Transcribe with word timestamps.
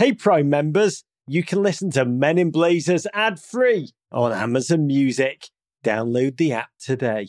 Hey, 0.00 0.14
Prime 0.14 0.48
members, 0.48 1.04
you 1.26 1.42
can 1.42 1.62
listen 1.62 1.90
to 1.90 2.06
Men 2.06 2.38
in 2.38 2.50
Blazers 2.50 3.06
ad 3.12 3.38
free 3.38 3.90
on 4.10 4.32
Amazon 4.32 4.86
Music. 4.86 5.50
Download 5.84 6.34
the 6.38 6.54
app 6.54 6.70
today. 6.82 7.28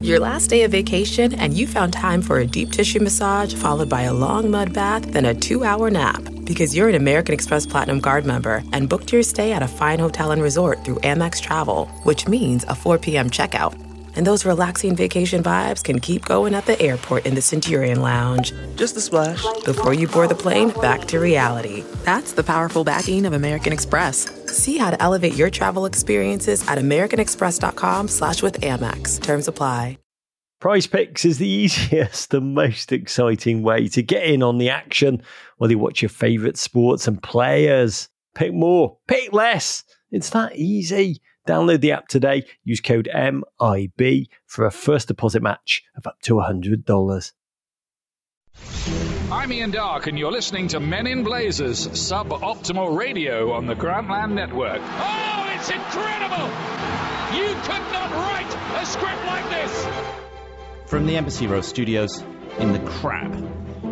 Your 0.00 0.18
last 0.18 0.46
day 0.46 0.62
of 0.62 0.70
vacation, 0.70 1.34
and 1.34 1.52
you 1.52 1.66
found 1.66 1.92
time 1.92 2.22
for 2.22 2.38
a 2.38 2.46
deep 2.46 2.72
tissue 2.72 3.00
massage 3.00 3.52
followed 3.52 3.90
by 3.90 4.04
a 4.04 4.14
long 4.14 4.50
mud 4.50 4.72
bath, 4.72 5.12
then 5.12 5.26
a 5.26 5.34
two 5.34 5.64
hour 5.64 5.90
nap. 5.90 6.22
Because 6.46 6.74
you're 6.74 6.88
an 6.88 6.94
American 6.94 7.34
Express 7.34 7.66
Platinum 7.66 8.00
Card 8.00 8.24
member 8.24 8.64
and 8.72 8.88
booked 8.88 9.12
your 9.12 9.22
stay 9.22 9.52
at 9.52 9.62
a 9.62 9.68
fine 9.68 9.98
hotel 9.98 10.30
and 10.30 10.40
resort 10.40 10.82
through 10.86 11.00
Amex 11.00 11.42
Travel, 11.42 11.88
which 12.04 12.26
means 12.26 12.64
a 12.70 12.74
4 12.74 13.00
p.m. 13.00 13.28
checkout. 13.28 13.91
And 14.16 14.26
those 14.26 14.44
relaxing 14.44 14.96
vacation 14.96 15.42
vibes 15.42 15.84
can 15.84 16.00
keep 16.00 16.24
going 16.24 16.54
at 16.54 16.66
the 16.66 16.80
airport 16.80 17.26
in 17.26 17.34
the 17.34 17.42
Centurion 17.42 18.00
Lounge. 18.00 18.52
Just 18.76 18.96
a 18.96 19.00
splash. 19.00 19.44
Before 19.64 19.92
you 19.92 20.08
board 20.08 20.30
the 20.30 20.34
plane, 20.34 20.70
back 20.80 21.04
to 21.06 21.18
reality. 21.18 21.82
That's 22.04 22.32
the 22.32 22.44
powerful 22.44 22.84
backing 22.84 23.26
of 23.26 23.32
American 23.32 23.72
Express. 23.72 24.30
See 24.46 24.78
how 24.78 24.90
to 24.90 25.02
elevate 25.02 25.34
your 25.34 25.50
travel 25.50 25.84
experiences 25.86 26.66
at 26.68 26.78
americanexpress.com 26.78 28.08
slash 28.08 28.42
with 28.42 28.60
Amex. 28.60 29.20
Terms 29.20 29.48
apply. 29.48 29.98
PrizePicks 30.62 31.24
is 31.24 31.38
the 31.38 31.48
easiest 31.48 32.32
and 32.32 32.54
most 32.54 32.92
exciting 32.92 33.64
way 33.64 33.88
to 33.88 34.00
get 34.00 34.22
in 34.22 34.44
on 34.44 34.58
the 34.58 34.70
action, 34.70 35.20
whether 35.56 35.72
you 35.72 35.78
watch 35.78 36.02
your 36.02 36.08
favourite 36.08 36.56
sports 36.56 37.08
and 37.08 37.20
players. 37.20 38.08
Pick 38.36 38.54
more, 38.54 38.96
pick 39.08 39.32
less. 39.32 39.82
It's 40.12 40.30
that 40.30 40.54
easy. 40.54 41.20
Download 41.46 41.80
the 41.80 41.92
app 41.92 42.08
today. 42.08 42.44
Use 42.64 42.80
code 42.80 43.08
MIB 43.12 44.28
for 44.46 44.64
a 44.64 44.70
first 44.70 45.08
deposit 45.08 45.42
match 45.42 45.82
of 45.96 46.06
up 46.06 46.20
to 46.22 46.34
$100. 46.34 47.32
I'm 49.32 49.52
Ian 49.52 49.70
Darke, 49.70 50.06
and 50.06 50.18
you're 50.18 50.30
listening 50.30 50.68
to 50.68 50.80
Men 50.80 51.06
in 51.06 51.24
Blazers 51.24 51.88
suboptimal 51.88 52.96
radio 52.96 53.52
on 53.52 53.66
the 53.66 53.74
Grantland 53.74 54.34
Network. 54.34 54.80
Oh, 54.82 55.52
it's 55.56 55.70
incredible! 55.70 56.48
You 57.34 57.48
could 57.62 57.92
not 57.92 58.12
write 58.12 58.82
a 58.82 58.86
script 58.86 59.24
like 59.24 59.48
this! 59.48 59.88
From 60.86 61.06
the 61.06 61.16
Embassy 61.16 61.46
Row 61.46 61.62
studios 61.62 62.22
in 62.58 62.72
the 62.72 62.80
crap 62.80 63.32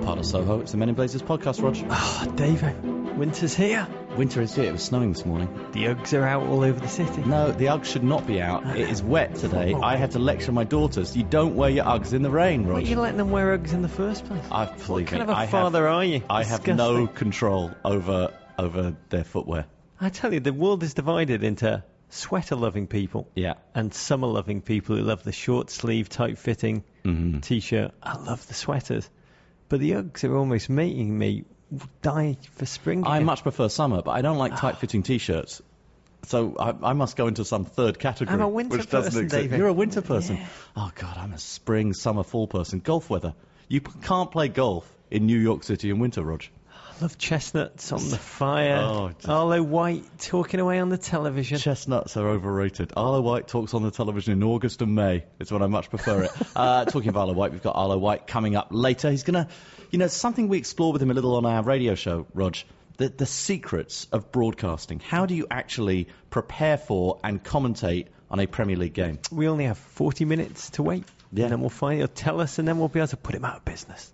part 0.03 0.19
of 0.19 0.27
Soho, 0.27 0.61
it's 0.61 0.73
the 0.73 0.77
Men 0.79 0.91
in 0.91 0.95
Blazers 0.95 1.23
podcast, 1.23 1.63
Roger. 1.63 1.87
Ah, 1.89 2.27
oh, 2.29 2.33
David, 2.33 2.77
winter's 3.21 3.55
here. 3.55 3.87
Winter 4.17 4.41
is 4.41 4.55
here. 4.55 4.65
It 4.65 4.73
was 4.73 4.83
snowing 4.83 5.13
this 5.13 5.27
morning. 5.27 5.49
The 5.73 5.85
Uggs 5.85 6.15
are 6.19 6.25
out 6.27 6.45
all 6.45 6.65
over 6.65 6.81
the 6.81 6.89
city. 6.89 7.21
No, 7.21 7.53
the 7.53 7.67
Uggs 7.67 7.85
should 7.85 8.03
not 8.03 8.27
be 8.27 8.41
out. 8.41 8.65
It 8.75 8.89
is 8.89 9.03
wet 9.03 9.35
today. 9.37 9.75
I 9.75 9.97
had 9.97 10.13
to 10.13 10.19
lecture 10.19 10.53
my 10.53 10.65
daughters. 10.65 11.15
You 11.15 11.23
don't 11.23 11.55
wear 11.55 11.69
your 11.69 11.85
Uggs 11.85 12.15
in 12.15 12.23
the 12.23 12.31
rain, 12.31 12.65
Rog. 12.65 12.73
Why 12.73 12.79
are 12.81 12.87
you 12.87 12.99
letting 12.99 13.19
them 13.19 13.31
wear 13.31 13.57
Uggs 13.59 13.75
in 13.75 13.83
the 13.83 13.91
first 13.91 14.25
place? 14.25 14.43
I 14.51 14.65
What 14.65 15.07
kind 15.07 15.13
me, 15.13 15.21
of 15.21 15.29
a 15.29 15.37
I 15.37 15.47
father 15.49 15.85
have, 15.87 15.95
are 15.97 16.05
you? 16.05 16.23
I 16.31 16.45
have 16.45 16.67
no 16.67 17.07
control 17.07 17.73
over 17.85 18.33
over 18.59 18.97
their 19.11 19.25
footwear. 19.25 19.67
I 20.01 20.09
tell 20.09 20.33
you, 20.33 20.41
the 20.41 20.53
world 20.55 20.83
is 20.83 20.95
divided 20.95 21.45
into 21.45 21.85
sweater 22.09 22.57
loving 22.57 22.87
people 22.87 23.29
Yeah. 23.35 23.55
and 23.75 23.93
summer 23.93 24.29
loving 24.29 24.63
people 24.63 24.97
who 24.97 25.03
love 25.03 25.25
the 25.25 25.33
short 25.33 25.69
sleeve, 25.71 26.09
tight 26.09 26.39
fitting 26.39 26.85
Mhm. 27.05 27.43
t 27.43 27.61
shirt. 27.61 27.93
I 28.03 28.17
love 28.17 28.47
the 28.49 28.55
sweaters. 28.55 29.09
But 29.69 29.81
the 29.81 29.93
Uggs 29.93 30.25
are 30.25 30.35
almost 30.37 30.69
making 30.71 31.17
me 31.17 31.45
die 32.03 32.37
for 32.53 32.67
spring. 32.67 33.07
I 33.07 33.21
much 33.21 33.43
prefer 33.43 33.69
summer, 33.69 34.03
but 34.03 34.13
I 34.13 34.23
don't 34.23 34.39
like 34.39 34.53
ah. 34.53 34.57
tight-fitting 34.57 35.03
t-shirts. 35.03 35.63
So 36.25 36.57
I, 36.59 36.91
I 36.91 36.93
must 36.93 37.17
go 37.17 37.29
into 37.29 37.45
some 37.45 37.65
third 37.65 37.99
category. 37.99 38.35
I'm 38.35 38.43
a 38.43 38.49
winter 38.49 38.77
which 38.77 38.91
doesn't 38.91 39.25
exist. 39.25 39.43
David. 39.43 39.59
You're 39.59 39.69
a 39.69 39.73
winter 39.73 40.03
person. 40.03 40.39
Oh 40.77 40.91
God, 40.95 41.17
I'm 41.17 41.33
a 41.33 41.39
spring, 41.39 41.95
summer, 41.95 42.23
fall 42.23 42.47
person. 42.47 42.81
Golf 42.81 43.09
weather. 43.09 43.35
You 43.69 43.81
p- 43.81 43.93
can't 44.03 44.31
play 44.31 44.49
golf 44.49 44.87
in 45.11 45.27
New 45.27 45.39
York 45.39 45.65
City 45.65 45.91
in 45.91 45.99
winter, 45.99 46.23
Rog. 46.23 46.45
Love 47.01 47.17
chestnuts 47.19 47.93
on 47.93 48.09
the 48.11 48.17
fire. 48.41 48.77
Oh, 48.77 49.11
just- 49.17 49.29
Arlo 49.29 49.63
White 49.63 50.05
talking 50.19 50.61
away 50.61 50.79
on 50.81 50.89
the 50.89 50.99
television. 50.99 51.59
Chestnuts 51.59 52.17
are 52.17 52.29
overrated. 52.29 52.93
Arlo 52.97 53.21
White 53.21 53.49
talks 53.49 53.73
on 53.75 53.83
the 53.83 53.91
television 53.91 54.33
in 54.35 54.43
August 54.43 54.83
and 54.83 54.95
May. 54.95 55.25
It's 55.39 55.51
when 55.51 55.63
I 55.63 55.67
much 55.67 55.89
prefer 55.91 56.25
it. 56.25 56.31
uh, 56.57 56.85
talking 56.85 57.09
of 57.09 57.17
Arlo 57.17 57.33
White, 57.33 57.53
we've 57.53 57.63
got 57.63 57.77
Arlo 57.77 57.97
White 57.99 58.27
coming 58.27 58.55
up 58.57 58.69
later. 58.71 59.11
He's 59.11 59.23
gonna, 59.23 59.49
you 59.91 59.99
know, 59.99 60.09
something 60.09 60.49
we 60.49 60.59
explore 60.59 60.93
with 60.93 61.01
him 61.03 61.11
a 61.11 61.15
little 61.15 61.37
on 61.37 61.47
our 61.47 61.63
radio 61.63 61.95
show, 61.95 62.27
Rog. 62.35 62.57
The, 62.99 63.09
the 63.09 63.25
secrets 63.27 64.07
of 64.13 64.31
broadcasting. 64.31 65.01
How 65.01 65.25
do 65.25 65.35
you 65.35 65.47
actually 65.51 66.09
prepare 66.29 66.77
for 66.77 67.19
and 67.25 67.43
commentate 67.43 68.09
on 68.31 68.41
a 68.41 68.47
Premier 68.47 68.77
League 68.77 68.93
game? 68.93 69.19
we 69.33 69.49
only 69.49 69.65
have 69.65 69.79
40 69.79 70.27
minutes 70.27 70.69
to 70.71 70.83
wait. 70.83 71.05
Yeah. 71.33 71.45
And 71.45 71.53
then 71.53 71.61
we'll 71.61 71.71
find 71.71 71.99
he'll 71.99 72.09
tell 72.09 72.41
us, 72.43 72.59
and 72.59 72.69
then 72.69 72.79
we'll 72.79 72.89
be 72.89 73.01
able 73.01 73.09
to 73.09 73.17
put 73.17 73.35
him 73.35 73.45
out 73.47 73.57
of 73.57 73.65
business. 73.65 74.13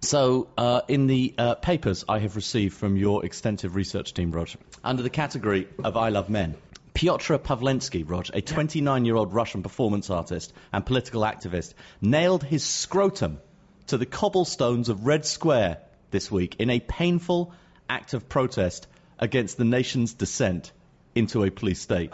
So, 0.00 0.48
uh, 0.56 0.82
in 0.86 1.06
the 1.08 1.34
uh, 1.36 1.54
papers 1.56 2.04
I 2.08 2.20
have 2.20 2.36
received 2.36 2.76
from 2.76 2.96
your 2.96 3.24
extensive 3.24 3.74
research 3.74 4.14
team, 4.14 4.30
Rog, 4.30 4.50
under 4.84 5.02
the 5.02 5.10
category 5.10 5.66
of 5.82 5.96
I 5.96 6.10
Love 6.10 6.30
Men, 6.30 6.54
Piotr 6.94 7.34
Pavlensky, 7.34 8.08
Rog, 8.08 8.28
a 8.32 8.40
29 8.40 9.04
year 9.04 9.16
old 9.16 9.34
Russian 9.34 9.62
performance 9.62 10.08
artist 10.08 10.52
and 10.72 10.86
political 10.86 11.22
activist, 11.22 11.74
nailed 12.00 12.44
his 12.44 12.64
scrotum 12.64 13.40
to 13.88 13.98
the 13.98 14.06
cobblestones 14.06 14.88
of 14.88 15.04
Red 15.06 15.24
Square 15.24 15.78
this 16.10 16.30
week 16.30 16.56
in 16.58 16.70
a 16.70 16.80
painful 16.80 17.52
act 17.88 18.14
of 18.14 18.28
protest 18.28 18.86
against 19.18 19.56
the 19.56 19.64
nation's 19.64 20.14
descent 20.14 20.72
into 21.14 21.42
a 21.42 21.50
police 21.50 21.80
state. 21.80 22.12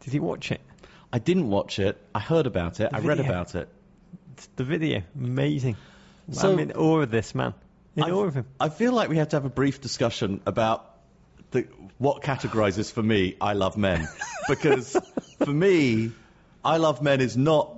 Did 0.00 0.12
he 0.12 0.20
watch 0.20 0.52
it? 0.52 0.60
I 1.12 1.18
didn't 1.18 1.48
watch 1.48 1.78
it, 1.78 1.98
I 2.14 2.20
heard 2.20 2.46
about 2.46 2.80
it, 2.80 2.90
I 2.92 3.00
read 3.00 3.18
about 3.18 3.54
it. 3.54 3.68
The 4.54 4.64
video. 4.64 5.02
Amazing. 5.16 5.76
So- 6.30 6.52
I'm 6.52 6.58
in 6.58 6.72
awe 6.72 7.00
of 7.00 7.10
this 7.10 7.34
man. 7.34 7.54
In 7.96 8.04
I- 8.04 8.10
awe 8.10 8.24
of 8.24 8.34
him. 8.34 8.46
I 8.60 8.68
feel 8.68 8.92
like 8.92 9.08
we 9.08 9.16
have 9.18 9.28
to 9.30 9.36
have 9.36 9.44
a 9.44 9.50
brief 9.50 9.80
discussion 9.80 10.40
about 10.46 10.84
the, 11.50 11.66
what 11.98 12.22
categorizes 12.22 12.92
for 12.92 13.02
me 13.02 13.36
I 13.40 13.54
love 13.54 13.76
men. 13.76 14.08
Because 14.48 14.96
for 15.44 15.50
me, 15.52 16.10
I 16.64 16.78
love 16.78 17.02
men 17.02 17.20
is 17.20 17.36
not 17.36 17.76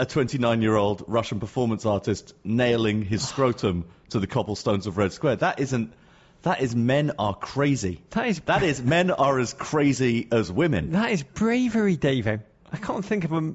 a 0.00 0.04
29 0.04 0.60
year 0.60 0.74
old 0.74 1.04
Russian 1.06 1.38
performance 1.38 1.86
artist 1.86 2.34
nailing 2.42 3.02
his 3.02 3.26
scrotum 3.28 3.84
to 4.08 4.18
the 4.18 4.26
cobblestones 4.26 4.88
of 4.88 4.96
Red 4.98 5.12
Square. 5.12 5.36
That 5.36 5.60
isn't. 5.60 5.92
That 6.42 6.60
is 6.60 6.74
men 6.74 7.12
are 7.18 7.34
crazy. 7.34 8.02
That 8.10 8.26
is- 8.26 8.40
that 8.46 8.62
is 8.64 8.82
men 8.82 9.12
are 9.12 9.38
as 9.38 9.54
crazy 9.54 10.26
as 10.32 10.50
women. 10.50 10.90
That 10.92 11.12
is 11.12 11.22
bravery, 11.22 11.96
David. 11.96 12.42
I 12.72 12.76
can't 12.76 13.04
think 13.04 13.24
of 13.24 13.32
a, 13.32 13.54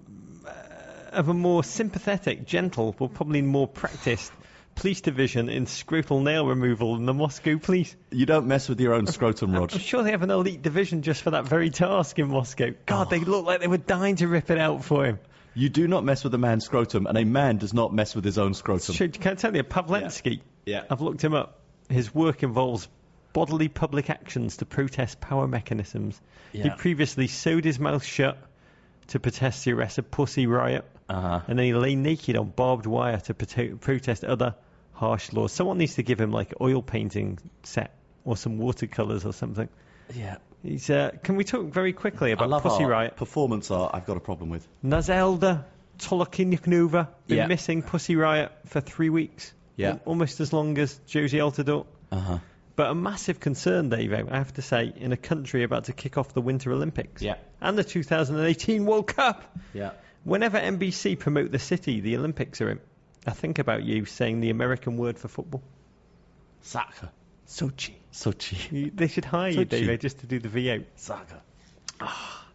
of 1.09 1.29
a 1.29 1.33
more 1.33 1.63
sympathetic, 1.63 2.45
gentle, 2.45 2.95
or 2.99 3.09
probably 3.09 3.41
more 3.41 3.67
practiced 3.67 4.31
police 4.75 5.01
division 5.01 5.49
in 5.49 5.65
scrotal 5.65 6.23
nail 6.23 6.45
removal 6.47 6.95
than 6.95 7.05
the 7.05 7.13
Moscow 7.13 7.57
police. 7.57 7.93
You 8.11 8.25
don't 8.25 8.47
mess 8.47 8.69
with 8.69 8.79
your 8.79 8.93
own 8.93 9.07
scrotum, 9.07 9.51
Rog. 9.53 9.73
I'm 9.73 9.79
sure 9.79 10.03
they 10.03 10.11
have 10.11 10.21
an 10.21 10.29
elite 10.31 10.61
division 10.61 11.01
just 11.01 11.21
for 11.21 11.31
that 11.31 11.45
very 11.45 11.69
task 11.69 12.17
in 12.17 12.29
Moscow. 12.29 12.73
God, 12.85 13.07
Oh. 13.07 13.09
they 13.09 13.19
look 13.19 13.45
like 13.45 13.59
they 13.59 13.67
were 13.67 13.77
dying 13.77 14.15
to 14.17 14.27
rip 14.27 14.49
it 14.49 14.57
out 14.57 14.85
for 14.85 15.05
him. 15.05 15.19
You 15.53 15.67
do 15.67 15.87
not 15.87 16.05
mess 16.05 16.23
with 16.23 16.33
a 16.33 16.37
man's 16.37 16.63
scrotum, 16.65 17.07
and 17.07 17.17
a 17.17 17.25
man 17.25 17.57
does 17.57 17.73
not 17.73 17.93
mess 17.93 18.15
with 18.15 18.23
his 18.23 18.37
own 18.37 18.53
scrotum. 18.53 18.95
Should, 18.95 19.19
can 19.19 19.33
I 19.33 19.35
tell 19.35 19.53
you, 19.53 19.63
Pavlensky, 19.63 20.41
Yeah. 20.65 20.83
I've 20.89 21.01
looked 21.01 21.21
him 21.23 21.33
up. 21.33 21.59
His 21.89 22.13
work 22.15 22.43
involves 22.43 22.87
bodily 23.33 23.67
public 23.67 24.09
actions 24.09 24.57
to 24.57 24.65
protest 24.65 25.19
power 25.19 25.47
mechanisms. 25.47 26.21
He 26.53 26.69
previously 26.69 27.27
sewed 27.27 27.65
his 27.65 27.79
mouth 27.79 28.03
shut 28.05 28.37
to 29.07 29.19
protest 29.19 29.65
the 29.65 29.73
arrest 29.73 29.97
of 29.97 30.09
Pussy 30.09 30.47
Riot, 30.47 30.85
Uh-huh. 31.09 31.41
and 31.47 31.57
then 31.57 31.65
he 31.65 31.73
lay 31.73 31.95
naked 31.95 32.37
on 32.37 32.49
barbed 32.49 32.85
wire 32.85 33.19
to 33.21 33.33
prote- 33.33 33.79
protest 33.81 34.23
other 34.23 34.55
harsh 34.93 35.33
laws. 35.33 35.51
Someone 35.51 35.77
needs 35.77 35.95
to 35.95 36.03
give 36.03 36.19
him 36.21 36.31
like 36.31 36.53
oil 36.61 36.81
painting 36.81 37.39
set 37.63 37.95
or 38.25 38.37
some 38.37 38.57
watercolors 38.57 39.25
or 39.25 39.33
something. 39.33 39.69
Yeah. 40.13 40.37
He's. 40.61 40.89
Uh, 40.89 41.11
can 41.23 41.35
we 41.37 41.43
talk 41.45 41.67
very 41.67 41.93
quickly 41.93 42.31
I 42.31 42.33
about 42.33 42.49
love 42.49 42.63
Pussy 42.63 42.83
art. 42.83 42.91
Riot? 42.91 43.15
Performance 43.15 43.71
art, 43.71 43.91
I've 43.93 44.05
got 44.05 44.17
a 44.17 44.19
problem 44.19 44.49
with. 44.49 44.67
Nadezhda 44.83 45.63
Tolokonnikova 45.99 47.07
been 47.27 47.37
Yeah. 47.37 47.47
missing 47.47 47.81
Pussy 47.81 48.15
Riot 48.15 48.51
for 48.65 48.81
three 48.81 49.09
weeks. 49.09 49.53
Yeah. 49.75 49.91
Al- 49.91 50.01
Almost 50.05 50.39
as 50.41 50.51
long 50.51 50.77
as 50.77 50.99
Jozy 51.07 51.39
Altidore. 51.39 51.85
Uh 52.11 52.19
huh. 52.19 52.37
But 52.75 52.91
a 52.91 52.95
massive 52.95 53.39
concern, 53.39 53.89
Dave, 53.89 54.13
I 54.13 54.37
have 54.37 54.53
to 54.53 54.61
say, 54.61 54.93
in 54.95 55.11
a 55.11 55.17
country 55.17 55.63
about 55.63 55.85
to 55.85 55.93
kick 55.93 56.17
off 56.17 56.33
the 56.33 56.41
Winter 56.41 56.71
Olympics. 56.71 57.21
Yeah. 57.21 57.35
And 57.61 57.77
the 57.77 57.83
2018 57.83 58.85
World 58.85 59.07
Cup. 59.07 59.43
Yeah. 59.73 59.91
Whenever 60.23 60.59
NBC 60.59 61.17
promote 61.17 61.51
the 61.51 61.59
city, 61.59 62.01
the 62.01 62.17
Olympics 62.17 62.61
are 62.61 62.69
in. 62.69 62.79
I 63.25 63.31
think 63.31 63.59
about 63.59 63.83
you 63.83 64.05
saying 64.05 64.41
the 64.41 64.49
American 64.49 64.97
word 64.97 65.17
for 65.17 65.27
football. 65.27 65.61
Soccer. 66.61 67.09
Sochi. 67.47 67.93
Sochi. 68.13 68.71
You, 68.71 68.91
they 68.93 69.07
should 69.07 69.25
hire 69.25 69.49
you, 69.49 69.65
Sochi. 69.65 69.69
Dave, 69.69 69.99
just 69.99 70.19
to 70.19 70.27
do 70.27 70.39
the 70.39 70.49
V8. 70.49 70.85
Soccer. 70.95 71.41
Ah, 71.99 72.45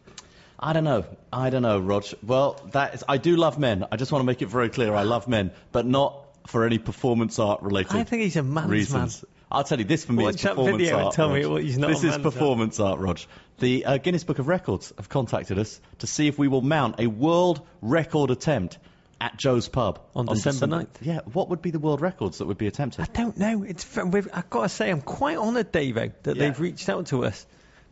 I 0.58 0.72
don't 0.72 0.84
know. 0.84 1.05
I 1.32 1.50
don't 1.50 1.62
know, 1.62 1.78
Rog. 1.78 2.05
Well, 2.22 2.61
that 2.72 2.94
is. 2.94 3.05
I 3.08 3.19
do 3.19 3.37
love 3.37 3.58
men. 3.58 3.84
I 3.90 3.96
just 3.96 4.12
want 4.12 4.22
to 4.22 4.26
make 4.26 4.40
it 4.40 4.49
very 4.49 4.69
clear. 4.70 4.94
I 4.94 5.02
love 5.02 5.28
men, 5.28 5.50
but 5.72 5.84
not 5.84 6.20
for 6.46 6.64
any 6.64 6.78
performance 6.78 7.38
art 7.38 7.62
related. 7.62 7.96
I 7.96 8.05
think 8.05 8.22
he's 8.22 8.37
a 8.37 8.43
man's 8.43 8.70
reasons. 8.70 9.25
I'll 9.55 9.65
tell 9.65 9.79
you, 9.79 9.85
this 9.85 10.05
for 10.05 10.12
me 10.12 10.25
Watch 10.25 10.37
is 10.37 10.43
performance 10.43 10.77
video 10.79 10.97
and 10.97 11.05
art. 11.06 11.15
tell 11.15 11.29
me 11.31 11.47
what 11.47 11.62
he's 11.62 11.79
not 11.79 11.89
This 11.89 12.05
is 12.05 12.19
performance 12.19 12.81
art, 12.81 12.99
Rog. 12.99 13.21
The 13.59 13.85
uh, 13.85 13.99
Guinness 13.99 14.25
Book 14.25 14.39
of 14.39 14.49
Records 14.49 14.93
have 14.97 15.09
contacted 15.09 15.59
us 15.59 15.81
to 16.01 16.06
see 16.06 16.27
if 16.29 16.39
we 16.39 16.49
will 16.49 16.62
mount 16.62 16.99
a 17.01 17.06
world 17.06 17.65
record 17.81 18.31
attempt 18.31 18.79
at 19.21 19.37
Joe's 19.37 19.69
Pub 19.69 20.01
On 20.17 20.27
December 20.27 20.67
9th. 20.67 20.89
Yeah, 21.01 21.21
what 21.33 21.49
would 21.51 21.62
be 21.62 21.71
the 21.71 21.79
world 21.79 22.01
records 22.01 22.39
that 22.39 22.47
would 22.47 22.59
be 22.59 22.67
attempted? 22.67 23.03
I 23.03 23.06
don't 23.12 23.37
know. 23.39 23.62
It's 23.62 23.87
we've, 23.97 24.29
I've 24.33 24.51
got 24.51 24.62
to 24.65 24.69
say, 24.69 24.91
I'm 24.91 25.01
quite 25.03 25.39
honoured, 25.39 25.73
Davo, 25.73 26.12
that 26.25 26.37
Yeah. 26.37 26.43
they've 26.43 26.61
reached 26.61 26.89
out 26.89 27.06
to 27.06 27.25
us. 27.25 27.47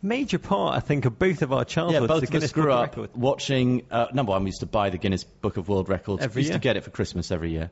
Major 0.04 0.40
part, 0.40 0.76
I 0.76 0.80
think, 0.80 1.04
of 1.04 1.16
both 1.16 1.42
of 1.42 1.52
our 1.52 1.64
childhoods. 1.64 2.00
Yeah, 2.02 2.06
both 2.08 2.20
the 2.22 2.26
Guinness 2.26 2.44
us 2.46 2.52
grew 2.52 2.64
Book 2.72 2.98
up 2.98 3.16
watching. 3.16 3.82
Uh, 3.88 4.06
number 4.12 4.30
one, 4.30 4.42
we 4.42 4.48
used 4.48 4.60
to 4.60 4.66
buy 4.66 4.90
the 4.90 4.98
Guinness 4.98 5.22
Book 5.22 5.56
of 5.58 5.68
World 5.68 5.88
Records. 5.88 6.24
Every 6.24 6.40
we 6.40 6.42
used 6.42 6.50
year. 6.50 6.58
to 6.58 6.62
get 6.62 6.76
it 6.76 6.82
for 6.82 6.90
Christmas 6.90 7.30
every 7.30 7.52
year. 7.52 7.70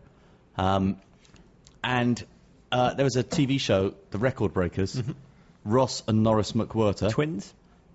Um, 0.57 0.97
and 1.83 2.25
uh, 2.73 2.95
there 2.95 3.05
was 3.05 3.17
a 3.17 3.25
TV 3.25 3.59
show, 3.61 3.95
The 4.11 4.19
Record 4.19 4.53
Breakers. 4.53 4.95
Mm-hmm. 4.97 5.13
Ross 5.65 6.03
and 6.09 6.23
Norris 6.23 6.53
McWhirter, 6.53 7.11
Twins. 7.11 7.53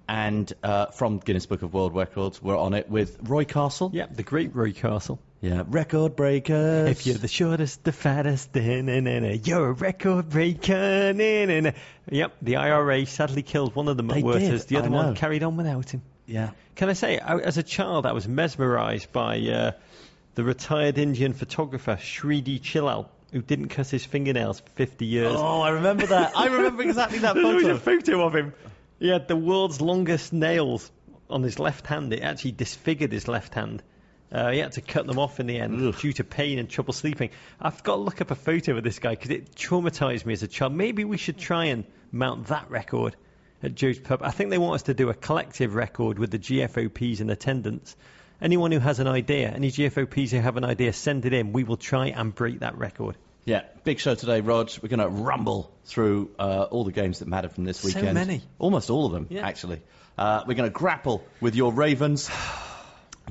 and 0.07 0.51
uh, 0.61 0.85
from 0.87 1.17
Guinness 1.17 1.47
Book 1.47 1.63
of 1.63 1.73
World 1.73 1.95
Records, 1.95 2.39
were 2.41 2.55
on 2.55 2.75
it 2.75 2.89
with 2.89 3.17
Roy 3.23 3.43
Castle. 3.45 3.89
Yeah, 3.91 4.05
the 4.05 4.21
great 4.23 4.55
Roy 4.55 4.71
Castle. 4.71 5.19
Yeah, 5.41 5.63
Record 5.67 6.15
Breakers. 6.15 6.89
If 6.89 7.05
you're 7.07 7.17
the 7.17 7.27
shortest, 7.27 7.83
the 7.83 7.91
fattest, 7.91 8.53
na, 8.55 8.61
you're 9.43 9.67
a 9.69 9.71
record 9.73 10.29
breaker. 10.29 11.11
Na, 11.13 11.45
na, 11.45 11.59
na. 11.59 11.71
Yep, 12.11 12.33
the 12.41 12.55
IRA 12.57 13.05
sadly 13.07 13.41
killed 13.41 13.75
one 13.75 13.87
of 13.87 13.97
them 13.97 14.07
They 14.07 14.19
at 14.19 14.23
Worters. 14.23 14.65
did, 14.65 14.69
The 14.69 14.77
other 14.77 14.89
one 14.91 15.15
carried 15.15 15.41
on 15.43 15.57
without 15.57 15.89
him. 15.89 16.01
yeah. 16.27 16.51
Can 16.75 16.89
I 16.89 16.93
say, 16.93 17.17
I, 17.19 17.37
as 17.37 17.57
a 17.57 17.63
child, 17.63 18.05
I 18.05 18.11
was 18.11 18.27
mesmerised 18.27 19.11
by 19.11 19.39
uh, 19.39 19.71
the 20.35 20.43
retired 20.43 20.97
Indian 20.97 21.33
photographer 21.33 21.95
Shridhar 21.95 22.59
Chillal, 22.61 23.07
who 23.35 23.41
didn't 23.41 23.67
cut 23.67 23.89
his 23.89 24.05
fingernails 24.05 24.61
for 24.61 24.69
50 24.69 25.05
years. 25.05 25.35
Oh, 25.35 25.59
I 25.59 25.71
remember 25.71 26.05
that. 26.05 26.37
I 26.37 26.47
remember 26.47 26.83
exactly 26.83 27.19
that 27.19 27.35
photo. 27.35 27.47
There 27.47 27.55
was 27.55 27.65
a 27.65 27.79
photo. 27.81 27.99
photo 27.99 28.25
of 28.25 28.33
him. 28.33 28.53
He 28.97 29.09
had 29.09 29.27
the 29.27 29.35
world's 29.35 29.81
longest 29.81 30.31
nails 30.31 30.89
on 31.29 31.43
his 31.43 31.59
left 31.59 31.85
hand. 31.85 32.13
It 32.13 32.21
actually 32.21 32.53
disfigured 32.53 33.11
his 33.11 33.27
left 33.27 33.53
hand. 33.53 33.83
Uh, 34.31 34.51
he 34.51 34.59
had 34.59 34.71
to 34.71 34.81
cut 34.81 35.05
them 35.05 35.19
off 35.19 35.41
in 35.41 35.47
the 35.47 35.59
end 35.59 35.85
Ugh. 35.85 35.99
due 35.99 36.13
to 36.13 36.23
pain 36.23 36.59
and 36.59 36.69
trouble 36.69 36.93
sleeping. 36.93 37.29
I've 37.59 37.83
got 37.83 37.95
to 37.95 38.01
look 38.01 38.21
up 38.21 38.31
a 38.31 38.35
photo 38.35 38.77
of 38.77 38.85
this 38.85 38.99
guy 38.99 39.15
because 39.15 39.31
it 39.31 39.53
traumatized 39.53 40.25
me 40.25 40.31
as 40.31 40.41
a 40.41 40.47
child. 40.47 40.71
Maybe 40.71 41.03
we 41.03 41.17
should 41.17 41.37
try 41.37 41.65
and 41.65 41.83
mount 42.13 42.47
that 42.47 42.71
record 42.71 43.17
at 43.61 43.75
Joe's 43.75 43.99
Pub. 43.99 44.21
I 44.23 44.31
think 44.31 44.49
they 44.49 44.57
want 44.57 44.75
us 44.75 44.83
to 44.83 44.93
do 44.93 45.09
a 45.09 45.13
collective 45.13 45.75
record 45.75 46.19
with 46.19 46.31
the 46.31 46.39
GFOPs 46.39 47.19
in 47.19 47.29
attendance. 47.29 47.97
Anyone 48.41 48.71
who 48.71 48.79
has 48.79 49.01
an 49.01 49.07
idea, 49.07 49.49
any 49.49 49.71
GFOPs 49.71 50.31
who 50.31 50.39
have 50.39 50.55
an 50.55 50.63
idea, 50.63 50.93
send 50.93 51.25
it 51.25 51.33
in. 51.33 51.51
We 51.51 51.65
will 51.65 51.75
try 51.75 52.07
and 52.07 52.33
break 52.33 52.59
that 52.59 52.77
record. 52.77 53.17
Yeah, 53.45 53.61
big 53.83 53.99
show 53.99 54.15
today, 54.15 54.41
Rog. 54.41 54.71
We're 54.81 54.89
going 54.89 54.99
to 55.01 55.07
rumble 55.07 55.71
through 55.85 56.31
uh, 56.39 56.63
all 56.71 56.83
the 56.83 56.91
games 56.91 57.19
that 57.19 57.27
matter 57.27 57.47
from 57.47 57.63
this 57.63 57.77
So 57.79 57.87
weekend. 57.89 58.15
many. 58.15 58.41
Almost 58.57 58.89
all 58.89 59.05
of 59.05 59.11
them, 59.11 59.27
Yeah. 59.29 59.45
actually. 59.45 59.83
Uh, 60.17 60.43
we're 60.47 60.55
going 60.55 60.67
to 60.69 60.73
grapple 60.73 61.23
with 61.41 61.53
your 61.55 61.71
Ravens. 61.71 62.29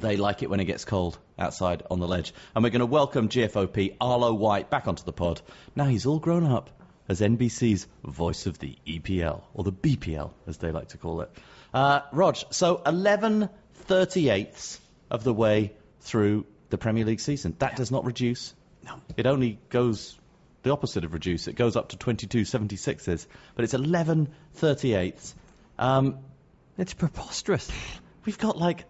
They 0.01 0.17
like 0.17 0.43
it 0.45 0.51
when 0.51 0.61
it 0.61 0.67
gets 0.67 0.85
cold 0.85 1.19
outside 1.37 1.83
on 1.91 1.99
the 1.99 2.07
ledge. 2.07 2.33
And 2.55 2.63
we're 2.63 2.71
going 2.71 2.81
to 2.81 2.87
welcome 2.87 3.29
GFOP 3.29 3.97
Arlo 4.01 4.35
White 4.35 4.71
back 4.71 4.87
onto 4.87 5.03
the 5.05 5.13
pod. 5.13 5.41
Now 5.75 5.87
he's 5.87 6.07
all 6.07 6.21
grown 6.21 6.45
up 6.45 6.71
as 7.09 7.21
NBC's 7.21 7.87
voice 8.05 8.47
of 8.47 8.59
the 8.61 8.77
EPL, 8.87 9.43
or 9.53 9.65
the 9.65 9.73
BPL, 9.73 10.33
as 10.47 10.59
they 10.59 10.71
like 10.71 10.89
to 10.89 10.99
call 10.99 11.23
it. 11.23 11.31
Uh, 11.73 12.01
Rog, 12.13 12.37
so 12.51 12.81
11 12.87 13.49
38ths 13.89 14.79
of 15.11 15.25
the 15.25 15.35
way 15.35 15.73
through 16.01 16.47
the 16.71 16.79
Premier 16.79 17.05
League 17.05 17.21
season. 17.21 17.55
That 17.59 17.77
does 17.77 17.91
not 17.91 18.05
reduce. 18.05 18.55
No. 18.85 19.01
It 19.17 19.27
only 19.27 19.59
goes 19.71 20.19
the 20.63 20.73
opposite 20.73 21.05
of 21.05 21.13
reduce. 21.13 21.49
It 21.49 21.57
goes 21.57 21.77
up 21.77 21.91
to 21.91 21.97
22 21.97 22.43
76s, 22.43 23.27
but 23.55 23.65
it's 23.65 23.75
11 23.75 24.29
38ths. 24.57 25.35
Um, 25.79 26.19
It's 26.79 26.95
preposterous. 26.95 27.71
we've 28.25 28.39
got 28.39 28.57
like 28.59 28.85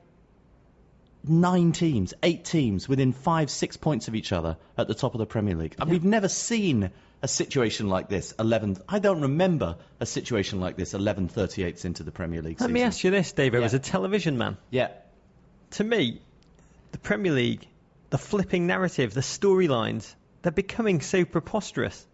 nine 1.26 1.72
teams, 1.72 2.12
eight 2.22 2.44
teams 2.44 2.88
within 2.88 3.12
five, 3.12 3.50
six 3.50 3.76
points 3.76 4.08
of 4.08 4.14
each 4.14 4.32
other 4.32 4.56
at 4.76 4.88
the 4.88 4.94
top 4.94 5.14
of 5.14 5.18
the 5.18 5.26
Premier 5.26 5.54
League. 5.54 5.74
And 5.78 5.90
we've 5.90 6.04
never 6.04 6.28
seen 6.28 6.90
a 7.22 7.28
situation 7.28 7.88
like 7.88 8.08
this. 8.08 8.34
11. 8.38 8.76
I 8.88 8.98
don't 8.98 9.22
remember 9.22 9.76
a 10.00 10.06
situation 10.06 10.60
like 10.60 10.76
this. 10.76 10.92
11 10.92 11.28
38ths 11.28 11.84
into 11.86 12.02
the 12.02 12.12
Premier 12.12 12.42
League. 12.42 12.60
Let 12.60 12.70
me 12.70 12.82
ask 12.82 13.02
you 13.02 13.10
this, 13.10 13.32
Dave, 13.32 13.54
as 13.54 13.74
a 13.74 13.78
television 13.78 14.36
man. 14.36 14.58
Yeah. 14.70 14.88
to 15.72 15.84
me, 15.84 16.20
the 16.92 16.98
Premier 16.98 17.32
League, 17.32 17.66
the 18.10 18.18
flipping 18.18 18.66
narrative, 18.66 19.14
the 19.14 19.20
storylines, 19.20 20.14
they're 20.42 20.52
becoming 20.52 21.00
so 21.00 21.24
preposterous. 21.24 22.06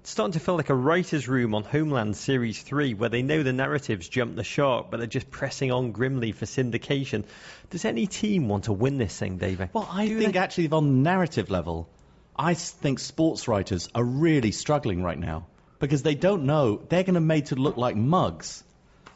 It's 0.00 0.10
starting 0.10 0.32
to 0.32 0.40
feel 0.40 0.56
like 0.56 0.68
a 0.70 0.74
writer's 0.74 1.28
room 1.28 1.54
on 1.54 1.64
Homeland 1.64 2.16
Series 2.16 2.60
3, 2.60 2.94
where 2.94 3.08
they 3.08 3.22
know 3.22 3.42
the 3.42 3.52
narratives 3.54 4.08
jump 4.08 4.36
the 4.36 4.44
shark, 4.44 4.90
but 4.90 4.98
they're 4.98 5.06
just 5.06 5.30
pressing 5.30 5.72
on 5.72 5.92
grimly 5.92 6.32
for 6.32 6.44
syndication. 6.44 7.24
Does 7.70 7.84
any 7.86 8.06
team 8.06 8.48
want 8.48 8.64
to 8.64 8.72
win 8.72 8.98
this 8.98 9.18
thing, 9.18 9.38
David? 9.38 9.70
Well, 9.72 9.88
I 9.90 10.06
Do 10.08 10.18
think 10.18 10.34
they? 10.34 10.38
actually 10.38 10.68
on 10.70 10.86
the 10.88 11.10
narrative 11.10 11.48
level, 11.50 11.88
I 12.36 12.54
think 12.54 12.98
sports 12.98 13.48
writers 13.48 13.88
are 13.94 14.04
really 14.04 14.50
struggling 14.50 15.02
right 15.02 15.18
now 15.18 15.46
because 15.78 16.02
they 16.02 16.14
don't 16.14 16.44
know 16.44 16.82
they're 16.88 17.04
going 17.04 17.14
to 17.14 17.20
be 17.20 17.26
made 17.26 17.46
to 17.46 17.54
look 17.54 17.76
like 17.76 17.96
mugs 17.96 18.62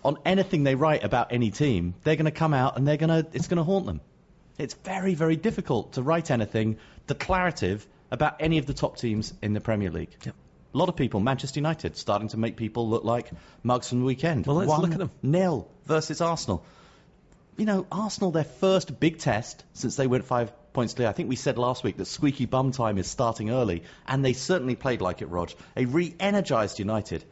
on 0.04 0.16
anything 0.24 0.62
they 0.64 0.74
write 0.74 1.04
about 1.04 1.32
any 1.32 1.50
team. 1.50 1.94
They're 2.04 2.16
going 2.16 2.26
to 2.26 2.30
come 2.30 2.54
out 2.54 2.76
and 2.78 2.86
they're 2.86 2.96
going 2.96 3.10
to 3.24 3.26
it's 3.34 3.48
going 3.48 3.58
to 3.58 3.64
haunt 3.64 3.86
them. 3.86 4.00
It's 4.58 4.74
very 4.74 5.14
very 5.14 5.36
difficult 5.36 5.94
to 5.94 6.02
write 6.02 6.30
anything 6.30 6.78
declarative 7.06 7.86
about 8.10 8.36
any 8.40 8.58
of 8.58 8.66
the 8.66 8.74
top 8.74 8.96
teams 8.96 9.32
in 9.40 9.52
the 9.52 9.60
Premier 9.60 9.90
League. 9.90 10.14
Yep. 10.24 10.34
A 10.74 10.78
lot 10.78 10.88
of 10.90 10.96
people, 10.96 11.20
Manchester 11.20 11.60
United, 11.60 11.96
starting 11.96 12.28
to 12.28 12.36
make 12.36 12.56
people 12.56 12.88
look 12.88 13.02
like 13.04 13.30
mugs 13.62 13.88
from 13.88 14.00
the 14.00 14.04
weekend. 14.04 14.46
Well, 14.46 14.56
let's 14.56 14.68
One 14.68 14.82
look 14.82 14.92
at 14.92 14.98
them. 14.98 15.10
Nil 15.22 15.66
versus 15.86 16.20
Arsenal 16.20 16.64
you 17.58 17.66
know, 17.66 17.86
Arsenal, 17.90 18.30
their 18.30 18.44
first 18.44 18.98
big 18.98 19.18
test 19.18 19.64
since 19.74 19.96
they 19.96 20.06
went 20.06 20.24
five 20.24 20.52
points 20.72 20.94
clear. 20.94 21.08
I 21.08 21.12
think 21.12 21.28
we 21.28 21.36
said 21.36 21.58
last 21.58 21.82
week 21.82 21.96
that 21.96 22.04
squeaky 22.04 22.46
bum 22.46 22.70
time 22.70 22.98
is 22.98 23.08
starting 23.08 23.50
early, 23.50 23.82
and 24.06 24.24
they 24.24 24.32
certainly 24.32 24.76
played 24.76 25.00
like 25.00 25.20
it, 25.22 25.26
Rog. 25.26 25.50
A 25.76 25.84
re 25.84 26.14
energized 26.20 26.78
United. 26.78 27.24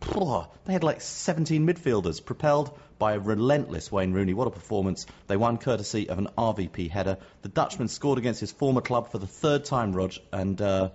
They 0.00 0.72
had 0.72 0.84
like 0.84 1.00
17 1.00 1.66
midfielders 1.66 2.24
propelled 2.24 2.76
by 2.98 3.12
a 3.14 3.18
relentless 3.18 3.92
Wayne 3.92 4.12
Rooney. 4.12 4.34
What 4.34 4.48
a 4.48 4.50
performance. 4.50 5.06
They 5.28 5.36
won 5.36 5.58
courtesy 5.58 6.08
of 6.08 6.18
an 6.18 6.28
RVP 6.36 6.90
header. 6.90 7.18
The 7.42 7.48
Dutchman 7.48 7.88
scored 7.88 8.18
against 8.18 8.40
his 8.40 8.50
former 8.52 8.80
club 8.80 9.10
for 9.12 9.18
the 9.18 9.26
third 9.26 9.64
time, 9.64 9.92
Rog, 9.92 10.14
and 10.32 10.60
uh, 10.60 10.90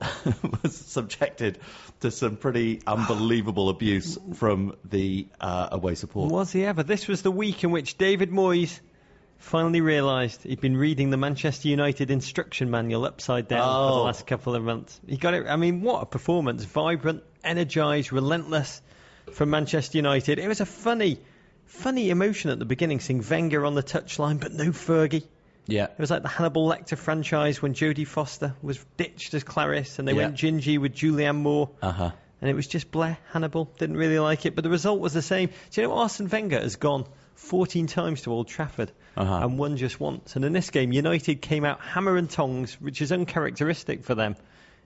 was 0.62 0.76
subjected 0.76 1.58
to 2.00 2.10
some 2.10 2.36
pretty 2.36 2.80
unbelievable 2.86 3.68
abuse 3.70 4.18
from 4.34 4.76
the 4.84 5.26
uh, 5.40 5.68
away 5.72 5.94
support. 5.94 6.30
Was 6.30 6.52
he 6.52 6.64
ever? 6.64 6.82
This 6.82 7.08
was 7.08 7.22
the 7.22 7.30
week 7.30 7.64
in 7.64 7.70
which 7.70 7.96
David 7.96 8.30
Moyes 8.30 8.78
finally 9.38 9.80
realised 9.80 10.42
he'd 10.42 10.60
been 10.60 10.76
reading 10.76 11.10
the 11.10 11.16
Manchester 11.16 11.68
United 11.68 12.10
instruction 12.10 12.70
manual 12.70 13.04
upside 13.04 13.48
down 13.48 13.60
for 13.62 13.94
the 13.94 14.00
Oh. 14.00 14.04
last 14.04 14.26
couple 14.26 14.54
of 14.54 14.62
months. 14.62 15.00
He 15.06 15.16
got 15.16 15.34
it. 15.34 15.46
I 15.46 15.56
mean, 15.56 15.80
what 15.82 16.02
a 16.02 16.06
performance! 16.06 16.64
Vibrant, 16.64 17.22
energised, 17.44 18.12
relentless 18.12 18.80
from 19.32 19.50
Manchester 19.50 19.98
United. 19.98 20.38
It 20.38 20.48
was 20.48 20.60
a 20.60 20.66
funny, 20.66 21.18
funny 21.66 22.10
emotion 22.10 22.50
at 22.50 22.58
the 22.58 22.64
beginning, 22.64 23.00
seeing 23.00 23.24
Wenger 23.28 23.64
on 23.64 23.74
the 23.74 23.82
touchline, 23.82 24.40
but 24.40 24.52
no 24.52 24.66
Fergie. 24.66 25.24
Yeah. 25.66 25.84
It 25.84 25.98
was 25.98 26.10
like 26.10 26.22
the 26.22 26.28
Hannibal 26.28 26.68
Lecter 26.68 26.96
franchise 26.98 27.62
when 27.62 27.72
Jodie 27.74 28.06
Foster 28.06 28.54
was 28.62 28.78
ditched 28.96 29.32
as 29.34 29.44
Clarice, 29.44 29.98
and 29.98 30.06
they 30.06 30.12
Yeah. 30.12 30.24
went 30.24 30.36
gingy 30.36 30.78
with 30.78 30.94
Julianne 30.94 31.36
Moore. 31.36 31.70
Uh 31.80 31.90
huh. 31.92 32.10
And 32.42 32.50
it 32.50 32.54
was 32.54 32.66
just 32.66 32.90
bleh, 32.90 33.16
Hannibal. 33.32 33.70
Didn't 33.78 33.96
really 33.96 34.18
like 34.18 34.44
it, 34.44 34.54
but 34.54 34.64
the 34.64 34.68
result 34.70 35.00
was 35.00 35.14
the 35.14 35.22
same. 35.22 35.48
Do 35.70 35.80
you 35.80 35.86
know 35.88 35.94
Arsene 35.94 36.28
Wenger 36.28 36.60
has 36.60 36.76
gone 36.76 37.06
14 37.36 37.86
times 37.86 38.22
to 38.22 38.32
Old 38.32 38.48
Trafford 38.48 38.92
Uh-huh. 39.16 39.40
and 39.42 39.58
won 39.58 39.78
just 39.78 39.98
once? 39.98 40.36
And 40.36 40.44
in 40.44 40.52
this 40.52 40.68
game, 40.68 40.92
United 40.92 41.40
came 41.40 41.64
out 41.64 41.80
hammer 41.80 42.16
and 42.18 42.28
tongs, 42.28 42.74
which 42.80 43.00
is 43.00 43.10
uncharacteristic 43.12 44.04
for 44.04 44.14
them 44.14 44.36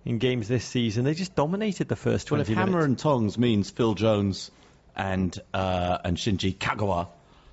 in 0.05 0.19
games 0.19 0.49
this 0.49 0.65
season. 0.65 1.05
They 1.05 1.15
just 1.15 1.35
dominated 1.35 1.89
the 1.89 1.97
first 1.97 2.29
20 2.29 2.39
Well, 2.39 2.43
if 2.43 2.49
minutes. 2.49 2.67
hammer 2.73 2.85
and 2.85 2.99
tongs 2.99 3.39
means 3.39 3.71
Phil 3.71 3.95
Jones 3.95 4.51
and 4.97 5.39
uh, 5.55 5.99
and 6.05 6.17
Shinji 6.17 6.57
Kagawa, 6.57 7.09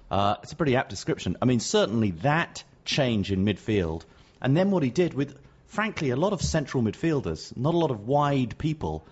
uh, 0.10 0.36
it's 0.44 0.52
a 0.54 0.56
pretty 0.56 0.76
apt 0.76 0.90
description. 0.90 1.38
I 1.42 1.46
mean, 1.46 1.60
certainly 1.60 2.12
that 2.22 2.64
change 2.86 3.32
in 3.32 3.46
midfield, 3.46 4.04
and 4.42 4.56
then 4.56 4.72
what 4.72 4.84
he 4.84 4.90
did 4.90 5.14
with, 5.14 5.38
frankly, 5.68 6.12
a 6.12 6.16
lot 6.16 6.34
of 6.34 6.42
central 6.42 6.84
midfielders, 6.84 7.56
not 7.58 7.74
a 7.74 7.78
lot 7.78 7.92
of 7.92 8.08
wide 8.08 8.58
people, 8.58 9.06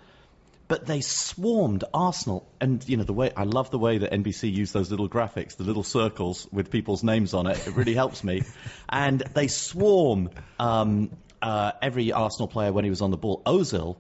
but 0.68 0.86
they 0.86 1.02
swarmed 1.02 1.84
Arsenal. 1.94 2.48
And 2.62 2.88
you 2.88 2.98
know 2.98 3.04
the 3.04 3.14
way 3.14 3.32
I 3.36 3.44
love 3.44 3.70
the 3.70 3.80
way 3.80 3.98
that 4.00 4.12
NBC 4.12 4.52
used 4.54 4.74
those 4.74 4.90
little 4.90 5.10
graphics, 5.10 5.58
the 5.58 5.64
little 5.64 5.84
circles 5.84 6.48
with 6.52 6.72
people's 6.72 7.04
names 7.04 7.34
on 7.34 7.48
it. 7.48 7.68
It 7.68 7.76
really 7.76 7.94
helps 7.94 8.24
me. 8.24 8.44
And 8.90 9.22
they 9.34 9.48
swarm 9.48 10.30
um, 10.60 11.10
uh, 11.44 11.74
every 11.82 12.12
Arsenal 12.12 12.48
player 12.48 12.72
when 12.74 12.84
he 12.84 12.90
was 12.90 13.02
on 13.02 13.12
the 13.12 13.18
ball. 13.18 13.42
Ozil, 13.46 13.98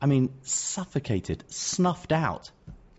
I 0.00 0.06
mean, 0.06 0.30
suffocated, 0.42 1.44
snuffed 1.48 2.12
out 2.12 2.50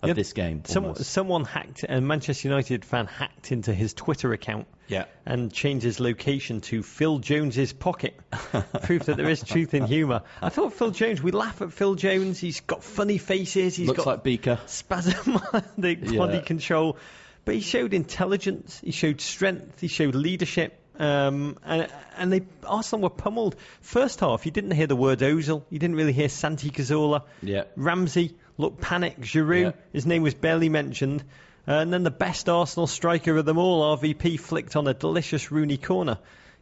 of 0.02 0.10
Yeah, 0.10 0.14
this 0.14 0.34
game. 0.34 0.64
Some, 0.66 0.96
someone 0.96 1.46
hacked, 1.46 1.86
a 1.88 2.02
Manchester 2.02 2.48
United 2.50 2.86
fan 2.86 3.08
hacked 3.08 3.52
into 3.52 3.74
his 3.74 3.94
Twitter 3.94 4.34
account 4.34 4.68
Yeah. 4.88 5.06
and 5.26 5.52
changed 5.52 5.84
his 5.84 6.00
location 6.00 6.62
to 6.62 6.84
Phil 6.84 7.20
Jones's 7.20 7.74
pocket. 7.74 8.20
Proof 8.84 9.06
that 9.06 9.18
there 9.18 9.30
is 9.30 9.44
truth 9.44 9.74
in 9.74 9.86
humour. 9.86 10.22
I 10.42 10.50
thought 10.50 10.74
Phil 10.74 10.92
Jones, 10.92 11.24
we 11.24 11.32
laugh 11.32 11.62
at 11.62 11.74
Phil 11.74 11.96
Jones, 11.96 12.40
he's 12.40 12.60
got 12.60 12.84
funny 12.84 13.18
faces, 13.18 13.76
he's 13.76 13.88
Looks 13.88 13.98
got 14.04 14.08
like 14.08 14.24
Beaker. 14.24 14.60
spasmodic 14.66 16.00
Yeah. 16.12 16.18
body 16.18 16.42
control. 16.42 16.98
But 17.46 17.56
he 17.56 17.62
showed 17.62 17.94
intelligence, 17.94 18.82
he 18.84 18.92
showed 18.92 19.22
strength, 19.22 19.80
he 19.80 19.88
showed 19.88 20.16
leadership. 20.16 20.80
Um, 21.00 21.58
and 21.66 21.90
and 22.18 22.32
they 22.32 22.42
Arsenal 22.66 23.04
were 23.04 23.10
pummeled. 23.10 23.56
First 23.82 24.20
half, 24.22 24.46
you 24.46 24.52
didn't 24.52 24.72
hear 24.72 24.88
the 24.88 24.96
word 24.96 25.20
Ozil. 25.20 25.64
You 25.70 25.80
didn't 25.80 25.96
really 25.96 26.14
hear 26.14 26.30
Santi 26.30 26.70
Cazorla. 26.70 27.24
Yeah. 27.42 27.64
Ramsey 27.76 28.36
looked 28.58 28.82
panicked. 28.82 29.22
Giroud, 29.22 29.62
Yeah. 29.62 29.72
his 29.92 30.06
name 30.06 30.22
was 30.24 30.34
barely 30.34 30.70
mentioned. 30.70 31.24
Uh, 31.68 31.74
and 31.74 31.92
then 31.92 32.04
the 32.04 32.12
best 32.12 32.48
Arsenal 32.48 32.88
striker 32.88 33.36
of 33.38 33.46
them 33.46 33.58
all, 33.58 33.98
RVP, 33.98 34.40
flicked 34.40 34.76
on 34.76 34.88
a 34.88 34.94
delicious 34.94 35.52
Rooney 35.52 35.78
corner. 35.78 36.20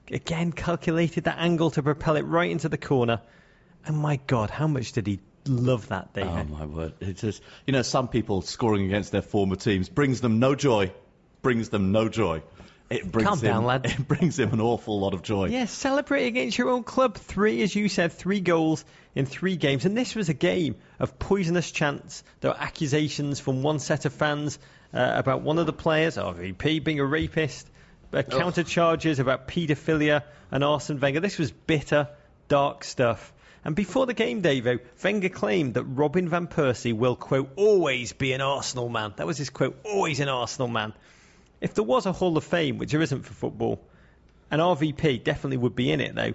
Again, 0.10 0.52
calculated 0.52 1.25
that 1.25 1.38
angle 1.40 1.72
to 1.72 1.84
propel 1.84 2.16
it 2.16 2.22
right 2.24 2.50
into 2.50 2.70
the 2.70 2.78
corner. 2.78 3.22
And 3.86 3.98
my 3.98 4.20
God, 4.28 4.50
how 4.50 4.68
much 4.68 4.94
did 4.94 5.08
he 5.08 5.20
love 5.46 5.90
that 5.90 6.13
day? 6.13 6.24
Oh 6.24 6.44
my 6.46 6.66
word! 6.66 6.94
It's 7.02 7.22
just 7.22 7.42
you 7.68 7.74
know 7.74 7.82
some 7.82 8.08
people 8.08 8.42
scoring 8.42 8.86
against 8.86 9.12
their 9.12 9.22
former 9.22 9.58
teams 9.58 9.90
brings 9.90 10.22
them 10.22 10.40
no 10.40 10.56
joy, 10.56 10.94
brings 11.42 11.68
them 11.70 11.92
no 11.92 12.08
joy. 12.08 12.42
It 12.94 13.12
brings 13.12 13.28
Calm 13.28 13.40
him, 13.40 13.46
down, 13.46 13.66
lad. 13.66 13.86
It 14.00 14.08
brings 14.08 14.38
him 14.38 14.54
an 14.54 14.62
awful 14.62 15.00
lot 15.00 15.14
of 15.14 15.24
joy. 15.24 15.48
Yeah, 15.48 15.66
celebrate 15.66 16.28
against 16.28 16.58
your 16.58 16.70
own 16.70 16.84
club. 16.84 17.18
Three, 17.18 17.62
as 17.64 17.76
you 17.76 17.90
said, 17.90 18.14
three 18.14 18.40
goals 18.40 18.86
in 19.16 19.26
three 19.26 19.56
games. 19.56 19.86
And 19.86 19.98
this 19.98 20.16
was 20.16 20.30
a 20.30 20.34
game 20.34 20.76
of 21.00 21.18
poisonous 21.18 21.72
chants. 21.72 22.24
There 22.42 22.52
were 22.52 22.60
accusations 22.60 23.40
from 23.40 23.64
one 23.64 23.80
set 23.80 24.06
of 24.06 24.14
fans 24.14 24.60
uh, 24.94 25.12
about 25.16 25.42
one 25.42 25.58
of 25.58 25.66
the 25.66 25.74
players, 25.74 26.18
RVP, 26.18 26.84
being 26.84 27.00
a 27.00 27.06
rapist, 27.06 27.68
uh, 28.14 28.22
counter 28.22 28.64
charges 28.64 29.20
about 29.20 29.48
paedophilia 29.48 30.24
and 30.52 30.64
Arsene 30.64 31.00
Wenger. 31.00 31.20
This 31.20 31.40
was 31.40 31.52
bitter, 31.52 32.10
dark 32.48 32.84
stuff. 32.84 33.34
And 33.66 33.76
before 33.76 34.06
the 34.06 34.14
game, 34.14 34.42
Davo, 34.42 34.80
Wenger 35.04 35.30
claimed 35.30 35.76
that 35.76 35.84
Robin 35.84 36.28
Van 36.28 36.48
Persie 36.48 36.94
will, 36.94 37.16
quote, 37.16 37.52
always 37.56 38.14
be 38.14 38.34
an 38.34 38.42
Arsenal 38.42 38.90
man. 38.90 39.14
That 39.16 39.26
was 39.26 39.38
his 39.38 39.50
quote, 39.50 39.80
always 39.84 40.20
an 40.20 40.30
Arsenal 40.30 40.68
man. 40.68 40.94
If 41.63 41.75
there 41.75 41.84
was 41.86 42.05
a 42.05 42.12
Hall 42.12 42.36
of 42.36 42.43
Fame, 42.43 42.77
which 42.77 42.91
there 42.91 43.01
isn't 43.01 43.24
for 43.24 43.34
football, 43.34 43.82
and 44.51 44.62
RVP 44.62 45.24
definitely 45.24 45.55
would 45.55 45.75
be 45.75 45.93
in 45.93 46.01
it 46.01 46.13
though, 46.13 46.34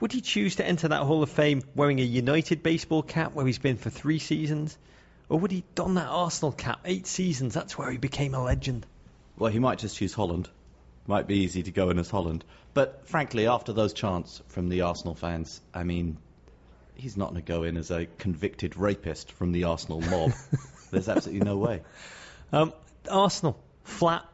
would 0.00 0.10
he 0.10 0.22
choose 0.22 0.56
to 0.56 0.66
enter 0.66 0.88
that 0.88 1.02
Hall 1.02 1.22
of 1.22 1.28
Fame 1.28 1.62
wearing 1.74 2.00
a 2.00 2.02
United 2.02 2.62
baseball 2.62 3.02
cap 3.02 3.34
where 3.34 3.44
he's 3.44 3.58
been 3.58 3.76
for 3.76 3.90
three 3.90 4.18
seasons? 4.18 4.78
Or 5.28 5.38
would 5.38 5.50
he 5.50 5.64
don 5.74 5.94
that 5.94 6.08
Arsenal 6.08 6.50
cap 6.50 6.80
eight 6.86 7.06
seasons? 7.06 7.52
That's 7.52 7.76
where 7.76 7.90
he 7.90 7.98
became 7.98 8.34
a 8.34 8.42
legend. 8.42 8.86
Well, 9.36 9.52
he 9.52 9.58
might 9.58 9.80
just 9.80 9.98
choose 9.98 10.14
Holland. 10.14 10.48
Might 11.06 11.26
be 11.26 11.40
easy 11.40 11.62
to 11.64 11.70
go 11.70 11.90
in 11.90 11.98
as 11.98 12.08
Holland. 12.08 12.42
But 12.72 13.06
frankly, 13.06 13.46
after 13.46 13.74
those 13.74 13.92
chants 13.92 14.40
from 14.48 14.70
the 14.70 14.80
Arsenal 14.80 15.14
fans, 15.14 15.60
I 15.74 15.84
mean, 15.84 16.16
he's 16.94 17.18
not 17.18 17.32
going 17.32 17.42
to 17.42 17.46
go 17.46 17.64
in 17.64 17.76
as 17.76 17.90
a 17.90 18.06
convicted 18.16 18.78
rapist 18.78 19.30
from 19.32 19.52
the 19.52 19.64
Arsenal 19.64 20.00
mob. 20.00 20.32
There's 20.90 21.10
absolutely 21.10 21.44
no 21.44 21.58
way. 21.58 21.82
Um, 22.50 22.72
Arsenal, 23.10 23.58
flat, 23.82 24.24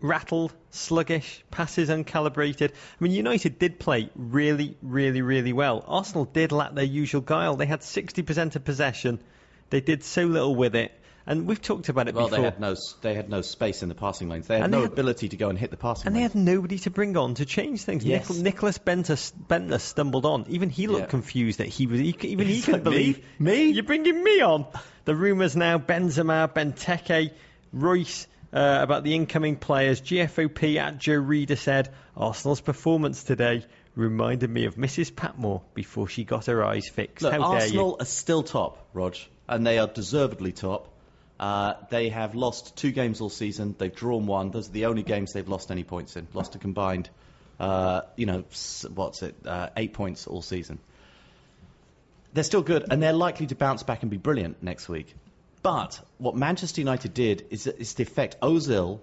rattled, 0.00 0.52
sluggish, 0.70 1.42
passes 1.50 1.88
uncalibrated. 1.88 2.70
I 2.70 2.74
mean, 3.04 3.12
United 3.12 3.58
did 3.58 3.78
play 3.78 4.10
really, 4.14 4.76
really, 4.82 5.22
really 5.22 5.52
well. 5.52 5.84
Arsenal 5.86 6.24
did 6.24 6.52
lack 6.52 6.74
their 6.74 6.84
usual 6.84 7.20
guile. 7.20 7.56
They 7.56 7.66
had 7.66 7.80
60% 7.80 8.56
of 8.56 8.64
possession. 8.64 9.20
They 9.70 9.80
did 9.80 10.04
so 10.04 10.24
little 10.24 10.54
with 10.54 10.74
it. 10.76 10.92
And 11.26 11.46
we've 11.46 11.60
talked 11.60 11.90
about 11.90 12.08
it 12.08 12.14
Well, 12.14 12.24
before. 12.28 12.38
they 12.38 12.44
had 12.44 12.58
no 12.58 12.74
they 13.02 13.12
had 13.12 13.28
no 13.28 13.42
space 13.42 13.82
in 13.82 13.90
the 13.90 13.94
passing 13.94 14.30
lanes. 14.30 14.46
They 14.46 14.54
had 14.54 14.62
And 14.64 14.70
no 14.72 14.78
they 14.78 14.82
had- 14.84 14.92
ability 14.92 15.28
to 15.28 15.36
go 15.36 15.50
and 15.50 15.58
hit 15.58 15.70
the 15.70 15.76
passing 15.76 16.06
And 16.06 16.16
they 16.16 16.22
had 16.22 16.34
nobody 16.34 16.78
to 16.78 16.90
bring 16.90 17.18
on 17.18 17.34
to 17.34 17.44
change 17.44 17.82
things. 17.82 18.02
Yes. 18.02 18.30
Nic- 18.30 18.38
Nicholas 18.42 18.78
Bendtner, 18.78 19.32
Bendtner 19.46 19.78
stumbled 19.78 20.24
on. 20.24 20.46
Even 20.48 20.70
he 20.70 20.86
looked 20.86 21.02
Yeah. 21.02 21.06
confused 21.08 21.58
that 21.58 21.68
he 21.68 21.86
was. 21.86 22.00
He, 22.00 22.16
even 22.22 22.46
he 22.46 22.62
couldn't 22.62 22.72
like, 22.76 22.84
believe 22.84 23.18
"Me? 23.38 23.66
Me?" 23.66 23.70
You're 23.72 23.84
bringing 23.84 24.24
me 24.24 24.40
on. 24.40 24.64
The 25.04 25.14
rumours 25.14 25.54
now: 25.54 25.76
Benzema, 25.76 26.48
Benteke, 26.50 27.32
Reus. 27.74 28.26
Uh, 28.50 28.78
about 28.80 29.04
the 29.04 29.14
incoming 29.14 29.56
players, 29.56 30.00
GFOP 30.00 30.76
at 30.76 30.98
Joe 30.98 31.14
Reader 31.14 31.56
said 31.56 31.90
Arsenal's 32.16 32.62
performance 32.62 33.22
today 33.22 33.66
reminded 33.94 34.48
me 34.48 34.64
of 34.64 34.76
Mrs. 34.76 35.14
Patmore 35.14 35.62
before 35.74 36.08
she 36.08 36.24
got 36.24 36.46
her 36.46 36.64
eyes 36.64 36.88
fixed. 36.88 37.22
Look, 37.22 37.32
How 37.32 37.52
dare 37.52 37.60
Arsenal 37.60 37.96
are 38.00 38.06
still 38.06 38.42
top, 38.42 38.88
Rog, 38.94 39.16
and 39.48 39.66
they 39.66 39.78
are 39.78 39.86
deservedly 39.86 40.52
top. 40.52 40.88
Uh, 41.38 41.74
they 41.90 42.08
have 42.08 42.34
lost 42.34 42.76
two 42.76 42.90
games 42.90 43.20
all 43.20 43.28
season. 43.28 43.74
They've 43.76 43.94
drawn 43.94 44.26
one. 44.26 44.50
Those 44.50 44.68
are 44.68 44.72
the 44.72 44.86
only 44.86 45.02
games 45.02 45.32
they've 45.34 45.48
lost 45.48 45.70
any 45.70 45.84
points 45.84 46.16
in. 46.16 46.26
Lost 46.32 46.54
a 46.54 46.58
combined, 46.58 47.10
uh, 47.60 48.02
you 48.16 48.26
know, 48.26 48.44
what's 48.94 49.22
it, 49.22 49.34
uh, 49.44 49.68
eight 49.76 49.92
points 49.92 50.26
all 50.26 50.42
season. 50.42 50.78
They're 52.32 52.44
still 52.44 52.62
good, 52.62 52.86
and 52.90 53.02
they're 53.02 53.12
likely 53.12 53.46
to 53.48 53.54
bounce 53.54 53.82
back 53.82 54.02
and 54.02 54.10
be 54.10 54.16
brilliant 54.16 54.62
next 54.62 54.88
week. 54.88 55.14
But 55.62 56.00
what 56.18 56.36
Manchester 56.36 56.80
United 56.80 57.14
did 57.14 57.46
is, 57.50 57.66
is 57.66 57.94
the 57.94 58.02
effect 58.02 58.36
Ozil 58.40 59.00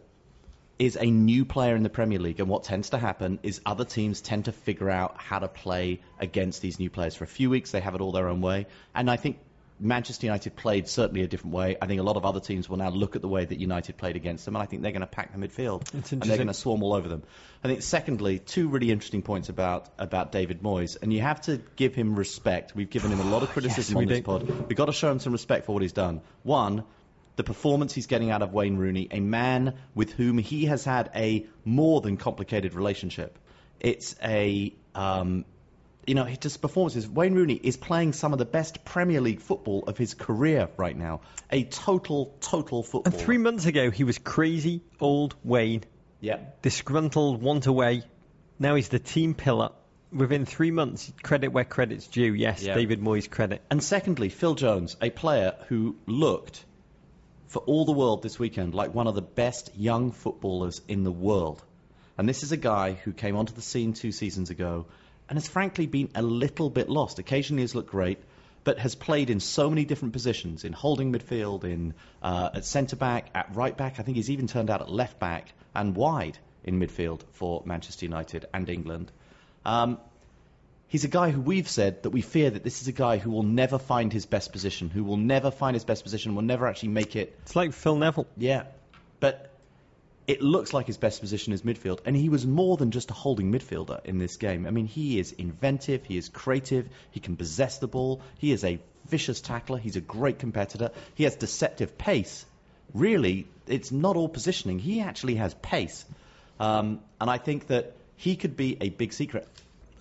is 0.77 0.97
a 0.99 1.05
new 1.05 1.45
player 1.45 1.75
in 1.75 1.83
the 1.83 1.89
Premier 1.89 2.19
League, 2.19 2.39
and 2.39 2.49
what 2.49 2.63
tends 2.63 2.89
to 2.89 2.97
happen 2.97 3.39
is 3.43 3.61
other 3.65 3.85
teams 3.85 4.21
tend 4.21 4.45
to 4.45 4.51
figure 4.51 4.89
out 4.89 5.15
how 5.17 5.39
to 5.39 5.47
play 5.47 6.01
against 6.19 6.61
these 6.61 6.79
new 6.79 6.89
players. 6.89 7.15
For 7.15 7.23
a 7.23 7.27
few 7.27 7.49
weeks, 7.49 7.71
they 7.71 7.79
have 7.79 7.95
it 7.95 8.01
all 8.01 8.11
their 8.11 8.27
own 8.27 8.41
way, 8.41 8.67
and 8.93 9.09
I 9.09 9.15
think 9.15 9.39
Manchester 9.79 10.27
United 10.27 10.55
played 10.55 10.87
certainly 10.87 11.21
a 11.21 11.27
different 11.27 11.53
way. 11.53 11.75
I 11.81 11.87
think 11.87 11.99
a 11.99 12.03
lot 12.03 12.15
of 12.15 12.25
other 12.25 12.39
teams 12.39 12.69
will 12.69 12.77
now 12.77 12.89
look 12.89 13.15
at 13.15 13.21
the 13.21 13.27
way 13.27 13.43
that 13.43 13.59
United 13.59 13.97
played 13.97 14.15
against 14.15 14.45
them, 14.45 14.55
and 14.55 14.63
I 14.63 14.65
think 14.65 14.81
they're 14.81 14.91
going 14.91 15.01
to 15.01 15.07
pack 15.07 15.33
the 15.33 15.37
midfield, 15.37 15.93
and 15.93 16.21
they're 16.21 16.37
going 16.37 16.47
to 16.47 16.53
swarm 16.53 16.81
all 16.81 16.93
over 16.93 17.09
them. 17.09 17.23
I 17.63 17.67
think, 17.67 17.81
secondly, 17.81 18.39
two 18.39 18.69
really 18.69 18.91
interesting 18.91 19.21
points 19.21 19.49
about 19.49 19.89
about 19.97 20.31
David 20.31 20.61
Moyes, 20.61 20.97
and 21.01 21.11
you 21.11 21.21
have 21.21 21.41
to 21.41 21.61
give 21.75 21.93
him 21.93 22.15
respect. 22.15 22.75
We've 22.75 22.89
given 22.89 23.11
him 23.11 23.19
a 23.19 23.29
lot 23.29 23.43
of 23.43 23.49
criticism 23.49 23.97
we 23.97 24.05
on 24.05 24.09
this 24.09 24.19
do. 24.19 24.23
pod. 24.23 24.67
We've 24.67 24.77
got 24.77 24.85
to 24.85 24.93
show 24.93 25.11
him 25.11 25.19
some 25.19 25.33
respect 25.33 25.65
for 25.65 25.73
what 25.73 25.81
he's 25.81 25.93
done. 25.93 26.21
One, 26.43 26.85
the 27.35 27.43
performance 27.43 27.93
he's 27.93 28.07
getting 28.07 28.31
out 28.31 28.41
of 28.41 28.53
Wayne 28.53 28.77
Rooney, 28.77 29.09
a 29.11 29.19
man 29.19 29.75
with 29.93 30.13
whom 30.13 30.37
he 30.37 30.65
has 30.65 30.85
had 30.85 31.11
a 31.15 31.45
more 31.65 32.01
than 32.01 32.17
complicated 32.17 32.73
relationship. 32.73 33.37
It's 33.79 34.15
a, 34.23 34.73
um, 34.93 35.43
you 36.07 36.15
know, 36.15 36.23
his 36.23 36.37
just 36.37 36.61
performances. 36.61 37.07
Wayne 37.09 37.33
Rooney 37.33 37.55
is 37.55 37.77
playing 37.77 38.13
some 38.13 38.33
of 38.33 38.39
the 38.39 38.45
best 38.45 38.85
Premier 38.85 39.21
League 39.21 39.41
football 39.41 39.83
of 39.87 39.97
his 39.97 40.13
career 40.13 40.69
right 40.77 40.95
now. 40.95 41.21
A 41.51 41.63
total, 41.63 42.35
total 42.41 42.83
football. 42.83 43.11
And 43.13 43.21
three 43.21 43.37
months 43.37 43.65
ago, 43.65 43.91
he 43.91 44.03
was 44.03 44.17
crazy 44.17 44.81
old 44.99 45.35
Wayne, 45.43 45.83
Yeah. 46.21 46.39
disgruntled, 46.61 47.41
want 47.41 47.65
away. 47.65 48.03
Now 48.59 48.75
he's 48.75 48.89
the 48.89 48.99
team 48.99 49.33
pillar. 49.33 49.69
Within 50.11 50.45
three 50.45 50.71
months, 50.71 51.11
credit 51.23 51.49
where 51.49 51.65
credit's 51.65 52.07
due. 52.07 52.33
Yes, 52.33 52.63
Yeah. 52.63 52.75
David 52.75 53.01
Moyes 53.01 53.29
credit. 53.29 53.61
And 53.69 53.83
secondly, 53.83 54.29
Phil 54.29 54.55
Jones, 54.55 54.95
a 55.01 55.09
player 55.09 55.55
who 55.67 55.97
looked 56.05 56.63
for 57.47 57.59
all 57.59 57.85
the 57.85 57.91
world 57.91 58.21
this 58.21 58.39
weekend 58.39 58.73
like 58.73 58.93
one 58.93 59.07
of 59.07 59.15
the 59.15 59.21
best 59.21 59.71
young 59.75 60.11
footballers 60.11 60.81
in 60.87 61.03
the 61.03 61.11
world. 61.11 61.63
And 62.17 62.29
this 62.29 62.43
is 62.43 62.51
a 62.51 62.57
guy 62.57 62.93
who 62.93 63.11
came 63.11 63.35
onto 63.35 63.53
the 63.53 63.61
scene 63.61 63.93
two 63.93 64.11
seasons 64.11 64.49
ago 64.49 64.85
and 65.29 65.37
has 65.37 65.47
frankly 65.47 65.87
been 65.87 66.09
a 66.15 66.21
little 66.21 66.69
bit 66.69 66.89
lost. 66.89 67.19
Occasionally 67.19 67.63
has 67.63 67.75
looked 67.75 67.89
great, 67.89 68.19
but 68.63 68.79
has 68.79 68.95
played 68.95 69.29
in 69.29 69.39
so 69.39 69.69
many 69.69 69.85
different 69.85 70.13
positions 70.13 70.63
in 70.63 70.73
holding 70.73 71.11
midfield, 71.11 71.63
in 71.63 71.93
uh, 72.21 72.49
at 72.53 72.65
centre 72.65 72.95
back, 72.95 73.29
at 73.33 73.55
right 73.55 73.75
back. 73.75 73.99
I 73.99 74.03
think 74.03 74.17
he's 74.17 74.29
even 74.29 74.47
turned 74.47 74.69
out 74.69 74.81
at 74.81 74.89
left 74.89 75.19
back 75.19 75.51
and 75.73 75.95
wide 75.95 76.37
in 76.63 76.79
midfield 76.79 77.21
for 77.33 77.63
Manchester 77.65 78.05
United 78.05 78.45
and 78.53 78.69
England. 78.69 79.11
Um, 79.65 79.99
He's 80.87 81.03
a 81.03 81.09
guy 81.09 81.31
who 81.31 81.41
we've 81.41 81.67
said 81.67 82.03
that 82.03 82.11
we 82.11 82.21
fear 82.21 82.49
that 82.49 82.63
this 82.63 82.81
is 82.81 82.87
a 82.87 82.91
guy 82.91 83.17
who 83.17 83.31
will 83.31 83.43
never 83.43 83.79
find 83.79 84.13
his 84.13 84.25
best 84.25 84.51
position, 84.51 84.89
who 84.89 85.03
will 85.03 85.17
never 85.17 85.51
find 85.51 85.75
his 85.75 85.83
best 85.83 86.03
position, 86.03 86.35
will 86.35 86.43
never 86.43 86.67
actually 86.67 86.89
make 86.89 87.15
it. 87.15 87.37
It's 87.41 87.55
like 87.55 87.73
Phil 87.73 87.95
Neville. 87.95 88.27
Yeah. 88.37 88.63
But 89.19 89.51
it 90.27 90.41
looks 90.41 90.73
like 90.73 90.87
his 90.87 90.97
best 90.97 91.21
position 91.21 91.53
is 91.53 91.61
midfield, 91.61 91.99
and 92.05 92.15
he 92.15 92.29
was 92.29 92.45
more 92.45 92.77
than 92.77 92.91
just 92.91 93.11
a 93.11 93.13
holding 93.13 93.51
midfielder 93.51 94.03
in 94.05 94.17
this 94.17 94.37
game. 94.37 94.65
I 94.65 94.71
mean, 94.71 94.87
he 94.87 95.19
is 95.19 95.31
inventive, 95.31 96.05
he 96.05 96.17
is 96.17 96.29
creative, 96.29 96.89
he 97.11 97.19
can 97.19 97.35
possess 97.35 97.77
the 97.77 97.87
ball, 97.87 98.21
he 98.39 98.51
is 98.51 98.63
a 98.63 98.79
vicious 99.07 99.41
tackler, 99.41 99.77
he's 99.77 99.95
a 99.95 100.01
great 100.01 100.39
competitor, 100.39 100.91
he 101.13 101.25
has 101.25 101.35
deceptive 101.35 101.97
pace. 101.97 102.45
Really, 102.93 103.47
it's 103.67 103.91
not 103.91 104.15
all 104.15 104.29
positioning, 104.29 104.79
he 104.79 105.01
actually 105.01 105.35
has 105.35 105.53
pace. 105.55 106.05
Um, 106.59 107.01
and 107.21 107.29
I 107.29 107.37
think 107.37 107.67
that 107.67 107.93
he 108.15 108.35
could 108.35 108.57
be 108.57 108.77
a 108.81 108.89
big 108.89 109.13
secret. 109.13 109.47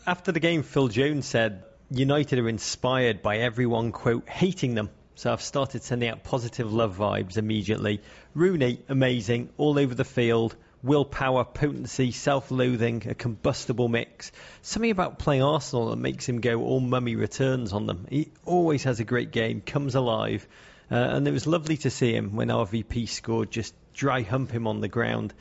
After 0.06 0.32
the 0.32 0.40
game, 0.40 0.62
Phil 0.62 0.88
Jones 0.88 1.26
said 1.26 1.64
United 1.90 2.38
are 2.38 2.48
inspired 2.48 3.22
by 3.22 3.38
everyone, 3.38 3.92
quote, 3.92 4.28
hating 4.28 4.74
them. 4.74 4.90
So 5.16 5.32
I've 5.32 5.42
started 5.42 5.82
sending 5.82 6.08
out 6.08 6.24
positive 6.24 6.72
love 6.72 6.96
vibes 6.96 7.36
immediately. 7.38 8.00
Rooney, 8.34 8.80
amazing, 8.88 9.50
all 9.56 9.78
over 9.78 9.94
the 9.94 10.04
field. 10.04 10.56
Willpower, 10.82 11.44
potency, 11.44 12.10
self-loathing, 12.10 13.04
a 13.08 13.14
combustible 13.14 13.88
mix. 13.88 14.32
Something 14.60 14.90
about 14.90 15.18
playing 15.18 15.42
Arsenal 15.42 15.90
that 15.90 15.96
makes 15.96 16.28
him 16.28 16.40
go 16.40 16.62
all 16.62 16.80
mummy 16.80 17.16
returns 17.16 17.72
on 17.72 17.86
them. 17.86 18.06
He 18.10 18.32
always 18.44 18.84
has 18.84 19.00
a 19.00 19.04
great 19.04 19.30
game, 19.30 19.62
comes 19.62 19.94
alive. 19.94 20.46
Uh, 20.90 20.96
and 20.96 21.26
it 21.26 21.30
was 21.30 21.46
lovely 21.46 21.78
to 21.78 21.90
see 21.90 22.12
him 22.14 22.36
when 22.36 22.48
RVP 22.48 23.08
scored, 23.08 23.50
just 23.50 23.74
dry 23.94 24.22
hump 24.22 24.50
him 24.50 24.66
on 24.66 24.80
the 24.80 24.88
ground. 24.88 25.32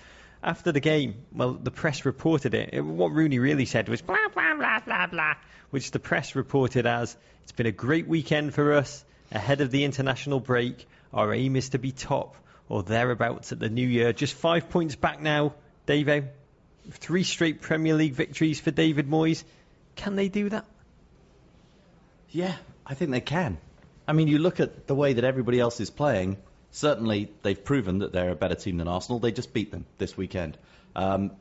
After 0.42 0.72
the 0.72 0.80
game, 0.80 1.16
well, 1.34 1.54
the 1.54 1.72
press 1.72 2.06
reported 2.06 2.54
it. 2.54 2.70
it. 2.74 2.82
What 2.82 3.12
Rooney 3.12 3.40
really 3.40 3.66
said 3.66 3.90
was 3.90 4.02
blah, 4.02 4.30
blah, 4.34 4.56
blah, 4.56 4.80
blah, 4.80 5.08
blah, 5.08 5.34
which 5.72 5.92
the 5.92 6.00
press 6.00 6.36
reported 6.36 6.86
as 6.86 7.18
it's 7.44 7.52
been 7.52 7.66
a 7.66 7.72
great 7.72 8.08
weekend 8.08 8.54
for 8.54 8.74
us. 8.74 9.04
Ahead 9.34 9.62
of 9.62 9.72
the 9.72 9.84
international 9.84 10.40
break, 10.40 10.88
our 11.12 11.34
aim 11.34 11.56
is 11.56 11.70
to 11.70 11.80
be 11.80 11.92
top 11.92 12.36
or 12.70 12.84
thereabouts 12.84 13.52
at 13.52 13.60
the 13.60 13.70
new 13.70 13.88
year. 13.88 14.14
Just 14.14 14.36
five 14.36 14.70
points 14.70 14.96
back 14.96 15.22
now, 15.22 15.56
Davo. 15.88 16.28
three 16.92 17.24
straight 17.24 17.62
Premier 17.62 17.96
League 17.96 18.14
victories 18.14 18.60
for 18.60 18.70
David 18.72 19.10
Moyes. 19.10 19.44
Can 19.96 20.16
they 20.16 20.30
do 20.30 20.50
that? 20.50 20.66
Yeah, 22.30 22.56
I 22.86 22.94
think 22.94 23.12
they 23.12 23.22
can. 23.22 23.58
I 24.08 24.14
mean, 24.14 24.28
you 24.28 24.38
look 24.38 24.60
at 24.60 24.86
the 24.88 24.96
way 24.96 25.14
that 25.14 25.24
everybody 25.24 25.60
else 25.60 25.80
is 25.80 25.90
playing. 25.90 26.38
Certainly, 26.72 27.32
they've 27.42 27.64
proven 27.64 28.00
that 28.00 28.12
they're 28.12 28.32
a 28.32 28.36
better 28.36 28.56
team 28.56 28.78
than 28.78 28.88
Arsenal. 28.88 29.20
They 29.20 29.32
just 29.32 29.54
beat 29.54 29.72
them 29.72 29.86
this 29.98 30.16
weekend. 30.16 30.58
Um, 30.96 31.32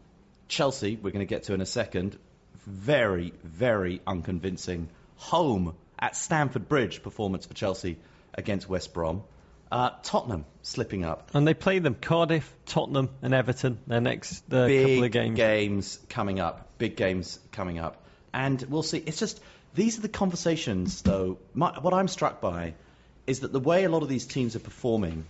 Chelsea, 0.48 0.96
we're 0.96 1.10
going 1.10 1.26
to 1.26 1.34
get 1.34 1.44
to 1.44 1.54
in 1.54 1.60
a 1.60 1.66
second. 1.66 2.18
Very, 2.66 3.32
very 3.42 4.00
unconvincing 4.06 4.88
home 5.16 5.74
at 6.02 6.16
Stamford 6.16 6.68
Bridge 6.68 7.02
performance 7.02 7.46
for 7.46 7.54
Chelsea 7.54 7.96
against 8.34 8.68
West 8.68 8.92
Brom. 8.92 9.22
Uh, 9.70 9.90
Tottenham 10.02 10.44
slipping 10.60 11.04
up. 11.04 11.30
And 11.32 11.46
they 11.46 11.54
play 11.54 11.78
them 11.78 11.94
Cardiff, 11.94 12.52
Tottenham, 12.66 13.08
and 13.22 13.32
Everton. 13.32 13.78
Their 13.86 14.02
next 14.02 14.42
uh, 14.52 14.66
Big 14.66 14.86
couple 14.86 15.04
of 15.04 15.10
games. 15.12 15.36
games 15.36 15.98
coming 16.10 16.40
up. 16.40 16.76
Big 16.76 16.96
games 16.96 17.38
coming 17.52 17.78
up. 17.78 18.04
And 18.34 18.60
we'll 18.68 18.82
see. 18.82 18.98
It's 18.98 19.18
just, 19.18 19.40
these 19.74 19.98
are 19.98 20.02
the 20.02 20.08
conversations, 20.08 21.00
though. 21.02 21.38
My, 21.54 21.78
what 21.80 21.94
I'm 21.94 22.08
struck 22.08 22.40
by 22.40 22.74
is 23.26 23.40
that 23.40 23.52
the 23.52 23.60
way 23.60 23.84
a 23.84 23.88
lot 23.88 24.02
of 24.02 24.08
these 24.08 24.26
teams 24.26 24.56
are 24.56 24.60
performing, 24.60 25.24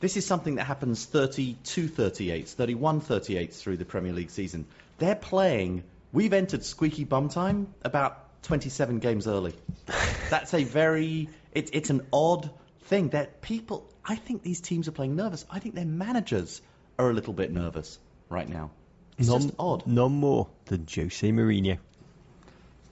this 0.00 0.16
is 0.16 0.26
something 0.26 0.56
that 0.56 0.64
happens 0.64 1.04
32 1.04 1.88
38s, 1.88 2.54
31 2.54 3.02
38s 3.02 3.54
through 3.60 3.76
the 3.76 3.84
Premier 3.84 4.14
League 4.14 4.30
season. 4.30 4.66
They're 4.98 5.14
playing, 5.14 5.84
we've 6.12 6.32
entered 6.32 6.64
squeaky 6.64 7.04
bum 7.04 7.28
time 7.28 7.74
about 7.82 8.25
27 8.46 8.98
games 9.00 9.26
early. 9.26 9.54
That's 10.30 10.54
a 10.54 10.64
very, 10.64 11.28
it, 11.52 11.70
it's 11.72 11.90
an 11.90 12.06
odd 12.12 12.50
thing 12.84 13.10
that 13.10 13.42
people, 13.42 13.88
I 14.04 14.16
think 14.16 14.42
these 14.42 14.60
teams 14.60 14.88
are 14.88 14.92
playing 14.92 15.16
nervous. 15.16 15.44
I 15.50 15.58
think 15.58 15.74
their 15.74 15.84
managers 15.84 16.62
are 16.98 17.10
a 17.10 17.12
little 17.12 17.32
bit 17.32 17.52
nervous 17.52 17.98
right 18.28 18.48
now. 18.48 18.70
It's 19.18 19.28
none, 19.28 19.42
just 19.42 19.54
odd. 19.58 19.86
None 19.86 20.12
more 20.12 20.48
than 20.66 20.86
Jose 20.92 21.30
Mourinho. 21.30 21.78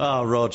Oh, 0.01 0.25
Rog, 0.25 0.55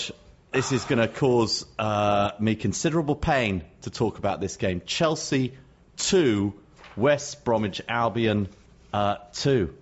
this 0.51 0.71
is 0.71 0.83
going 0.83 0.99
to 0.99 1.07
cause 1.07 1.65
uh, 1.77 2.31
me 2.39 2.55
considerable 2.55 3.15
pain 3.15 3.63
to 3.81 3.89
talk 3.89 4.17
about 4.17 4.41
this 4.41 4.57
game. 4.57 4.81
Chelsea 4.85 5.53
2, 5.97 6.53
West 6.97 7.45
Bromwich 7.45 7.81
Albion 7.87 8.49
uh, 8.91 9.15
2. 9.33 9.73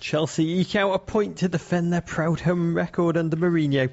Chelsea 0.00 0.60
eke 0.60 0.76
out 0.76 0.92
a 0.92 0.98
point 0.98 1.38
to 1.38 1.48
defend 1.48 1.92
their 1.92 2.00
proud 2.00 2.40
home 2.40 2.74
record 2.74 3.16
under 3.16 3.36
Mourinho. 3.36 3.90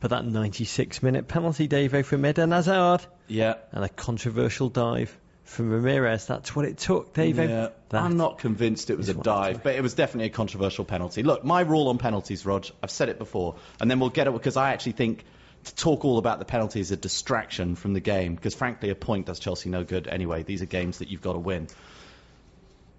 But 0.00 0.10
that 0.10 0.24
96 0.24 1.02
minute 1.02 1.28
penalty, 1.28 1.68
Davo, 1.68 2.04
from 2.04 2.26
Eden 2.26 2.50
Hazard. 2.50 3.06
Yeah. 3.28 3.54
And 3.70 3.84
a 3.84 3.88
controversial 3.88 4.68
dive 4.68 5.16
from 5.44 5.70
Ramires. 5.70 6.26
That's 6.26 6.56
what 6.56 6.64
it 6.64 6.78
took, 6.78 7.14
Davo. 7.14 7.48
Yeah, 7.48 7.68
I'm 7.92 8.16
not 8.16 8.38
convinced 8.38 8.90
it 8.90 8.96
was 8.96 9.08
a 9.08 9.14
dive, 9.14 9.62
but 9.62 9.76
it 9.76 9.82
was 9.82 9.94
definitely 9.94 10.26
a 10.26 10.30
controversial 10.30 10.84
penalty. 10.84 11.22
Look, 11.22 11.44
my 11.44 11.60
rule 11.60 11.88
on 11.88 11.98
penalties, 11.98 12.44
Rog, 12.44 12.66
I've 12.82 12.90
said 12.90 13.10
it 13.10 13.18
before, 13.18 13.56
and 13.80 13.90
then 13.90 14.00
we'll 14.00 14.10
get 14.10 14.26
it 14.26 14.32
because 14.32 14.56
I 14.56 14.72
actually 14.72 14.92
think 14.92 15.24
to 15.64 15.74
talk 15.76 16.04
all 16.04 16.18
about 16.18 16.38
the 16.38 16.44
penalty 16.44 16.80
is 16.80 16.90
a 16.90 16.96
distraction 16.96 17.76
from 17.76 17.92
the 17.92 18.00
game 18.00 18.34
because, 18.34 18.54
frankly, 18.54 18.90
a 18.90 18.94
point 18.94 19.26
does 19.26 19.38
Chelsea 19.38 19.70
no 19.70 19.84
good 19.84 20.08
anyway. 20.08 20.42
These 20.42 20.62
are 20.62 20.66
games 20.66 20.98
that 20.98 21.08
you've 21.08 21.22
got 21.22 21.34
to 21.34 21.38
win. 21.38 21.68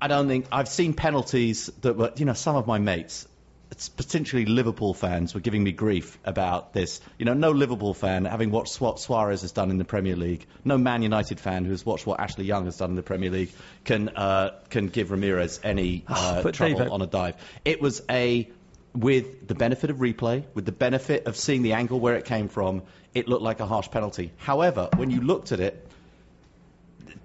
I 0.03 0.07
don't 0.07 0.27
think 0.27 0.48
I've 0.51 0.67
seen 0.67 0.93
penalties 0.95 1.67
that 1.79 1.95
were, 1.95 2.12
you 2.17 2.25
know, 2.25 2.33
some 2.33 2.57
of 2.57 2.67
my 2.67 2.77
mates, 2.77 3.25
it's 3.72 3.88
potentially 3.88 4.45
Liverpool 4.45 4.93
fans, 4.93 5.33
were 5.33 5.39
giving 5.39 5.63
me 5.63 5.72
grief 5.72 6.19
about 6.25 6.74
this. 6.74 7.00
You 7.17 7.24
know, 7.24 7.33
no 7.33 7.51
Liverpool 7.51 7.93
fan, 7.93 8.25
having 8.25 8.51
watched 8.51 8.81
what 8.81 9.00
Suarez 9.00 9.43
has 9.43 9.53
done 9.53 9.72
in 9.72 9.77
the 9.77 9.86
Premier 9.86 10.17
League, 10.17 10.45
no 10.65 10.77
Man 10.77 11.03
United 11.03 11.39
fan 11.39 11.63
who 11.63 11.72
has 11.72 11.86
watched 11.86 12.05
what 12.05 12.19
Ashley 12.19 12.43
Young 12.43 12.65
has 12.65 12.75
done 12.75 12.89
in 12.89 12.95
the 12.98 13.01
Premier 13.01 13.29
League, 13.29 13.51
can 13.86 14.10
uh, 14.10 14.60
can 14.69 14.89
give 14.89 15.07
Ramires 15.07 15.62
any 15.63 16.03
uh, 16.10 16.43
but 16.43 16.53
trouble 16.53 16.79
David- 16.79 16.91
on 16.91 17.01
a 17.01 17.07
dive. 17.07 17.36
It 17.63 17.79
was 17.79 18.01
a 18.10 18.51
with 18.93 19.48
the 19.48 19.55
benefit 19.55 19.89
of 19.89 20.00
replay, 20.00 20.43
with 20.53 20.65
the 20.65 20.74
benefit 20.74 21.27
of 21.27 21.38
seeing 21.38 21.62
the 21.62 21.74
angle 21.74 22.01
where 22.01 22.15
it 22.15 22.25
came 22.25 22.50
from, 22.50 22.83
it 23.13 23.29
looked 23.29 23.41
like 23.41 23.62
a 23.62 23.65
harsh 23.65 23.89
penalty. 23.89 24.33
However, 24.36 24.89
when 24.98 25.12
you 25.12 25.22
looked 25.22 25.53
at 25.53 25.62
it, 25.62 25.88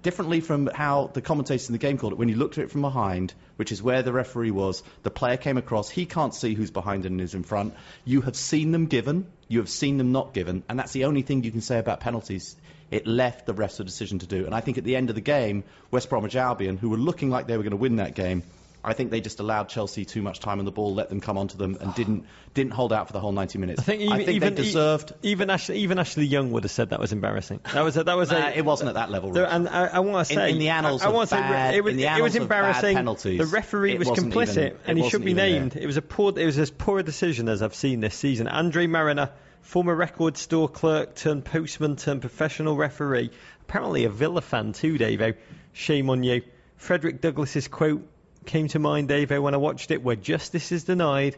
differently 0.01 0.41
from 0.41 0.67
how 0.67 1.09
the 1.13 1.21
commentators 1.21 1.69
in 1.69 1.73
the 1.73 1.79
game 1.79 1.97
called 1.97 2.13
it, 2.13 2.19
when 2.19 2.29
you 2.29 2.35
looked 2.35 2.57
at 2.57 2.63
it 2.63 2.71
from 2.71 2.81
behind, 2.81 3.33
which 3.57 3.71
is 3.71 3.83
where 3.83 4.01
the 4.03 4.13
referee 4.13 4.51
was, 4.51 4.83
the 5.03 5.11
player 5.11 5.37
came 5.37 5.57
across, 5.57 5.89
he 5.89 6.05
can't 6.05 6.33
see 6.33 6.53
who's 6.53 6.71
behind 6.71 7.05
and 7.05 7.19
who's 7.19 7.33
in 7.33 7.43
front. 7.43 7.73
You 8.05 8.21
have 8.21 8.35
seen 8.35 8.71
them 8.71 8.85
given, 8.85 9.27
you 9.47 9.59
have 9.59 9.69
seen 9.69 9.97
them 9.97 10.11
not 10.11 10.33
given, 10.33 10.63
and 10.69 10.79
that's 10.79 10.93
the 10.93 11.05
only 11.05 11.21
thing 11.21 11.43
you 11.43 11.51
can 11.51 11.61
say 11.61 11.79
about 11.79 11.99
penalties. 11.99 12.55
It 12.91 13.05
left 13.05 13.45
the 13.45 13.53
refs 13.53 13.79
a 13.79 13.83
decision 13.83 14.19
to 14.19 14.27
do. 14.27 14.45
And 14.45 14.55
I 14.55 14.61
think 14.61 14.77
at 14.77 14.83
the 14.83 14.95
end 14.95 15.09
of 15.09 15.15
the 15.15 15.21
game, 15.21 15.63
West 15.91 16.09
Bromwich 16.09 16.35
Albion, 16.35 16.77
who 16.77 16.89
were 16.89 16.97
looking 16.97 17.29
like 17.29 17.45
they 17.45 17.55
were 17.55 17.63
going 17.63 17.71
to 17.71 17.77
win 17.77 17.97
that 17.97 18.15
game, 18.15 18.43
I 18.83 18.93
think 18.93 19.11
they 19.11 19.19
just 19.19 19.39
allowed 19.41 19.67
Chelsea 19.69 20.05
too 20.05 20.21
much 20.21 20.39
time 20.39 20.59
on 20.59 20.65
the 20.65 20.71
ball, 20.71 20.93
let 20.95 21.09
them 21.09 21.19
come 21.19 21.37
onto 21.37 21.57
them, 21.57 21.77
and 21.81 21.93
didn't 21.95 22.25
didn't 22.53 22.71
hold 22.71 22.93
out 22.93 23.07
for 23.07 23.13
the 23.13 23.19
whole 23.19 23.33
90 23.33 23.59
minutes. 23.59 23.79
I 23.81 23.83
think 23.83 24.01
even, 24.01 24.21
even 24.21 24.55
they 24.55 24.61
deserved. 24.63 25.13
even 25.21 25.49
Ashley, 25.49 25.79
even 25.79 25.99
Ashley 25.99 26.25
Young 26.25 26.51
would 26.51 26.63
have 26.63 26.71
said 26.71 26.91
that 26.91 26.99
was 26.99 27.11
embarrassing. 27.11 27.59
That 27.73 27.81
was 27.83 27.97
a, 27.97 28.03
that 28.05 28.15
was 28.17 28.31
a, 28.31 28.57
it 28.57 28.63
wasn't 28.63 28.89
at 28.89 28.93
that 28.95 29.11
level. 29.11 29.31
There- 29.33 29.45
and 29.45 29.67
I, 29.67 29.87
I 29.87 29.99
want 29.99 30.27
to 30.27 30.33
say 30.33 30.51
in 30.51 30.59
the 30.59 30.69
annals 30.69 31.01
I, 31.01 31.05
I 31.05 31.07
of 31.09 31.13
wanna 31.15 31.27
say 31.27 31.35
bad- 31.37 31.75
it 31.75 31.83
was, 31.83 31.93
in 31.93 31.99
it 31.99 32.03
was 32.03 32.09
annals 32.09 32.35
of 32.35 32.49
bad 32.49 32.57
embarrassing. 32.59 32.95
penalties, 32.95 33.37
the 33.39 33.45
referee 33.47 33.97
was 33.97 34.07
complicit, 34.09 34.51
even- 34.57 34.77
and 34.85 34.97
he 34.97 35.09
should 35.09 35.25
be 35.25 35.31
even 35.31 35.37
there. 35.45 35.59
named. 35.59 35.75
It 35.75 35.85
was 35.85 35.97
a 35.97 36.01
poor, 36.01 36.37
it 36.39 36.45
was 36.45 36.57
as 36.57 36.71
poor 36.71 36.99
a 36.99 37.03
decision 37.03 37.49
as 37.49 37.61
I've 37.61 37.75
seen 37.75 37.99
this 37.99 38.15
season. 38.15 38.47
Andre 38.47 38.87
Marriner, 38.87 39.31
former 39.61 39.93
record 39.93 40.37
store 40.37 40.69
clerk 40.69 41.15
turned 41.15 41.43
postman 41.43 41.97
turned 41.97 42.21
professional 42.21 42.77
referee, 42.77 43.31
apparently 43.61 44.05
a 44.05 44.09
Villa 44.09 44.41
fan 44.41 44.71
too, 44.71 44.97
Davo. 44.97 45.35
Shame 45.73 46.09
on 46.09 46.23
you. 46.23 46.43
Frederick 46.77 47.19
Douglass's 47.21 47.67
quote 47.67 48.07
came 48.45 48.67
to 48.69 48.79
mind, 48.79 49.09
Davo, 49.09 49.41
when 49.41 49.53
I 49.53 49.57
watched 49.57 49.91
it, 49.91 50.03
where 50.03 50.15
justice 50.15 50.71
is 50.71 50.83
denied, 50.83 51.35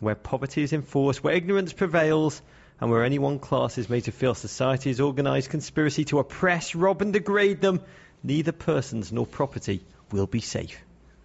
where 0.00 0.14
poverty 0.14 0.62
is 0.62 0.72
enforced, 0.72 1.24
where 1.24 1.34
ignorance 1.34 1.72
prevails, 1.72 2.40
and 2.80 2.90
where 2.90 3.04
any 3.04 3.18
one 3.18 3.38
class 3.38 3.78
is 3.78 3.88
made 3.88 4.04
to 4.04 4.12
feel 4.12 4.34
society 4.34 4.90
is 4.90 5.00
organised 5.00 5.50
conspiracy 5.50 6.04
to 6.06 6.18
oppress, 6.18 6.74
rob, 6.74 7.02
and 7.02 7.12
degrade 7.12 7.60
them, 7.60 7.80
neither 8.22 8.52
persons 8.52 9.12
nor 9.12 9.26
property 9.26 9.82
will 10.10 10.26
be 10.26 10.40
safe. 10.40 10.78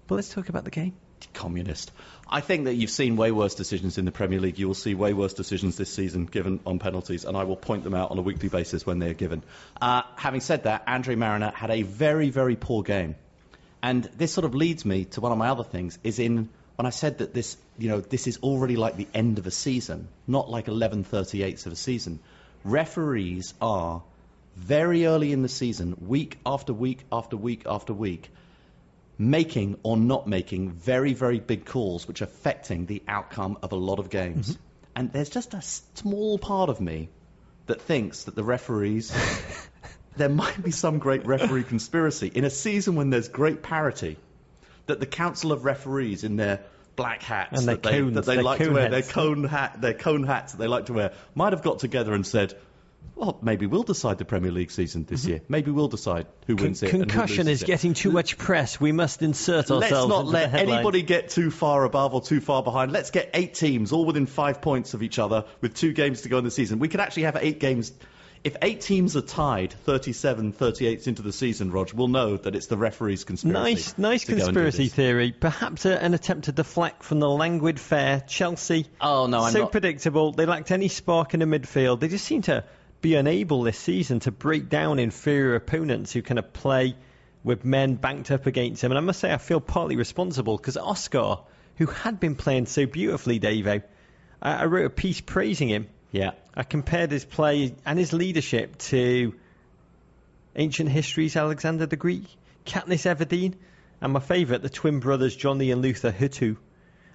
But 0.08 0.16
let's 0.16 0.30
talk 0.30 0.50
about 0.50 0.64
the 0.64 0.72
game. 0.72 0.94
communist. 1.34 1.92
I 2.28 2.42
think 2.42 2.66
that 2.66 2.76
you've 2.76 2.90
seen 2.90 3.18
way 3.18 3.32
worse 3.32 3.56
decisions 3.56 3.98
in 3.98 4.06
the 4.06 4.12
Premier 4.12 4.40
League. 4.40 4.60
You 4.60 4.68
will 4.68 4.76
see 4.76 4.96
way 4.96 5.14
worse 5.14 5.34
decisions 5.34 5.78
this 5.78 5.92
season 5.92 6.26
given 6.26 6.60
on 6.66 6.80
penalties, 6.80 7.26
and 7.26 7.36
I 7.36 7.44
will 7.44 7.56
point 7.56 7.84
them 7.84 7.96
out 7.96 8.12
on 8.12 8.18
a 8.18 8.22
weekly 8.22 8.50
basis 8.50 8.86
when 8.86 9.00
they 9.00 9.10
are 9.10 9.16
given. 9.16 9.44
Uh, 9.82 10.04
having 10.16 10.42
said 10.42 10.64
that, 10.64 10.84
Andre 10.88 11.16
Marriner 11.16 11.52
had 11.54 11.72
a 11.72 11.82
very, 11.82 12.30
very 12.30 12.56
poor 12.56 12.84
game. 12.84 13.16
And 13.82 14.04
this 14.18 14.34
sort 14.34 14.46
of 14.46 14.56
leads 14.56 14.86
me 14.86 15.06
to 15.06 15.22
one 15.22 15.32
of 15.32 15.38
my 15.38 15.50
other 15.50 15.64
things, 15.64 15.98
is 16.04 16.20
in 16.20 16.50
when 16.76 16.86
I 16.86 16.92
said 16.92 17.18
that 17.18 17.34
this, 17.34 17.58
you 17.78 17.90
know, 17.90 18.00
this 18.00 18.26
is 18.26 18.38
already 18.38 18.78
like 18.78 18.96
the 18.96 19.08
end 19.14 19.38
of 19.38 19.48
a 19.48 19.52
season, 19.52 20.08
not 20.28 20.50
like 20.50 20.70
11 20.70 21.04
38ths 21.04 21.66
of 21.66 21.74
a 21.74 21.76
season. 21.76 22.20
Referees 22.64 23.54
are 23.60 24.02
very 24.56 25.06
early 25.06 25.34
in 25.34 25.42
the 25.42 25.50
season, 25.50 25.98
week 26.08 26.38
after 26.46 26.74
week 26.74 27.04
after 27.12 27.36
week 27.36 27.64
after 27.66 27.94
week, 27.94 28.32
making 29.18 29.78
or 29.84 29.98
not 29.98 30.28
making 30.28 30.72
very, 30.72 31.14
very 31.14 31.40
big 31.40 31.66
calls 31.66 32.08
which 32.08 32.22
are 32.22 32.26
affecting 32.26 32.86
the 32.86 33.04
outcome 33.08 33.58
of 33.62 33.74
a 33.74 33.76
lot 33.76 34.00
of 34.00 34.10
games. 34.10 34.52
Mm-hmm. 34.52 34.62
And 34.96 35.12
there's 35.12 35.30
just 35.30 35.54
a 35.54 35.62
small 35.62 36.38
part 36.38 36.70
of 36.70 36.80
me 36.80 37.10
that 37.68 37.82
thinks 37.82 38.24
that 38.24 38.36
the 38.36 38.44
referees, 38.44 39.14
there 40.20 40.30
might 40.30 40.62
be 40.62 40.72
some 40.72 41.00
great 41.00 41.26
referee 41.26 41.64
conspiracy 41.64 42.28
in 42.28 42.46
a 42.46 42.50
season 42.50 42.96
when 42.96 43.10
there's 43.10 43.28
great 43.28 43.64
parity, 43.64 44.18
that 44.86 45.00
the 45.00 45.06
council 45.06 45.52
of 45.52 45.66
referees 45.66 46.24
in 46.24 46.36
their 46.36 46.62
black 46.96 47.24
hats 47.24 47.58
And 47.58 47.68
their 47.68 47.76
that 47.76 47.84
they, 47.84 48.00
cones, 48.00 48.16
that 48.16 48.26
they 48.26 48.42
like 48.42 48.60
to 48.60 48.66
cone 48.66 48.74
wear, 48.74 48.90
hats. 48.90 49.08
their 49.08 49.14
cone 49.14 49.44
hat, 49.46 49.82
their 49.82 49.94
cone 49.94 50.24
hats 50.24 50.52
that 50.52 50.58
they 50.60 50.68
like 50.68 50.86
to 50.88 50.94
wear, 50.94 51.14
might 51.34 51.54
have 51.54 51.64
got 51.64 51.80
together 51.80 52.14
and 52.14 52.28
said, 52.28 52.54
well, 53.16 53.38
maybe 53.42 53.66
we'll 53.66 53.84
decide 53.84 54.18
the 54.18 54.26
Premier 54.26 54.52
League 54.52 54.72
season 54.72 55.06
this 55.06 55.22
mm-hmm. 55.22 55.30
year. 55.30 55.42
Maybe 55.48 55.72
we'll 55.72 55.88
decide 55.88 56.28
who 56.48 56.56
Con- 56.56 56.66
wins 56.66 56.84
it. 56.84 56.90
concussion 56.90 57.48
is 57.48 57.64
it. 57.64 57.66
getting 57.66 57.94
too 57.94 58.12
much 58.12 58.38
press. 58.38 58.80
We 58.80 58.92
must 58.92 59.22
insert 59.22 59.72
ourselves. 59.72 59.92
Let's 59.92 60.08
not 60.08 60.26
let 60.26 60.54
anybody 60.54 61.02
get 61.02 61.30
too 61.30 61.52
far 61.52 61.84
above 61.84 62.14
or 62.14 62.22
too 62.22 62.42
far 62.42 62.64
behind. 62.64 62.92
Let's 62.92 63.12
get 63.12 63.30
eight 63.34 63.54
teams 63.54 63.92
all 63.92 64.06
within 64.06 64.26
five 64.26 64.62
points 64.62 64.94
of 64.94 65.04
each 65.04 65.20
other 65.20 65.46
with 65.62 65.76
two 65.76 65.94
games 65.94 66.22
to 66.22 66.30
go 66.30 66.38
in 66.38 66.44
the 66.44 66.52
season. 66.52 66.80
We 66.80 66.88
could 66.88 67.00
actually 67.00 67.24
have 67.24 67.38
eight 67.40 67.60
games. 67.60 67.92
If 68.44 68.56
eight 68.62 68.82
teams 68.82 69.18
are 69.18 69.22
tied 69.22 69.74
37 69.74 70.54
38 70.54 71.08
into 71.08 71.22
the 71.22 71.34
season, 71.34 71.72
Rog, 71.72 71.92
we'll 71.94 72.08
know 72.08 72.38
that 72.38 72.56
it's 72.56 72.68
the 72.68 72.78
referee's 72.78 73.26
conspiracy. 73.26 73.74
Nice, 73.74 73.98
nice 73.98 74.26
to 74.26 74.28
go 74.28 74.34
and 74.34 74.40
do 74.40 74.46
conspiracy 74.46 74.88
theory. 74.88 75.34
Perhaps 75.34 75.86
a, 75.86 76.02
an 76.02 76.14
attempt 76.14 76.46
to 76.46 76.54
deflect 76.54 77.04
from 77.04 77.20
the 77.20 77.30
languid 77.30 77.80
fair 77.80 78.22
Chelsea. 78.22 78.88
Oh, 79.02 79.28
no, 79.28 79.42
I'm 79.42 79.52
so 79.52 79.60
not- 79.64 79.72
predictable. 79.74 80.32
They 80.32 80.46
lacked 80.46 80.72
any 80.72 80.88
spark 80.88 81.34
in 81.34 81.42
the 81.42 81.46
midfield. 81.46 82.00
They 82.00 82.08
just 82.08 82.26
seem 82.26 82.44
to 82.44 82.64
be 83.02 83.16
unable 83.16 83.64
this 83.64 83.78
season 83.78 84.20
to 84.22 84.32
break 84.32 84.70
down 84.70 85.00
inferior 85.00 85.56
opponents 85.56 86.14
who 86.14 86.22
kind 86.22 86.40
of 86.40 86.54
play 86.54 86.96
with 87.44 87.66
men 87.66 87.96
banked 87.96 88.32
up 88.32 88.46
against 88.46 88.82
them. 88.82 88.92
And 88.92 88.98
I 88.98 89.02
must 89.02 89.20
say, 89.20 89.32
I 89.32 89.38
feel 89.38 89.60
partly 89.62 89.96
responsible 89.96 90.58
because 90.58 90.78
Oscar, 90.78 91.38
who 91.78 91.88
had 91.88 92.20
been 92.20 92.36
playing 92.36 92.66
so 92.66 92.86
beautifully, 92.86 93.40
Davo, 93.40 93.84
I, 94.42 94.54
I 94.54 94.66
wrote 94.66 94.86
a 94.86 94.90
piece 94.90 95.22
praising 95.22 95.70
him. 95.70 95.88
Yeah. 96.12 96.32
I 96.56 96.64
compared 96.64 97.12
his 97.12 97.26
play 97.26 97.76
and 97.86 98.00
his 98.00 98.14
leadership 98.14 98.78
to 98.80 99.34
ancient 100.56 100.90
history's 100.90 101.36
Alexander 101.36 101.86
the 101.86 101.96
Greek, 101.96 102.26
Katniss 102.66 103.06
Everdeen, 103.06 103.56
and 104.02 104.14
my 104.14 104.20
favourite, 104.20 104.62
the 104.62 104.70
twin 104.70 105.00
brothers 105.00 105.36
Johnny 105.36 105.72
and 105.72 105.82
Luther 105.82 106.12
Htoo. 106.12 106.58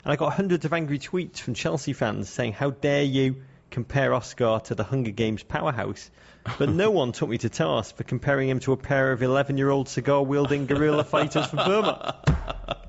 And 0.05 0.13
I 0.13 0.17
got 0.17 0.35
hundreds 0.35 0.65
of 0.65 0.73
angry 0.73 0.99
tweets 0.99 1.39
from 1.39 1.55
Chelsea 1.55 1.93
fans 1.93 2.29
saying, 2.29 2.53
How 2.53 2.71
dare 2.71 3.03
you 3.03 3.43
compare 3.71 4.15
Oscar 4.15 4.61
to 4.65 4.75
the 4.75 4.85
Hunger 4.85 5.11
Games 5.11 5.43
powerhouse? 5.43 6.11
But 6.59 6.69
no 6.69 6.91
one 6.93 7.13
took 7.13 7.31
me 7.31 7.39
to 7.39 7.49
task 7.49 7.97
for 7.97 8.05
comparing 8.05 8.49
him 8.49 8.61
to 8.61 8.73
a 8.73 8.77
pair 8.77 9.13
of 9.13 9.23
11 9.23 9.57
year 9.57 9.71
old 9.71 9.89
cigar 9.89 10.23
wielding 10.23 10.67
guerrilla 10.67 11.05
fighters 11.05 11.47
from 11.47 11.59
Burma. 11.65 12.81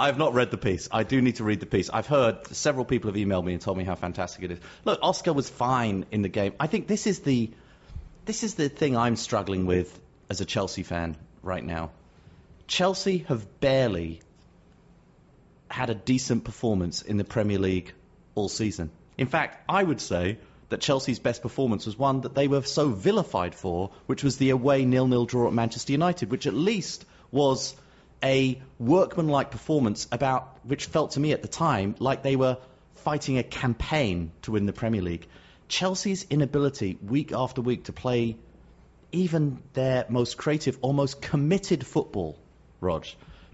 I 0.00 0.06
have 0.06 0.16
not 0.16 0.32
read 0.32 0.50
the 0.50 0.56
piece. 0.56 0.88
I 0.90 1.02
do 1.02 1.20
need 1.20 1.36
to 1.36 1.44
read 1.44 1.60
the 1.60 1.66
piece. 1.66 1.90
I've 1.90 2.06
heard 2.06 2.46
several 2.46 2.86
people 2.86 3.10
have 3.10 3.16
emailed 3.16 3.44
me 3.44 3.52
and 3.52 3.60
told 3.60 3.76
me 3.76 3.84
how 3.84 3.94
fantastic 3.94 4.42
it 4.44 4.52
is. 4.52 4.58
Look, 4.86 4.98
Oscar 5.02 5.34
was 5.34 5.50
fine 5.50 6.06
in 6.10 6.22
the 6.22 6.30
game. 6.30 6.54
I 6.58 6.68
think 6.68 6.86
this 6.86 7.06
is 7.06 7.18
the 7.18 7.50
this 8.24 8.42
is 8.42 8.54
the 8.54 8.70
thing 8.70 8.96
I'm 8.96 9.16
struggling 9.16 9.66
with 9.66 10.00
as 10.30 10.40
a 10.40 10.46
Chelsea 10.46 10.84
fan 10.84 11.18
right 11.42 11.62
now. 11.62 11.90
Chelsea 12.66 13.18
have 13.28 13.60
barely 13.60 14.20
had 15.70 15.90
a 15.90 15.94
decent 15.94 16.44
performance 16.44 17.02
in 17.02 17.18
the 17.18 17.24
Premier 17.24 17.58
League 17.58 17.92
all 18.34 18.48
season. 18.48 18.90
In 19.18 19.26
fact, 19.26 19.62
I 19.68 19.82
would 19.82 20.00
say 20.00 20.38
that 20.70 20.80
Chelsea's 20.80 21.18
best 21.18 21.42
performance 21.42 21.84
was 21.84 21.98
one 21.98 22.22
that 22.22 22.34
they 22.34 22.48
were 22.48 22.62
so 22.62 22.88
vilified 22.88 23.54
for, 23.54 23.90
which 24.06 24.24
was 24.24 24.38
the 24.38 24.48
away 24.48 24.86
nil-nil 24.86 25.26
draw 25.26 25.48
at 25.48 25.52
Manchester 25.52 25.92
United, 25.92 26.30
which 26.30 26.46
at 26.46 26.54
least 26.54 27.04
was 27.30 27.74
a 28.22 28.60
workmanlike 28.78 29.50
performance 29.50 30.06
about 30.12 30.58
which 30.64 30.86
felt 30.86 31.12
to 31.12 31.20
me 31.20 31.32
at 31.32 31.42
the 31.42 31.48
time 31.48 31.94
like 31.98 32.22
they 32.22 32.36
were 32.36 32.58
fighting 32.96 33.38
a 33.38 33.42
campaign 33.42 34.30
to 34.42 34.52
win 34.52 34.66
the 34.66 34.72
Premier 34.72 35.02
League. 35.02 35.26
Chelsea's 35.68 36.26
inability 36.28 36.98
week 37.02 37.32
after 37.32 37.62
week 37.62 37.84
to 37.84 37.92
play 37.92 38.36
even 39.12 39.62
their 39.72 40.06
most 40.08 40.36
creative, 40.36 40.78
almost 40.82 41.20
committed 41.20 41.86
football, 41.86 42.38
Rog. 42.80 43.06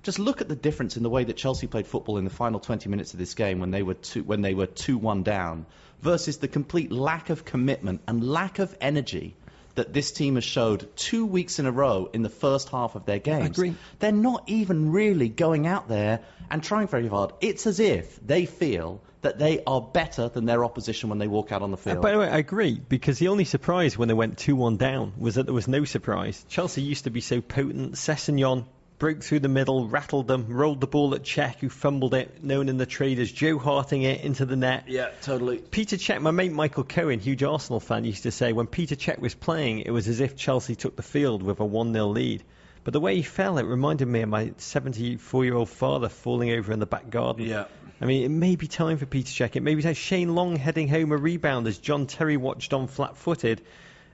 Just 0.03 0.19
look 0.19 0.41
at 0.41 0.49
the 0.49 0.57
difference 0.57 0.97
in 0.97 1.03
the 1.03 1.11
way 1.11 1.25
that 1.25 1.37
Chelsea 1.37 1.67
played 1.67 1.87
football 1.87 2.19
in 2.19 2.25
the 2.25 2.31
final 2.31 2.61
20 2.61 2.89
minutes 2.89 3.13
of 3.13 3.19
this 3.19 3.35
game 3.35 3.59
when 3.59 3.71
they 3.71 3.83
were 3.83 3.95
two, 3.95 4.23
when 4.23 4.41
they 4.41 4.55
were 4.55 4.67
2-1 4.67 5.25
down 5.25 5.67
versus 6.01 6.39
the 6.39 6.49
complete 6.49 6.93
lack 6.93 7.31
of 7.31 7.45
commitment 7.45 8.03
and 8.07 8.23
lack 8.23 8.59
of 8.59 8.77
energy 8.81 9.35
that 9.77 9.93
this 9.93 10.11
team 10.11 10.35
has 10.35 10.45
showed 10.45 10.95
two 10.97 11.25
weeks 11.25 11.59
in 11.59 11.67
a 11.67 11.73
row 11.73 12.11
in 12.13 12.23
the 12.23 12.29
first 12.29 12.69
half 12.69 12.95
of 12.95 13.07
their 13.07 13.19
games. 13.19 13.59
agree. 13.59 13.75
They're 13.99 14.13
not 14.13 14.45
even 14.49 14.91
really 14.91 15.29
going 15.29 15.67
out 15.67 15.89
there 15.89 16.21
and 16.51 16.63
trying 16.63 16.89
very 16.89 17.09
hard. 17.09 17.33
It's 17.41 17.67
as 17.67 17.81
if 17.81 18.19
they 18.27 18.47
feel 18.47 19.01
that 19.23 19.39
they 19.39 19.63
are 19.67 19.81
better 19.81 20.29
than 20.29 20.45
their 20.45 20.65
opposition 20.65 21.09
when 21.09 21.19
they 21.19 21.27
walk 21.27 21.53
out 21.53 21.63
on 21.63 21.71
the 21.71 21.77
field. 21.77 22.01
By 22.01 22.13
the 22.13 22.19
way, 22.19 22.29
I 22.29 22.39
agree 22.39 22.81
because 22.89 23.19
the 23.19 23.29
only 23.29 23.45
surprise 23.45 23.97
when 23.99 24.09
they 24.09 24.15
went 24.15 24.39
2 24.39 24.55
1 24.55 24.77
down 24.77 25.15
was 25.19 25.35
that 25.37 25.47
there 25.47 25.55
was 25.55 25.69
no 25.69 25.85
surprise. 25.85 26.45
Chelsea 26.49 26.83
used 26.83 27.05
to 27.05 27.11
be 27.11 27.21
so 27.21 27.41
potent. 27.41 27.95
Sessegnon 27.95 28.67
broke 28.99 29.23
through 29.23 29.41
the 29.41 29.49
middle, 29.49 29.89
rattled 29.89 30.27
them, 30.27 30.47
rolled 30.49 30.81
the 30.81 30.87
ball 30.87 31.15
at 31.15 31.23
Cech, 31.23 31.57
who 31.57 31.69
fumbled 31.69 32.15
it, 32.15 32.43
known 32.43 32.69
in 32.69 32.77
the 32.77 32.87
trade 32.87 33.19
as 33.19 33.31
Joe 33.31 33.59
Harting 33.59 34.03
it 34.03 34.23
into 34.23 34.47
the 34.47 34.57
net. 34.57 34.85
yeah, 34.89 35.11
totally. 35.23 35.59
Peter 35.59 35.97
Cech, 35.97 36.21
my 36.21 36.31
mate 36.31 36.53
Michael 36.53 36.85
Cohen, 36.85 37.21
huge 37.21 37.43
Arsenal 37.43 37.81
fan, 37.81 38.05
used 38.05 38.25
to 38.25 38.31
say 38.31 38.53
when 38.53 38.67
Peter 38.67 38.97
Cech 38.97 39.19
was 39.19 39.35
playing, 39.35 39.81
it 39.81 39.91
was 39.91 40.09
as 40.09 40.21
if 40.21 40.37
Chelsea 40.37 40.75
took 40.75 40.97
the 40.97 41.03
field 41.03 41.43
with 41.43 41.61
a 41.61 41.65
1 41.65 41.93
0 41.93 42.07
lead. 42.07 42.43
But 42.85 42.93
the 42.93 43.01
way 43.01 43.17
he 43.17 43.23
fell, 43.23 43.59
it 43.59 43.65
reminded 43.65 44.07
me 44.07 44.23
of 44.23 44.29
my 44.29 44.53
74 44.59 45.45
year 45.45 45.55
old 45.55 45.69
father 45.69 46.09
falling 46.09 46.53
over 46.53 46.73
in 46.73 46.79
the 46.79 46.87
back 46.87 47.11
garden. 47.11 47.47
Yeah. 47.47 47.65
I 48.01 48.05
mean, 48.05 48.25
it 48.25 48.29
may 48.29 48.57
be 48.57 48.69
time 48.69 48.99
for 48.99 49.07
Peter 49.07 49.29
Cech. 49.29 49.57
It 49.57 49.63
may 49.63 49.75
be 49.75 49.83
time 49.83 49.95
Shane 49.95 50.35
Long 50.35 50.57
heading 50.57 50.87
home 50.87 51.13
a 51.13 51.17
rebound 51.17 51.67
as 51.67 51.79
John 51.79 52.07
Terry 52.07 52.37
watched 52.37 52.73
on 52.73 52.87
flat 52.87 53.17
footed. 53.17 53.63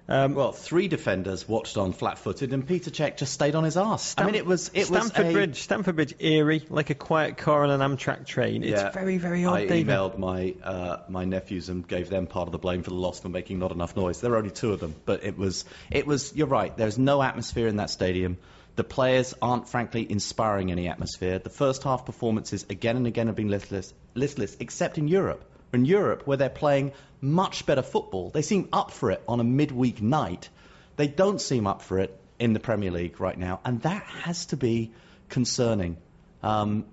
Um, 0.08 0.34
Well, 0.34 0.52
three 0.52 0.88
defenders 0.88 1.48
watched 1.48 1.76
on 1.76 1.92
flat-footed, 1.92 2.52
and 2.52 2.66
Peter 2.66 2.90
Cech 2.90 3.16
just 3.18 3.32
stayed 3.32 3.54
on 3.54 3.64
his 3.64 3.76
arse. 3.76 4.14
I 4.18 4.24
mean, 4.24 4.34
it 4.34 4.44
was 4.44 4.70
it 4.74 4.86
Stamford 4.86 5.26
was 5.26 5.30
a, 5.30 5.32
Bridge, 5.32 5.62
Stamford 5.62 5.96
Bridge, 5.96 6.14
eerie, 6.18 6.64
like 6.68 6.90
a 6.90 6.94
quiet 6.94 7.36
car 7.36 7.64
on 7.64 7.70
an 7.70 7.80
Amtrak 7.80 8.26
train. 8.26 8.62
Yeah. 8.62 8.86
It's 8.86 8.94
very, 8.94 9.18
very 9.18 9.44
odd, 9.44 9.54
I 9.60 9.66
David. 9.66 9.86
emailed 9.86 10.18
my 10.18 10.54
uh, 10.62 10.98
my 11.08 11.24
nephews 11.24 11.68
and 11.68 11.86
gave 11.86 12.10
them 12.10 12.26
part 12.26 12.48
of 12.48 12.52
the 12.52 12.58
blame 12.58 12.82
for 12.82 12.90
the 12.90 12.96
loss 12.96 13.20
for 13.20 13.28
making 13.28 13.58
not 13.58 13.70
enough 13.70 13.96
noise. 13.96 14.20
There 14.20 14.32
are 14.32 14.38
only 14.38 14.50
two 14.50 14.72
of 14.72 14.80
them, 14.80 14.94
but 15.04 15.24
it 15.24 15.38
was 15.38 15.64
it 15.90 16.06
was. 16.06 16.34
You're 16.34 16.48
right. 16.48 16.76
There's 16.76 16.98
no 16.98 17.22
atmosphere 17.22 17.68
in 17.68 17.76
that 17.76 17.90
stadium. 17.90 18.38
The 18.74 18.84
players 18.84 19.34
aren't, 19.42 19.68
frankly, 19.68 20.06
inspiring 20.10 20.70
any 20.72 20.88
atmosphere. 20.88 21.38
The 21.38 21.50
first 21.50 21.82
half 21.82 22.06
performances 22.06 22.64
again 22.70 22.96
and 22.96 23.06
again 23.06 23.26
have 23.26 23.36
been 23.36 23.48
listless, 23.48 23.92
listless, 24.14 24.56
except 24.60 24.96
in 24.96 25.08
Europe. 25.08 25.44
In 25.72 25.84
Europe, 25.84 26.26
where 26.26 26.36
they're 26.36 26.50
playing 26.50 26.92
much 27.20 27.64
better 27.66 27.82
football, 27.82 28.30
they 28.30 28.42
seem 28.42 28.68
up 28.72 28.90
for 28.90 29.10
it 29.10 29.22
on 29.26 29.40
a 29.40 29.44
midweek 29.44 30.02
night. 30.02 30.48
They 30.96 31.06
don't 31.06 31.40
seem 31.40 31.66
up 31.66 31.82
for 31.82 31.98
it 31.98 32.18
in 32.38 32.52
the 32.52 32.60
Premier 32.60 32.90
League 32.90 33.20
right 33.20 33.38
now, 33.38 33.60
and 33.64 33.80
that 33.82 34.02
has 34.02 34.46
to 34.46 34.56
be 34.56 34.90
concerning. 35.28 35.96
Um, 36.42 36.84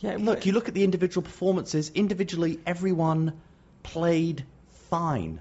Yeah, 0.00 0.16
Look, 0.18 0.46
you 0.46 0.52
look 0.52 0.68
at 0.68 0.74
the 0.74 0.84
individual 0.84 1.22
performances. 1.22 1.90
Individually, 1.94 2.58
everyone 2.66 3.34
played 3.82 4.44
fine. 4.88 5.40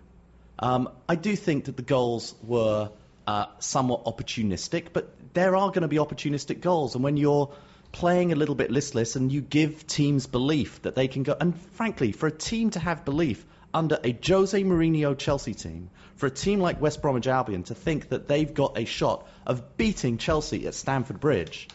Um, 0.59 0.89
I 1.07 1.15
do 1.15 1.35
think 1.35 1.65
that 1.65 1.77
the 1.77 1.83
goals 1.83 2.35
were 2.43 2.89
uh, 3.25 3.45
somewhat 3.59 4.05
opportunistic, 4.05 4.87
but 4.93 5.09
there 5.33 5.55
are 5.55 5.69
going 5.69 5.81
to 5.81 5.87
be 5.87 5.97
opportunistic 5.97 6.61
goals, 6.61 6.95
and 6.95 7.03
when 7.03 7.17
you're 7.17 7.51
playing 7.91 8.31
a 8.31 8.35
little 8.35 8.55
bit 8.55 8.71
listless 8.71 9.15
and 9.15 9.31
you 9.31 9.41
give 9.41 9.85
teams 9.87 10.27
belief 10.27 10.81
that 10.83 10.95
they 10.95 11.07
can 11.07 11.23
go, 11.23 11.35
and 11.39 11.59
frankly, 11.73 12.11
for 12.11 12.27
a 12.27 12.31
team 12.31 12.69
to 12.71 12.79
have 12.79 13.05
belief 13.05 13.45
under 13.73 13.99
a 14.03 14.17
Jose 14.25 14.61
Mourinho 14.63 15.17
Chelsea 15.17 15.53
team, 15.53 15.89
for 16.15 16.25
a 16.25 16.31
team 16.31 16.59
like 16.59 16.81
West 16.81 17.01
Bromwich 17.01 17.27
Albion 17.27 17.63
to 17.63 17.75
think 17.75 18.09
that 18.09 18.27
they've 18.27 18.53
got 18.53 18.77
a 18.77 18.85
shot 18.85 19.27
of 19.45 19.77
beating 19.77 20.17
Chelsea 20.17 20.67
at 20.67 20.75
Stamford 20.75 21.19
Bridge 21.19 21.67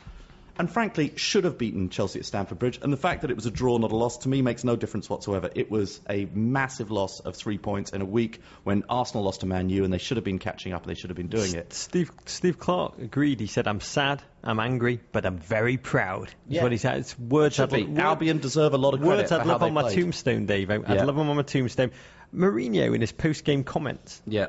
and 0.59 0.71
frankly 0.71 1.13
should 1.17 1.45
have 1.45 1.59
beaten 1.59 1.89
Chelsea 1.91 2.19
at 2.19 2.25
Stamford 2.25 2.59
Bridge. 2.59 2.79
And 2.83 2.93
the 2.93 2.97
fact 2.97 3.23
that 3.23 3.31
it 3.31 3.35
was 3.37 3.47
a 3.47 3.51
draw, 3.51 3.79
not 3.79 3.93
a 3.93 3.97
loss, 3.97 4.19
to 4.19 4.29
me 4.29 4.43
makes 4.43 4.65
no 4.65 4.77
difference 4.77 5.09
whatsoever. 5.11 5.51
It 5.55 5.71
was 5.71 6.01
a 6.09 6.27
massive 6.35 6.91
loss 6.91 7.21
of 7.21 7.37
three 7.37 7.59
points 7.59 7.91
in 7.93 8.01
a 8.01 8.05
week 8.05 8.41
when 8.65 8.85
Arsenal 8.89 9.25
lost 9.25 9.41
to 9.41 9.47
Man 9.47 9.69
U, 9.69 9.85
and 9.85 9.93
they 9.93 9.99
should 9.99 10.17
have 10.17 10.25
been 10.25 10.39
catching 10.39 10.73
up, 10.73 10.83
and 10.83 10.91
they 10.91 10.99
should 10.99 11.11
have 11.11 11.17
been 11.17 11.29
doing 11.29 11.55
it. 11.55 11.73
Steve 11.73 12.11
Steve 12.27 12.59
Clarke 12.59 12.99
agreed. 12.99 13.41
He 13.41 13.47
said, 13.47 13.67
"I'm 13.69 13.81
sad, 13.81 14.23
I'm 14.43 14.61
angry, 14.61 15.01
but 15.13 15.27
I'm 15.27 15.39
very 15.39 15.77
proud." 15.77 16.29
Is 16.29 16.35
Yeah. 16.49 16.63
what 16.63 16.73
he 16.73 16.79
said. 16.79 16.99
It's 16.99 17.19
words 17.19 17.59
I'd. 17.61 17.99
Albion 17.99 18.39
deserve 18.39 18.73
a 18.75 18.79
lot 18.79 18.95
of 18.95 19.01
credit 19.01 19.17
words 19.17 19.33
I'd 19.33 19.47
love 19.47 19.63
on 19.63 19.75
my 19.75 19.83
played. 19.83 19.95
tombstone, 20.01 20.47
Dave. 20.47 20.71
I'd 20.71 20.83
Yeah. 20.89 21.05
love 21.05 21.17
them 21.17 21.29
on 21.29 21.37
my 21.37 21.43
tombstone. 21.43 21.91
Mourinho 22.35 22.95
in 22.95 23.01
his 23.01 23.13
post-game 23.13 23.63
comments, 23.65 24.21
Yeah. 24.27 24.47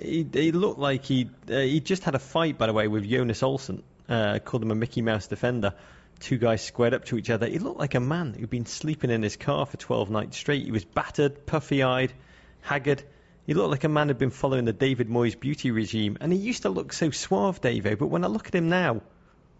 he, 0.00 0.26
he 0.32 0.52
looked 0.52 0.78
like 0.78 1.04
he 1.04 1.28
uh, 1.50 1.58
he 1.60 1.80
just 1.80 2.04
had 2.04 2.14
a 2.14 2.18
fight, 2.18 2.56
by 2.58 2.66
the 2.66 2.72
way, 2.72 2.88
with 2.88 3.08
Jonas 3.08 3.42
Olsson. 3.42 3.82
Uh, 4.08 4.38
called 4.38 4.62
him 4.62 4.70
a 4.70 4.74
Mickey 4.74 5.02
Mouse 5.02 5.26
defender. 5.26 5.74
Two 6.20 6.38
guys 6.38 6.62
squared 6.62 6.94
up 6.94 7.06
to 7.06 7.18
each 7.18 7.30
other. 7.30 7.46
He 7.46 7.58
looked 7.58 7.78
like 7.78 7.94
a 7.94 8.00
man 8.00 8.34
who'd 8.34 8.50
been 8.50 8.66
sleeping 8.66 9.10
in 9.10 9.22
his 9.22 9.36
car 9.36 9.66
for 9.66 9.76
12 9.76 10.10
nights 10.10 10.36
straight. 10.36 10.64
He 10.64 10.70
was 10.70 10.84
battered, 10.84 11.46
puffy-eyed, 11.46 12.12
haggard. 12.60 13.02
He 13.46 13.54
looked 13.54 13.70
like 13.70 13.84
a 13.84 13.88
man 13.88 14.08
who'd 14.08 14.18
been 14.18 14.30
following 14.30 14.64
the 14.64 14.72
David 14.72 15.08
Moyes 15.08 15.38
beauty 15.38 15.70
regime. 15.70 16.18
And 16.20 16.32
he 16.32 16.38
used 16.38 16.62
to 16.62 16.70
look 16.70 16.92
so 16.92 17.10
suave, 17.10 17.60
Davo. 17.60 17.98
But 17.98 18.06
when 18.06 18.24
I 18.24 18.28
look 18.28 18.46
at 18.46 18.54
him 18.54 18.68
now, 18.68 19.02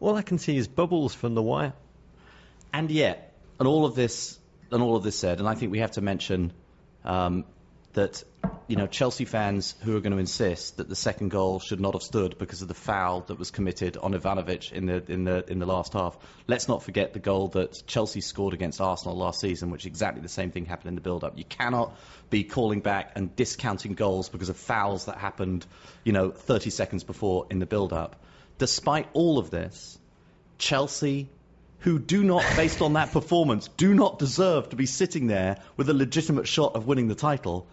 all 0.01 0.17
I 0.17 0.23
can 0.23 0.39
see 0.39 0.57
is 0.57 0.69
bubbles 0.69 1.15
from 1.15 1.35
the 1.35 1.43
wire. 1.43 1.73
And 2.73 2.91
yet, 2.91 3.35
and 3.59 3.69
all 3.69 3.85
of 3.85 3.95
this, 3.95 4.39
and 4.71 4.83
all 4.83 4.97
of 4.97 5.03
this 5.03 5.19
said, 5.19 5.39
and 5.39 5.49
I 5.49 5.55
think 5.55 5.73
we 5.73 5.79
have 5.79 5.93
to 5.93 6.01
mention 6.01 6.53
um, 7.05 7.45
that 7.95 8.23
you 8.69 8.77
know 8.77 8.87
Chelsea 8.87 9.25
fans 9.25 9.75
who 9.83 9.97
are 9.97 10.01
going 10.01 10.13
to 10.13 10.19
insist 10.19 10.77
that 10.77 10.89
the 10.89 10.97
second 10.97 11.31
goal 11.31 11.61
should 11.61 11.81
not 11.81 11.95
have 11.95 12.03
stood 12.03 12.39
because 12.39 12.63
of 12.63 12.69
the 12.69 12.75
foul 12.75 13.23
that 13.23 13.39
was 13.39 13.51
committed 13.51 13.97
on 13.97 14.13
Ivanovic 14.13 14.73
in 14.73 14.87
the 14.87 15.03
in 15.11 15.25
the 15.25 15.51
in 15.51 15.59
the 15.59 15.67
last 15.67 15.93
half. 15.93 16.17
Let's 16.47 16.69
not 16.69 16.83
forget 16.83 17.13
the 17.13 17.19
goal 17.19 17.49
that 17.49 17.87
Chelsea 17.87 18.21
scored 18.21 18.55
against 18.55 18.81
Arsenal 18.81 19.17
last 19.17 19.41
season, 19.41 19.71
which 19.71 19.87
exactly 19.87 20.23
the 20.23 20.29
same 20.29 20.51
thing 20.51 20.67
happened 20.67 20.89
in 20.89 20.95
the 20.95 21.01
build-up. 21.01 21.39
You 21.39 21.45
cannot 21.45 21.97
be 22.31 22.45
calling 22.45 22.81
back 22.81 23.13
and 23.17 23.35
discounting 23.35 23.95
goals 23.95 24.29
because 24.29 24.49
of 24.49 24.57
fouls 24.57 25.07
that 25.07 25.19
happened, 25.19 25.67
you 26.03 26.13
know, 26.13 26.31
30 26.31 26.71
seconds 26.71 27.05
before 27.05 27.47
in 27.51 27.59
the 27.59 27.67
build-up. 27.67 28.17
Despite 28.59 29.09
all 29.15 29.39
of 29.39 29.51
this, 29.51 29.99
Chelsea, 30.59 31.29
who 31.81 31.99
do 31.99 32.23
not, 32.23 32.45
based 32.57 32.81
on 32.81 32.95
that 32.95 33.13
performance, 33.13 33.69
do 33.77 33.93
not 33.95 34.19
deserve 34.19 34.71
to 34.71 34.77
be 34.77 34.87
sitting 34.87 35.27
there 35.27 35.59
with 35.77 35.89
a 35.91 35.95
legitimate 35.95 36.49
shot 36.49 36.75
of 36.77 36.87
winning 36.87 37.09
the 37.09 37.15
title, 37.15 37.67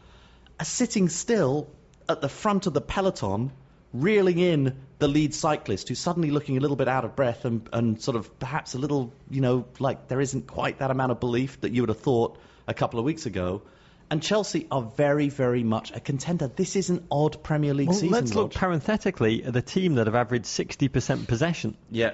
are 0.62 0.66
sitting 0.66 1.10
still 1.10 1.68
at 2.08 2.22
the 2.22 2.30
front 2.30 2.68
of 2.68 2.74
the 2.74 2.82
peloton, 2.82 3.52
reeling 3.94 4.38
in 4.38 4.78
the 5.00 5.08
lead 5.08 5.34
cyclist 5.34 5.90
who's 5.90 5.98
suddenly 5.98 6.30
looking 6.30 6.56
a 6.56 6.60
little 6.60 6.76
bit 6.76 6.88
out 6.88 7.04
of 7.04 7.16
breath 7.16 7.46
and, 7.46 7.68
and 7.74 8.00
sort 8.00 8.16
of 8.16 8.38
perhaps 8.38 8.76
a 8.76 8.78
little, 8.78 9.12
you 9.32 9.42
know, 9.42 9.66
like 9.80 10.08
there 10.08 10.22
isn't 10.22 10.46
quite 10.46 10.78
that 10.78 10.92
amount 10.92 11.12
of 11.12 11.20
belief 11.20 11.60
that 11.62 11.72
you 11.72 11.82
would 11.82 11.90
have 11.90 12.00
thought 12.00 12.40
a 12.68 12.76
couple 12.76 13.00
of 13.00 13.06
weeks 13.06 13.26
ago. 13.26 13.64
And 14.12 14.22
Chelsea 14.22 14.68
are 14.70 14.84
very, 14.84 15.30
very 15.30 15.64
much 15.64 15.92
a 15.96 16.00
contender. 16.00 16.48
This 16.48 16.76
is 16.76 16.92
an 16.92 17.08
odd 17.10 17.42
Premier 17.42 17.74
League 17.74 17.88
Well, 17.88 17.98
season. 17.98 18.12
let's 18.12 18.36
look 18.36 18.54
parenthetically 18.54 19.44
at 19.44 19.54
the 19.54 19.64
team 19.64 19.96
that 19.96 20.06
have 20.06 20.16
averaged 20.16 20.46
60% 20.46 21.28
possession, 21.28 21.76
yeah. 21.90 22.12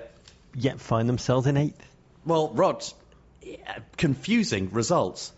yet 0.55 0.79
find 0.79 1.09
themselves 1.09 1.47
in 1.47 1.57
eighth. 1.57 1.85
Well, 2.25 2.53
Rod, 2.53 2.85
confusing 3.97 4.69
results. 4.71 5.33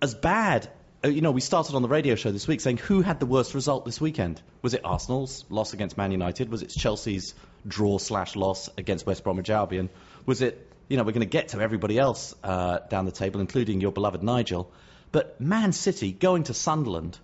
As 0.00 0.14
bad 0.14 0.70
you 1.04 1.22
know, 1.22 1.30
we 1.30 1.40
started 1.40 1.74
on 1.74 1.82
the 1.82 1.88
radio 1.88 2.14
show 2.14 2.30
this 2.30 2.46
week 2.46 2.60
saying 2.60 2.76
who 2.76 3.00
had 3.00 3.20
the 3.20 3.26
worst 3.26 3.54
result 3.54 3.84
this 3.84 4.00
weekend? 4.00 4.40
Was 4.60 4.74
it 4.74 4.82
Arsenal's 4.84 5.44
loss 5.48 5.72
against 5.72 5.96
Man 5.96 6.12
United? 6.12 6.50
Was 6.50 6.62
it 6.62 6.68
Chelsea's 6.68 7.34
draw 7.66 7.98
slash 7.98 8.36
loss 8.36 8.68
against 8.76 9.06
West 9.06 9.24
Bromwich 9.24 9.48
Albion? 9.48 9.88
Was 10.26 10.42
it, 10.42 10.70
you 10.88 10.98
know, 10.98 11.02
we're 11.02 11.12
going 11.12 11.20
to 11.20 11.26
get 11.26 11.48
to 11.48 11.60
everybody 11.60 11.98
else 11.98 12.34
uh, 12.44 12.80
down 12.90 13.06
the 13.06 13.12
table, 13.12 13.40
including 13.40 13.80
your 13.80 13.92
beloved 13.92 14.22
Nigel. 14.22 14.70
But 15.10 15.40
Man 15.40 15.72
City 15.72 16.12
going 16.12 16.44
to 16.44 16.54
Sunderland 16.54 17.18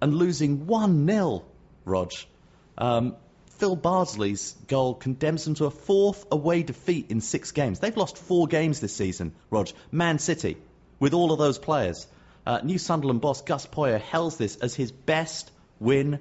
and 0.00 0.14
losing 0.14 0.66
1 0.66 1.06
0, 1.06 1.44
Rog. 1.84 2.12
Um, 2.78 3.16
Phil 3.58 3.76
Bardsley's 3.76 4.56
goal 4.66 4.94
condemns 4.94 5.44
them 5.44 5.54
to 5.56 5.66
a 5.66 5.70
fourth 5.70 6.24
away 6.32 6.62
defeat 6.62 7.10
in 7.10 7.20
six 7.20 7.52
games. 7.52 7.78
They've 7.80 7.96
lost 7.96 8.16
four 8.16 8.46
games 8.46 8.80
this 8.80 8.96
season, 8.96 9.34
Rog. 9.50 9.68
Man 9.92 10.18
City, 10.18 10.56
with 10.98 11.12
all 11.12 11.32
of 11.32 11.38
those 11.38 11.58
players. 11.58 12.06
Uh, 12.46 12.60
New 12.64 12.78
Sunderland 12.78 13.20
boss 13.20 13.42
Gus 13.42 13.66
Poyet 13.66 14.00
hails 14.00 14.36
this 14.36 14.56
as 14.56 14.74
his 14.74 14.90
best 14.92 15.50
win 15.78 16.20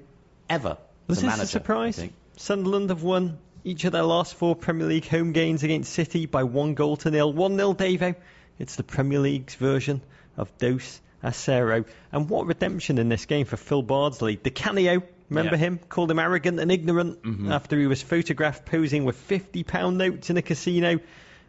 ever. 0.49 0.77
Was 1.07 1.17
this 1.21 1.25
manager, 1.25 1.43
a 1.43 1.47
surprise? 1.47 2.09
Sunderland 2.37 2.89
have 2.89 3.03
won 3.03 3.37
each 3.63 3.83
of 3.85 3.91
their 3.91 4.03
last 4.03 4.35
four 4.35 4.55
Premier 4.55 4.87
League 4.87 5.07
home 5.07 5.31
games 5.31 5.63
against 5.63 5.91
City 5.93 6.25
by 6.25 6.43
one 6.43 6.73
goal 6.73 6.97
to 6.97 7.11
nil. 7.11 7.31
1 7.33 7.55
0, 7.55 7.73
Davo. 7.73 8.15
It's 8.57 8.75
the 8.75 8.83
Premier 8.83 9.19
League's 9.19 9.55
version 9.55 10.01
of 10.37 10.55
Dos 10.57 11.01
a 11.23 11.31
Cero. 11.33 11.83
And 12.11 12.29
what 12.29 12.45
redemption 12.47 12.97
in 12.97 13.09
this 13.09 13.25
game 13.25 13.45
for 13.45 13.57
Phil 13.57 13.81
Bardsley. 13.81 14.37
Di 14.37 14.49
Canio, 14.51 15.01
remember 15.29 15.55
Yeah. 15.55 15.57
him? 15.57 15.79
Called 15.89 16.11
him 16.11 16.19
arrogant 16.19 16.59
and 16.59 16.71
ignorant 16.71 17.21
Mm-hmm. 17.23 17.51
after 17.51 17.77
he 17.77 17.87
was 17.87 18.01
photographed 18.01 18.65
posing 18.65 19.03
with 19.05 19.17
£50 19.27 19.95
notes 19.95 20.29
in 20.29 20.37
a 20.37 20.41
casino. 20.41 20.95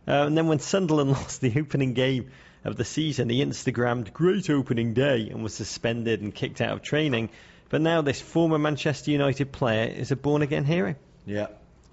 Uh, 0.09 0.27
and 0.27 0.37
then 0.37 0.49
when 0.49 0.59
Sunderland 0.59 1.11
lost 1.13 1.41
the 1.41 1.53
opening 1.61 1.93
game 1.95 2.31
of 2.65 2.77
the 2.77 2.85
season, 2.85 3.29
he 3.29 3.45
Instagrammed 3.45 4.13
great 4.13 4.51
opening 4.51 4.95
day 4.95 5.29
and 5.31 5.43
was 5.43 5.55
suspended 5.55 6.21
and 6.21 6.35
kicked 6.35 6.61
out 6.61 6.73
of 6.73 6.83
training. 6.83 7.31
But 7.69 7.81
now 7.81 8.03
this 8.03 8.21
former 8.21 8.59
Manchester 8.59 9.11
United 9.11 9.53
player 9.53 9.87
is 9.87 10.11
a 10.11 10.17
born 10.17 10.43
again 10.43 10.65
hero. 10.65 10.97
Yeah. 11.25 11.47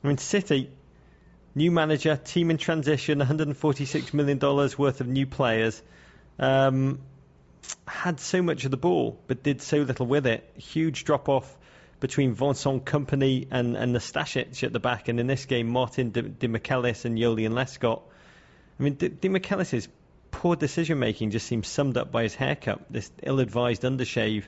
I 0.04 0.08
mean, 0.08 0.18
City, 0.18 0.70
new 1.56 1.72
manager, 1.72 2.18
team 2.18 2.52
in 2.52 2.58
transition, 2.58 3.20
$146 3.20 4.14
million 4.14 4.40
worth 4.40 5.02
of 5.02 5.08
new 5.08 5.26
players. 5.26 5.82
Um, 6.40 7.00
had 7.88 8.20
so 8.20 8.42
much 8.42 8.66
of 8.66 8.72
the 8.72 8.78
ball, 8.78 9.20
but 9.28 9.44
did 9.44 9.62
so 9.62 9.78
little 9.78 10.06
with 10.06 10.28
it. 10.28 10.50
Huge 10.58 11.04
drop 11.04 11.30
off 11.30 11.58
between 12.00 12.34
Vincent 12.34 12.86
Kompany 12.86 13.48
and, 13.50 13.76
and 13.76 13.96
Nastasic 13.96 14.64
at 14.64 14.74
the 14.74 14.80
back. 14.80 15.08
And 15.08 15.20
in 15.20 15.28
this 15.28 15.46
game, 15.46 15.68
Martin 15.68 16.12
De, 16.12 16.22
Demichelis 16.24 17.06
and 17.06 17.18
Lescott. 17.18 18.02
I 18.80 18.84
mean, 18.84 18.96
De, 18.96 19.10
Demichelis' 19.10 19.88
poor 20.38 20.56
decision 20.56 21.00
making 21.00 21.32
just 21.32 21.48
seems 21.48 21.68
summed 21.68 21.98
up 21.98 22.12
by 22.12 22.22
his 22.24 22.36
haircut, 22.36 22.82
this 22.92 23.10
ill 23.24 23.40
advised 23.40 23.82
undershave 23.82 24.44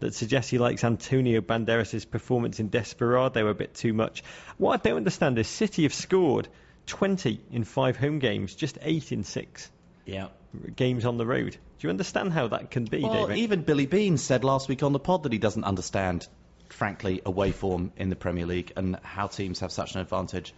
that 0.00 0.12
suggests 0.14 0.50
he 0.50 0.58
likes 0.58 0.82
Antonio 0.84 1.40
Banderas' 1.40 2.08
performance 2.10 2.58
in 2.60 2.68
Desperado 2.68 3.46
a 3.46 3.54
bit 3.54 3.74
too 3.74 3.92
much. 3.92 4.22
What 4.56 4.80
I 4.80 4.88
don't 4.88 4.96
understand 4.96 5.38
is 5.38 5.46
City 5.46 5.84
have 5.84 5.94
scored 5.94 6.48
20 6.86 7.40
in 7.52 7.62
five 7.64 7.96
home 7.96 8.18
games, 8.18 8.54
just 8.54 8.78
eight 8.82 9.12
in 9.12 9.22
six 9.22 9.70
Yeah. 10.06 10.28
games 10.74 11.04
on 11.04 11.18
the 11.18 11.26
road. 11.26 11.52
Do 11.52 11.86
you 11.86 11.90
understand 11.90 12.32
how 12.32 12.48
that 12.48 12.70
can 12.72 12.84
be, 12.86 13.02
Well, 13.02 13.12
David? 13.12 13.38
even 13.38 13.62
Billy 13.62 13.86
Beane 13.86 14.18
said 14.18 14.42
last 14.42 14.68
week 14.68 14.82
on 14.82 14.92
the 14.92 14.98
pod 14.98 15.22
that 15.22 15.32
he 15.32 15.38
doesn't 15.38 15.64
understand, 15.64 16.26
frankly, 16.68 17.22
away 17.24 17.52
form 17.52 17.92
in 17.96 18.08
the 18.10 18.16
Premier 18.16 18.46
League 18.46 18.72
and 18.76 18.96
how 19.04 19.28
teams 19.28 19.60
have 19.60 19.70
such 19.70 19.94
an 19.94 20.00
advantage 20.00 20.52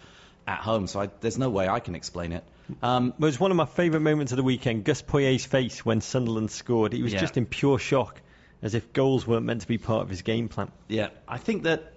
at 0.46 0.58
home. 0.58 0.86
So 0.86 1.00
I, 1.00 1.10
there's 1.20 1.38
no 1.38 1.50
way 1.50 1.68
I 1.68 1.80
can 1.80 1.94
explain 1.94 2.32
it. 2.32 2.44
Um, 2.82 3.14
It 3.18 3.20
was 3.20 3.40
one 3.40 3.50
of 3.50 3.56
my 3.56 3.66
favourite 3.66 4.02
moments 4.02 4.32
of 4.32 4.36
the 4.36 4.42
weekend. 4.44 4.84
Gus 4.84 5.02
Poyet's 5.02 5.44
face 5.44 5.84
when 5.84 6.00
Sunderland 6.00 6.50
scored. 6.50 6.92
He 6.92 7.02
was 7.02 7.12
Yeah. 7.12 7.20
just 7.20 7.36
in 7.36 7.46
pure 7.46 7.78
shock, 7.78 8.20
as 8.62 8.74
if 8.74 8.92
goals 8.92 9.26
weren't 9.26 9.46
meant 9.46 9.62
to 9.62 9.68
be 9.68 9.78
part 9.78 10.02
of 10.02 10.08
his 10.08 10.22
game 10.22 10.48
plan. 10.48 10.70
yeah, 10.88 11.08
I 11.28 11.38
think 11.38 11.64
that. 11.64 11.94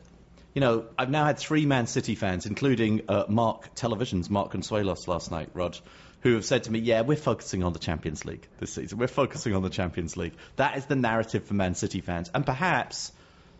You 0.55 0.59
know, 0.61 0.85
I've 0.99 1.09
now 1.09 1.25
had 1.25 1.39
three 1.39 1.65
Man 1.65 1.87
City 1.87 2.13
fans, 2.13 2.45
including 2.45 3.01
uh, 3.09 3.23
Mark 3.27 3.73
Television's 3.73 4.29
Mark 4.29 4.51
Consuelos 4.53 5.07
last 5.07 5.31
night, 5.31 5.49
Rog, 5.55 5.75
who 6.21 6.35
have 6.35 6.45
said 6.45 6.65
to 6.65 6.71
me, 6.71 6.77
"Yeah, 6.77 7.01
we're 7.01 7.17
focusing 7.17 7.63
on 7.63 7.73
the 7.73 7.79
Champions 7.79 8.23
League 8.23 8.47
this 8.59 8.71
season. 8.71 8.99
We're 8.99 9.07
focusing 9.07 9.55
on 9.55 9.63
the 9.63 9.71
Champions 9.71 10.15
League. 10.15 10.33
That 10.57 10.77
is 10.77 10.85
the 10.85 10.95
narrative 10.95 11.45
for 11.45 11.55
Man 11.55 11.73
City 11.73 12.01
fans, 12.01 12.29
and 12.35 12.45
perhaps 12.45 13.11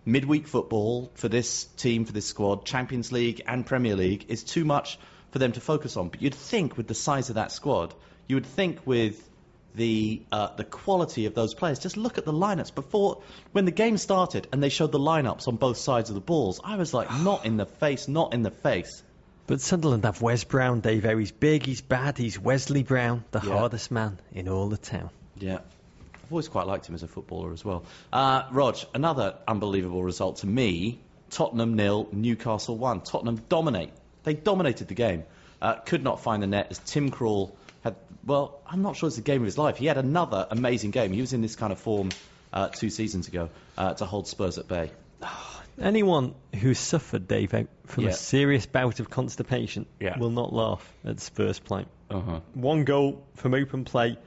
midweek 0.06 0.48
football 0.48 1.12
for 1.16 1.30
this 1.30 1.66
team, 1.78 2.06
for 2.06 2.14
this 2.14 2.26
squad, 2.26 2.66
Champions 2.66 3.12
League 3.12 3.42
and 3.48 3.66
Premier 3.66 3.96
League 3.96 4.26
is 4.28 4.44
too 4.44 4.66
much 4.66 4.98
for 5.32 5.40
them 5.40 5.52
to 5.54 5.62
focus 5.62 5.98
on. 5.98 6.10
But 6.10 6.22
you'd 6.22 6.36
think 6.36 6.78
with 6.78 6.88
the 6.88 6.94
size 6.96 7.30
of 7.30 7.36
that 7.36 7.52
squad, 7.52 7.94
you 8.28 8.36
would 8.36 8.46
think 8.46 8.80
with 8.86 9.30
the 9.76 10.22
uh, 10.32 10.56
the 10.56 10.64
quality 10.64 11.26
of 11.26 11.34
those 11.34 11.54
players. 11.56 11.80
Just 11.80 11.98
look 11.98 12.18
at 12.20 12.26
the 12.26 12.34
lineups 12.34 12.76
before 12.76 13.22
when 13.54 13.66
the 13.66 13.72
game 13.72 13.98
started 13.98 14.48
and 14.52 14.62
they 14.62 14.70
showed 14.70 14.92
the 14.92 15.00
lineups 15.00 15.48
on 15.48 15.56
both 15.56 15.78
sides 15.78 16.10
of 16.10 16.16
the 16.16 16.22
balls. 16.22 16.60
I 16.64 16.76
was 16.76 16.94
like, 16.94 17.10
not 17.22 17.46
in 17.46 17.58
the 17.58 17.66
face, 17.66 18.08
not 18.08 18.34
in 18.34 18.44
the 18.44 18.52
face. 18.52 19.02
But 19.48 19.60
Sunderland 19.62 20.06
have 20.06 20.22
Wes 20.22 20.44
Brown, 20.44 20.80
Dave. 20.80 21.04
He's 21.04 21.32
big, 21.32 21.66
he's 21.66 21.82
bad, 21.82 22.18
he's 22.18 22.40
Wesley 22.40 22.84
Brown, 22.84 23.26
the 23.32 23.42
Yeah. 23.44 23.58
hardest 23.58 23.90
man 23.92 24.20
in 24.32 24.48
all 24.48 24.70
the 24.70 24.78
town. 24.78 25.10
Yeah. 25.38 25.60
Always 26.34 26.48
quite 26.48 26.66
liked 26.66 26.90
him 26.90 26.96
as 26.96 27.04
a 27.04 27.08
footballer 27.08 27.54
as 27.54 27.64
well. 27.64 27.84
Uh, 28.12 28.42
Rog, 28.52 28.78
another 28.96 29.36
unbelievable 29.48 30.04
result 30.04 30.38
to 30.38 30.48
me. 30.48 30.98
Tottenham 31.30 31.76
nil, 31.76 32.08
Newcastle 32.12 32.76
one. 32.76 33.02
Tottenham 33.02 33.40
dominate. 33.50 33.92
They 34.24 34.34
dominated 34.34 34.88
the 34.88 34.96
game. 34.96 35.26
Uh, 35.62 35.76
could 35.76 36.04
not 36.04 36.22
find 36.24 36.42
the 36.42 36.48
net 36.48 36.70
as 36.72 36.80
Tim 36.80 37.12
Krul 37.12 37.52
had. 37.84 37.98
Well, 38.26 38.60
I'm 38.66 38.82
not 38.82 38.96
sure 38.96 39.06
it's 39.06 39.16
the 39.18 39.22
game 39.22 39.42
of 39.42 39.46
his 39.46 39.60
life. 39.60 39.78
He 39.78 39.86
had 39.86 40.00
another 40.00 40.48
amazing 40.50 40.90
game. 40.90 41.14
He 41.14 41.22
was 41.22 41.34
in 41.34 41.42
this 41.44 41.56
kind 41.56 41.72
of 41.72 41.78
form 41.78 42.10
uh, 42.52 42.70
two 42.70 42.90
seasons 42.90 43.28
ago 43.28 43.50
uh, 43.78 43.94
to 43.94 44.06
hold 44.06 44.28
Spurs 44.28 44.58
at 44.58 44.68
bay. 44.68 44.90
Anyone 45.80 46.34
who 46.60 46.74
suffered, 46.74 47.28
Dave, 47.28 47.52
from 47.86 48.04
Yeah. 48.06 48.10
a 48.10 48.14
serious 48.14 48.66
bout 48.66 49.00
of 49.00 49.12
constipation 49.12 49.86
Yeah. 50.00 50.18
will 50.18 50.32
not 50.32 50.52
laugh 50.52 50.92
at 51.06 51.20
Spurs 51.20 51.60
play. 51.60 51.86
Uh-huh. 52.10 52.40
One 52.56 52.86
goal 52.86 53.24
from 53.36 53.54
open 53.54 53.86
play 53.86 54.18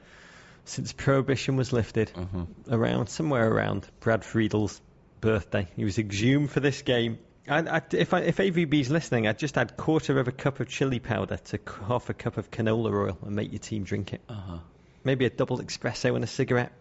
since 0.67 0.93
prohibition 0.93 1.55
was 1.55 1.71
lifted, 1.73 2.11
Uh-huh. 2.15 2.45
around 2.69 3.07
somewhere 3.09 3.49
around 3.51 3.87
Brad 3.99 4.21
Friedel's 4.23 4.79
birthday. 5.21 5.67
He 5.75 5.83
was 5.83 5.97
exhumed 5.97 6.51
for 6.51 6.59
this 6.59 6.81
game. 6.81 7.19
I, 7.49 7.59
I, 7.77 7.81
if, 7.93 8.13
I, 8.13 8.19
if 8.21 8.37
AVB's 8.37 8.89
listening, 8.89 9.25
I'd 9.27 9.39
just 9.39 9.57
add 9.57 9.77
quarter 9.77 10.19
of 10.19 10.27
a 10.27 10.31
cup 10.33 10.59
of 10.59 10.67
chili 10.67 10.99
powder 10.99 11.37
to 11.37 11.59
half 11.87 12.09
a 12.09 12.13
cup 12.13 12.37
of 12.37 12.51
canola 12.51 12.91
oil 12.93 13.17
and 13.25 13.35
make 13.35 13.51
your 13.51 13.59
team 13.59 13.83
drink 13.83 14.13
it. 14.13 14.21
Uh-huh. 14.27 14.57
Maybe 15.03 15.25
a 15.25 15.29
double 15.29 15.59
espresso 15.59 16.13
and 16.15 16.23
a 16.23 16.27
cigarette. 16.27 16.73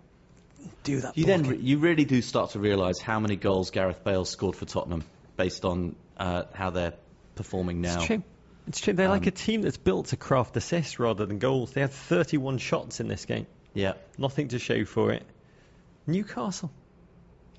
Do 0.83 1.01
that. 1.03 1.17
You 1.17 1.25
then 1.27 1.45
re- 1.45 1.57
you 1.59 1.79
really 1.79 2.05
do 2.05 2.21
start 2.21 2.51
to 2.51 2.59
realise 2.59 2.99
how 3.01 3.21
many 3.21 3.37
goals 3.37 3.71
Gareth 3.71 4.03
Bale 4.03 4.25
scored 4.25 4.57
for 4.57 4.65
Tottenham 4.65 5.05
based 5.37 5.65
on 5.65 5.95
uh, 6.17 6.45
how 6.53 6.71
they're 6.71 6.95
performing 7.37 7.81
now. 7.81 7.97
It's 7.99 8.07
true. 8.07 8.23
It's 8.67 8.81
true. 8.81 8.95
They're 8.95 9.09
like 9.09 9.23
Um, 9.23 9.29
a 9.29 9.31
team 9.31 9.63
that's 9.63 9.77
built 9.77 10.07
to 10.07 10.17
craft 10.17 10.57
assists 10.57 10.99
rather 10.99 11.25
than 11.27 11.39
goals. 11.39 11.71
They 11.73 11.83
had 11.83 11.93
31 11.93 12.59
shots 12.59 12.99
in 12.99 13.07
this 13.07 13.25
game. 13.27 13.47
Yeah. 13.77 13.93
Nothing 14.17 14.49
to 14.49 14.59
show 14.59 14.87
for 14.87 15.13
it. 15.13 15.23
Newcastle. 16.07 16.71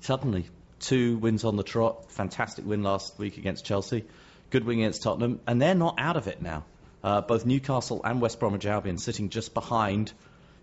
Suddenly, 0.00 0.46
two 0.80 1.16
wins 1.16 1.44
on 1.44 1.54
the 1.54 1.62
trot. 1.62 2.10
Fantastic 2.10 2.66
win 2.66 2.82
last 2.82 3.16
week 3.20 3.38
against 3.38 3.64
Chelsea. 3.64 4.04
Good 4.50 4.64
win 4.64 4.80
against 4.80 5.04
Tottenham, 5.04 5.38
and 5.46 5.62
they're 5.62 5.76
not 5.76 5.94
out 5.98 6.16
of 6.16 6.26
it 6.26 6.42
now. 6.42 6.64
Uh, 7.04 7.20
both 7.20 7.46
Newcastle 7.46 8.00
and 8.02 8.20
West 8.20 8.40
Bromwich 8.40 8.66
Albion 8.66 8.98
sitting 8.98 9.28
just 9.28 9.54
behind 9.54 10.12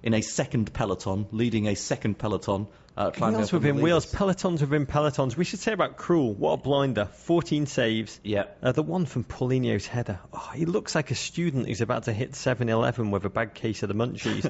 in 0.04 0.14
a 0.14 0.22
second 0.22 0.74
peloton, 0.74 1.26
leading 1.32 1.70
a 1.70 1.76
second 1.76 2.18
peloton. 2.18 2.68
Uh, 2.98 3.12
Wheels 3.12 3.52
within 3.52 3.82
wheels, 3.82 4.06
pelotons 4.06 4.62
within 4.62 4.86
pelotons. 4.86 5.36
We 5.36 5.44
should 5.44 5.60
say 5.60 5.74
about 5.74 5.98
Krul. 5.98 6.34
What 6.34 6.54
a 6.54 6.58
blinder. 6.58 7.06
14 7.06 7.66
saves. 7.66 8.18
Yeah. 8.24 8.46
Uh, 8.64 8.72
the 8.72 8.84
one 8.84 9.06
from 9.06 9.26
Paulinho's 9.26 9.86
header. 9.86 10.20
Oh, 10.32 10.52
he 10.56 10.66
looks 10.66 10.96
like 10.96 11.12
a 11.12 11.16
student 11.16 11.68
who's 11.68 11.82
about 11.82 12.04
to 12.04 12.14
hit 12.14 12.36
7 12.36 12.70
Eleven 12.70 13.12
with 13.12 13.26
a 13.26 13.30
bad 13.30 13.54
case 13.54 13.84
of 13.84 13.90
the 13.90 13.96
munchies. 13.96 14.44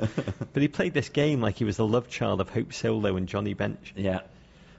but 0.53 0.61
he 0.61 0.67
played 0.67 0.93
this 0.93 1.09
game 1.09 1.41
like 1.41 1.55
he 1.55 1.63
was 1.63 1.77
the 1.77 1.87
love 1.87 2.07
child 2.07 2.39
of 2.39 2.49
Hope 2.49 2.71
Solo 2.71 3.15
and 3.17 3.27
Johnny 3.27 3.55
Bench. 3.55 3.93
Yeah. 3.95 4.19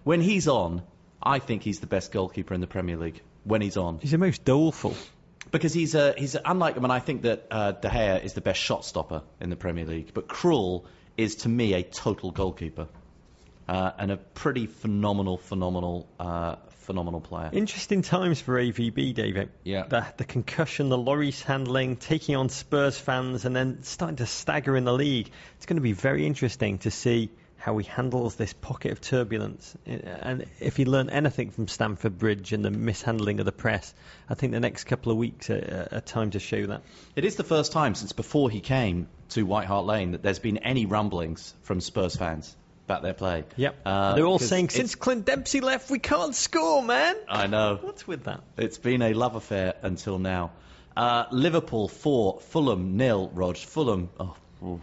When 0.05 0.21
he's 0.21 0.47
on, 0.47 0.83
I 1.21 1.41
think 1.41 1.63
he's 1.65 1.81
the 1.81 1.89
best 1.89 2.13
goalkeeper 2.13 2.55
in 2.55 2.61
the 2.61 2.69
Premier 2.69 2.97
League. 2.97 3.21
When 3.43 3.61
he's 3.63 3.77
on, 3.77 3.99
He's 3.99 4.13
the 4.13 4.19
most 4.19 4.45
doleful. 4.45 4.95
because 5.51 5.73
he's 5.73 5.97
a, 5.97 6.15
he's 6.17 6.37
a, 6.37 6.43
unlike. 6.45 6.77
I 6.77 6.83
and 6.83 6.93
I 6.93 7.01
think 7.01 7.23
that 7.23 7.47
uh, 7.51 7.73
De 7.73 7.89
Gea 7.89 8.23
is 8.25 8.35
the 8.35 8.41
best 8.41 8.61
shot 8.61 8.85
stopper 8.85 9.23
in 9.41 9.51
the 9.51 9.57
Premier 9.57 9.85
League, 9.85 10.13
but 10.15 10.29
Krul 10.29 10.85
is 11.17 11.37
to 11.37 11.49
me 11.49 11.75
a 11.75 11.83
total 11.83 12.31
goalkeeper, 12.31 12.87
uh, 13.69 13.91
and 13.99 14.11
a 14.11 14.17
pretty 14.17 14.67
phenomenal, 14.67 15.39
phenomenal, 15.39 16.09
uh, 16.21 16.57
phenomenal 16.87 17.21
player. 17.21 17.51
Interesting 17.53 18.03
times 18.03 18.41
for 18.41 18.55
AVB, 18.55 19.15
David. 19.15 19.51
Yeah. 19.65 19.87
The, 19.89 20.07
the 20.17 20.25
concussion, 20.25 20.89
the 20.89 20.99
Lloris 20.99 21.43
handling, 21.43 21.97
taking 21.97 22.37
on 22.37 22.49
Spurs 22.49 22.99
fans, 22.99 23.45
and 23.45 23.55
then 23.55 23.83
starting 23.83 24.17
to 24.17 24.27
stagger 24.27 24.77
in 24.77 24.85
the 24.85 24.93
league. 24.93 25.31
It's 25.57 25.67
going 25.67 25.77
to 25.77 25.83
be 25.83 25.93
very 25.93 26.27
interesting 26.27 26.79
to 26.79 26.91
see 26.91 27.31
how 27.67 27.77
he 27.79 27.85
handles 27.85 28.37
this 28.37 28.53
pocket 28.53 28.93
of 28.93 29.01
turbulence. 29.01 29.77
And 29.87 30.47
if 30.61 30.77
he 30.77 30.85
learned 30.85 31.11
anything 31.11 31.51
from 31.51 31.67
Stamford 31.67 32.17
Bridge 32.17 32.53
and 32.53 32.65
the 32.65 32.71
mishandling 32.71 33.41
of 33.41 33.47
the 33.47 33.51
press, 33.51 33.93
I 34.29 34.35
think 34.35 34.53
the 34.53 34.61
next 34.61 34.85
couple 34.85 35.11
of 35.11 35.19
weeks 35.19 35.51
are, 35.51 35.89
are 35.91 36.01
time 36.01 36.31
to 36.31 36.39
show 36.39 36.65
that. 36.67 36.83
It 37.17 37.25
is 37.25 37.35
the 37.35 37.43
first 37.43 37.73
time 37.73 37.97
since 37.97 38.13
before 38.13 38.51
he 38.51 38.61
came 38.61 39.09
to 39.31 39.43
White 39.45 39.67
Hart 39.67 39.85
Lane 39.85 40.13
that 40.13 40.23
there's 40.23 40.39
been 40.39 40.59
any 40.59 40.87
rumblings 40.87 41.53
from 41.63 41.81
Spurs 41.81 42.15
fans. 42.15 42.55
About 42.87 43.03
their 43.03 43.15
play. 43.15 43.45
Yep. 43.57 43.77
Uh, 43.85 44.15
They're 44.15 44.27
all 44.27 44.39
saying, 44.39 44.69
since 44.69 44.95
Clint 44.95 45.25
Dempsey 45.27 45.61
left, 45.61 45.91
we 45.91 45.99
can't 45.99 46.35
score, 46.35 46.83
man. 46.83 47.17
I 47.29 47.49
know. 47.49 47.79
What's 47.83 48.07
with 48.07 48.25
that? 48.25 48.43
It's 48.57 48.79
been 48.79 49.03
a 49.03 49.13
love 49.13 49.35
affair 49.35 49.75
until 49.83 50.19
now. 50.19 50.53
Uh, 50.97 51.25
Liverpool 51.33 51.89
4, 51.89 52.41
Fulham 52.41 52.97
nil, 52.97 53.29
Rog. 53.35 53.57
Fulham, 53.57 54.09
oh, 54.21 54.37
ooh, 54.63 54.81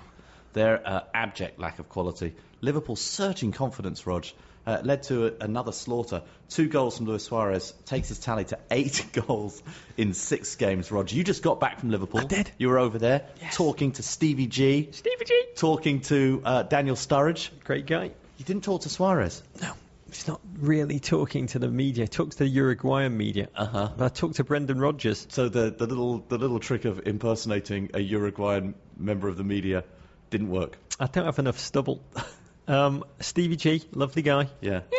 their 0.52 0.86
uh, 0.86 1.04
abject 1.13 1.60
lack 1.60 1.80
of 1.80 1.88
quality. 1.88 2.36
Liverpool 2.60 2.98
surging 2.98 3.54
confidence, 3.54 4.06
Rog. 4.06 4.26
Uh, 4.65 4.80
led 4.84 5.04
to 5.04 5.28
a, 5.28 5.32
another 5.41 5.73
slaughter. 5.73 6.21
Two 6.49 6.69
goals 6.69 6.95
from 6.95 7.06
Luis 7.06 7.23
Suarez 7.23 7.73
takes 7.86 8.08
his 8.08 8.19
tally 8.19 8.45
to 8.45 8.58
eight 8.71 9.06
goals 9.28 9.62
in 9.97 10.13
six 10.13 10.56
games. 10.56 10.89
Rog, 10.89 11.12
you 11.12 11.23
just 11.23 11.43
got 11.43 11.60
back 11.60 11.80
from 11.80 11.89
Liverpool. 11.89 12.21
I 12.21 12.26
did. 12.26 12.52
You 12.58 12.69
were 12.69 12.80
over 12.80 12.97
there 12.97 13.28
talking 13.52 13.91
to 13.93 14.04
Stevie 14.04 14.47
G, 14.47 14.89
Stevie 14.91 15.26
G. 15.26 15.43
talking 15.58 15.99
to 16.02 16.41
uh, 16.45 16.63
Daniel 16.63 16.95
Sturridge. 16.95 17.49
Great 17.65 17.86
guy. 17.86 18.12
You 18.38 18.45
didn't 18.45 18.63
talk 18.63 18.82
to 18.82 18.89
Suarez. 18.89 19.43
No, 19.62 19.73
he's 20.08 20.28
not 20.28 20.39
really 20.60 20.99
talking 20.99 21.47
to 21.47 21.60
the 21.60 21.67
media. 21.67 22.06
He 22.06 22.08
talks 22.08 22.38
to 22.38 22.43
the 22.43 22.49
Uruguayan 22.49 23.15
media. 23.17 23.49
Uh-huh. 23.56 23.89
But 23.97 24.06
I 24.06 24.10
talked 24.10 24.36
to 24.36 24.43
Brendan 24.43 24.80
Rodgers. 24.80 25.28
So 25.30 25.49
the, 25.49 25.71
the 25.71 25.88
little 25.88 26.19
the 26.19 26.38
little 26.38 26.60
trick 26.60 26.86
of 26.86 27.06
impersonating 27.06 27.91
a 27.93 27.99
Uruguayan 27.99 28.76
member 28.97 29.28
of 29.28 29.38
the 29.38 29.43
media 29.43 29.84
didn't 30.30 30.49
work. 30.49 30.78
I 30.99 31.08
don't 31.08 31.26
have 31.26 31.39
enough 31.39 31.60
stubble. 31.60 32.02
Um, 32.67 33.04
Stevie 33.19 33.56
G, 33.56 33.84
lovely 33.93 34.21
guy. 34.21 34.49
Yeah. 34.62 34.82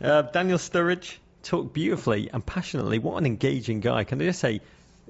Uh, 0.00 0.22
Daniel 0.22 0.58
Sturridge 0.58 1.16
talked 1.42 1.74
beautifully 1.74 2.30
and 2.32 2.46
passionately. 2.46 3.00
What 3.00 3.16
an 3.16 3.26
engaging 3.26 3.80
guy. 3.80 4.04
Can 4.04 4.22
I 4.22 4.26
just 4.26 4.38
say, 4.38 4.60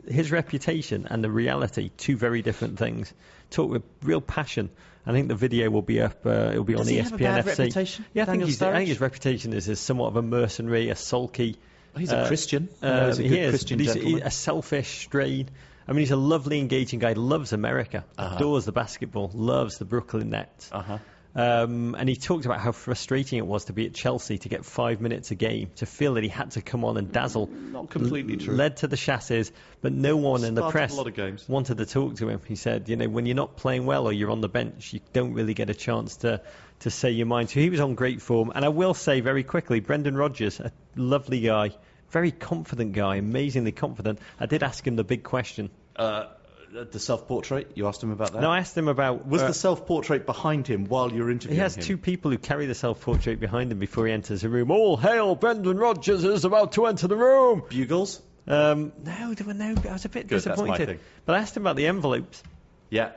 his 0.07 0.33
reputation 0.33 1.07
and 1.11 1.23
the 1.23 1.31
reality, 1.31 1.91
two 1.97 2.17
very 2.17 2.41
different 2.41 2.79
things. 2.79 3.13
Talk 3.51 3.71
with 3.71 3.83
real 4.03 4.23
passion. 4.23 4.71
I 5.07 5.13
think 5.13 5.29
the 5.29 5.35
video 5.35 5.71
will 5.71 5.83
be 5.83 6.01
up. 6.01 6.25
Uh, 6.25 6.51
it'll 6.53 6.65
be 6.65 6.75
Does 6.75 6.87
on 6.87 6.93
he 6.95 7.01
ESPN 7.01 7.03
have 7.03 7.13
a 7.13 7.19
bad 7.19 7.45
FC. 7.45 7.59
reputation, 7.59 8.05
Yeah, 8.15 8.23
I 8.23 8.27
think, 8.27 8.33
Daniel 8.35 8.47
he's, 8.49 8.63
I 8.63 8.73
think 8.73 8.89
his 8.89 9.01
reputation 9.01 9.53
is 9.53 9.69
as 9.69 9.81
somewhat 9.81 10.09
of 10.09 10.17
a 10.17 10.23
mercenary, 10.23 10.89
a 10.91 10.97
sulky. 10.97 11.57
He's 11.97 12.13
a 12.13 12.19
uh, 12.19 12.27
Christian. 12.29 12.69
Uh, 12.83 13.07
he's 13.07 13.19
a 13.19 13.23
he 13.23 13.29
good 13.29 13.39
is. 13.39 13.51
Christian 13.51 13.79
he's, 13.79 13.89
gentleman. 13.95 14.15
he's 14.15 14.27
a 14.27 14.31
selfish 14.31 14.99
strain. 15.01 15.49
I 15.87 15.93
mean, 15.93 16.01
he's 16.01 16.11
a 16.11 16.17
lovely, 16.17 16.61
engaging 16.61 16.99
guy. 16.99 17.15
Loves 17.15 17.53
America. 17.53 18.05
Uh-huh. 18.17 18.37
Adores 18.37 18.67
the 18.67 18.73
basketball. 18.73 19.31
Loves 19.33 19.79
the 19.79 19.87
Brooklyn 19.87 20.31
Nets. 20.31 20.71
Uh-huh. 20.71 20.99
Um, 21.35 21.95
and 21.95 22.09
he 22.09 22.17
talked 22.17 22.47
about 22.47 22.61
how 22.61 22.73
frustrating 22.73 23.39
it 23.39 23.47
was 23.47 23.67
to 23.67 23.73
be 23.73 23.87
at 23.87 23.95
Chelsea 23.95 24.39
to 24.39 24.49
get 24.49 24.65
five 24.65 25.01
minutes 25.01 25.31
a 25.31 25.35
game, 25.35 25.71
to 25.77 25.87
feel 25.87 26.15
that 26.15 26.25
he 26.25 26.29
had 26.29 26.53
to 26.53 26.63
come 26.63 26.85
on 26.85 26.97
and 26.97 27.13
dazzle. 27.13 27.47
Not 27.47 27.91
completely 27.91 28.35
L- 28.35 28.41
true. 28.41 28.55
Led 28.55 28.79
to 28.79 28.89
the 28.89 28.97
chassis, 28.97 29.51
but 29.81 29.93
no 29.93 30.17
one 30.17 30.43
in 30.45 30.55
the 30.55 30.69
press 30.71 30.93
a 30.93 30.97
lot 30.97 31.07
of 31.07 31.15
games. 31.15 31.49
wanted 31.49 31.79
to 31.79 31.87
talk 31.87 32.17
to 32.17 32.29
him. 32.29 32.41
He 32.47 32.57
said, 32.57 32.89
you 32.89 32.97
know, 32.97 33.09
when 33.09 33.27
you're 33.27 33.37
not 33.37 33.57
playing 33.57 33.87
well 33.87 34.07
or 34.07 34.13
you're 34.13 34.31
on 34.31 34.41
the 34.41 34.49
bench, 34.49 34.93
you 34.93 35.01
don't 35.13 35.35
really 35.35 35.55
get 35.55 35.71
a 35.71 35.75
chance 35.75 36.17
to, 36.19 36.41
to 36.81 36.91
say 36.91 37.11
your 37.11 37.27
mind. 37.27 37.51
So 37.51 37.61
he 37.61 37.71
was 37.71 37.81
on 37.81 37.95
great 37.95 38.23
form. 38.23 38.51
And 38.55 38.65
I 38.65 38.71
will 38.71 38.95
say 38.95 39.21
very 39.21 39.45
quickly, 39.45 39.81
Brendan 39.81 40.17
Rodgers, 40.17 40.59
a 40.61 40.73
lovely 40.97 41.41
guy, 41.41 41.71
very 42.11 42.33
confident 42.33 42.95
guy, 42.95 43.17
amazingly 43.17 43.73
confident. 43.73 44.19
I 44.41 44.47
did 44.47 44.63
ask 44.63 44.87
him 44.87 44.97
the 44.97 45.05
big 45.05 45.23
question. 45.23 45.71
Uh, 45.95 46.27
the 46.73 46.99
self-portrait. 46.99 47.73
You 47.75 47.87
asked 47.87 48.03
him 48.03 48.11
about 48.11 48.33
that. 48.33 48.43
No, 48.43 48.51
I 48.51 48.59
asked 48.59 48.77
him 48.77 48.89
about 48.89 49.27
was 49.27 49.43
uh, 49.43 49.49
the 49.49 49.55
self-portrait 49.55 50.27
behind 50.27 50.67
him 50.67 50.87
while 50.87 51.13
you're 51.13 51.31
interviewing. 51.31 51.57
Him? 51.57 51.57
He 51.57 51.63
has 51.63 51.77
him? 51.77 51.85
two 51.85 51.97
people 51.97 52.31
who 52.31 52.39
carry 52.39 52.67
the 52.67 52.75
self-portrait 52.75 53.41
behind 53.41 53.73
him 53.73 53.79
before 53.79 54.07
he 54.07 54.13
enters 54.13 54.43
the 54.43 54.49
room. 54.49 54.71
All 54.71 54.97
hail, 54.97 55.35
Brendan 55.35 55.79
Rodgers 55.79 56.25
is 56.25 56.45
about 56.45 56.73
to 56.73 56.87
enter 56.87 57.09
the 57.09 57.17
room. 57.17 57.63
bugles. 57.69 58.21
Um, 58.47 58.93
no, 59.05 59.35
there 59.35 59.47
were 59.47 59.55
no. 59.55 59.75
I 59.89 59.93
was 59.93 60.05
a 60.05 60.09
bit 60.09 60.27
Good, 60.27 60.37
disappointed. 60.37 61.01
But 61.27 61.37
I 61.37 61.41
asked 61.41 61.57
him 61.57 61.65
about 61.65 61.77
the 61.77 61.87
envelopes. 61.87 62.43
Yeah. 62.89 63.13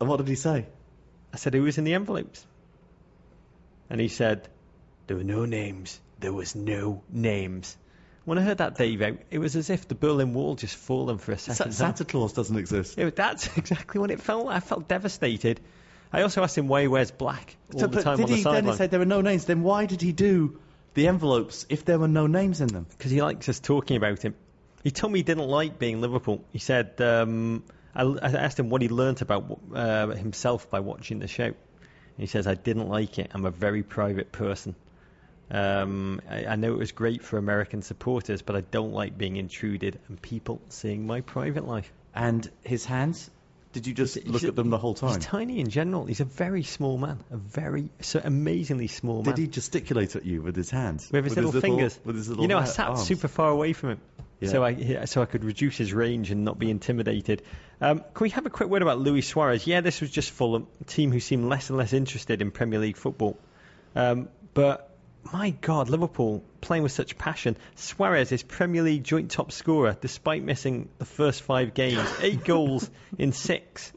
And 0.00 0.08
what 0.08 0.16
did 0.16 0.28
he 0.28 0.34
say? 0.34 0.66
I 1.32 1.36
said, 1.36 1.54
"Who 1.54 1.62
was 1.62 1.78
in 1.78 1.84
the 1.84 1.94
envelopes?" 1.94 2.44
And 3.88 4.00
he 4.00 4.08
said, 4.08 4.48
"There 5.06 5.16
were 5.16 5.24
no 5.24 5.44
names. 5.44 6.00
There 6.18 6.32
was 6.32 6.56
no 6.56 7.02
names." 7.08 7.76
When 8.24 8.38
I 8.38 8.42
heard 8.42 8.58
that, 8.58 8.76
Dave, 8.76 9.02
it 9.30 9.38
was 9.38 9.56
as 9.56 9.68
if 9.68 9.88
the 9.88 9.94
Berlin 9.96 10.32
Wall 10.34 10.54
just 10.54 10.76
fallen 10.76 11.18
for 11.18 11.32
a 11.32 11.38
second. 11.38 11.64
time. 11.64 11.72
Santa 11.72 12.04
Claus 12.04 12.32
doesn't 12.32 12.56
exist. 12.56 12.96
It- 12.98 13.16
that's 13.16 13.56
exactly 13.56 14.00
what 14.00 14.10
it 14.10 14.20
felt. 14.20 14.46
like. 14.46 14.56
I 14.56 14.60
felt 14.60 14.86
devastated. 14.88 15.60
I 16.12 16.22
also 16.22 16.42
asked 16.42 16.56
him 16.58 16.68
why 16.68 16.82
he 16.82 16.88
wears 16.88 17.10
black 17.10 17.56
all 17.72 17.80
So, 17.80 17.86
the 17.86 18.02
time 18.02 18.18
did 18.18 18.24
on 18.24 18.30
the 18.30 18.36
he 18.36 18.42
then 18.42 18.52
sideline. 18.52 18.76
say 18.76 18.86
there 18.86 19.00
were 19.00 19.06
no 19.06 19.22
names? 19.22 19.46
Then 19.46 19.62
why 19.62 19.86
did 19.86 20.02
he 20.02 20.12
do 20.12 20.60
the 20.94 21.08
envelopes 21.08 21.64
if 21.70 21.84
there 21.86 21.98
were 21.98 22.06
no 22.08 22.26
names 22.26 22.60
in 22.60 22.68
them? 22.68 22.86
because 22.90 23.10
he 23.10 23.22
likes 23.22 23.48
us 23.48 23.58
talking 23.60 23.96
about 23.96 24.20
him. 24.22 24.34
He 24.84 24.90
told 24.90 25.12
me 25.12 25.20
he 25.20 25.22
didn't 25.22 25.48
like 25.48 25.78
being 25.78 26.00
Liverpool. 26.00 26.44
He 26.52 26.58
said 26.58 27.00
um, 27.00 27.64
I, 27.94 28.02
I 28.02 28.30
asked 28.32 28.58
him 28.58 28.68
what 28.68 28.82
he 28.82 28.88
learnt 28.88 29.22
about 29.22 29.58
uh, 29.74 30.08
himself 30.08 30.68
by 30.70 30.80
watching 30.80 31.18
the 31.18 31.28
show. 31.28 31.54
He 32.18 32.26
says 32.26 32.46
I 32.46 32.54
didn't 32.54 32.88
like 32.88 33.18
it. 33.18 33.30
I'm 33.32 33.46
a 33.46 33.50
very 33.50 33.82
private 33.82 34.30
person. 34.32 34.74
Um, 35.50 36.20
I, 36.30 36.46
I 36.46 36.56
know 36.56 36.72
it 36.72 36.78
was 36.78 36.92
great 36.92 37.22
for 37.22 37.36
American 37.36 37.82
supporters, 37.82 38.42
but 38.42 38.56
I 38.56 38.60
don't 38.62 38.92
like 38.92 39.18
being 39.18 39.36
intruded 39.36 39.98
and 40.08 40.20
people 40.20 40.60
seeing 40.68 41.06
my 41.06 41.20
private 41.20 41.66
life. 41.66 41.92
And 42.14 42.48
his 42.64 42.84
hands? 42.84 43.30
Did 43.72 43.86
you 43.86 43.94
just 43.94 44.14
He's 44.16 44.26
look 44.26 44.42
a- 44.42 44.48
at 44.48 44.56
them 44.56 44.68
the 44.70 44.76
whole 44.78 44.92
time? 44.94 45.14
He's 45.14 45.24
tiny 45.24 45.58
in 45.60 45.68
general. 45.70 46.04
He's 46.04 46.20
a 46.20 46.26
very 46.26 46.62
small 46.62 46.98
man, 46.98 47.20
a 47.30 47.38
very 47.38 47.88
so 48.00 48.20
amazingly 48.22 48.86
small 48.86 49.22
man. 49.22 49.34
Did 49.34 49.38
he 49.38 49.46
gesticulate 49.46 50.14
at 50.14 50.26
you 50.26 50.42
with 50.42 50.56
his 50.56 50.70
hands? 50.70 51.10
with 51.10 51.24
his 51.24 51.36
little 51.36 51.52
fingers. 51.52 51.98
With 52.04 52.16
his 52.16 52.28
little 52.28 52.44
you 52.44 52.48
know, 52.48 52.58
I 52.58 52.64
sat 52.64 52.88
arms? 52.88 53.04
super 53.06 53.28
far 53.28 53.48
away 53.48 53.72
from 53.72 53.90
him, 53.92 54.00
Yeah. 54.40 54.50
so 54.50 54.62
I 54.62 55.04
so 55.06 55.22
I 55.22 55.24
could 55.24 55.42
reduce 55.44 55.78
his 55.78 55.94
range 55.94 56.30
and 56.30 56.44
not 56.44 56.58
be 56.58 56.70
intimidated. 56.70 57.42
Um, 57.80 58.00
can 58.00 58.24
we 58.24 58.30
have 58.30 58.44
a 58.44 58.50
quick 58.50 58.68
word 58.68 58.82
about 58.82 58.98
Luis 58.98 59.26
Suarez? 59.26 59.66
Yeah, 59.66 59.80
this 59.80 60.02
was 60.02 60.10
just 60.10 60.30
Fulham, 60.32 60.66
a 60.82 60.84
team 60.84 61.10
who 61.10 61.18
seem 61.18 61.48
less 61.48 61.70
and 61.70 61.78
less 61.78 61.94
interested 61.94 62.42
in 62.42 62.50
Premier 62.50 62.78
League 62.78 62.98
football. 62.98 63.38
Um, 63.96 64.28
but 64.52 64.91
my 65.30 65.50
God, 65.50 65.88
Liverpool 65.88 66.42
playing 66.60 66.82
with 66.82 66.92
such 66.92 67.18
passion. 67.18 67.56
Suarez 67.74 68.32
is 68.32 68.42
Premier 68.42 68.82
League 68.82 69.04
joint 69.04 69.30
top 69.30 69.52
scorer 69.52 69.96
despite 70.00 70.42
missing 70.42 70.88
the 70.98 71.04
first 71.04 71.42
five 71.42 71.74
games. 71.74 72.08
Eight 72.20 72.44
goals 72.44 72.90
in 73.18 73.32
six. 73.32 73.92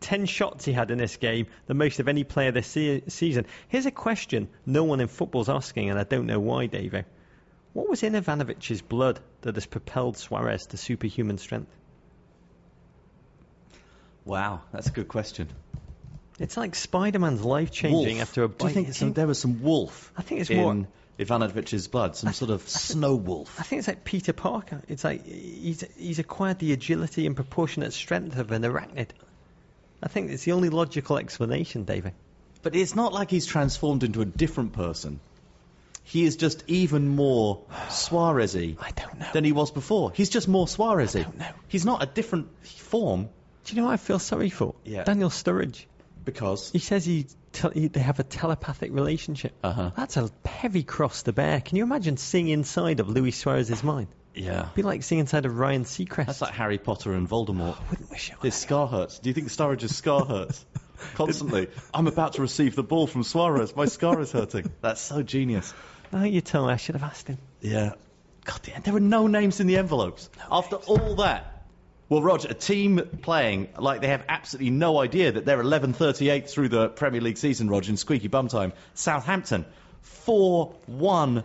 Ten 0.00 0.26
shots 0.26 0.64
he 0.64 0.72
had 0.72 0.90
in 0.90 0.98
this 0.98 1.16
game, 1.16 1.46
the 1.66 1.74
most 1.74 2.00
of 2.00 2.08
any 2.08 2.24
player 2.24 2.52
this 2.52 2.66
se- 2.66 3.04
season. 3.08 3.46
Here's 3.68 3.86
a 3.86 3.90
question 3.90 4.48
no 4.66 4.84
one 4.84 5.00
in 5.00 5.08
football's 5.08 5.48
asking, 5.48 5.90
and 5.90 5.98
I 5.98 6.04
don't 6.04 6.26
know 6.26 6.40
why, 6.40 6.68
Davo. 6.68 7.04
What 7.72 7.88
was 7.88 8.02
in 8.02 8.14
Ivanovic's 8.14 8.82
blood 8.82 9.20
that 9.42 9.54
has 9.56 9.66
propelled 9.66 10.16
Suarez 10.16 10.66
to 10.66 10.76
superhuman 10.76 11.38
strength? 11.38 11.74
Wow, 14.24 14.62
that's 14.72 14.88
a 14.88 14.92
good 14.92 15.08
question. 15.08 15.48
It's 16.38 16.56
like 16.56 16.74
Spider-Man's 16.74 17.42
life 17.44 17.70
changing 17.70 18.16
Wolf. 18.16 18.20
after 18.22 18.42
a 18.42 18.48
bite. 18.48 18.58
Do 18.58 18.66
you 18.66 18.74
think 18.74 18.94
some, 18.94 19.12
there 19.12 19.26
was 19.26 19.38
some 19.38 19.62
wolf 19.62 20.12
I 20.16 20.22
think 20.22 20.40
it's 20.40 20.50
in 20.50 20.56
more- 20.56 20.86
Ivanovic's 21.18 21.86
blood? 21.86 22.16
Some 22.16 22.32
sort 22.32 22.50
of 22.50 22.68
snow 22.68 23.14
wolf? 23.14 23.54
I 23.60 23.62
think 23.62 23.78
it's 23.78 23.88
like 23.88 24.02
Peter 24.04 24.32
Parker. 24.32 24.82
It's 24.88 25.04
like 25.04 25.24
he's 25.24 25.84
he's 25.96 26.18
acquired 26.18 26.58
the 26.58 26.72
agility 26.72 27.26
and 27.26 27.36
proportionate 27.36 27.92
strength 27.92 28.36
of 28.36 28.50
an 28.50 28.62
arachnid. 28.62 29.08
I 30.02 30.08
think 30.08 30.30
it's 30.32 30.42
the 30.44 30.52
only 30.52 30.70
logical 30.70 31.18
explanation, 31.18 31.84
David. 31.84 32.12
But 32.62 32.74
it's 32.74 32.96
not 32.96 33.12
like 33.12 33.30
he's 33.30 33.46
transformed 33.46 34.02
into 34.02 34.20
a 34.20 34.24
different 34.24 34.72
person. 34.72 35.20
He 36.02 36.24
is 36.24 36.36
just 36.36 36.64
even 36.66 37.08
more 37.08 37.62
Suarez-y 37.90 38.76
I 38.80 38.90
don't 38.90 39.18
know. 39.20 39.26
than 39.32 39.44
he 39.44 39.52
was 39.52 39.70
before. 39.70 40.10
He's 40.12 40.30
just 40.30 40.48
more 40.48 40.66
Suarez-y. 40.66 41.20
I 41.20 41.22
don't 41.22 41.38
know. 41.38 41.48
He's 41.68 41.84
not 41.84 42.02
a 42.02 42.06
different 42.06 42.48
form 42.66 43.28
Do 43.64 43.74
you 43.76 43.80
know 43.80 43.86
what 43.86 43.94
I 43.94 43.98
feel 43.98 44.18
sorry 44.18 44.50
for? 44.50 44.74
Yeah. 44.84 45.04
Daniel 45.04 45.30
Sturridge. 45.30 45.84
Because 46.24 46.70
He 46.70 46.78
says 46.78 47.04
he, 47.04 47.26
tel- 47.52 47.70
he 47.70 47.88
they 47.88 48.00
have 48.00 48.18
a 48.20 48.24
telepathic 48.24 48.92
relationship. 48.92 49.52
Uh-huh. 49.62 49.90
That's 49.96 50.16
a 50.16 50.30
heavy 50.44 50.82
cross 50.82 51.22
to 51.24 51.32
bear. 51.32 51.60
Can 51.60 51.76
you 51.76 51.82
imagine 51.84 52.16
seeing 52.16 52.48
inside 52.48 53.00
of 53.00 53.08
Luis 53.08 53.36
Suarez's 53.36 53.82
mind? 53.82 54.08
yeah, 54.34 54.68
Be 54.74 54.82
like 54.82 55.02
seeing 55.04 55.20
inside 55.20 55.46
of 55.46 55.56
Ryan 55.56 55.84
Seacrest. 55.84 56.26
that's 56.26 56.40
like 56.40 56.54
Harry 56.54 56.78
Potter 56.78 57.12
and 57.12 57.28
Voldemort. 57.28 57.76
I 57.80 57.90
wouldn't 57.90 58.10
wish 58.10 58.30
it. 58.30 58.36
His 58.42 58.54
scar 58.56 58.88
hurts. 58.88 59.20
Do 59.20 59.30
you 59.30 59.34
think 59.34 59.48
Sturridge's 59.48 59.94
scar 59.96 60.24
hurts? 60.24 60.64
Constantly. 61.14 61.68
I'm 61.92 62.06
about 62.08 62.32
to 62.34 62.42
receive 62.42 62.74
the 62.74 62.82
ball 62.82 63.06
from 63.06 63.22
Suarez. 63.22 63.76
My 63.76 63.84
scar 63.84 64.20
is 64.20 64.32
hurting. 64.32 64.70
That's 64.80 65.00
so 65.00 65.22
genius. 65.22 65.72
Now 66.12 66.24
you 66.24 66.40
tell 66.40 66.66
me 66.66 66.72
I 66.72 66.76
should 66.76 66.94
have 66.96 67.04
asked 67.04 67.28
him. 67.28 67.38
Yeah. 67.60 67.92
God 68.44 68.60
damn, 68.62 68.82
there 68.82 68.92
were 68.92 69.00
no 69.00 69.26
names 69.26 69.60
in 69.60 69.66
the 69.68 69.76
envelopes. 69.78 70.28
After 70.50 70.76
all 70.76 71.14
that. 71.16 71.53
Well, 72.08 72.22
Roger, 72.22 72.48
a 72.50 72.54
team 72.54 73.00
playing 73.22 73.68
like 73.78 74.02
they 74.02 74.08
have 74.08 74.24
absolutely 74.28 74.70
no 74.70 75.00
idea 75.00 75.32
that 75.32 75.46
they're 75.46 75.62
11.38 75.62 76.50
through 76.50 76.68
the 76.68 76.88
Premier 76.88 77.22
League 77.22 77.38
season, 77.38 77.68
Roger, 77.68 77.90
in 77.90 77.96
squeaky 77.96 78.28
bum 78.28 78.48
time. 78.48 78.74
Southampton, 78.92 79.64
4-1 80.26 81.44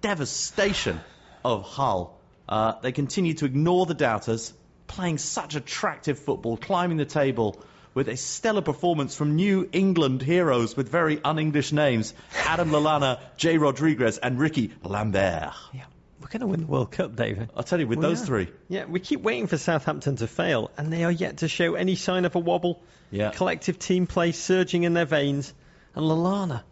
devastation 0.00 0.98
of 1.44 1.62
Hull. 1.64 2.18
Uh, 2.48 2.74
they 2.80 2.92
continue 2.92 3.34
to 3.34 3.44
ignore 3.44 3.84
the 3.84 3.94
doubters, 3.94 4.52
playing 4.86 5.18
such 5.18 5.56
attractive 5.56 6.18
football, 6.18 6.56
climbing 6.56 6.96
the 6.96 7.04
table 7.04 7.62
with 7.94 8.08
a 8.08 8.16
stellar 8.16 8.62
performance 8.62 9.14
from 9.14 9.36
New 9.36 9.68
England 9.72 10.22
heroes 10.22 10.76
with 10.76 10.88
very 10.88 11.22
un-English 11.22 11.72
names, 11.72 12.14
Adam 12.46 12.70
Lallana, 12.70 13.20
Jay 13.36 13.58
Rodriguez, 13.58 14.16
and 14.18 14.38
Ricky 14.38 14.72
Lambert. 14.82 15.52
Yeah. 15.74 15.84
Going 16.32 16.40
to 16.40 16.46
win 16.46 16.60
the 16.60 16.66
World 16.66 16.90
Cup, 16.90 17.14
David. 17.14 17.50
I'll 17.54 17.62
tell 17.62 17.78
you, 17.78 17.86
with 17.86 17.98
We 17.98 18.02
those 18.06 18.22
are. 18.22 18.24
three, 18.26 18.48
Yeah, 18.68 18.86
we 18.86 19.00
keep 19.00 19.20
waiting 19.20 19.48
for 19.48 19.58
Southampton 19.58 20.16
to 20.16 20.26
fail, 20.26 20.70
and 20.78 20.90
they 20.90 21.04
are 21.04 21.10
yet 21.12 21.38
to 21.38 21.48
show 21.48 21.74
any 21.74 21.94
sign 21.94 22.24
of 22.24 22.34
a 22.34 22.38
wobble. 22.38 22.82
Yeah. 23.10 23.32
Collective 23.32 23.78
team 23.78 24.06
play 24.06 24.32
surging 24.32 24.84
in 24.84 24.94
their 24.94 25.04
veins. 25.04 25.52
And 25.94 26.06
Lallana, 26.06 26.62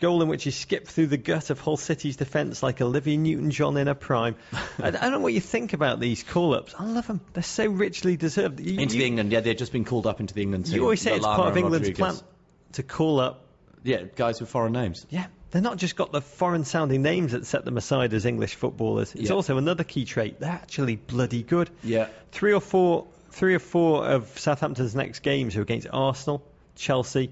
goal 0.00 0.20
in 0.22 0.26
which 0.26 0.42
he 0.42 0.50
skipped 0.50 0.88
through 0.88 1.06
the 1.06 1.16
gut 1.16 1.50
of 1.50 1.60
Hull 1.60 1.76
City's 1.76 2.16
defence 2.16 2.60
like 2.60 2.80
Olivia 2.80 3.16
Newton-John 3.16 3.76
in 3.76 3.86
her 3.86 3.94
prime. 3.94 4.34
I, 4.52 4.88
I 4.88 4.90
don't 4.90 5.12
know 5.12 5.20
what 5.20 5.32
you 5.32 5.40
think 5.40 5.74
about 5.74 6.00
these 6.00 6.24
call-ups. 6.24 6.74
I 6.76 6.84
love 6.84 7.06
them. 7.06 7.20
They're 7.34 7.44
so 7.44 7.66
richly 7.66 8.16
deserved. 8.16 8.58
You, 8.58 8.80
Into 8.80 8.96
you, 8.96 9.02
the 9.02 9.06
England, 9.06 9.30
yeah, 9.30 9.38
they've 9.38 9.56
just 9.56 9.70
been 9.70 9.84
called 9.84 10.08
up 10.08 10.18
into 10.18 10.34
the 10.34 10.42
England 10.42 10.66
team. 10.66 10.74
you 10.74 10.82
always 10.82 11.00
say 11.00 11.14
it's 11.14 11.24
part 11.24 11.48
of 11.48 11.56
England's 11.56 11.88
Rodriguez. 11.88 12.18
plan 12.20 12.28
to 12.72 12.82
call 12.82 13.20
up. 13.20 13.44
Yeah, 13.84 14.02
guys 14.16 14.40
with 14.40 14.50
foreign 14.50 14.72
names. 14.72 15.06
Yeah, 15.08 15.26
they're 15.50 15.62
not 15.62 15.76
just 15.78 15.96
got 15.96 16.12
the 16.12 16.20
foreign-sounding 16.20 17.00
names 17.02 17.32
that 17.32 17.46
set 17.46 17.64
them 17.64 17.76
aside 17.76 18.12
as 18.14 18.26
English 18.26 18.54
footballers. 18.56 19.14
It's 19.14 19.30
Yeah. 19.30 19.36
also 19.36 19.56
another 19.58 19.84
key 19.84 20.04
trait. 20.04 20.40
They're 20.40 20.50
actually 20.50 20.96
bloody 20.96 21.42
good. 21.42 21.70
Yeah. 21.82 22.08
Three 22.32 22.52
or 22.52 22.60
four, 22.60 23.06
three 23.30 23.54
or 23.54 23.58
four 23.58 24.06
of 24.06 24.38
Southampton's 24.38 24.94
next 24.94 25.20
games 25.20 25.56
are 25.56 25.62
against 25.62 25.86
Arsenal, 25.92 26.42
Chelsea, 26.76 27.30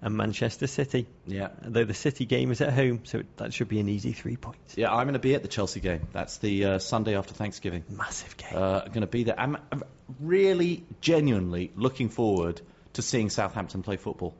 and 0.00 0.16
Manchester 0.16 0.66
City. 0.66 1.06
Yeah. 1.26 1.48
Though 1.62 1.84
the 1.84 1.94
City 1.94 2.26
game 2.26 2.50
is 2.50 2.60
at 2.60 2.72
home, 2.72 3.00
so 3.04 3.22
that 3.38 3.54
should 3.54 3.68
be 3.68 3.80
an 3.80 3.88
easy 3.88 4.12
three 4.12 4.36
points. 4.36 4.76
Yeah, 4.76 4.92
I'm 4.94 5.06
going 5.06 5.14
to 5.14 5.18
be 5.18 5.34
at 5.34 5.42
the 5.42 5.48
Chelsea 5.48 5.80
game. 5.80 6.08
That's 6.12 6.38
the 6.38 6.64
uh, 6.64 6.78
Sunday 6.78 7.16
after 7.16 7.32
Thanksgiving. 7.34 7.84
Massive 7.88 8.36
game. 8.36 8.50
Uh, 8.54 8.80
going 8.80 9.00
to 9.00 9.06
be 9.06 9.24
there. 9.24 9.38
I'm, 9.38 9.56
I'm 9.72 9.82
really, 10.20 10.84
genuinely 11.00 11.70
looking 11.74 12.10
forward 12.10 12.60
to 12.94 13.02
seeing 13.02 13.30
Southampton 13.30 13.82
play 13.82 13.96
football. 13.96 14.34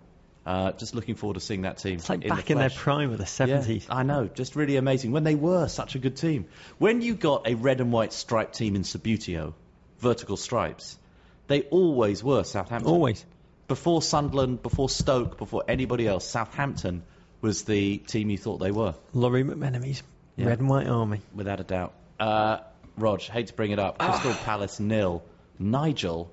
Uh, 0.47 0.73
just 0.73 0.95
looking 0.95 1.15
forward 1.15 1.35
to 1.35 1.41
seeing 1.41 1.63
that 1.63 1.79
team. 1.79 1.95
it's 1.95 2.09
like 2.11 2.23
in 2.23 2.29
back 2.29 2.45
the 2.45 2.53
in 2.53 2.59
their 2.59 2.69
prime 2.71 3.11
of 3.13 3.19
the 3.19 3.47
Yeah, 3.47 3.59
70s. 3.61 3.87
I 3.89 4.03
know, 4.03 4.27
just 4.27 4.57
really 4.57 4.77
amazing. 4.77 5.13
When 5.13 5.25
they 5.25 5.35
were 5.35 5.69
such 5.69 5.95
a 5.95 5.99
good 5.99 6.17
team. 6.17 6.45
When 6.79 7.01
you 7.01 7.15
got 7.15 7.49
a 7.49 7.55
red 7.55 7.81
and 7.81 7.91
white 7.93 8.13
striped 8.13 8.55
team 8.55 8.77
in 8.77 8.83
Subbuteo, 8.83 9.55
vertical 10.01 10.37
stripes, 10.37 10.99
they 11.47 11.63
always 11.63 12.23
were 12.23 12.45
Southampton. 12.45 12.91
Always. 12.93 13.25
Before 13.69 14.03
Sunderland, 14.03 14.63
before 14.63 14.91
Stoke, 14.91 15.39
before 15.39 15.65
anybody 15.67 16.07
else, 16.07 16.27
Southampton 16.27 17.05
was 17.41 17.63
the 17.65 17.97
team 17.99 18.29
you 18.29 18.37
thought 18.37 18.59
they 18.59 18.71
were, 18.71 18.95
Lawrie 19.15 19.45
McMenemy's 19.45 20.03
Yeah. 20.37 20.47
Red 20.49 20.59
and 20.61 20.69
White 20.69 20.87
Army. 20.89 21.21
without 21.35 21.61
a 21.61 21.65
doubt. 21.65 21.95
Uh, 22.21 22.59
Rog, 22.99 23.23
hate 23.23 23.47
to 23.47 23.55
bring 23.55 23.71
it 23.71 23.79
up. 23.79 23.99
Crystal 23.99 24.33
Palace 24.45 24.79
nil. 24.79 25.23
Nigel 25.59 26.31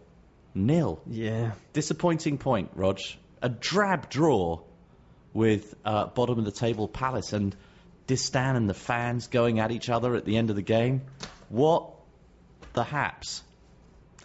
nil. 0.53 0.99
Yeah. 1.07 1.51
Disappointing 1.73 2.37
point, 2.37 2.71
Rog. 2.75 2.99
A 3.41 3.49
drab 3.49 4.09
draw 4.09 4.61
with 5.33 5.75
uh, 5.85 6.07
bottom 6.07 6.39
of 6.39 6.45
the 6.45 6.51
table 6.51 6.87
Palace 6.87 7.33
and 7.33 7.55
Distin 8.07 8.55
and 8.55 8.69
the 8.69 8.73
fans 8.73 9.27
going 9.27 9.59
at 9.59 9.71
each 9.71 9.89
other 9.89 10.15
at 10.15 10.25
the 10.25 10.37
end 10.37 10.49
of 10.49 10.55
the 10.55 10.61
game. 10.61 11.01
What 11.49 11.89
the 12.73 12.83
haps? 12.83 13.43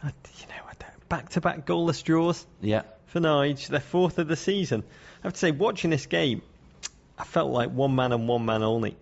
I, 0.02 0.08
you 0.08 0.46
know, 0.48 0.66
Back-to-back 1.08 1.66
goalless 1.66 2.02
draws 2.02 2.44
Yeah. 2.60 2.82
for 3.06 3.20
Nige. 3.20 3.68
Their 3.68 3.78
fourth 3.80 4.18
of 4.18 4.26
the 4.26 4.36
season. 4.36 4.82
I 5.22 5.26
have 5.26 5.34
to 5.34 5.38
say, 5.38 5.52
watching 5.52 5.90
this 5.90 6.06
game, 6.06 6.42
I 7.16 7.24
felt 7.24 7.52
like 7.52 7.70
one 7.70 7.94
man 7.94 8.12
and 8.12 8.26
one 8.26 8.44
man 8.44 8.62
only. 8.64 8.96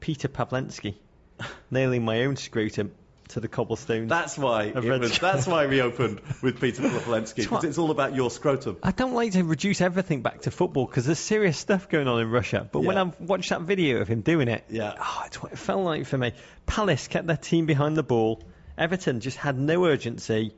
Peter 0.00 0.28
Pavlensky, 0.28 0.96
nailing 1.70 2.04
my 2.04 2.24
own 2.24 2.36
scrotum 2.36 2.92
to 3.28 3.40
the 3.40 3.48
cobblestones. 3.48 4.08
That's 4.08 4.38
why 4.38 4.70
was, 4.70 5.18
that's 5.18 5.46
why 5.46 5.66
we 5.66 5.80
opened 5.80 6.20
with 6.42 6.60
Peter 6.60 6.82
Pavlensky 6.82 7.36
because 7.36 7.64
it's 7.64 7.78
all 7.78 7.90
about 7.90 8.14
your 8.14 8.30
scrotum. 8.30 8.76
I 8.82 8.92
don't 8.92 9.14
like 9.14 9.32
to 9.32 9.42
reduce 9.44 9.80
everything 9.80 10.22
back 10.22 10.42
to 10.42 10.50
football 10.50 10.86
because 10.86 11.06
there's 11.06 11.18
serious 11.18 11.58
stuff 11.58 11.88
going 11.88 12.08
on 12.08 12.20
in 12.20 12.30
Russia. 12.30 12.68
But 12.70 12.80
when 12.80 12.98
I 12.98 13.12
watched 13.18 13.50
that 13.50 13.62
video 13.62 14.00
of 14.00 14.08
him 14.08 14.20
doing 14.20 14.48
it, 14.48 14.64
Yeah. 14.68 14.94
oh, 14.98 15.22
it's 15.26 15.42
what 15.42 15.52
it 15.52 15.58
felt 15.58 15.84
like 15.84 16.06
for 16.06 16.18
me. 16.18 16.32
Palace 16.66 17.08
kept 17.08 17.26
their 17.26 17.36
team 17.36 17.66
behind 17.66 17.96
the 17.96 18.02
ball. 18.02 18.42
Everton 18.78 19.20
just 19.20 19.38
had 19.38 19.58
no 19.58 19.86
urgency 19.86 20.52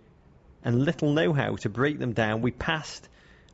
and 0.64 0.85
little 0.85 1.12
know-how 1.12 1.57
to 1.57 1.69
break 1.69 1.99
them 1.99 2.12
down. 2.12 2.43
We 2.43 2.51
passed, 2.51 3.09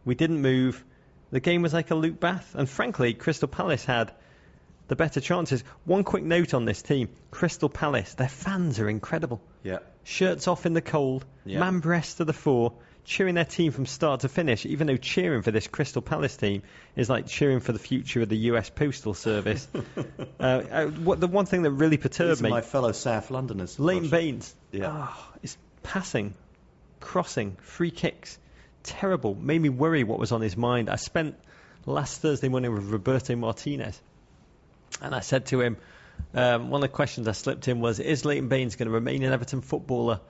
we 0.05 0.15
didn't 0.15 0.41
move. 0.41 0.83
The 1.31 1.41
game 1.41 1.62
was 1.62 1.73
like 1.75 1.91
a 1.91 1.95
Luke 1.95 2.19
Bath, 2.21 2.55
and 2.55 2.69
frankly, 2.69 3.12
Crystal 3.15 3.49
Palace 3.49 3.85
had 3.85 4.12
the 4.89 4.97
better 4.97 5.20
chances. 5.20 5.64
One 5.85 6.05
quick 6.05 6.24
note 6.24 6.55
on 6.55 6.64
this 6.64 6.82
team: 6.82 7.09
Crystal 7.30 7.68
Palace, 7.68 8.14
their 8.14 8.28
fans 8.28 8.78
are 8.80 8.89
incredible 8.89 9.41
Yeah. 9.62 9.78
shirts 10.03 10.47
off 10.49 10.66
in 10.66 10.72
the 10.74 10.82
cold, 10.82 11.24
Yeah. 11.45 11.61
man 11.61 11.80
breast 11.80 12.18
to 12.18 12.24
the 12.24 12.32
fore, 12.32 12.72
cheering 13.05 13.35
their 13.35 13.45
team 13.45 13.70
from 13.72 13.85
start 13.87 14.20
to 14.20 14.28
finish, 14.28 14.64
even 14.66 14.87
though 14.87 14.97
cheering 14.97 15.43
for 15.43 15.51
this 15.51 15.66
Crystal 15.66 16.01
Palace 16.03 16.37
team 16.37 16.62
is 16.97 17.11
like 17.11 17.26
cheering 17.26 17.61
for 17.61 17.72
the 17.72 17.78
future 17.78 18.22
of 18.22 18.28
the 18.28 18.37
US 18.53 18.70
Postal 18.70 19.12
Service. 19.14 19.68
uh, 20.41 20.43
uh, 20.43 20.87
what, 20.87 21.20
the 21.20 21.26
one 21.26 21.45
thing 21.47 21.62
that 21.62 21.70
really 21.70 21.99
perturbed 21.99 22.41
me, 22.41 22.51
my 22.51 22.61
fellow 22.62 22.93
South 22.93 23.30
Londoners. 23.30 23.78
Lane. 23.78 24.09
Baines, 24.09 24.55
Yeah. 24.72 24.89
ah, 24.91 25.28
is 25.43 25.57
passing, 25.82 26.35
crossing, 27.01 27.57
free 27.61 27.91
kicks, 27.91 28.39
terrible. 28.82 29.35
Made 29.35 29.61
me 29.61 29.68
worry 29.68 30.05
what 30.05 30.18
was 30.18 30.32
on 30.32 30.41
his 30.41 30.57
mind. 30.57 30.89
I 30.89 30.97
spent 30.97 31.37
last 31.87 32.20
Thursday 32.22 32.49
morning 32.49 32.72
with 32.72 32.85
Roberto 32.85 33.37
Martinez, 33.37 34.01
and 35.01 35.15
I 35.15 35.21
said 35.21 35.47
to 35.47 35.61
him, 35.61 35.77
um, 36.35 36.71
one 36.71 36.83
of 36.83 36.91
the 36.91 36.95
questions 36.95 37.29
I 37.29 37.33
slipped 37.33 37.69
in 37.69 37.81
was, 37.81 38.01
is 38.01 38.25
Leighton 38.25 38.49
Baines 38.49 38.77
going 38.77 38.87
to 38.87 38.95
remain 38.95 39.23
an 39.23 39.33
Everton 39.33 39.61
footballer 39.61 40.21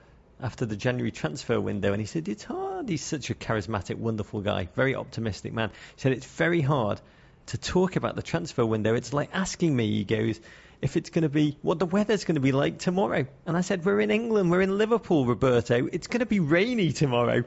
after 0.41 0.65
the 0.65 0.75
January 0.75 1.11
transfer 1.11 1.59
window? 1.59 1.91
And 1.91 2.01
he 2.01 2.07
said, 2.07 2.27
it's 2.27 2.43
hard. 2.43 2.89
He's 2.89 3.03
such 3.03 3.29
a 3.29 3.35
charismatic, 3.35 3.95
wonderful 3.95 4.41
guy, 4.41 4.69
very 4.75 4.95
optimistic 4.95 5.53
man. 5.53 5.69
He 5.95 6.01
said, 6.01 6.11
it's 6.11 6.25
very 6.25 6.61
hard 6.61 7.01
to 7.47 7.57
talk 7.57 7.95
about 7.95 8.15
the 8.15 8.23
transfer 8.23 8.65
window. 8.65 8.95
It's 8.95 9.13
like 9.13 9.29
asking 9.33 9.75
me, 9.75 9.87
he 9.91 10.03
goes, 10.03 10.39
if 10.81 10.97
it's 10.97 11.09
going 11.09 11.23
to 11.23 11.29
be 11.29 11.57
what 11.61 11.79
the 11.79 11.85
weather's 11.85 12.25
going 12.25 12.35
to 12.35 12.41
be 12.41 12.51
like 12.51 12.79
tomorrow. 12.79 13.25
And 13.45 13.55
I 13.57 13.61
said, 13.61 13.85
we're 13.85 14.01
in 14.01 14.11
England, 14.11 14.51
we're 14.51 14.61
in 14.61 14.77
Liverpool, 14.77 15.25
Roberto. 15.25 15.87
It's 15.91 16.07
going 16.07 16.19
to 16.19 16.25
be 16.25 16.39
rainy 16.39 16.91
tomorrow. 16.91 17.43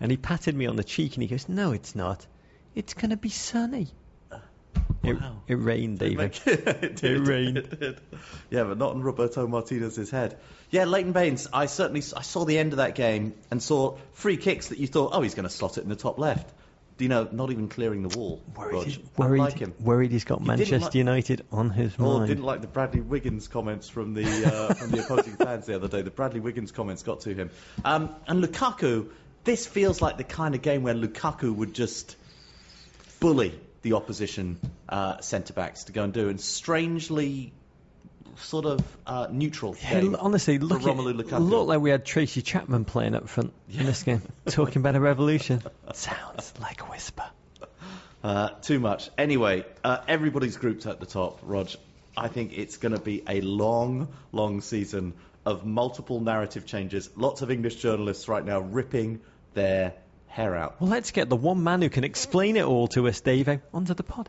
And 0.00 0.10
he 0.10 0.16
patted 0.16 0.54
me 0.54 0.66
on 0.66 0.76
the 0.76 0.84
cheek 0.84 1.14
and 1.14 1.22
he 1.22 1.28
goes, 1.28 1.48
no, 1.48 1.72
it's 1.72 1.94
not. 1.94 2.24
It's 2.74 2.94
going 2.94 3.10
to 3.10 3.16
be 3.16 3.30
sunny. 3.30 3.88
It, 5.02 5.14
Wow. 5.20 5.42
it 5.46 5.54
rained, 5.54 5.98
David. 6.00 6.38
it 6.46 6.96
did. 6.96 7.04
It 7.04 7.20
rained. 7.26 7.56
It 7.58 7.80
did. 7.80 8.00
Yeah, 8.50 8.64
but 8.64 8.78
not 8.78 8.90
on 8.90 9.02
Roberto 9.02 9.46
Martinez's 9.46 10.10
head. 10.10 10.38
Yeah, 10.70 10.84
Leighton 10.84 11.12
Baines. 11.12 11.48
I 11.52 11.66
certainly 11.66 12.02
I 12.16 12.22
saw 12.22 12.44
the 12.44 12.58
end 12.58 12.72
of 12.72 12.76
that 12.78 12.94
game 12.94 13.34
and 13.50 13.62
saw 13.62 13.96
free 14.12 14.36
kicks 14.36 14.68
that 14.68 14.78
you 14.78 14.86
thought, 14.86 15.10
oh, 15.14 15.22
he's 15.22 15.34
going 15.34 15.48
to 15.48 15.54
slot 15.54 15.78
it 15.78 15.82
in 15.84 15.88
the 15.88 15.96
top 15.96 16.18
left. 16.18 16.52
Do 16.98 17.04
you 17.04 17.08
know, 17.10 17.28
not 17.30 17.52
even 17.52 17.68
clearing 17.68 18.02
the 18.02 18.18
wall. 18.18 18.42
Worried, 18.56 18.74
Rog. 18.74 18.88
worried, 19.16 19.38
like 19.38 19.58
him. 19.60 19.72
worried 19.80 20.10
he's 20.10 20.24
got 20.24 20.40
He 20.40 20.46
Manchester 20.48 20.78
like- 20.80 20.94
United 20.96 21.44
on 21.52 21.70
his 21.70 21.94
Oh, 21.98 22.18
mind. 22.18 22.28
didn't 22.28 22.42
like 22.44 22.60
the 22.60 22.66
Bradley 22.66 23.00
Wiggins 23.00 23.46
comments 23.46 23.88
from 23.88 24.14
the 24.14 24.24
uh, 24.24 24.74
from 24.74 24.90
the 24.90 24.98
opposing 25.04 25.36
fans 25.36 25.66
the 25.66 25.76
other 25.76 25.86
day. 25.88 26.02
The 26.02 26.10
Bradley 26.10 26.40
Wiggins 26.40 26.72
comments 26.72 27.04
got 27.04 27.20
to 27.20 27.32
him. 27.32 27.50
Um, 27.84 28.14
and 28.26 28.42
Lukaku, 28.42 29.10
this 29.44 29.64
feels 29.66 30.02
like 30.02 30.16
the 30.18 30.24
kind 30.24 30.56
of 30.56 30.60
game 30.62 30.82
where 30.82 30.94
Lukaku 30.94 31.54
would 31.54 31.72
just 31.72 32.16
bully 33.20 33.58
the 33.82 33.94
opposition 33.94 34.58
uh, 34.88 35.20
centre 35.20 35.52
backs 35.52 35.84
to 35.84 35.92
go 35.92 36.04
and 36.04 36.12
do, 36.12 36.28
and 36.28 36.40
strangely 36.40 37.52
sort 38.36 38.64
of 38.64 38.80
uh, 39.06 39.28
neutral. 39.30 39.76
Yeah, 39.82 40.00
game 40.00 40.16
honestly, 40.18 40.58
look, 40.58 40.82
it 40.82 41.38
looked 41.38 41.68
like 41.68 41.80
we 41.80 41.90
had 41.90 42.04
Tracy 42.04 42.42
Chapman 42.42 42.84
playing 42.84 43.14
up 43.14 43.28
front 43.28 43.52
in 43.70 43.86
this 43.86 44.02
game, 44.02 44.22
talking 44.46 44.80
about 44.80 44.96
a 44.96 45.00
revolution. 45.00 45.62
Sounds 45.92 46.52
like 46.60 46.82
a 46.82 46.84
whisper. 46.86 47.24
Uh, 48.22 48.50
too 48.62 48.80
much. 48.80 49.10
Anyway, 49.16 49.64
uh, 49.84 49.98
everybody's 50.08 50.56
grouped 50.56 50.86
at 50.86 50.98
the 51.00 51.06
top, 51.06 51.38
Rog. 51.42 51.68
I 52.16 52.28
think 52.28 52.56
it's 52.58 52.78
going 52.78 52.92
to 52.92 53.00
be 53.00 53.22
a 53.28 53.40
long, 53.40 54.08
long 54.32 54.60
season 54.60 55.14
of 55.46 55.64
multiple 55.64 56.20
narrative 56.20 56.66
changes. 56.66 57.08
Lots 57.16 57.42
of 57.42 57.50
English 57.50 57.76
journalists 57.76 58.28
right 58.28 58.44
now 58.44 58.58
ripping 58.58 59.20
their 59.54 59.94
hair 60.38 60.56
out. 60.56 60.80
Well, 60.80 60.88
let's 60.88 61.10
get 61.10 61.28
the 61.28 61.36
one 61.36 61.64
man 61.64 61.82
who 61.82 61.90
can 61.90 62.04
explain 62.04 62.56
it 62.56 62.64
all 62.64 62.86
to 62.88 63.08
us, 63.08 63.20
Dave, 63.20 63.60
onto 63.74 63.94
the 63.94 64.04
pod. 64.04 64.28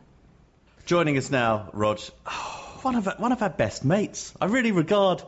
Joining 0.84 1.16
us 1.16 1.30
now, 1.30 1.70
Rog, 1.72 2.00
one 2.82 2.96
of 2.96 3.06
our, 3.06 3.14
one 3.18 3.30
of 3.30 3.42
our 3.42 3.48
best 3.48 3.84
mates. 3.84 4.34
I 4.40 4.46
really 4.46 4.72
regard, 4.72 5.22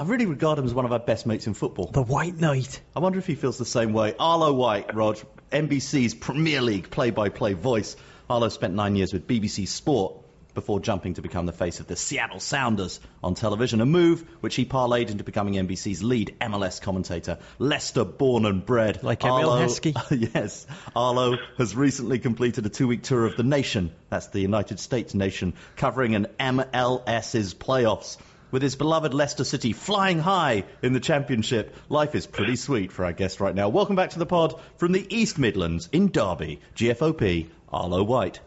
I 0.00 0.04
really 0.04 0.24
regard 0.24 0.58
him 0.58 0.64
as 0.64 0.72
one 0.72 0.86
of 0.86 0.92
our 0.92 0.98
best 0.98 1.26
mates 1.26 1.46
in 1.46 1.52
football. 1.52 1.90
The 1.92 2.02
White 2.02 2.40
Knight. 2.40 2.80
I 2.96 3.00
wonder 3.00 3.18
if 3.18 3.26
he 3.26 3.34
feels 3.34 3.58
the 3.58 3.66
same 3.66 3.92
way. 3.92 4.14
Arlo 4.18 4.54
White, 4.54 4.94
Rog, 4.94 5.18
NBC's 5.50 6.14
Premier 6.14 6.62
League 6.62 6.90
play-by-play 6.90 7.52
voice. 7.52 7.94
Arlo 8.30 8.48
spent 8.48 8.72
nine 8.72 8.96
years 8.96 9.12
with 9.12 9.26
BBC 9.26 9.68
Sport 9.68 10.21
before 10.54 10.80
jumping 10.80 11.14
to 11.14 11.22
become 11.22 11.46
the 11.46 11.52
face 11.52 11.80
of 11.80 11.86
the 11.86 11.96
Seattle 11.96 12.40
Sounders 12.40 13.00
on 13.22 13.34
television, 13.34 13.80
a 13.80 13.86
move 13.86 14.24
which 14.40 14.54
he 14.54 14.64
parlayed 14.64 15.10
into 15.10 15.24
becoming 15.24 15.54
NBC's 15.54 16.02
lead 16.02 16.34
MLS 16.40 16.80
commentator. 16.80 17.38
Leicester 17.58 18.04
born 18.04 18.46
and 18.46 18.64
bred. 18.64 19.02
Like 19.02 19.24
Emile 19.24 19.50
Arlo- 19.50 19.66
Heskey. 19.66 20.30
yes. 20.34 20.66
Arlo 20.94 21.36
has 21.58 21.74
recently 21.74 22.18
completed 22.18 22.66
a 22.66 22.68
two-week 22.68 23.02
tour 23.02 23.24
of 23.24 23.36
the 23.36 23.42
nation. 23.42 23.92
That's 24.10 24.28
the 24.28 24.40
United 24.40 24.80
States 24.80 25.14
nation, 25.14 25.54
covering 25.76 26.14
an 26.14 26.26
MLS's 26.38 27.54
playoffs. 27.54 28.18
With 28.50 28.60
his 28.60 28.76
beloved 28.76 29.14
Leicester 29.14 29.44
City 29.44 29.72
flying 29.72 30.18
high 30.18 30.64
in 30.82 30.92
the 30.92 31.00
championship, 31.00 31.74
life 31.88 32.14
is 32.14 32.26
pretty 32.26 32.56
sweet 32.56 32.92
for 32.92 33.06
our 33.06 33.14
guest 33.14 33.40
right 33.40 33.54
now. 33.54 33.70
Welcome 33.70 33.96
back 33.96 34.10
to 34.10 34.18
the 34.18 34.26
pod 34.26 34.60
from 34.76 34.92
the 34.92 35.06
East 35.08 35.38
Midlands 35.38 35.88
in 35.90 36.10
Derby, 36.10 36.60
GFOP, 36.76 37.48
Arlo 37.72 38.02
White. 38.02 38.40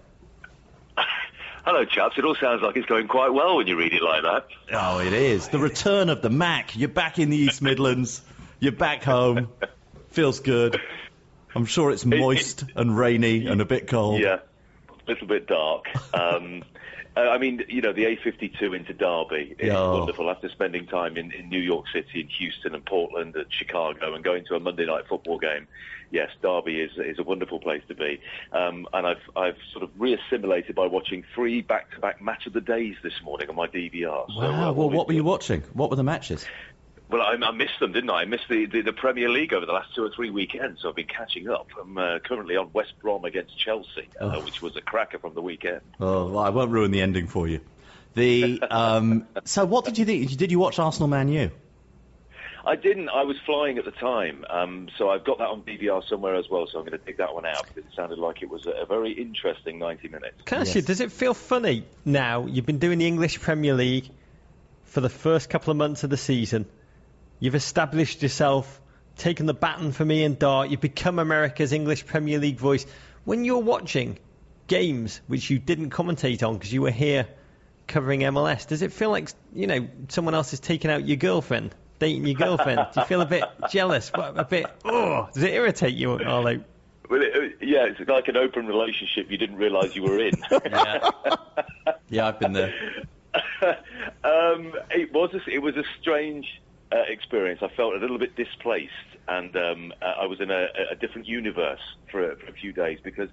Hello, 1.66 1.84
chaps. 1.84 2.16
It 2.20 2.24
all 2.24 2.36
sounds 2.36 2.62
like 2.62 2.78
it's 2.78 2.86
going 2.86 3.08
quite 3.08 3.34
well 3.34 3.58
when 3.58 3.66
you 3.66 3.76
read 3.76 3.92
it 3.92 4.04
like 4.04 4.22
that. 4.22 4.46
Oh, 4.72 5.00
it 5.00 5.14
is. 5.14 5.48
The 5.48 5.58
return 5.58 6.10
of 6.10 6.22
the 6.22 6.30
Mac. 6.30 6.76
You're 6.76 6.90
back 6.90 7.18
in 7.18 7.32
the 7.32 7.38
East 7.38 7.60
Midlands. 7.60 8.22
You're 8.60 8.72
back 8.72 9.04
home. 9.04 9.50
Feels 10.10 10.42
good. 10.42 10.80
I'm 11.56 11.66
sure 11.66 11.90
it's 11.90 12.06
moist 12.06 12.66
and 12.76 12.96
rainy 12.96 13.48
and 13.48 13.62
a 13.62 13.66
bit 13.66 13.88
cold. 13.88 14.22
Yeah. 14.22 14.42
A 14.90 15.10
little 15.10 15.26
bit 15.26 15.48
dark. 15.48 15.88
Um, 16.14 16.64
uh, 17.18 17.22
I 17.22 17.38
mean, 17.38 17.64
you 17.70 17.82
know, 17.82 17.94
the 17.94 18.04
A52 18.06 18.76
into 18.76 18.94
Derby 18.94 19.56
is 19.60 19.68
Yeah. 19.68 19.92
wonderful. 19.92 20.30
After 20.30 20.50
spending 20.50 20.86
time 20.88 21.18
in, 21.18 21.32
in 21.32 21.50
New 21.50 21.60
York 21.62 21.86
City, 21.94 22.22
and 22.22 22.30
Houston, 22.32 22.76
and 22.76 22.86
Portland, 22.86 23.36
and 23.36 23.46
Chicago, 23.52 24.14
and 24.14 24.24
going 24.24 24.46
to 24.46 24.56
a 24.56 24.60
Monday 24.60 24.86
night 24.86 25.06
football 25.08 25.38
game, 25.40 25.68
yes, 26.12 26.30
Derby 26.42 26.82
is 26.82 26.92
is 26.98 27.18
a 27.20 27.24
wonderful 27.24 27.60
place 27.60 27.82
to 27.88 27.96
be. 27.96 28.20
Um, 28.52 28.88
and 28.94 29.08
I've 29.08 29.22
I've 29.36 29.58
sort 29.72 29.84
of 29.84 29.92
reassimilated 29.98 30.76
by 30.76 30.88
watching 30.88 31.24
three 31.34 31.62
back-to-back 31.62 32.22
match 32.22 32.48
of 32.48 32.54
the 32.54 32.62
days 32.62 32.96
this 33.04 33.14
morning 33.24 33.50
on 33.50 33.56
my 33.56 33.68
DVR. 33.68 34.26
So, 34.34 34.40
uh, 34.42 34.52
Wow. 34.52 34.72
Well, 34.74 34.90
we- 34.90 34.96
what 34.98 35.08
were 35.08 35.14
you 35.14 35.24
watching? 35.24 35.62
What 35.74 35.90
were 35.90 35.96
the 35.96 36.04
matches? 36.04 36.46
Well, 37.10 37.22
I, 37.22 37.34
I 37.34 37.52
missed 37.52 37.80
them, 37.80 37.92
didn't 37.92 38.10
I? 38.10 38.22
I 38.22 38.26
missed 38.26 38.48
the, 38.50 38.66
the, 38.66 38.82
the 38.82 38.94
Premier 38.94 39.30
League 39.30 39.54
over 39.54 39.66
the 39.66 39.72
last 39.72 39.94
two 39.94 40.04
or 40.04 40.10
three 40.10 40.32
weekends, 40.32 40.82
so 40.82 40.90
I've 40.90 40.96
been 40.96 41.06
catching 41.06 41.50
up. 41.50 41.68
I'm 41.80 41.98
uh, 41.98 42.20
currently 42.20 42.56
on 42.56 42.72
West 42.74 42.94
Brom 43.02 43.26
against 43.26 43.58
Chelsea, 43.58 44.10
uh, 44.20 44.40
which 44.42 44.62
was 44.62 44.76
a 44.76 44.82
cracker 44.82 45.20
from 45.20 45.36
the 45.36 45.42
weekend. 45.42 45.82
Oh, 46.00 46.28
well, 46.28 46.40
I 46.44 46.50
won't 46.50 46.72
ruin 46.72 46.92
the 46.92 47.02
ending 47.02 47.28
for 47.28 47.48
you. 47.48 47.62
The 48.16 48.62
um, 48.72 49.28
so 49.44 49.66
what 49.66 49.86
did 49.86 49.98
you 49.98 50.06
think? 50.06 50.36
Did 50.36 50.52
you 50.52 50.58
watch 50.58 50.80
Arsenal 50.80 51.08
Man 51.08 51.28
U? 51.28 51.52
I 52.66 52.76
didn't. 52.76 53.10
I 53.10 53.24
was 53.24 53.38
flying 53.46 53.78
at 53.78 53.86
the 53.86 53.92
time, 53.92 54.44
um, 54.50 54.90
so 54.98 55.10
I've 55.10 55.24
got 55.24 55.38
that 55.38 55.50
on 55.50 55.62
DVR 55.62 56.08
somewhere 56.10 56.34
as 56.36 56.50
well. 56.50 56.66
So 56.66 56.80
I'm 56.80 56.86
going 56.86 56.98
to 56.98 57.06
dig 57.06 57.18
that 57.18 57.36
one 57.36 57.46
out 57.46 57.68
because 57.68 57.84
it 57.84 57.96
sounded 57.96 58.18
like 58.18 58.42
it 58.42 58.50
was 58.50 58.66
a, 58.66 58.72
a 58.72 58.86
very 58.88 59.12
interesting 59.12 59.78
90 59.78 60.08
minutes. 60.08 60.38
Can 60.46 60.58
I 60.58 60.62
ask 60.62 60.74
you, 60.74 60.82
does 60.82 61.00
it 61.00 61.12
feel 61.12 61.36
funny 61.36 61.86
now? 62.04 62.48
You've 62.48 62.66
been 62.66 62.80
doing 62.80 62.98
the 62.98 63.06
English 63.06 63.40
Premier 63.40 63.76
League 63.76 64.10
for 64.86 65.02
the 65.02 65.10
first 65.10 65.50
couple 65.50 65.70
of 65.70 65.78
months 65.78 66.04
of 66.04 66.10
the 66.10 66.18
season. 66.18 66.66
You've 67.40 67.56
established 67.56 68.22
yourself, 68.24 68.82
taken 69.18 69.46
the 69.46 69.54
baton 69.54 69.92
for 69.92 70.06
me 70.06 70.24
and 70.24 70.38
Dart. 70.40 70.70
You've 70.70 70.82
become 70.82 71.20
America's 71.20 71.72
English 71.74 72.06
Premier 72.06 72.40
League 72.40 72.58
voice. 72.58 72.86
When 73.26 73.44
you're 73.46 73.60
watching 73.60 74.18
games 74.68 75.22
which 75.28 75.50
you 75.50 75.60
didn't 75.60 75.90
commentate 75.92 76.48
on 76.48 76.56
because 76.56 76.72
you 76.74 76.82
were 76.82 76.92
here 76.92 77.28
covering 77.88 78.22
MLS, 78.22 78.68
does 78.68 78.82
it 78.82 78.92
feel 78.94 79.10
like 79.12 79.30
you 79.54 79.68
know 79.68 79.88
someone 80.10 80.34
else 80.34 80.54
is 80.54 80.60
taking 80.60 80.90
out 80.90 81.06
your 81.08 81.18
girlfriend, 81.18 81.76
dating 82.00 82.26
your 82.26 82.36
girlfriend? 82.36 82.88
Do 82.94 83.02
you 83.02 83.06
feel 83.06 83.22
a 83.22 83.26
bit 83.26 83.44
jealous? 83.70 84.10
What, 84.14 84.40
A 84.40 84.46
bit? 84.46 84.66
Oh, 84.84 85.30
does 85.34 85.44
it 85.44 85.54
irritate 85.54 85.94
you, 85.96 86.14
Arlo? 86.14 86.64
Well, 87.10 87.22
it, 87.22 87.36
it- 87.36 87.52
yeah, 87.62 87.86
it's 87.86 88.00
like 88.10 88.28
an 88.28 88.38
open 88.38 88.66
relationship 88.68 89.30
you 89.30 89.38
didn't 89.38 89.58
realise 89.58 89.96
you 89.96 90.04
were 90.04 90.20
in. 90.20 90.34
Yeah, 90.52 91.10
yeah, 92.10 92.28
I've 92.28 92.40
been 92.40 92.54
there. 92.54 92.74
um, 94.24 94.74
it 94.92 95.12
was 95.14 95.34
a, 95.34 95.42
it 95.50 95.62
was 95.62 95.76
a 95.76 95.84
strange 96.00 96.62
uh, 96.92 96.98
experience. 97.08 97.62
I 97.64 97.70
felt 97.76 97.94
a 97.94 97.98
little 97.98 98.20
bit 98.20 98.36
displaced, 98.36 98.92
and 99.28 99.56
um, 99.56 99.94
uh, 100.02 100.22
I 100.22 100.26
was 100.26 100.40
in 100.40 100.52
a, 100.52 100.68
a 100.92 100.96
different 100.96 101.28
universe 101.28 101.80
for 102.12 102.36
for 102.36 102.48
a 102.48 102.54
few 102.54 102.74
days 102.74 103.00
because 103.04 103.30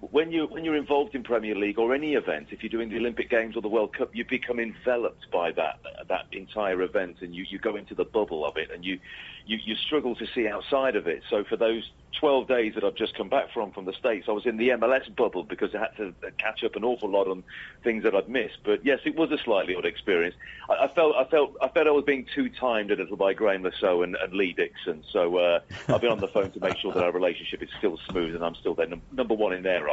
when 0.00 0.30
you 0.30 0.46
when 0.46 0.64
you're 0.64 0.76
involved 0.76 1.14
in 1.14 1.22
Premier 1.22 1.54
League 1.54 1.78
or 1.78 1.94
any 1.94 2.14
event, 2.14 2.48
if 2.50 2.62
you're 2.62 2.70
doing 2.70 2.90
the 2.90 2.96
Olympic 2.96 3.30
Games 3.30 3.56
or 3.56 3.62
the 3.62 3.68
World 3.68 3.94
Cup, 3.94 4.14
you 4.14 4.24
become 4.24 4.60
enveloped 4.60 5.30
by 5.30 5.52
that 5.52 5.78
that 6.08 6.26
entire 6.32 6.82
event, 6.82 7.16
and 7.22 7.34
you, 7.34 7.46
you 7.48 7.58
go 7.58 7.76
into 7.76 7.94
the 7.94 8.04
bubble 8.04 8.44
of 8.44 8.56
it, 8.56 8.70
and 8.70 8.84
you, 8.84 8.98
you 9.46 9.58
you 9.64 9.74
struggle 9.74 10.14
to 10.16 10.26
see 10.34 10.48
outside 10.48 10.96
of 10.96 11.06
it. 11.06 11.22
So 11.30 11.44
for 11.44 11.56
those 11.56 11.90
12 12.20 12.48
days 12.48 12.74
that 12.74 12.84
I've 12.84 12.94
just 12.94 13.14
come 13.16 13.28
back 13.28 13.52
from 13.52 13.72
from 13.72 13.84
the 13.84 13.92
States, 13.92 14.26
I 14.28 14.32
was 14.32 14.46
in 14.46 14.56
the 14.56 14.70
MLS 14.70 15.14
bubble 15.14 15.44
because 15.44 15.74
I 15.74 15.78
had 15.78 15.96
to 15.96 16.08
uh, 16.26 16.30
catch 16.38 16.62
up 16.64 16.76
an 16.76 16.84
awful 16.84 17.10
lot 17.10 17.26
on 17.26 17.44
things 17.82 18.02
that 18.04 18.14
I'd 18.14 18.28
missed. 18.28 18.58
But 18.64 18.84
yes, 18.84 19.00
it 19.04 19.16
was 19.16 19.30
a 19.32 19.38
slightly 19.38 19.74
odd 19.74 19.86
experience. 19.86 20.34
I, 20.68 20.84
I 20.84 20.88
felt 20.88 21.16
I 21.16 21.24
felt 21.24 21.56
I 21.62 21.68
felt 21.68 21.86
I 21.86 21.90
was 21.90 22.04
being 22.04 22.26
too 22.34 22.48
timed 22.50 22.90
a 22.90 22.96
little 22.96 23.16
by 23.16 23.34
Graeme 23.34 23.62
Le 23.62 23.72
Saux 23.80 24.04
and, 24.04 24.16
and 24.16 24.32
Lee 24.32 24.52
Dixon. 24.52 25.04
So 25.10 25.36
uh, 25.36 25.60
I've 25.88 26.00
been 26.00 26.12
on 26.12 26.20
the 26.20 26.28
phone 26.28 26.50
to 26.50 26.60
make 26.60 26.76
sure 26.76 26.92
that 26.92 27.02
our 27.02 27.12
relationship 27.12 27.62
is 27.62 27.70
still 27.78 27.98
smooth 28.10 28.34
and 28.34 28.44
I'm 28.44 28.54
still 28.54 28.74
their 28.74 28.86
num- 28.86 29.02
number 29.12 29.34
one 29.34 29.52
in 29.52 29.62
their 29.62 29.85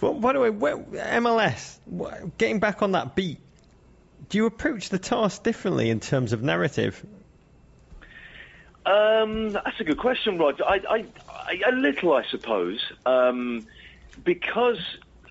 Well, 0.00 0.14
by 0.14 0.32
the 0.32 0.40
way, 0.40 0.50
where, 0.50 0.76
MLS, 0.76 1.78
getting 2.38 2.60
back 2.60 2.82
on 2.82 2.92
that 2.92 3.14
beat, 3.14 3.38
do 4.28 4.38
you 4.38 4.46
approach 4.46 4.88
the 4.88 4.98
task 4.98 5.42
differently 5.42 5.90
in 5.90 6.00
terms 6.00 6.32
of 6.32 6.42
narrative? 6.42 7.04
Um, 8.86 9.50
that's 9.50 9.80
a 9.80 9.84
good 9.84 9.98
question, 9.98 10.36
Rod. 10.36 10.60
I, 10.60 10.80
I, 10.88 11.04
I, 11.30 11.60
a 11.68 11.72
little, 11.72 12.12
I 12.12 12.24
suppose, 12.26 12.80
um, 13.06 13.66
because 14.22 14.78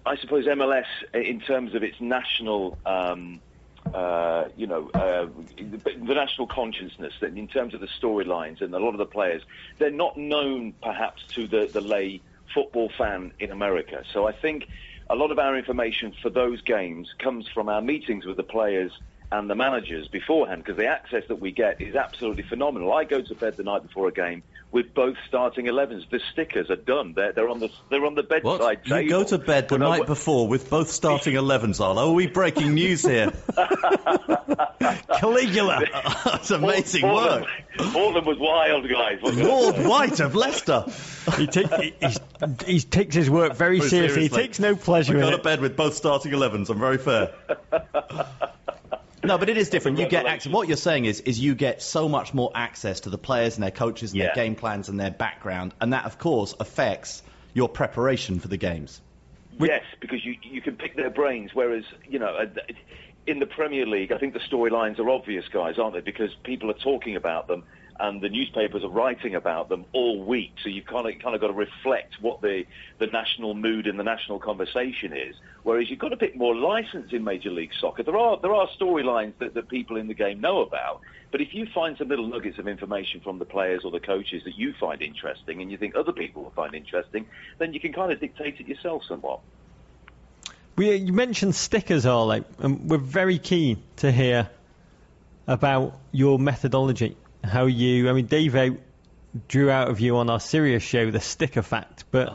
I 0.05 0.17
suppose 0.17 0.45
MLS, 0.45 0.85
in 1.13 1.39
terms 1.39 1.75
of 1.75 1.83
its 1.83 2.01
national, 2.01 2.77
um, 2.85 3.41
uh, 3.93 4.45
you 4.57 4.65
know, 4.65 4.89
uh, 4.93 5.27
the, 5.57 5.77
the 5.77 6.13
national 6.15 6.47
consciousness, 6.47 7.13
that 7.19 7.37
in 7.37 7.47
terms 7.47 7.75
of 7.75 7.79
the 7.79 7.87
storylines 8.01 8.61
and 8.61 8.73
a 8.73 8.79
lot 8.79 8.89
of 8.89 8.97
the 8.97 9.05
players, 9.05 9.43
they're 9.77 9.91
not 9.91 10.17
known 10.17 10.73
perhaps 10.81 11.23
to 11.33 11.47
the, 11.47 11.69
the 11.71 11.81
lay 11.81 12.21
football 12.53 12.91
fan 12.97 13.31
in 13.39 13.51
America. 13.51 14.03
So 14.13 14.27
I 14.27 14.31
think 14.31 14.67
a 15.09 15.15
lot 15.15 15.31
of 15.31 15.39
our 15.39 15.57
information 15.57 16.13
for 16.21 16.29
those 16.29 16.61
games 16.61 17.09
comes 17.19 17.47
from 17.53 17.69
our 17.69 17.81
meetings 17.81 18.25
with 18.25 18.37
the 18.37 18.43
players 18.43 18.91
and 19.31 19.49
the 19.49 19.55
managers 19.55 20.07
beforehand 20.07 20.63
because 20.63 20.77
the 20.77 20.87
access 20.87 21.23
that 21.27 21.39
we 21.39 21.51
get 21.51 21.81
is 21.81 21.95
absolutely 21.95 22.43
phenomenal. 22.43 22.93
I 22.93 23.03
go 23.03 23.21
to 23.21 23.35
bed 23.35 23.57
the 23.57 23.63
night 23.63 23.81
before 23.83 24.07
a 24.07 24.11
game 24.11 24.43
with 24.71 24.93
both 24.93 25.17
starting 25.27 25.65
11s. 25.65 26.09
The 26.09 26.19
stickers 26.31 26.69
are 26.69 26.75
done. 26.75 27.13
They're, 27.13 27.31
they're 27.33 27.49
on 27.49 27.59
the 27.59 27.69
they're 27.89 28.05
on 28.05 28.15
the 28.15 28.23
bedside 28.23 28.43
What? 28.59 28.83
table. 28.85 29.01
You 29.01 29.09
go 29.09 29.23
to 29.23 29.37
bed 29.37 29.69
the 29.69 29.75
When 29.75 29.81
night 29.89 29.99
wa- 30.01 30.05
before 30.05 30.47
with 30.47 30.69
both 30.69 30.89
starting 30.91 31.33
11s 31.35 31.79
on. 31.79 31.97
Are 31.97 32.11
we 32.11 32.27
breaking 32.27 32.73
news 32.73 33.01
here? 33.03 33.31
Caligula! 35.19 35.81
That's 36.25 36.51
amazing 36.51 37.01
Portland, 37.01 37.45
work. 37.77 37.93
Portland 37.93 38.27
was 38.27 38.37
wild, 38.39 38.87
guys. 38.89 39.19
wasn't 39.21 39.41
it? 39.41 39.47
Lord 39.47 39.75
White 39.85 40.19
of 40.19 40.35
Leicester. 40.35 40.85
he, 41.37 41.47
take, 41.47 41.73
he, 41.75 41.93
he's, 41.99 42.19
he 42.65 42.79
takes 42.81 43.15
his 43.15 43.29
work 43.29 43.55
very 43.55 43.79
Very 43.79 43.89
seriously. 43.89 44.23
He 44.23 44.29
takes 44.29 44.59
no 44.59 44.75
pleasure 44.75 45.13
I 45.13 45.15
in 45.17 45.21
go 45.23 45.31
to 45.31 45.41
bed 45.41 45.61
with 45.61 45.75
both 45.75 45.93
starting 45.95 46.31
11s. 46.31 46.69
I'm 46.69 46.79
very 46.79 46.97
fair. 46.97 47.31
No, 49.23 49.37
but 49.37 49.49
it 49.49 49.57
is 49.57 49.69
different. 49.69 49.99
You 49.99 50.07
get 50.07 50.25
access. 50.25 50.51
What 50.51 50.67
you're 50.67 50.77
saying 50.77 51.05
is, 51.05 51.21
is 51.21 51.39
you 51.39 51.55
get 51.55 51.81
so 51.81 52.09
much 52.09 52.33
more 52.33 52.51
access 52.53 53.01
to 53.01 53.09
the 53.09 53.17
players 53.17 53.55
and 53.55 53.63
their 53.63 53.71
coaches 53.71 54.11
and 54.11 54.19
Yeah. 54.19 54.27
their 54.27 54.35
game 54.35 54.55
plans 54.55 54.89
and 54.89 54.99
their 54.99 55.11
background, 55.11 55.73
and 55.79 55.93
that, 55.93 56.05
of 56.05 56.17
course, 56.17 56.53
affects 56.59 57.23
your 57.53 57.69
preparation 57.69 58.39
for 58.39 58.47
the 58.47 58.57
games. 58.57 59.01
Yes, 59.59 59.83
because 60.01 60.25
you 60.25 60.35
you 60.41 60.61
can 60.61 60.75
pick 60.75 60.95
their 60.95 61.11
brains. 61.11 61.51
Whereas 61.53 61.83
you 62.09 62.19
know, 62.19 62.35
uh, 62.35 62.45
in 63.27 63.39
the 63.39 63.45
Premier 63.45 63.85
League, 63.85 64.11
I 64.11 64.17
think 64.17 64.33
the 64.33 64.39
storylines 64.39 64.99
are 64.99 65.09
obvious, 65.09 65.47
guys, 65.47 65.77
aren't 65.77 65.93
they? 65.93 66.01
Because 66.01 66.33
people 66.43 66.69
are 66.71 66.79
talking 66.83 67.15
about 67.15 67.47
them, 67.47 67.63
and 68.03 68.19
the 68.19 68.27
newspapers 68.27 68.83
are 68.83 68.89
writing 68.89 69.33
about 69.33 69.69
them 69.69 69.85
all 69.93 70.21
week. 70.21 70.51
So 70.61 70.67
you've 70.67 70.85
kind 70.85 71.07
of 71.07 71.21
kind 71.21 71.35
of 71.35 71.39
got 71.39 71.47
to 71.47 71.53
reflect 71.53 72.15
what 72.19 72.41
the 72.41 72.65
the 72.99 73.07
national 73.07 73.53
mood 73.53 73.87
and 73.87 73.97
the 73.97 74.03
national 74.03 74.39
conversation 74.39 75.13
is. 75.15 75.35
Whereas 75.63 75.89
you've 75.89 75.99
got 75.99 76.11
a 76.11 76.17
bit 76.17 76.35
more 76.35 76.53
license 76.53 77.13
in 77.13 77.23
Major 77.23 77.49
League 77.49 77.71
Soccer. 77.79 78.03
There 78.03 78.17
are 78.17 78.37
there 78.41 78.53
are 78.53 78.67
storylines 78.77 79.37
that, 79.39 79.53
that 79.53 79.69
people 79.69 79.95
in 79.95 80.07
the 80.07 80.13
game 80.13 80.41
know 80.41 80.61
about. 80.61 80.99
But 81.31 81.39
if 81.39 81.53
you 81.53 81.65
find 81.73 81.97
some 81.97 82.09
little 82.09 82.27
nuggets 82.27 82.59
of 82.59 82.67
information 82.67 83.21
from 83.21 83.39
the 83.39 83.45
players 83.45 83.85
or 83.85 83.91
the 83.91 84.01
coaches 84.01 84.43
that 84.43 84.57
you 84.57 84.73
find 84.73 85.01
interesting, 85.01 85.61
and 85.61 85.71
you 85.71 85.77
think 85.77 85.95
other 85.95 86.11
people 86.11 86.43
will 86.43 86.51
find 86.51 86.75
interesting, 86.75 87.25
then 87.57 87.73
you 87.73 87.79
can 87.79 87.93
kind 87.93 88.11
of 88.11 88.19
dictate 88.19 88.59
it 88.59 88.67
yourself 88.67 89.03
somewhat. 89.07 89.39
We, 90.75 90.89
uh, 90.89 90.93
you 90.93 91.13
mentioned 91.13 91.55
stickers, 91.55 92.05
Arlo, 92.05 92.43
and 92.59 92.89
we're 92.89 92.97
very 92.97 93.39
keen 93.39 93.81
to 93.97 94.11
hear 94.11 94.49
about 95.47 95.97
your 96.11 96.37
methodology. 96.37 97.15
How 97.43 97.65
you, 97.65 98.09
I 98.09 98.13
mean, 98.13 98.25
Dave 98.27 98.55
drew 99.47 99.69
out 99.69 99.89
of 99.89 99.99
you 99.99 100.17
on 100.17 100.29
our 100.29 100.39
serious 100.39 100.83
show 100.83 101.11
the 101.11 101.19
sticker 101.19 101.61
fact, 101.61 102.05
but 102.11 102.33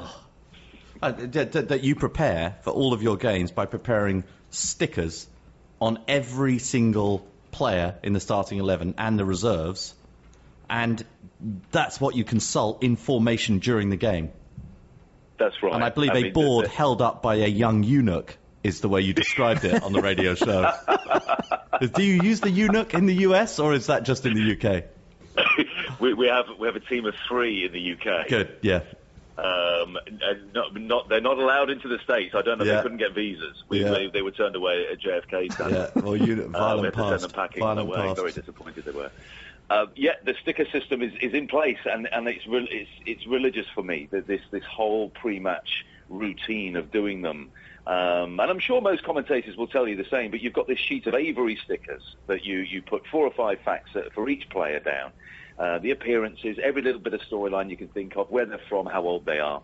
Uh, 1.00 1.12
that, 1.12 1.52
that- 1.52 1.68
that 1.68 1.84
you 1.84 1.94
prepare 1.94 2.56
for 2.62 2.70
all 2.70 2.92
of 2.92 3.02
your 3.02 3.16
games 3.16 3.52
by 3.52 3.66
preparing 3.66 4.24
stickers 4.50 5.28
on 5.80 5.98
every 6.08 6.58
single 6.58 7.24
player 7.52 7.94
in 8.02 8.12
the 8.12 8.20
starting 8.20 8.58
11 8.58 8.94
and 8.98 9.16
the 9.18 9.24
reserves, 9.24 9.94
and 10.68 11.04
that's 11.70 12.00
what 12.00 12.16
you 12.16 12.24
consult 12.24 12.82
in 12.82 12.96
formation 12.96 13.60
during 13.60 13.90
the 13.90 13.96
game. 13.96 14.30
That's 15.38 15.54
right. 15.62 15.72
And 15.72 15.84
I 15.84 15.90
believe 15.90 16.10
a 16.10 16.14
mean, 16.22 16.32
board 16.32 16.64
the- 16.64 16.68
the- 16.68 16.74
held 16.74 17.00
up 17.00 17.22
by 17.22 17.36
a 17.36 17.46
young 17.46 17.84
eunuch 17.84 18.36
is 18.64 18.80
the 18.80 18.88
way 18.88 19.00
you 19.02 19.14
described 19.14 19.64
it 19.64 19.82
on 19.84 19.92
the 19.92 20.02
radio 20.02 20.34
show. 20.34 20.72
Do 21.94 22.02
you 22.02 22.20
use 22.22 22.40
the 22.40 22.50
eunuch 22.50 22.92
in 22.92 23.06
the 23.06 23.14
US 23.28 23.60
or 23.60 23.72
is 23.72 23.86
that 23.86 24.02
just 24.02 24.26
in 24.26 24.34
the 24.34 24.52
UK? 24.56 24.84
we, 26.00 26.14
we 26.14 26.26
have 26.28 26.46
we 26.58 26.66
have 26.66 26.76
a 26.76 26.80
team 26.80 27.06
of 27.06 27.14
three 27.28 27.64
in 27.64 27.72
the 27.72 27.92
UK. 27.92 28.28
Good, 28.28 28.56
yeah. 28.62 28.80
Um, 29.36 29.96
and 30.06 30.52
not, 30.52 30.74
not 30.80 31.08
they're 31.08 31.20
not 31.20 31.38
allowed 31.38 31.70
into 31.70 31.86
the 31.86 31.98
states. 32.00 32.34
I 32.34 32.42
don't 32.42 32.58
know. 32.58 32.64
Yeah. 32.64 32.76
They 32.76 32.82
couldn't 32.82 32.98
get 32.98 33.14
visas. 33.14 33.62
We, 33.68 33.82
Yeah. 33.84 33.90
they, 33.90 34.08
they 34.08 34.22
were 34.22 34.32
turned 34.32 34.56
away 34.56 34.86
at 34.90 35.00
JFK. 35.00 35.70
Yeah, 35.70 36.02
well, 36.02 36.16
you, 36.16 36.34
Uh, 36.42 36.46
we 36.46 36.52
violent 36.52 36.94
send 36.94 36.94
past. 37.10 37.22
them 37.22 37.30
packing 37.30 37.60
Violent 37.62 37.88
away. 37.88 37.96
past. 37.98 38.16
Very 38.16 38.32
disappointed 38.32 38.84
they 38.84 38.90
were. 38.90 39.10
Uh, 39.70 39.86
yeah, 39.94 40.12
the 40.24 40.34
sticker 40.42 40.64
system 40.72 41.02
is, 41.02 41.12
is 41.20 41.34
in 41.34 41.46
place, 41.46 41.78
and, 41.84 42.08
and 42.10 42.26
it's, 42.26 42.46
re- 42.48 42.66
it's 42.70 42.90
it's 43.06 43.26
religious 43.26 43.66
for 43.74 43.82
me. 43.84 44.08
that 44.10 44.26
This 44.26 44.40
this 44.50 44.64
whole 44.64 45.10
pre-match 45.10 45.84
routine 46.08 46.74
of 46.74 46.90
doing 46.90 47.20
them, 47.22 47.50
um, 47.88 48.38
and 48.38 48.50
I'm 48.50 48.58
sure 48.58 48.82
most 48.82 49.02
commentators 49.02 49.56
will 49.56 49.66
tell 49.66 49.88
you 49.88 49.96
the 49.96 50.04
same. 50.10 50.30
But 50.30 50.42
you've 50.42 50.52
got 50.52 50.68
this 50.68 50.78
sheet 50.78 51.06
of 51.06 51.14
Avery 51.14 51.58
stickers 51.64 52.16
that 52.26 52.44
you 52.44 52.58
you 52.58 52.82
put 52.82 53.06
four 53.06 53.26
or 53.26 53.32
five 53.32 53.60
facts 53.64 53.96
uh, 53.96 54.02
for 54.14 54.28
each 54.28 54.46
player 54.50 54.78
down, 54.78 55.10
uh, 55.58 55.78
the 55.78 55.90
appearances, 55.90 56.58
every 56.62 56.82
little 56.82 57.00
bit 57.00 57.14
of 57.14 57.20
storyline 57.22 57.70
you 57.70 57.78
can 57.78 57.88
think 57.88 58.14
of, 58.16 58.30
where 58.30 58.44
they're 58.44 58.60
from, 58.68 58.84
how 58.84 59.04
old 59.04 59.24
they 59.24 59.40
are. 59.40 59.62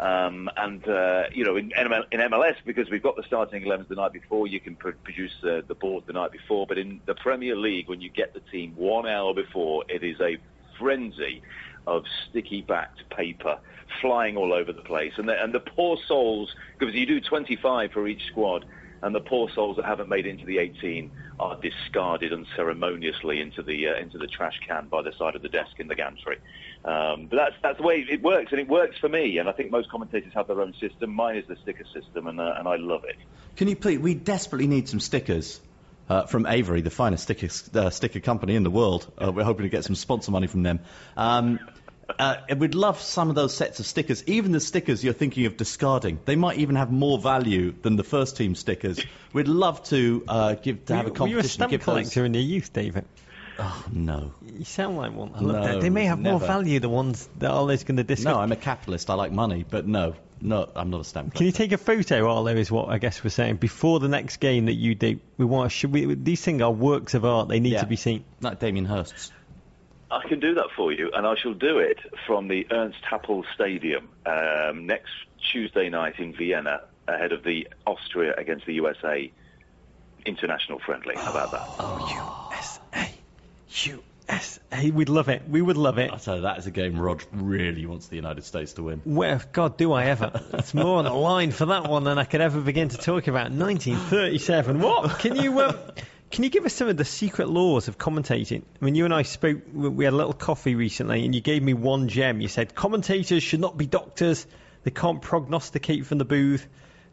Um, 0.00 0.48
and 0.56 0.88
uh, 0.88 1.24
you 1.32 1.44
know, 1.44 1.56
in, 1.56 1.70
in, 1.76 2.20
MLS, 2.20 2.56
because 2.64 2.88
we've 2.88 3.02
got 3.02 3.16
the 3.16 3.22
starting 3.24 3.62
11s 3.62 3.88
the 3.88 3.94
night 3.94 4.12
before, 4.14 4.46
you 4.46 4.58
can 4.58 4.74
pr- 4.74 4.90
produce 5.04 5.34
the, 5.42 5.62
the 5.68 5.74
board 5.74 6.04
the 6.06 6.14
night 6.14 6.32
before. 6.32 6.66
But 6.66 6.78
in 6.78 7.02
the 7.04 7.14
Premier 7.14 7.56
League, 7.56 7.90
when 7.90 8.00
you 8.00 8.08
get 8.08 8.32
the 8.32 8.40
team 8.40 8.72
one 8.76 9.06
hour 9.06 9.34
before, 9.34 9.84
it 9.90 10.02
is 10.02 10.18
a 10.22 10.38
frenzy 10.78 11.42
of 11.86 12.04
sticky-backed 12.28 13.08
paper 13.10 13.58
flying 14.00 14.36
all 14.36 14.52
over 14.52 14.72
the 14.72 14.82
place. 14.82 15.12
And 15.16 15.28
the, 15.28 15.42
and 15.42 15.52
the 15.52 15.60
poor 15.60 15.98
souls, 16.06 16.54
because 16.78 16.94
you 16.94 17.06
do 17.06 17.20
25 17.20 17.92
for 17.92 18.06
each 18.06 18.26
squad, 18.26 18.64
and 19.02 19.14
the 19.14 19.20
poor 19.20 19.48
souls 19.50 19.76
that 19.76 19.84
haven't 19.84 20.08
made 20.08 20.26
it 20.26 20.30
into 20.30 20.46
the 20.46 20.58
18 20.58 21.10
are 21.38 21.60
discarded 21.60 22.32
unceremoniously 22.32 23.40
into 23.40 23.62
the 23.62 23.88
uh, 23.88 23.94
into 23.96 24.18
the 24.18 24.26
trash 24.26 24.58
can 24.66 24.88
by 24.88 25.02
the 25.02 25.12
side 25.18 25.36
of 25.36 25.42
the 25.42 25.48
desk 25.48 25.78
in 25.78 25.86
the 25.86 25.94
gantry. 25.94 26.38
Um, 26.84 27.26
but 27.26 27.36
that's 27.36 27.54
that's 27.62 27.76
the 27.76 27.82
way 27.82 28.06
it 28.08 28.22
works, 28.22 28.52
and 28.52 28.60
it 28.60 28.68
works 28.68 28.96
for 28.98 29.08
me. 29.08 29.38
And 29.38 29.48
I 29.48 29.52
think 29.52 29.70
most 29.70 29.90
commentators 29.90 30.32
have 30.34 30.46
their 30.46 30.60
own 30.60 30.74
system. 30.80 31.12
Mine 31.12 31.36
is 31.36 31.46
the 31.46 31.56
sticker 31.62 31.84
system, 31.92 32.26
and 32.26 32.40
uh, 32.40 32.54
and 32.58 32.66
I 32.66 32.76
love 32.76 33.04
it. 33.04 33.16
Can 33.56 33.68
you 33.68 33.76
please? 33.76 33.98
We 33.98 34.14
desperately 34.14 34.66
need 34.66 34.88
some 34.88 35.00
stickers. 35.00 35.60
Uh, 36.08 36.24
from 36.24 36.46
Avery, 36.46 36.82
the 36.82 36.90
finest 36.90 37.24
sticker, 37.24 37.48
uh, 37.74 37.90
sticker 37.90 38.20
company 38.20 38.54
in 38.54 38.62
the 38.62 38.70
world. 38.70 39.12
Uh, 39.20 39.32
we're 39.32 39.42
hoping 39.42 39.64
to 39.64 39.68
get 39.68 39.82
some 39.82 39.96
sponsor 39.96 40.30
money 40.30 40.46
from 40.46 40.62
them. 40.62 40.78
Um, 41.16 41.58
uh, 42.18 42.36
we'd 42.56 42.74
love 42.74 43.00
some 43.00 43.28
of 43.28 43.34
those 43.34 43.54
sets 43.54 43.80
of 43.80 43.86
stickers, 43.86 44.22
even 44.26 44.52
the 44.52 44.60
stickers 44.60 45.02
you're 45.02 45.12
thinking 45.12 45.46
of 45.46 45.56
discarding. 45.56 46.20
They 46.24 46.36
might 46.36 46.58
even 46.58 46.76
have 46.76 46.90
more 46.90 47.18
value 47.18 47.74
than 47.82 47.96
the 47.96 48.04
first 48.04 48.36
team 48.36 48.54
stickers. 48.54 49.00
We'd 49.32 49.48
love 49.48 49.82
to 49.84 50.24
uh, 50.28 50.54
give 50.54 50.84
to 50.86 50.96
have 50.96 51.06
a 51.06 51.10
competition. 51.10 51.24
Were 51.24 51.28
you 51.28 51.38
a 51.38 51.48
stamp 51.48 51.82
collector 51.82 52.20
those... 52.20 52.26
in 52.26 52.34
your 52.34 52.42
youth, 52.42 52.72
David? 52.72 53.04
Oh 53.58 53.84
no! 53.90 54.34
You 54.44 54.64
sound 54.64 54.98
like 54.98 55.14
one. 55.14 55.32
No, 55.40 55.80
they 55.80 55.88
may 55.88 56.04
have 56.04 56.18
never. 56.18 56.38
more 56.38 56.46
value 56.46 56.78
the 56.78 56.90
ones 56.90 57.26
that 57.38 57.50
Arlo's 57.50 57.84
going 57.84 57.96
to 57.96 58.04
discuss. 58.04 58.24
No, 58.24 58.38
I'm 58.38 58.52
a 58.52 58.56
capitalist. 58.56 59.08
I 59.08 59.14
like 59.14 59.32
money, 59.32 59.64
but 59.68 59.86
no, 59.86 60.14
no, 60.42 60.68
I'm 60.76 60.90
not 60.90 61.00
a 61.00 61.04
stamp. 61.04 61.32
Collector. 61.32 61.38
Can 61.38 61.46
you 61.46 61.52
take 61.52 61.72
a 61.72 61.78
photo, 61.78 62.30
Arlo? 62.30 62.54
Is 62.54 62.70
what 62.70 62.90
I 62.90 62.98
guess 62.98 63.24
we're 63.24 63.30
saying 63.30 63.56
before 63.56 63.98
the 63.98 64.08
next 64.08 64.38
game 64.38 64.66
that 64.66 64.74
you 64.74 64.94
do. 64.94 65.20
We 65.38 65.46
want. 65.46 65.72
Should 65.72 65.92
we? 65.92 66.14
These 66.14 66.42
things 66.42 66.60
are 66.60 66.70
works 66.70 67.14
of 67.14 67.24
art. 67.24 67.48
They 67.48 67.60
need 67.60 67.72
yeah. 67.72 67.80
to 67.80 67.86
be 67.86 67.96
seen. 67.96 68.24
Like 68.42 68.60
Damien 68.60 68.84
Hirst's. 68.84 69.32
I 70.10 70.26
can 70.28 70.38
do 70.38 70.54
that 70.54 70.68
for 70.76 70.92
you, 70.92 71.10
and 71.12 71.26
I 71.26 71.34
shall 71.34 71.54
do 71.54 71.78
it 71.78 71.98
from 72.26 72.48
the 72.48 72.66
Ernst 72.70 73.02
Happel 73.02 73.44
Stadium 73.54 74.08
um, 74.24 74.86
next 74.86 75.12
Tuesday 75.52 75.88
night 75.88 76.18
in 76.18 76.32
Vienna 76.32 76.82
ahead 77.08 77.32
of 77.32 77.42
the 77.42 77.68
Austria 77.86 78.34
against 78.36 78.66
the 78.66 78.74
USA 78.74 79.30
international 80.24 80.78
friendly. 80.78 81.16
How 81.16 81.30
about 81.30 81.50
that? 81.52 81.66
Oh, 81.78 82.40
USA. 82.58 83.10
USA. 84.28 84.90
We'd 84.90 85.08
love 85.08 85.28
it. 85.28 85.42
We 85.48 85.60
would 85.60 85.76
love 85.76 85.98
it. 85.98 86.12
I 86.12 86.18
tell 86.18 86.36
you, 86.36 86.42
that 86.42 86.58
is 86.58 86.66
a 86.66 86.70
game 86.70 86.98
Rod 86.98 87.24
really 87.32 87.84
wants 87.86 88.06
the 88.06 88.16
United 88.16 88.44
States 88.44 88.74
to 88.74 88.84
win. 88.84 89.02
Well, 89.04 89.40
God, 89.52 89.76
do 89.76 89.92
I 89.92 90.04
ever. 90.04 90.40
it's 90.52 90.74
more 90.74 90.98
on 90.98 91.04
the 91.04 91.12
line 91.12 91.50
for 91.50 91.66
that 91.66 91.88
one 91.88 92.04
than 92.04 92.18
I 92.18 92.24
could 92.24 92.40
ever 92.40 92.60
begin 92.60 92.90
to 92.90 92.96
talk 92.96 93.26
about. 93.26 93.50
1937. 93.50 94.80
What? 94.80 95.18
Can 95.18 95.36
you... 95.36 95.60
Um, 95.60 95.76
can 96.30 96.44
you 96.44 96.50
give 96.50 96.64
us 96.64 96.74
some 96.74 96.88
of 96.88 96.96
the 96.96 97.04
secret 97.04 97.48
laws 97.48 97.88
of 97.88 97.98
commentating? 97.98 98.62
I 98.80 98.84
mean, 98.84 98.94
you 98.94 99.04
and 99.04 99.14
I 99.14 99.22
spoke, 99.22 99.58
we 99.72 100.04
had 100.04 100.12
a 100.12 100.16
little 100.16 100.32
coffee 100.32 100.74
recently, 100.74 101.24
and 101.24 101.34
you 101.34 101.40
gave 101.40 101.62
me 101.62 101.74
one 101.74 102.08
gem. 102.08 102.40
You 102.40 102.48
said 102.48 102.74
commentators 102.74 103.42
should 103.42 103.60
not 103.60 103.76
be 103.76 103.86
doctors, 103.86 104.46
they 104.82 104.90
can't 104.90 105.22
prognosticate 105.22 106.06
from 106.06 106.18
the 106.18 106.24
booth. 106.24 106.66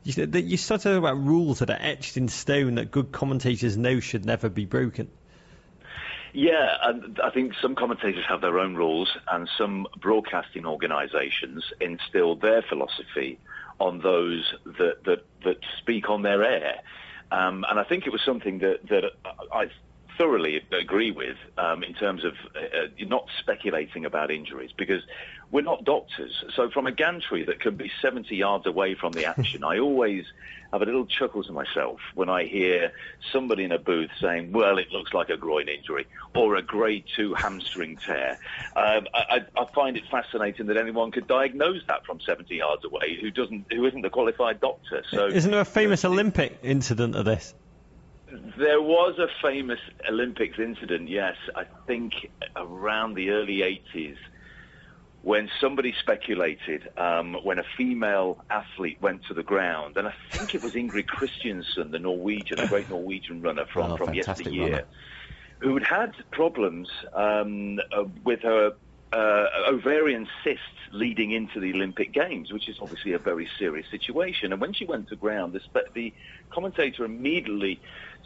You, 0.03 0.11
said 0.11 0.33
that 0.33 0.41
you 0.41 0.57
started 0.57 0.95
about 0.95 1.23
rules 1.23 1.59
that 1.59 1.69
are 1.69 1.77
etched 1.79 2.17
in 2.17 2.27
stone 2.27 2.75
that 2.75 2.91
good 2.91 3.11
commentators 3.11 3.77
know 3.77 3.99
should 3.99 4.25
never 4.25 4.49
be 4.49 4.65
broken. 4.65 5.09
Yeah, 6.33 6.75
I 7.23 7.29
think 7.29 7.53
some 7.61 7.75
commentators 7.75 8.25
have 8.27 8.41
their 8.41 8.57
own 8.57 8.75
rules, 8.75 9.15
and 9.31 9.47
some 9.57 9.87
broadcasting 10.01 10.65
organisations 10.65 11.63
instill 11.79 12.35
their 12.35 12.63
philosophy 12.63 13.39
on 13.79 14.01
those 14.01 14.53
that, 14.65 15.03
that, 15.05 15.25
that 15.43 15.57
speak 15.77 16.09
on 16.09 16.23
their 16.23 16.43
air. 16.43 16.81
Um, 17.33 17.65
and 17.67 17.79
I 17.79 17.83
think 17.83 18.05
it 18.05 18.11
was 18.11 18.21
something 18.23 18.59
that, 18.59 18.87
that 18.89 19.03
I 19.51 19.65
thoroughly 20.17 20.61
agree 20.71 21.11
with 21.11 21.37
um, 21.57 21.83
in 21.83 21.93
terms 21.93 22.23
of 22.23 22.33
uh, 22.55 22.87
not 22.99 23.27
speculating 23.39 24.05
about 24.05 24.31
injuries 24.31 24.71
because 24.75 25.01
we're 25.51 25.61
not 25.61 25.83
doctors. 25.83 26.43
So 26.55 26.69
from 26.69 26.87
a 26.87 26.91
gantry 26.91 27.43
that 27.45 27.59
can 27.59 27.75
be 27.75 27.91
70 28.01 28.35
yards 28.35 28.65
away 28.65 28.95
from 28.95 29.13
the 29.13 29.25
action, 29.25 29.63
I 29.63 29.79
always 29.79 30.25
have 30.71 30.81
a 30.81 30.85
little 30.85 31.05
chuckle 31.05 31.43
to 31.43 31.51
myself 31.51 31.99
when 32.15 32.29
I 32.29 32.45
hear 32.45 32.91
somebody 33.31 33.63
in 33.63 33.71
a 33.71 33.77
booth 33.77 34.09
saying, 34.19 34.51
well, 34.51 34.79
it 34.79 34.91
looks 34.91 35.13
like 35.13 35.29
a 35.29 35.37
groin 35.37 35.69
injury 35.69 36.07
or 36.35 36.55
a 36.55 36.63
grade 36.63 37.03
two 37.15 37.35
hamstring 37.35 37.97
tear. 37.97 38.39
Um, 38.75 39.07
I, 39.13 39.45
I, 39.55 39.65
find 39.75 39.95
it 39.95 40.03
fascinating 40.09 40.65
that 40.67 40.77
anyone 40.77 41.11
could 41.11 41.27
diagnose 41.27 41.81
that 41.87 42.03
from 42.05 42.19
70 42.19 42.55
yards 42.55 42.83
away 42.83 43.19
who 43.21 43.29
doesn't, 43.29 43.71
who 43.71 43.85
isn't 43.85 44.03
a 44.03 44.09
qualified 44.09 44.59
doctor. 44.59 45.03
So 45.11 45.27
Isn't 45.27 45.51
there 45.51 45.61
a 45.61 45.65
famous 45.65 46.03
Olympic 46.03 46.57
incident 46.63 47.15
of 47.15 47.25
this? 47.25 47.53
There 48.57 48.81
was 48.81 49.19
a 49.19 49.27
famous 49.41 49.79
Olympics 50.09 50.57
incident, 50.57 51.07
yes, 51.07 51.35
I 51.55 51.65
think 51.85 52.13
around 52.55 53.13
the 53.13 53.29
early 53.29 53.57
80s 53.57 54.17
when 55.21 55.49
somebody 55.61 55.93
speculated 55.99 56.89
um, 56.97 57.35
when 57.43 57.57
a 57.57 57.63
female 57.77 58.43
athlete 58.49 58.97
went 59.01 59.23
to 59.25 59.33
the 59.33 59.43
ground, 59.43 59.97
and 59.97 60.07
I 60.07 60.13
think 60.31 60.53
it 60.53 60.61
was 60.61 60.73
Ingrid 60.73 61.05
Kristiansen, 61.05 61.91
the 61.91 61.99
Norwegian, 61.99 62.57
the 62.57 62.67
great 62.67 62.89
Norwegian 62.89 63.41
runner 63.41 63.65
from, 63.65 63.93
oh, 63.93 63.97
from 63.97 64.13
yesteryear, 64.13 64.63
runner. 64.63 64.85
who 65.59 65.75
had 65.75 65.83
had 65.83 66.13
problems 66.31 66.89
um, 67.13 67.79
uh, 67.95 68.03
with 68.25 68.41
her 68.41 68.73
uh, 69.13 69.45
ovarian 69.67 70.27
cysts 70.43 70.61
leading 70.91 71.31
into 71.31 71.59
the 71.59 71.71
Olympic 71.73 72.11
Games, 72.11 72.51
which 72.51 72.67
is 72.67 72.77
obviously 72.81 73.13
a 73.13 73.19
very 73.19 73.47
serious 73.57 73.85
situation. 73.89 74.51
And 74.51 74.59
when 74.59 74.73
she 74.73 74.85
went 74.85 75.07
to 75.09 75.15
ground, 75.15 75.53
the, 75.53 75.83
the 75.93 76.13
commentator 76.49 77.05
immediately 77.05 77.79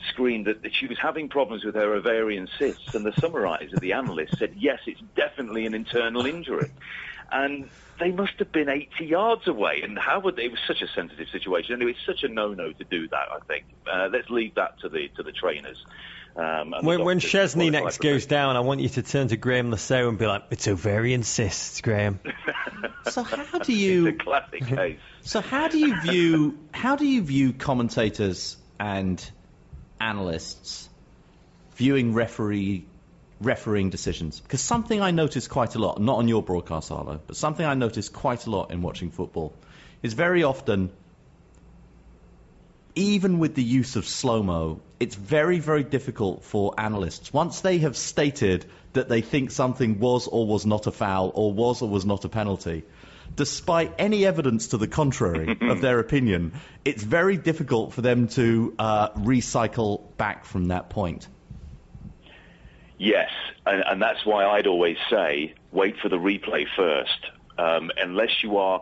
screened 0.10 0.48
that, 0.48 0.64
that, 0.64 0.74
she 0.74 0.88
was 0.88 0.98
having 0.98 1.30
problems 1.30 1.64
with 1.64 1.76
her 1.76 1.94
ovarian 1.94 2.48
cysts, 2.58 2.96
and 2.96 3.06
the 3.06 3.12
summariser, 3.12 3.80
the 3.80 3.94
analyst, 3.94 4.38
said, 4.38 4.56
yes, 4.58 4.80
it's 4.86 5.02
definitely 5.16 5.66
an 5.66 5.74
internal 5.74 6.26
injury. 6.26 6.72
And 7.32 7.70
they 8.00 8.12
must 8.12 8.34
have 8.40 8.52
been 8.52 8.70
80 8.70 9.06
yards 9.06 9.48
away, 9.48 9.82
and 9.82 9.98
how 9.98 10.20
would 10.22 10.36
they, 10.36 10.46
it 10.46 10.52
was 10.52 10.60
such 10.66 10.82
a 10.82 10.88
sensitive 10.88 11.28
situation. 11.30 11.74
Anyway, 11.74 11.92
it's 11.92 12.06
such 12.06 12.24
a 12.24 12.28
no-no 12.28 12.72
to 12.72 12.84
do 12.84 13.08
that, 13.10 13.28
I 13.32 13.40
think. 13.48 13.66
Uh, 13.92 14.10
let's 14.12 14.30
leave 14.30 14.56
that 14.56 14.80
to 14.82 14.90
the, 14.90 15.10
to 15.18 15.24
the 15.24 15.32
trainers. 15.32 15.84
Um, 16.38 16.76
when 16.82 17.04
when 17.04 17.20
Szczesny 17.20 17.72
next 17.72 17.98
goes 17.98 18.28
down, 18.28 18.56
I 18.58 18.60
want 18.60 18.80
you 18.80 18.90
to 18.90 19.02
turn 19.02 19.30
to 19.30 19.38
Graeme 19.38 19.72
Le 19.72 19.78
Saux 19.80 20.08
and 20.08 20.20
be 20.20 20.28
like, 20.28 20.44
"It's 20.52 20.68
ovarian 20.68 21.24
cysts, 21.24 21.82
Graeme." 21.82 22.20
so 23.10 23.24
how 23.24 23.58
do 23.58 23.74
you? 23.74 24.06
It's 24.06 24.22
a 24.22 24.24
classic 24.24 24.68
case. 24.68 25.00
So 25.22 25.42
how 25.42 25.68
do 25.68 25.80
you 25.80 26.00
view 26.02 26.60
how 26.72 26.96
do 26.96 27.08
you 27.08 27.24
view 27.24 27.54
commentators 27.54 28.56
and 28.80 29.20
analysts 30.00 30.90
viewing 31.76 32.14
referee 32.14 32.86
refereeing 33.40 33.90
decisions? 33.90 34.40
Because 34.40 34.62
something 34.62 35.02
I 35.02 35.12
notice 35.12 35.48
quite 35.48 35.76
a 35.76 35.80
lot, 35.80 36.02
not 36.02 36.18
on 36.18 36.28
your 36.28 36.42
broadcast, 36.42 36.92
Arlo, 36.92 37.20
but 37.28 37.36
something 37.36 37.66
I 37.66 37.76
notice 37.76 38.10
quite 38.10 38.46
a 38.48 38.50
lot 38.50 38.72
in 38.72 38.82
watching 38.82 39.12
football, 39.12 39.54
is 40.02 40.14
very 40.14 40.44
often 40.44 40.92
even 42.98 43.38
with 43.38 43.54
the 43.54 43.64
use 43.64 43.96
of 43.96 44.08
slow 44.08 44.42
mo, 44.42 44.82
it's 45.00 45.16
very, 45.16 45.60
very 45.60 45.84
difficult 45.84 46.44
for 46.44 46.74
analysts. 46.80 47.32
Once 47.32 47.62
they 47.62 47.78
have 47.78 47.96
stated 47.96 48.66
that 48.94 49.08
they 49.08 49.22
think 49.22 49.52
something 49.52 50.00
was 50.00 50.28
or 50.28 50.48
was 50.48 50.66
not 50.66 50.88
a 50.88 50.92
foul, 50.92 51.32
or 51.36 51.54
was 51.54 51.84
or 51.84 51.90
was 51.90 52.08
not 52.08 52.26
a 52.26 52.30
penalty, 52.30 52.84
despite 53.36 53.94
any 53.98 54.26
evidence 54.26 54.70
to 54.70 54.78
the 54.78 54.88
contrary 54.88 55.58
of 55.62 55.82
their 55.82 56.00
opinion, 56.00 56.54
it's 56.86 57.04
very 57.04 57.38
difficult 57.38 57.94
for 57.94 58.02
them 58.02 58.28
to 58.30 58.74
uh, 58.80 59.10
recycle 59.12 60.16
back 60.18 60.46
from 60.46 60.70
that 60.70 60.90
point. 60.90 61.28
Yes, 62.98 63.30
and, 63.66 63.84
and, 63.86 64.02
that's 64.02 64.26
why 64.26 64.46
I'd 64.46 64.66
always 64.66 64.98
say 65.10 65.54
wait 65.72 66.00
for 66.00 66.10
the 66.10 66.18
replay 66.18 66.66
first. 66.76 67.28
Um, 67.60 67.92
unless 67.98 68.42
you 68.42 68.58
are 68.58 68.82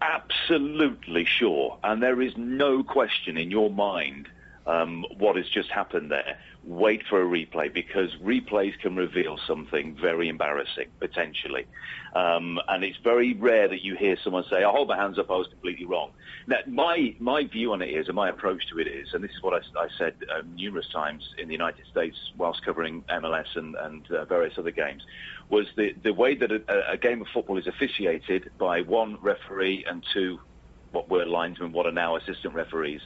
absolutely 0.00 1.24
sure, 1.24 1.78
and 1.84 2.02
there 2.02 2.20
is 2.20 2.36
no 2.36 2.82
question 2.82 3.36
in 3.36 3.50
your 3.50 3.70
mind 3.70 4.28
um, 4.70 5.04
what 5.18 5.36
has 5.36 5.48
just 5.48 5.70
happened 5.70 6.10
there. 6.10 6.38
Wait 6.62 7.02
for 7.08 7.22
a 7.22 7.24
replay 7.24 7.72
because 7.72 8.10
replays 8.22 8.78
can 8.80 8.94
reveal 8.94 9.38
something 9.46 9.96
very 10.00 10.28
embarrassing 10.28 10.88
potentially, 10.98 11.66
um, 12.14 12.60
and 12.68 12.84
it's 12.84 12.98
very 13.02 13.32
rare 13.34 13.66
that 13.66 13.82
you 13.82 13.96
hear 13.96 14.16
someone 14.22 14.44
say, 14.50 14.62
"I 14.62 14.70
hold 14.70 14.88
my 14.88 14.96
hands 14.96 15.18
up, 15.18 15.30
I 15.30 15.36
was 15.36 15.48
completely 15.48 15.86
wrong." 15.86 16.10
Now, 16.46 16.58
my 16.66 17.14
my 17.18 17.44
view 17.44 17.72
on 17.72 17.80
it 17.80 17.88
is, 17.88 18.08
and 18.08 18.14
my 18.14 18.28
approach 18.28 18.62
to 18.68 18.78
it 18.78 18.86
is, 18.86 19.14
and 19.14 19.24
this 19.24 19.30
is 19.30 19.42
what 19.42 19.54
I, 19.54 19.80
I 19.80 19.88
said 19.96 20.14
um, 20.36 20.54
numerous 20.54 20.88
times 20.92 21.22
in 21.38 21.48
the 21.48 21.54
United 21.54 21.86
States 21.90 22.16
whilst 22.36 22.62
covering 22.62 23.02
MLS 23.08 23.56
and, 23.56 23.74
and 23.76 24.10
uh, 24.10 24.26
various 24.26 24.58
other 24.58 24.70
games, 24.70 25.02
was 25.48 25.66
the 25.76 25.94
the 26.02 26.12
way 26.12 26.34
that 26.34 26.52
a, 26.52 26.92
a 26.92 26.98
game 26.98 27.22
of 27.22 27.28
football 27.28 27.56
is 27.56 27.66
officiated 27.66 28.50
by 28.58 28.82
one 28.82 29.16
referee 29.22 29.84
and 29.88 30.04
two 30.12 30.38
what 30.92 31.08
were 31.08 31.24
linesmen, 31.24 31.72
what 31.72 31.86
are 31.86 31.92
now 31.92 32.16
assistant 32.16 32.52
referees 32.52 33.00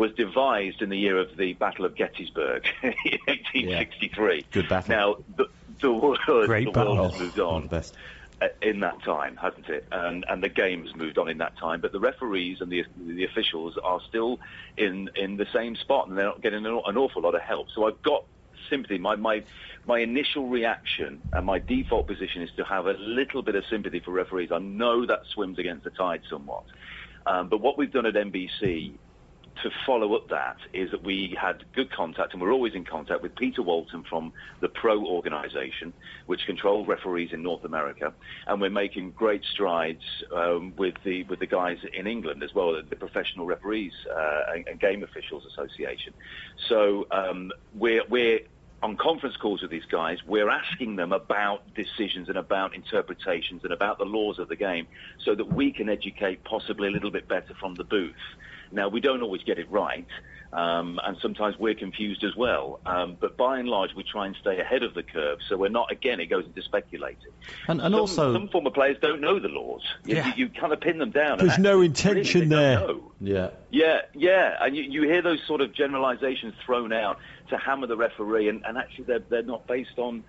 was 0.00 0.12
devised 0.14 0.80
in 0.80 0.88
the 0.88 0.96
year 0.96 1.18
of 1.18 1.36
the 1.36 1.52
Battle 1.52 1.84
of 1.84 1.94
Gettysburg 1.94 2.66
in 2.82 2.94
1863. 3.26 4.36
Yeah. 4.36 4.42
Good 4.50 4.66
battle. 4.68 4.90
Now, 4.96 5.16
the, 5.36 5.46
the 5.82 5.92
world, 5.92 6.18
Great 6.46 6.64
the 6.64 6.70
battle. 6.72 6.96
world 6.96 7.12
has 7.12 7.20
moved 7.20 7.38
on. 7.38 7.66
best. 7.66 7.94
uh, 8.40 8.48
in 8.62 8.80
that 8.80 9.02
time, 9.02 9.36
hasn't 9.36 9.68
it? 9.68 9.86
And, 9.92 10.24
and 10.26 10.42
the 10.42 10.48
game's 10.48 10.96
moved 10.96 11.18
on 11.18 11.28
in 11.28 11.36
that 11.38 11.58
time, 11.58 11.82
but 11.82 11.92
the 11.92 12.00
referees 12.00 12.62
and 12.62 12.72
the 12.72 12.86
the 12.98 13.24
officials 13.24 13.76
are 13.84 14.00
still 14.08 14.40
in 14.78 15.10
in 15.16 15.36
the 15.36 15.46
same 15.52 15.76
spot, 15.76 16.08
and 16.08 16.16
they're 16.16 16.24
not 16.24 16.40
getting 16.40 16.64
an, 16.64 16.80
an 16.86 16.96
awful 16.96 17.20
lot 17.20 17.34
of 17.34 17.42
help. 17.42 17.68
So 17.74 17.86
I've 17.86 18.00
got 18.00 18.24
sympathy. 18.70 18.96
My 18.96 19.16
my 19.16 19.42
my 19.86 19.98
initial 19.98 20.48
reaction 20.48 21.20
and 21.34 21.44
my 21.44 21.58
default 21.58 22.06
position 22.06 22.40
is 22.40 22.50
to 22.56 22.64
have 22.64 22.86
a 22.86 22.94
little 22.94 23.42
bit 23.42 23.54
of 23.54 23.64
sympathy 23.66 24.00
for 24.00 24.12
referees. 24.12 24.50
I 24.50 24.58
know 24.60 25.04
that 25.04 25.20
swims 25.34 25.58
against 25.58 25.84
the 25.84 25.90
tide 25.90 26.22
somewhat, 26.30 26.64
um, 27.26 27.48
but 27.50 27.60
what 27.60 27.76
we've 27.76 27.92
done 27.92 28.06
at 28.06 28.14
NBC 28.14 28.94
to 29.62 29.70
follow 29.86 30.14
up 30.14 30.28
that 30.28 30.56
is 30.72 30.90
that 30.90 31.02
we 31.02 31.36
had 31.40 31.64
good 31.74 31.90
contact, 31.90 32.32
and 32.32 32.40
we're 32.42 32.52
always 32.52 32.74
in 32.74 32.84
contact 32.84 33.22
with 33.22 33.34
Peter 33.36 33.62
Walton 33.62 34.04
from 34.08 34.32
the 34.60 34.68
Pro 34.68 35.04
organisation, 35.04 35.92
which 36.26 36.46
controls 36.46 36.88
referees 36.88 37.30
in 37.32 37.42
North 37.42 37.64
America, 37.64 38.12
and 38.46 38.60
we're 38.60 38.70
making 38.70 39.10
great 39.12 39.42
strides 39.44 40.02
um, 40.34 40.72
with 40.76 40.94
the 41.04 41.24
with 41.24 41.40
the 41.40 41.46
guys 41.46 41.78
in 41.92 42.06
England 42.06 42.42
as 42.42 42.54
well, 42.54 42.80
the 42.88 42.96
Professional 42.96 43.46
Referees 43.46 43.92
uh, 44.10 44.54
and, 44.54 44.68
and, 44.68 44.80
Game 44.80 45.02
Officials 45.02 45.44
Association. 45.46 46.12
So 46.68 47.06
um, 47.10 47.50
we're 47.74 48.04
we're 48.08 48.40
on 48.82 48.96
conference 48.96 49.36
calls 49.36 49.60
with 49.62 49.70
these 49.70 49.84
guys, 49.90 50.18
we're 50.26 50.48
asking 50.48 50.96
them 50.96 51.12
about 51.12 51.62
decisions 51.74 52.28
and 52.28 52.38
about 52.38 52.74
interpretations 52.74 53.62
and 53.62 53.72
about 53.72 53.98
the 53.98 54.04
laws 54.04 54.38
of 54.38 54.48
the 54.48 54.56
game 54.56 54.86
so 55.22 55.34
that 55.34 55.52
we 55.52 55.70
can 55.70 55.88
educate 55.88 56.42
possibly 56.44 56.88
a 56.88 56.90
little 56.90 57.10
bit 57.10 57.28
better 57.28 57.54
from 57.60 57.74
the 57.74 57.84
booth. 57.84 58.14
Now, 58.72 58.88
we 58.88 59.00
don't 59.00 59.22
always 59.22 59.42
get 59.42 59.58
it 59.58 59.70
right, 59.70 60.06
um, 60.52 61.00
and 61.04 61.16
sometimes 61.20 61.58
we're 61.58 61.74
confused 61.74 62.24
as 62.24 62.36
well. 62.36 62.80
Um, 62.86 63.16
but 63.20 63.36
by 63.36 63.58
and 63.58 63.68
large, 63.68 63.94
we 63.94 64.02
try 64.02 64.26
and 64.26 64.36
stay 64.40 64.60
ahead 64.60 64.82
of 64.82 64.94
the 64.94 65.02
curve, 65.02 65.38
so 65.48 65.56
we're 65.56 65.68
not, 65.68 65.90
again, 65.90 66.20
it 66.20 66.26
goes 66.26 66.44
into 66.44 66.62
speculating. 66.62 67.32
And, 67.68 67.80
and 67.80 67.92
some, 67.92 68.00
also... 68.00 68.32
Some 68.32 68.48
former 68.48 68.70
players 68.70 68.96
don't 69.00 69.20
know 69.20 69.38
the 69.38 69.48
laws. 69.48 69.82
You, 70.04 70.16
yeah. 70.16 70.34
you, 70.36 70.46
you 70.46 70.48
kind 70.50 70.72
of 70.72 70.80
pin 70.80 70.98
them 70.98 71.10
down. 71.10 71.38
There's 71.38 71.58
no 71.58 71.80
intention 71.80 72.48
there. 72.48 72.88
Yeah. 73.20 73.50
Yeah, 73.70 74.00
yeah, 74.14 74.56
and 74.60 74.76
you, 74.76 74.82
you 74.82 75.02
hear 75.02 75.22
those 75.22 75.42
sort 75.46 75.60
of 75.60 75.72
generalizations 75.72 76.54
thrown 76.64 76.92
out 76.92 77.18
to 77.50 77.56
hammer 77.56 77.86
the 77.86 77.96
referee, 77.96 78.48
and, 78.48 78.64
and 78.64 78.78
actually 78.78 79.04
they're, 79.04 79.18
they're 79.28 79.42
not 79.42 79.66
based 79.66 79.98
on 79.98 80.24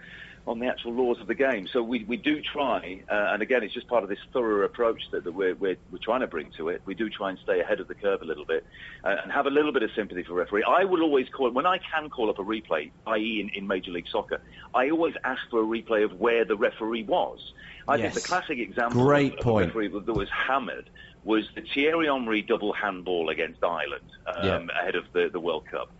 on 0.47 0.59
the 0.59 0.67
actual 0.67 0.93
laws 0.93 1.19
of 1.19 1.27
the 1.27 1.35
game. 1.35 1.67
So 1.67 1.83
we, 1.83 2.03
we 2.03 2.17
do 2.17 2.41
try, 2.41 3.01
uh, 3.09 3.33
and 3.33 3.41
again, 3.41 3.63
it's 3.63 3.73
just 3.73 3.87
part 3.87 4.03
of 4.03 4.09
this 4.09 4.19
thorough 4.33 4.65
approach 4.65 5.01
that, 5.11 5.23
that 5.23 5.31
we're, 5.33 5.55
we're, 5.55 5.77
we're 5.91 5.99
trying 5.99 6.21
to 6.21 6.27
bring 6.27 6.51
to 6.57 6.69
it. 6.69 6.81
We 6.85 6.95
do 6.95 7.09
try 7.09 7.29
and 7.29 7.39
stay 7.39 7.59
ahead 7.59 7.79
of 7.79 7.87
the 7.87 7.95
curve 7.95 8.21
a 8.21 8.25
little 8.25 8.45
bit 8.45 8.65
uh, 9.03 9.17
and 9.23 9.31
have 9.31 9.45
a 9.45 9.49
little 9.49 9.71
bit 9.71 9.83
of 9.83 9.91
sympathy 9.95 10.23
for 10.23 10.33
referee. 10.33 10.63
I 10.63 10.85
will 10.85 11.03
always 11.03 11.29
call, 11.29 11.51
when 11.51 11.65
I 11.65 11.77
can 11.77 12.09
call 12.09 12.29
up 12.29 12.39
a 12.39 12.43
replay, 12.43 12.91
i.e. 13.07 13.41
in, 13.41 13.49
in 13.49 13.67
Major 13.67 13.91
League 13.91 14.07
Soccer, 14.11 14.41
I 14.73 14.89
always 14.89 15.15
ask 15.23 15.41
for 15.49 15.61
a 15.61 15.65
replay 15.65 16.03
of 16.03 16.19
where 16.19 16.43
the 16.43 16.57
referee 16.57 17.03
was. 17.03 17.53
I 17.87 17.95
yes. 17.95 18.13
think 18.13 18.23
the 18.23 18.27
classic 18.27 18.59
example 18.59 19.03
Great 19.03 19.33
of, 19.33 19.39
point. 19.39 19.69
of 19.69 19.75
a 19.75 19.79
referee 19.79 19.99
that 20.05 20.13
was 20.13 20.29
hammered 20.29 20.89
was 21.23 21.47
the 21.55 21.61
Thierry 21.61 22.07
Henry 22.07 22.41
double 22.41 22.73
handball 22.73 23.29
against 23.29 23.63
Ireland 23.63 24.05
um, 24.25 24.43
yeah. 24.43 24.79
ahead 24.79 24.95
of 24.95 25.05
the, 25.13 25.29
the 25.31 25.39
World 25.39 25.65
Cup. 25.69 25.91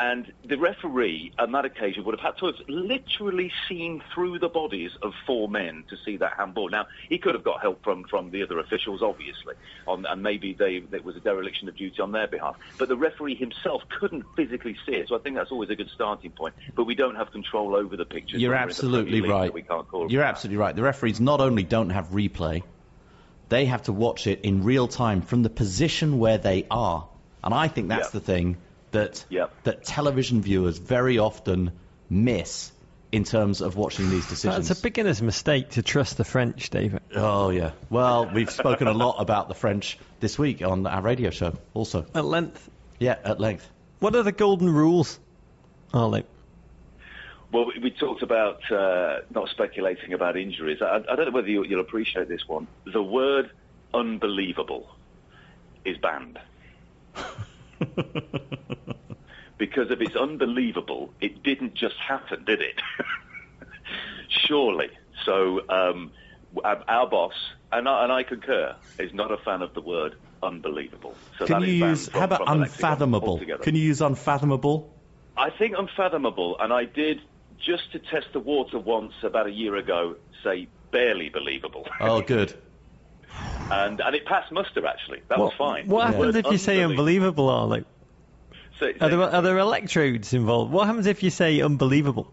And 0.00 0.32
the 0.42 0.56
referee 0.56 1.30
on 1.38 1.52
that 1.52 1.66
occasion 1.66 2.04
would 2.04 2.18
have 2.18 2.24
had 2.24 2.38
to 2.38 2.46
have 2.46 2.54
literally 2.68 3.52
seen 3.68 4.02
through 4.14 4.38
the 4.38 4.48
bodies 4.48 4.92
of 5.02 5.12
four 5.26 5.46
men 5.46 5.84
to 5.90 5.96
see 6.06 6.16
that 6.16 6.32
handball. 6.38 6.70
Now, 6.70 6.86
he 7.10 7.18
could 7.18 7.34
have 7.34 7.44
got 7.44 7.60
help 7.60 7.84
from, 7.84 8.04
from 8.04 8.30
the 8.30 8.42
other 8.42 8.58
officials, 8.58 9.02
obviously, 9.02 9.54
on, 9.86 10.06
and 10.06 10.22
maybe 10.22 10.54
they, 10.54 10.78
there 10.78 11.02
was 11.02 11.16
a 11.16 11.20
dereliction 11.20 11.68
of 11.68 11.76
duty 11.76 12.00
on 12.00 12.12
their 12.12 12.26
behalf. 12.26 12.56
But 12.78 12.88
the 12.88 12.96
referee 12.96 13.34
himself 13.34 13.82
couldn't 13.90 14.24
physically 14.34 14.74
see 14.86 14.92
it. 14.92 15.08
So 15.08 15.16
I 15.16 15.18
think 15.18 15.36
that's 15.36 15.50
always 15.50 15.68
a 15.68 15.76
good 15.76 15.90
starting 15.94 16.30
point. 16.30 16.54
But 16.74 16.84
we 16.84 16.94
don't 16.94 17.16
have 17.16 17.30
control 17.30 17.76
over 17.76 17.94
the 17.94 18.06
pictures. 18.06 18.40
You're 18.40 18.54
absolutely 18.54 19.20
right. 19.20 19.52
We 19.52 19.60
can't 19.60 19.86
call 19.86 20.10
You're 20.10 20.24
absolutely 20.24 20.56
right. 20.56 20.74
The 20.74 20.82
referees 20.82 21.20
not 21.20 21.42
only 21.42 21.62
don't 21.62 21.90
have 21.90 22.08
replay, 22.08 22.62
they 23.50 23.66
have 23.66 23.82
to 23.82 23.92
watch 23.92 24.26
it 24.26 24.40
in 24.42 24.64
real 24.64 24.88
time 24.88 25.20
from 25.20 25.42
the 25.42 25.50
position 25.50 26.18
where 26.18 26.38
they 26.38 26.66
are. 26.70 27.06
And 27.44 27.52
I 27.52 27.68
think 27.68 27.88
that's 27.88 28.06
Yep. 28.06 28.12
the 28.12 28.20
thing 28.20 28.56
that 28.92 29.24
Yep. 29.28 29.52
that 29.64 29.84
television 29.84 30.42
viewers 30.42 30.78
very 30.78 31.18
often 31.18 31.72
miss 32.08 32.72
in 33.12 33.24
terms 33.24 33.60
of 33.60 33.76
watching 33.76 34.08
these 34.10 34.26
decisions. 34.28 34.68
That's 34.68 34.78
a 34.78 34.82
beginner's 34.82 35.20
mistake 35.20 35.70
to 35.70 35.82
trust 35.82 36.16
the 36.16 36.24
French, 36.24 36.70
David. 36.70 37.00
Oh 37.14 37.50
yeah. 37.50 37.72
Well, 37.88 38.30
we've 38.32 38.50
spoken 38.50 38.86
a 38.86 38.92
lot 38.92 39.16
about 39.18 39.48
the 39.48 39.54
French 39.54 39.98
this 40.20 40.38
week 40.38 40.62
on 40.62 40.86
our 40.86 41.02
radio 41.02 41.30
show. 41.30 41.56
Also, 41.74 42.06
At 42.14 42.24
length. 42.24 42.68
yeah, 42.98 43.16
at 43.24 43.40
length. 43.40 43.68
What 43.98 44.14
are 44.14 44.22
the 44.22 44.32
golden 44.32 44.68
rules, 44.70 45.18
Arlie? 45.92 46.24
Well, 47.52 47.66
we, 47.66 47.80
we 47.82 47.90
talked 47.90 48.22
about 48.22 48.60
uh, 48.70 49.20
not 49.34 49.48
speculating 49.48 50.12
about 50.12 50.36
injuries. 50.36 50.78
I, 50.80 50.96
I 51.10 51.16
don't 51.16 51.26
know 51.26 51.32
whether 51.32 51.48
you, 51.48 51.64
you'll 51.64 51.80
appreciate 51.80 52.28
this 52.28 52.46
one. 52.46 52.68
The 52.84 53.02
word 53.02 53.50
unbelievable 53.92 54.88
is 55.84 55.98
banned. 55.98 56.38
because 59.58 59.90
if 59.90 60.00
it's 60.00 60.16
unbelievable, 60.16 61.12
it 61.20 61.42
didn't 61.42 61.74
just 61.74 61.96
happen, 61.96 62.44
did 62.44 62.60
it? 62.60 62.80
Surely. 64.28 64.88
So 65.24 65.60
um, 65.68 66.12
our, 66.64 67.08
boss, 67.08 67.32
and 67.72 67.88
I, 67.88 68.04
and 68.04 68.12
I 68.12 68.22
concur, 68.22 68.74
is 68.98 69.12
not 69.14 69.30
a 69.30 69.36
fan 69.38 69.62
of 69.62 69.72
the 69.74 69.80
word 69.80 70.14
unbelievable. 70.42 71.14
So 71.38 71.46
Can 71.46 71.60
that 71.60 71.68
you 71.68 71.74
is 71.84 71.90
use 71.90 72.08
from- 72.08 72.20
how 72.20 72.24
about 72.26 72.38
from 72.46 72.46
the 72.58 72.60
lexicon 72.64 72.90
unfathomable? 72.92 73.38
Can 73.62 73.74
you 73.74 73.82
use 73.82 74.00
unfathomable? 74.00 74.96
I 75.36 75.50
think 75.50 75.74
unfathomable, 75.78 76.56
and 76.60 76.72
I 76.72 76.84
did 76.84 77.20
just 77.64 77.92
to 77.92 77.98
test 77.98 78.26
the 78.32 78.40
water 78.40 78.78
once 78.78 79.12
about 79.22 79.46
a 79.46 79.50
year 79.52 79.76
ago. 79.76 80.16
Say 80.42 80.68
barely 80.92 81.28
believable, 81.28 81.86
Oh, 82.00 82.20
good. 82.22 82.54
and 83.70 84.00
and 84.00 84.14
it 84.14 84.24
passed 84.26 84.50
muster 84.52 84.84
actually. 84.86 85.22
That 85.28 85.38
was 85.38 85.52
fine. 85.56 85.86
What 85.88 86.06
happens 86.06 86.34
word 86.34 86.36
if 86.36 86.52
you 86.52 86.58
say 86.58 86.82
unbelievable, 86.82 87.48
Arlie? 87.48 87.84
So- 88.78 88.92
Are 89.00 89.08
there, 89.10 89.20
are 89.22 89.42
there 89.42 89.58
electrodes 89.58 90.32
involved? 90.32 90.72
What 90.72 90.86
happens 90.86 91.06
if 91.06 91.22
you 91.22 91.30
say 91.30 91.60
unbelievable? 91.60 92.32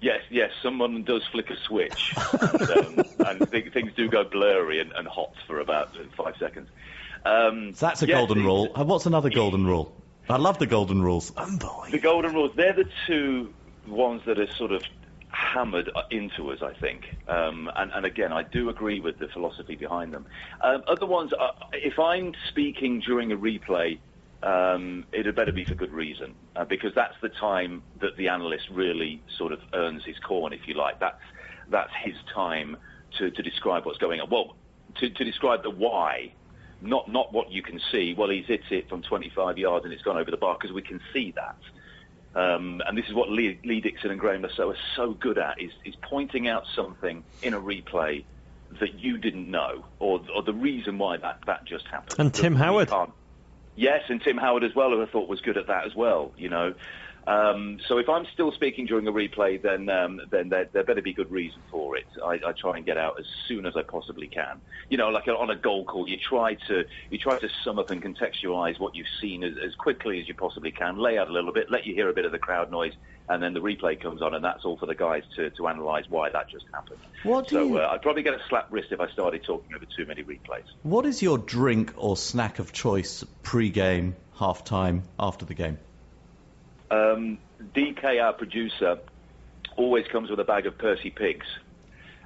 Yes, 0.00 0.20
yes, 0.30 0.50
someone 0.62 1.04
does 1.04 1.22
flick 1.32 1.48
a 1.50 1.56
switch, 1.56 2.14
um, 2.40 3.02
and 3.26 3.50
th- 3.50 3.72
things 3.72 3.92
do 3.96 4.08
go 4.08 4.24
blurry 4.24 4.80
and, 4.80 4.92
and 4.92 5.08
hot 5.08 5.32
for 5.46 5.58
about 5.60 5.96
five 6.16 6.34
seconds. 6.38 6.68
Um, 7.24 7.72
So 7.74 7.86
that's 7.86 8.02
a 8.02 8.06
yes, 8.06 8.16
golden 8.18 8.44
rule. 8.44 8.70
Uh, 8.74 8.84
What's 8.84 9.06
another 9.06 9.30
golden 9.30 9.64
rule? 9.66 9.94
I 10.28 10.36
love 10.36 10.58
the 10.58 10.66
golden 10.66 11.00
rules. 11.02 11.30
The 11.30 11.98
golden 12.02 12.34
rules, 12.34 12.52
they're 12.56 12.72
the 12.74 12.88
two 13.06 13.54
ones 13.86 14.22
that 14.26 14.38
are 14.38 14.52
sort 14.54 14.72
of 14.72 14.82
hammered 15.36 15.90
into 16.10 16.50
us, 16.50 16.60
I 16.62 16.72
think. 16.80 17.04
Um, 17.28 17.70
and, 17.76 17.92
and 17.92 18.06
again, 18.06 18.32
I 18.32 18.42
do 18.42 18.70
agree 18.70 19.00
with 19.00 19.18
the 19.18 19.28
philosophy 19.28 19.76
behind 19.76 20.14
them. 20.14 20.26
Um, 20.62 20.82
other 20.88 21.06
ones, 21.06 21.32
uh, 21.38 21.50
if 21.72 21.98
I'm 21.98 22.32
speaking 22.48 23.00
during 23.00 23.32
a 23.32 23.36
replay, 23.36 23.98
um, 24.42 25.04
it 25.12 25.26
had 25.26 25.34
better 25.34 25.52
be 25.52 25.64
for 25.64 25.74
good 25.74 25.92
reason, 25.92 26.34
uh, 26.54 26.64
because 26.64 26.92
that's 26.94 27.16
the 27.20 27.28
time 27.28 27.82
that 28.00 28.16
the 28.16 28.28
analyst 28.28 28.68
really 28.70 29.22
sort 29.36 29.52
of 29.52 29.60
earns 29.74 30.04
his 30.04 30.18
corn, 30.18 30.52
if 30.52 30.66
you 30.66 30.74
like. 30.74 31.00
That's, 31.00 31.20
that's 31.68 31.92
his 32.02 32.14
time 32.34 32.76
to, 33.18 33.30
to 33.30 33.42
describe 33.42 33.84
what's 33.84 33.98
going 33.98 34.20
on. 34.20 34.30
Well, 34.30 34.56
to, 34.96 35.10
to 35.10 35.24
describe 35.24 35.62
the 35.62 35.70
why 35.70 36.32
not 36.82 37.10
not 37.10 37.32
what 37.32 37.50
you 37.50 37.62
can 37.62 37.80
see. 37.90 38.14
Well, 38.16 38.28
he's 38.28 38.44
hit 38.46 38.60
it 38.70 38.88
from 38.88 39.00
25 39.00 39.56
yards 39.56 39.86
and 39.86 39.94
it's 39.94 40.02
gone 40.02 40.18
over 40.18 40.30
the 40.30 40.36
bar 40.36 40.58
because 40.60 40.74
we 40.74 40.82
can 40.82 41.00
see 41.12 41.32
that. 41.34 41.56
Um, 42.36 42.82
and 42.86 42.96
this 42.98 43.06
is 43.06 43.14
what 43.14 43.30
Lee, 43.30 43.58
Lee 43.64 43.80
Dixon 43.80 44.10
and 44.10 44.20
Graeme 44.20 44.42
Le 44.42 44.50
Saux 44.50 44.76
are 44.76 44.82
so 44.94 45.14
good 45.14 45.38
at: 45.38 45.60
is, 45.60 45.72
is 45.86 45.94
pointing 46.02 46.46
out 46.46 46.64
something 46.74 47.24
in 47.42 47.54
a 47.54 47.60
replay 47.60 48.24
that 48.78 48.98
you 48.98 49.16
didn't 49.16 49.50
know, 49.50 49.84
or, 49.98 50.20
or 50.34 50.42
the 50.42 50.52
reason 50.52 50.98
why 50.98 51.16
that, 51.16 51.40
that 51.46 51.64
just 51.64 51.86
happened. 51.86 52.18
And 52.18 52.34
Tim 52.34 52.54
Howard. 52.54 52.90
Yes, 53.74 54.02
and 54.08 54.22
Tim 54.22 54.36
Howard 54.36 54.64
as 54.64 54.74
well, 54.74 54.90
who 54.90 55.02
I 55.02 55.06
thought 55.06 55.28
was 55.28 55.40
good 55.40 55.56
at 55.56 55.66
that 55.68 55.86
as 55.86 55.94
well. 55.94 56.32
You 56.36 56.50
know, 56.50 56.74
um, 57.26 57.78
so 57.88 57.98
if 57.98 58.08
I'm 58.08 58.26
still 58.32 58.52
speaking 58.52 58.86
during 58.86 59.06
a 59.08 59.12
replay, 59.12 59.60
then 59.60 59.88
um, 59.88 60.20
then 60.30 60.48
there, 60.48 60.68
there 60.72 60.84
better 60.84 61.02
be 61.02 61.12
good 61.12 61.30
reason 61.30 61.62
for 61.70 61.96
it. 61.96 62.06
I, 62.24 62.34
I 62.46 62.52
try 62.52 62.76
and 62.76 62.86
get 62.86 62.96
out 62.96 63.14
as 63.18 63.26
soon 63.48 63.66
as 63.66 63.76
I 63.76 63.82
possibly 63.82 64.28
can. 64.28 64.60
You 64.88 64.98
know, 64.98 65.08
like 65.08 65.26
on 65.28 65.50
a 65.50 65.56
goal 65.56 65.84
call, 65.84 66.08
you 66.08 66.16
try 66.18 66.54
to 66.68 66.84
you 67.10 67.18
try 67.18 67.38
to 67.38 67.48
sum 67.64 67.78
up 67.78 67.90
and 67.90 68.02
contextualise 68.02 68.78
what 68.78 68.94
you've 68.94 69.06
seen 69.20 69.42
as, 69.42 69.54
as 69.64 69.74
quickly 69.74 70.20
as 70.20 70.28
you 70.28 70.34
possibly 70.34 70.70
can. 70.70 70.98
Lay 70.98 71.18
out 71.18 71.28
a 71.28 71.32
little 71.32 71.52
bit, 71.52 71.70
let 71.70 71.86
you 71.86 71.94
hear 71.94 72.08
a 72.08 72.12
bit 72.14 72.24
of 72.24 72.32
the 72.32 72.38
crowd 72.38 72.70
noise, 72.70 72.92
and 73.28 73.42
then 73.42 73.54
the 73.54 73.60
replay 73.60 74.00
comes 74.00 74.22
on, 74.22 74.34
and 74.34 74.44
that's 74.44 74.64
all 74.64 74.76
for 74.76 74.86
the 74.86 74.94
guys 74.94 75.24
to, 75.34 75.50
to 75.50 75.66
analyse 75.66 76.04
why 76.08 76.30
that 76.30 76.48
just 76.48 76.66
happened. 76.72 77.00
What 77.24 77.50
so 77.50 77.62
you- 77.66 77.78
uh, 77.78 77.88
I'd 77.92 78.02
probably 78.02 78.22
get 78.22 78.34
a 78.34 78.40
slap 78.48 78.68
wrist 78.70 78.88
if 78.92 79.00
I 79.00 79.08
started 79.10 79.42
talking 79.44 79.74
over 79.74 79.84
too 79.96 80.06
many 80.06 80.22
replays. 80.22 80.64
What 80.82 81.06
is 81.06 81.22
your 81.22 81.38
drink 81.38 81.92
or 81.96 82.16
snack 82.16 82.60
of 82.60 82.72
choice 82.72 83.24
pre-game, 83.42 84.14
half-time, 84.38 85.02
after 85.18 85.44
the 85.44 85.54
game? 85.54 85.78
Um, 86.90 87.38
DK, 87.74 88.22
our 88.22 88.32
producer, 88.32 88.98
always 89.76 90.06
comes 90.08 90.30
with 90.30 90.40
a 90.40 90.44
bag 90.44 90.66
of 90.66 90.78
Percy 90.78 91.10
Pigs. 91.10 91.46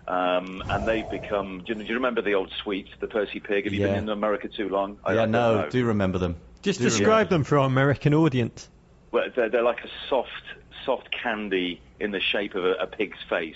Um, 0.09 0.63
and 0.69 0.89
they've 0.89 1.09
become. 1.09 1.63
Do 1.65 1.73
you, 1.75 1.83
do 1.83 1.85
you 1.89 1.95
remember 1.95 2.21
the 2.23 2.35
old 2.35 2.51
sweets, 2.63 2.91
the 3.01 3.07
Percy 3.07 3.39
Pig? 3.39 3.65
Have 3.65 3.73
you 3.73 3.81
Yeah. 3.81 3.89
been 3.89 4.05
in 4.05 4.09
America 4.09 4.49
too 4.49 4.69
long? 4.69 4.99
I- 5.05 5.11
I 5.11 5.15
yeah, 5.15 5.21
don't 5.23 5.31
no, 5.31 5.61
know. 5.63 5.69
do 5.71 5.85
remember 5.87 6.19
them. 6.19 6.37
Just 6.63 6.79
Do 6.81 6.85
describe 6.87 7.29
them 7.29 7.45
for 7.45 7.59
our 7.59 7.67
American 7.67 8.13
audience. 8.15 8.69
Well, 9.13 9.29
they're, 9.35 9.49
they're 9.49 9.63
like 9.63 9.85
a 9.85 9.89
soft, 10.09 10.43
soft 10.85 11.09
candy 11.11 11.81
in 12.01 12.11
the 12.11 12.21
shape 12.21 12.55
of 12.55 12.65
a, 12.65 12.73
a 12.75 12.87
pig's 12.87 13.19
face. 13.29 13.55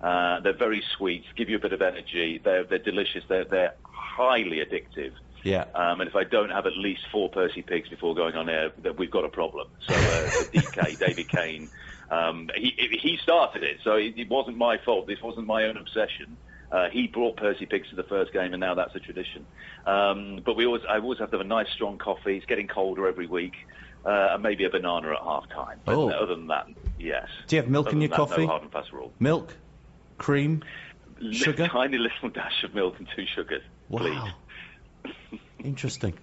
Uh, 0.00 0.40
they're 0.40 0.56
very 0.56 0.82
sweet, 0.96 1.24
give 1.36 1.48
you 1.48 1.56
a 1.56 1.60
bit 1.60 1.72
of 1.72 1.80
energy. 1.82 2.40
They're 2.42 2.64
they're 2.64 2.78
delicious. 2.78 3.22
They're 3.28 3.44
they're 3.44 3.74
highly 3.84 4.58
addictive. 4.58 5.12
Yeah. 5.42 5.64
Um, 5.74 6.00
and 6.00 6.08
if 6.08 6.14
I 6.16 6.24
don't 6.24 6.50
have 6.50 6.66
at 6.66 6.76
least 6.76 7.02
four 7.10 7.28
Percy 7.28 7.62
pigs 7.62 7.88
before 7.88 8.14
going 8.14 8.34
on 8.36 8.48
air, 8.48 8.70
then 8.78 8.96
we've 8.96 9.10
got 9.10 9.24
a 9.24 9.28
problem. 9.28 9.68
So 9.86 9.94
uh, 9.94 9.98
DK, 10.54 10.98
David 10.98 11.28
Kane, 11.28 11.68
um, 12.10 12.50
he 12.54 12.70
he 13.00 13.16
started 13.22 13.62
it, 13.62 13.78
so 13.82 13.94
it, 13.96 14.14
it 14.16 14.28
wasn't 14.28 14.56
my 14.56 14.78
fault. 14.78 15.06
This 15.06 15.20
wasn't 15.22 15.46
my 15.46 15.64
own 15.64 15.76
obsession. 15.76 16.36
Uh, 16.70 16.88
he 16.88 17.06
brought 17.06 17.36
Percy 17.36 17.66
Pigs 17.66 17.90
to 17.90 17.96
the 17.96 18.02
first 18.04 18.32
game, 18.32 18.54
and 18.54 18.60
now 18.60 18.74
that's 18.74 18.94
a 18.94 19.00
tradition. 19.00 19.44
Um, 19.86 20.40
but 20.44 20.56
we 20.56 20.64
always, 20.64 20.82
I 20.88 20.98
always 21.00 21.18
have 21.18 21.30
to 21.32 21.36
have 21.36 21.44
a 21.44 21.48
nice 21.48 21.68
strong 21.74 21.98
coffee. 21.98 22.36
It's 22.38 22.46
getting 22.46 22.66
colder 22.66 23.06
every 23.06 23.26
week, 23.26 23.52
uh, 24.06 24.28
and 24.32 24.42
maybe 24.42 24.64
a 24.64 24.70
banana 24.70 25.10
at 25.12 25.18
half 25.22 25.48
time. 25.50 25.80
But 25.84 25.96
Oh. 25.96 26.08
other 26.08 26.34
than 26.34 26.46
that, 26.46 26.68
yes. 26.98 27.28
Do 27.46 27.56
you 27.56 27.62
have 27.62 27.70
milk 27.70 27.88
Other 27.88 27.96
in 27.96 28.00
your 28.02 28.08
that, 28.08 28.16
coffee? 28.16 28.42
No 28.42 28.46
hard 28.46 28.62
and 28.62 28.72
fast 28.72 28.90
rule. 28.90 29.12
Milk, 29.20 29.54
cream, 30.16 30.62
Sugar? 31.30 31.68
Tiny 31.72 31.98
little 31.98 32.30
dash 32.30 32.64
of 32.64 32.74
milk 32.74 32.98
and 32.98 33.06
two 33.14 33.26
sugars, 33.26 33.62
please. 33.90 34.18
Interesting. 35.64 36.14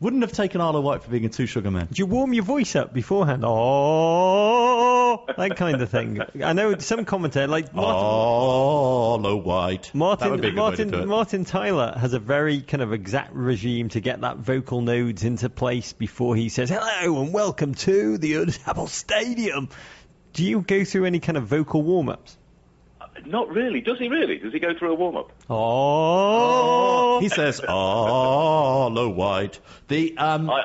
Wouldn't 0.00 0.22
have 0.22 0.32
taken 0.32 0.60
Arlo 0.60 0.80
White 0.80 1.02
for 1.02 1.10
being 1.10 1.24
a 1.24 1.28
two 1.28 1.46
sugar 1.46 1.72
man. 1.72 1.88
Do 1.90 2.00
you 2.00 2.06
warm 2.06 2.32
your 2.32 2.44
voice 2.44 2.76
up 2.76 2.94
beforehand? 2.94 3.42
Oh, 3.44 5.24
that 5.36 5.56
kind 5.56 5.82
of 5.82 5.90
thing. 5.90 6.20
I 6.40 6.52
know 6.52 6.78
some 6.78 7.04
commentator 7.04 7.48
like 7.48 7.74
Martin, 7.74 8.04
oh, 8.04 9.12
Arlo 9.14 9.36
White. 9.36 9.82
that 9.84 9.94
Martin, 9.96 10.30
would 10.30 10.40
be 10.40 10.48
a 10.48 10.50
good 10.52 10.70
way 10.70 10.76
to 10.76 10.84
do 10.84 10.90
Martin. 10.90 11.08
Martin 11.08 11.44
Tyler 11.44 11.98
has 11.98 12.12
a 12.12 12.20
very 12.20 12.60
kind 12.60 12.80
of 12.80 12.92
exact 12.92 13.34
regime 13.34 13.88
to 13.88 13.98
get 13.98 14.20
that 14.20 14.36
vocal 14.36 14.82
nodes 14.82 15.24
into 15.24 15.48
place 15.48 15.92
before 15.92 16.36
he 16.36 16.48
says 16.48 16.70
hello 16.70 17.20
and 17.20 17.34
welcome 17.34 17.74
to 17.74 18.18
the 18.18 18.54
Apple 18.66 18.86
Stadium. 18.86 19.68
Do 20.32 20.44
you 20.44 20.60
go 20.60 20.84
through 20.84 21.06
any 21.06 21.18
kind 21.18 21.36
of 21.36 21.48
vocal 21.48 21.82
warm-ups? 21.82 22.37
Not 23.26 23.48
really. 23.48 23.80
Does 23.80 23.98
he 23.98 24.08
really? 24.08 24.38
Does 24.38 24.52
he 24.52 24.58
go 24.58 24.74
through 24.78 24.92
a 24.92 24.94
warm 24.94 25.16
up? 25.16 25.32
Oh, 25.50 27.20
He 27.20 27.28
says 27.28 27.60
oh, 27.66 28.88
low 28.88 29.08
White. 29.08 29.60
The 29.88 30.16
um, 30.18 30.50
I, 30.50 30.64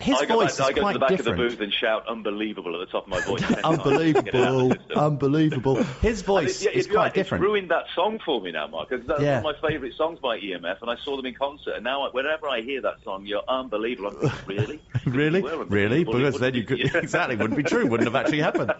his 0.00 0.18
I 0.18 0.26
go, 0.26 0.34
voice 0.40 0.58
back, 0.58 0.66
I 0.66 0.70
is 0.70 0.74
go 0.74 0.86
to 0.88 0.92
the 0.94 0.98
back 0.98 1.08
different. 1.10 1.28
of 1.40 1.50
the 1.50 1.56
booth 1.56 1.60
and 1.62 1.72
shout 1.72 2.08
"unbelievable" 2.08 2.74
at 2.80 2.86
the 2.86 2.92
top 2.92 3.04
of 3.04 3.08
my 3.10 3.20
voice. 3.20 3.40
10 3.42 3.62
times 3.62 3.82
to 3.82 4.12
get 4.22 4.34
it 4.34 4.34
out 4.34 4.54
of 4.54 4.72
Unbelievable, 4.72 4.76
unbelievable. 4.96 5.82
His 6.02 6.22
voice 6.22 6.62
it- 6.62 6.72
yeah, 6.72 6.78
is 6.78 6.86
you're 6.88 6.96
right, 6.96 7.02
quite 7.04 7.14
different. 7.14 7.44
It's 7.44 7.48
ruined 7.48 7.70
that 7.70 7.84
song 7.94 8.18
for 8.24 8.40
me 8.40 8.50
now, 8.52 8.66
Mark. 8.66 8.88
Because 8.90 9.06
that's 9.06 9.22
Yeah. 9.22 9.40
one 9.40 9.54
of 9.54 9.62
my 9.62 9.68
favourite 9.70 9.94
songs 9.94 10.18
by 10.18 10.38
EMF, 10.40 10.82
and 10.82 10.90
I 10.90 10.96
saw 11.04 11.16
them 11.16 11.26
in 11.26 11.34
concert. 11.34 11.74
And 11.76 11.84
now, 11.84 12.02
I- 12.02 12.10
whenever 12.10 12.48
I 12.48 12.60
hear 12.62 12.82
that 12.82 12.96
song, 13.04 13.24
you're 13.24 13.42
unbelievable. 13.48 14.08
I'm 14.20 14.28
thinking, 14.30 14.46
really, 14.56 14.80
Really? 15.06 15.42
Really? 15.42 16.04
Because 16.04 16.38
then 16.40 16.54
you 16.54 16.64
wouldn't 16.68 16.82
could 16.82 16.92
be- 16.92 16.98
exactly 17.04 17.36
wouldn't 17.36 17.56
be 17.56 17.62
true. 17.62 17.86
Wouldn't 17.86 18.08
have 18.12 18.16
actually 18.16 18.40
happened. 18.40 18.72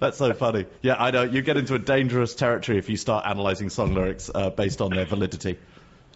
That's 0.00 0.16
so 0.18 0.32
funny. 0.34 0.66
Yeah, 0.80 0.96
I 0.98 1.10
know. 1.10 1.22
You 1.22 1.42
get 1.42 1.56
into 1.56 1.74
a 1.74 1.78
dangerous 1.78 2.34
territory 2.34 2.78
if 2.78 2.88
you 2.88 2.96
start 2.96 3.24
analysing 3.26 3.70
song 3.70 3.94
lyrics 3.94 4.30
uh, 4.34 4.50
based 4.50 4.80
on 4.80 4.90
their 4.90 5.04
validity. 5.04 5.58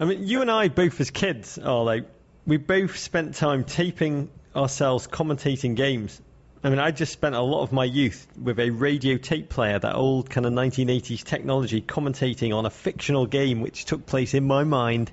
I 0.00 0.04
mean, 0.04 0.26
you 0.26 0.42
and 0.42 0.50
I 0.50 0.68
both 0.68 1.00
as 1.00 1.10
kids 1.10 1.58
are 1.58 1.82
like, 1.84 2.06
we 2.47 2.57
both 2.59 2.97
spent 2.97 3.34
time 3.34 3.64
taping 3.64 4.30
ourselves 4.55 5.09
commentating 5.09 5.74
games. 5.74 6.20
I 6.62 6.70
mean, 6.70 6.78
I 6.78 6.90
just 6.90 7.12
spent 7.12 7.34
a 7.34 7.40
lot 7.40 7.62
of 7.62 7.72
my 7.72 7.84
youth 7.84 8.26
with 8.40 8.59
a 8.61 8.70
radio 8.70 9.18
tape 9.18 9.49
player, 9.49 9.78
that 9.78 9.94
old 9.94 10.30
kind 10.30 10.47
of 10.47 10.53
1980s 10.53 11.24
technology, 11.24 11.82
commentating 11.82 12.57
on 12.57 12.64
a 12.64 12.70
fictional 12.70 13.26
game 13.26 13.61
which 13.61 13.84
took 13.84 14.07
place 14.07 14.32
in 14.32 14.44
my 14.44 14.64
mind, 14.64 15.11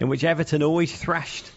in 0.00 0.08
which 0.08 0.24
Everton 0.24 0.62
always 0.62 0.94
thrashed 0.94 1.50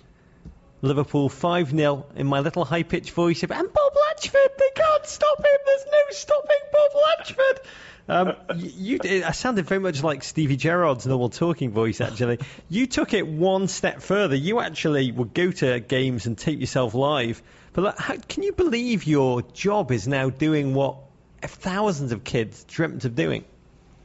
Liverpool 0.82 1.30
5 1.30 1.72
0 1.72 2.06
in 2.16 2.28
my 2.28 2.40
little 2.40 2.64
high 2.64 2.84
pitched 2.84 3.12
voice 3.12 3.42
of, 3.44 3.52
and 3.52 3.74
Bob 3.74 3.94
Latchford, 3.94 4.58
they 4.58 4.70
can't 4.76 5.06
stop 5.08 5.40
him, 5.40 5.60
there's 5.66 5.86
no 5.92 6.04
stopping 6.12 6.58
Bob 6.72 6.92
Latchford. 6.92 7.60
Um, 8.08 8.34
y- 8.50 8.56
you, 8.56 9.00
I 9.04 9.32
sounded 9.32 9.66
very 9.66 9.80
much 9.80 10.04
like 10.04 10.24
Stevie 10.24 10.58
Gerrard's 10.58 11.08
normal 11.08 11.30
talking 11.30 11.72
voice, 11.72 12.02
actually. 12.02 12.40
You 12.70 12.86
took 12.88 13.14
it 13.14 13.28
one 13.28 13.68
step 13.68 14.02
further. 14.02 14.36
You 14.36 14.60
actually 14.60 15.12
would 15.12 15.34
go 15.34 15.52
to 15.52 15.80
games 15.80 16.26
and 16.28 16.38
tape 16.38 16.60
yourself 16.60 16.94
live. 16.94 17.42
But 17.74 17.84
like, 17.84 17.98
how, 17.98 18.16
can 18.18 18.44
you 18.44 18.54
believe 18.54 19.06
your 19.06 19.42
job 19.42 19.92
is 19.92 20.08
now 20.08 20.30
doing 20.30 20.74
what 20.74 20.98
thousands 21.42 22.12
of 22.12 22.24
kids 22.24 22.64
dreamt 22.66 23.06
of 23.06 23.16
doing? 23.16 23.44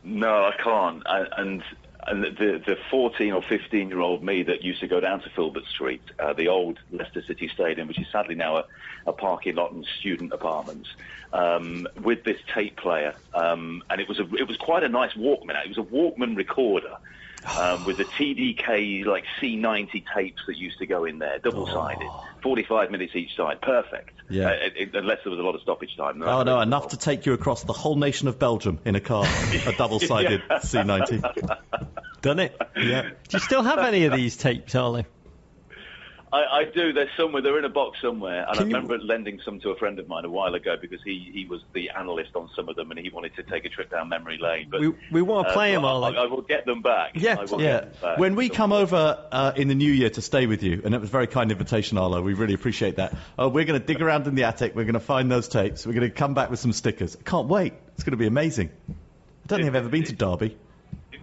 No, 0.03 0.45
I 0.45 0.53
can't. 0.63 1.07
I, 1.07 1.27
and 1.37 1.63
and 2.07 2.25
the 2.25 2.63
the 2.65 2.77
14 2.91 3.33
or 3.33 3.43
15 3.43 3.89
year 3.89 4.01
old 4.01 4.23
me 4.23 4.43
that 4.43 4.63
used 4.63 4.81
to 4.81 4.87
go 4.87 5.01
down 5.01 5.21
to 5.23 5.31
Filbert 5.31 5.67
Street, 5.67 6.03
uh, 6.19 6.33
the 6.33 6.49
old 6.49 6.79
Leicester 6.91 7.23
City 7.23 7.49
Stadium, 7.49 7.89
which 7.89 7.99
is 7.99 8.07
sadly 8.11 8.35
now 8.35 8.59
a, 8.59 8.65
a 9.07 9.13
parking 9.13 9.57
lot 9.57 9.73
and 9.73 9.87
student 9.99 10.33
apartments, 10.33 10.89
um, 11.33 11.87
with 12.03 12.25
this 12.25 12.41
tape 12.55 12.77
player, 12.77 13.15
um, 13.35 13.83
and 13.91 14.01
it 14.01 14.09
was 14.09 14.19
a 14.19 14.35
it 14.35 14.49
was 14.49 14.57
quite 14.57 14.83
a 14.83 14.89
nice 14.89 15.13
Walkman. 15.15 15.63
It 15.65 15.69
was 15.69 15.79
a 15.79 15.83
Walkman 15.83 16.37
recorder. 16.37 16.97
Um, 17.59 17.85
with 17.87 17.97
the 17.97 18.05
TDK 18.05 19.05
like 19.07 19.25
C90 19.41 20.05
tapes 20.15 20.43
that 20.47 20.57
used 20.59 20.79
to 20.79 20.87
go 20.87 21.05
in 21.07 21.19
there, 21.19 21.39
double-sided, 21.39 22.07
45 22.43 22.91
minutes 22.91 23.17
each 23.17 23.35
side, 23.35 23.61
perfect. 23.63 24.11
Yeah. 24.29 24.49
Uh, 24.49 24.51
it, 24.53 24.73
it- 24.77 24.95
unless 24.95 25.19
there 25.25 25.31
was 25.31 25.41
a 25.41 25.43
lot 25.43 25.55
of 25.55 25.63
stoppage 25.63 25.97
time. 25.97 26.23
Oh 26.23 26.43
no, 26.43 26.61
enough 26.61 26.89
to 26.89 26.97
take 26.99 27.25
you 27.27 27.33
across 27.33 27.65
the 27.65 27.73
whole 27.73 27.97
nation 27.97 28.29
of 28.29 28.39
Belgium 28.39 28.79
in 28.85 28.95
a 28.95 29.01
car, 29.01 29.25
a 29.67 29.73
double-sided 29.73 30.43
C90. 30.51 31.59
Done 32.21 32.39
it? 32.41 32.57
Yeah. 32.77 33.03
Do 33.03 33.11
you 33.33 33.39
still 33.39 33.63
have 33.63 33.79
any 33.79 34.05
of 34.05 34.13
these 34.13 34.37
tapes, 34.37 34.73
Harley? 34.75 35.07
I, 36.33 36.45
I 36.61 36.65
do. 36.65 36.93
They're 36.93 37.11
somewhere. 37.17 37.43
They're 37.43 37.59
in 37.59 37.65
a 37.65 37.69
box 37.69 37.99
somewhere, 38.01 38.43
and 38.43 38.51
I 38.51 38.55
Can 38.55 38.71
you- 38.71 38.77
remember 38.77 38.99
lending 38.99 39.41
some 39.45 39.59
to 39.61 39.71
a 39.71 39.77
friend 39.77 39.99
of 39.99 40.07
mine 40.07 40.25
a 40.25 40.31
while 40.31 40.55
ago 40.55 40.77
because 40.81 41.01
he, 41.05 41.29
he 41.33 41.45
was 41.47 41.61
the 41.73 41.91
analyst 41.91 42.37
on 42.37 42.49
some 42.55 42.69
of 42.69 42.77
them, 42.77 42.91
and 42.93 43.01
he 43.01 43.11
wanted 43.11 43.35
to 43.37 43.43
take 43.43 43.65
a 43.65 43.69
trip 43.69 43.91
down 43.91 44.09
memory 44.09 44.39
lane. 44.39 44.69
But 44.71 44.81
We, 44.81 44.95
we 45.11 45.23
want 45.23 45.49
to 45.49 45.51
uh, 45.51 45.55
play 45.55 45.73
them, 45.73 45.85
I, 45.85 45.89
Harley. 45.89 46.17
I 46.19 46.27
will 46.27 46.43
get 46.43 46.67
them 46.67 46.83
back. 46.83 47.13
Yeah, 47.15 47.37
I 47.41 47.45
will 47.47 47.61
Yeah. 47.61 47.81
get 47.81 47.83
them 48.01 48.11
back. 48.11 48.19
When 48.19 48.37
we 48.37 48.49
come 48.49 48.73
over 48.73 49.27
uh, 49.33 49.53
in 49.57 49.67
the 49.67 49.75
new 49.75 49.91
year 49.93 50.11
to 50.11 50.23
stay 50.23 50.47
with 50.47 50.63
you, 50.63 50.83
and 50.85 50.95
it 50.95 51.01
was 51.01 51.09
a 51.09 51.13
very 51.13 51.27
kind 51.27 51.51
invitation, 51.51 51.99
Arlo, 51.99 52.23
we 52.23 52.35
really 52.35 52.55
appreciate 52.55 52.97
that. 52.97 53.17
Uh, 53.37 53.49
we're 53.49 53.65
going 53.65 53.81
to 53.81 53.85
dig 53.85 54.01
around 54.01 54.27
in 54.29 54.37
the 54.37 54.45
attic. 54.45 54.77
We're 54.77 54.85
going 54.85 54.95
to 54.95 55.01
find 55.01 55.31
those 55.33 55.49
tapes. 55.49 55.85
We're 55.85 55.95
going 55.95 56.09
to 56.09 56.15
come 56.15 56.35
back 56.35 56.49
with 56.51 56.61
some 56.61 56.73
stickers. 56.73 57.17
I 57.19 57.23
can't 57.29 57.49
wait. 57.49 57.73
It's 57.95 58.05
going 58.05 58.13
to 58.13 58.17
be 58.17 58.27
amazing. 58.29 58.71
I 58.89 58.95
don't 59.49 59.59
think 59.59 59.69
I've 59.69 59.75
ever 59.75 59.89
been 59.89 60.05
to 60.05 60.13
Derby. 60.15 60.57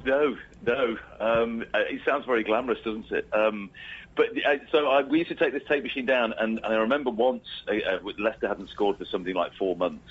No, 0.03 0.35
no. 0.65 0.97
Um, 1.19 1.63
it 1.73 2.01
sounds 2.05 2.25
very 2.25 2.43
glamorous, 2.43 2.79
doesn't 2.83 3.09
it? 3.11 3.27
Um, 3.33 3.69
but 4.17 4.29
uh, 4.45 4.57
so 4.71 4.87
I, 4.87 5.03
we 5.03 5.19
used 5.19 5.29
to 5.29 5.35
take 5.35 5.53
this 5.53 5.63
tape 5.69 5.83
machine 5.83 6.05
down, 6.05 6.33
and, 6.37 6.59
and 6.63 6.73
I 6.73 6.77
remember 6.77 7.11
once 7.11 7.45
uh, 7.67 7.73
uh, 7.73 7.99
Leicester 8.17 8.47
hadn't 8.47 8.69
scored 8.71 8.97
for 8.97 9.05
something 9.05 9.35
like 9.35 9.53
four 9.53 9.75
months, 9.75 10.09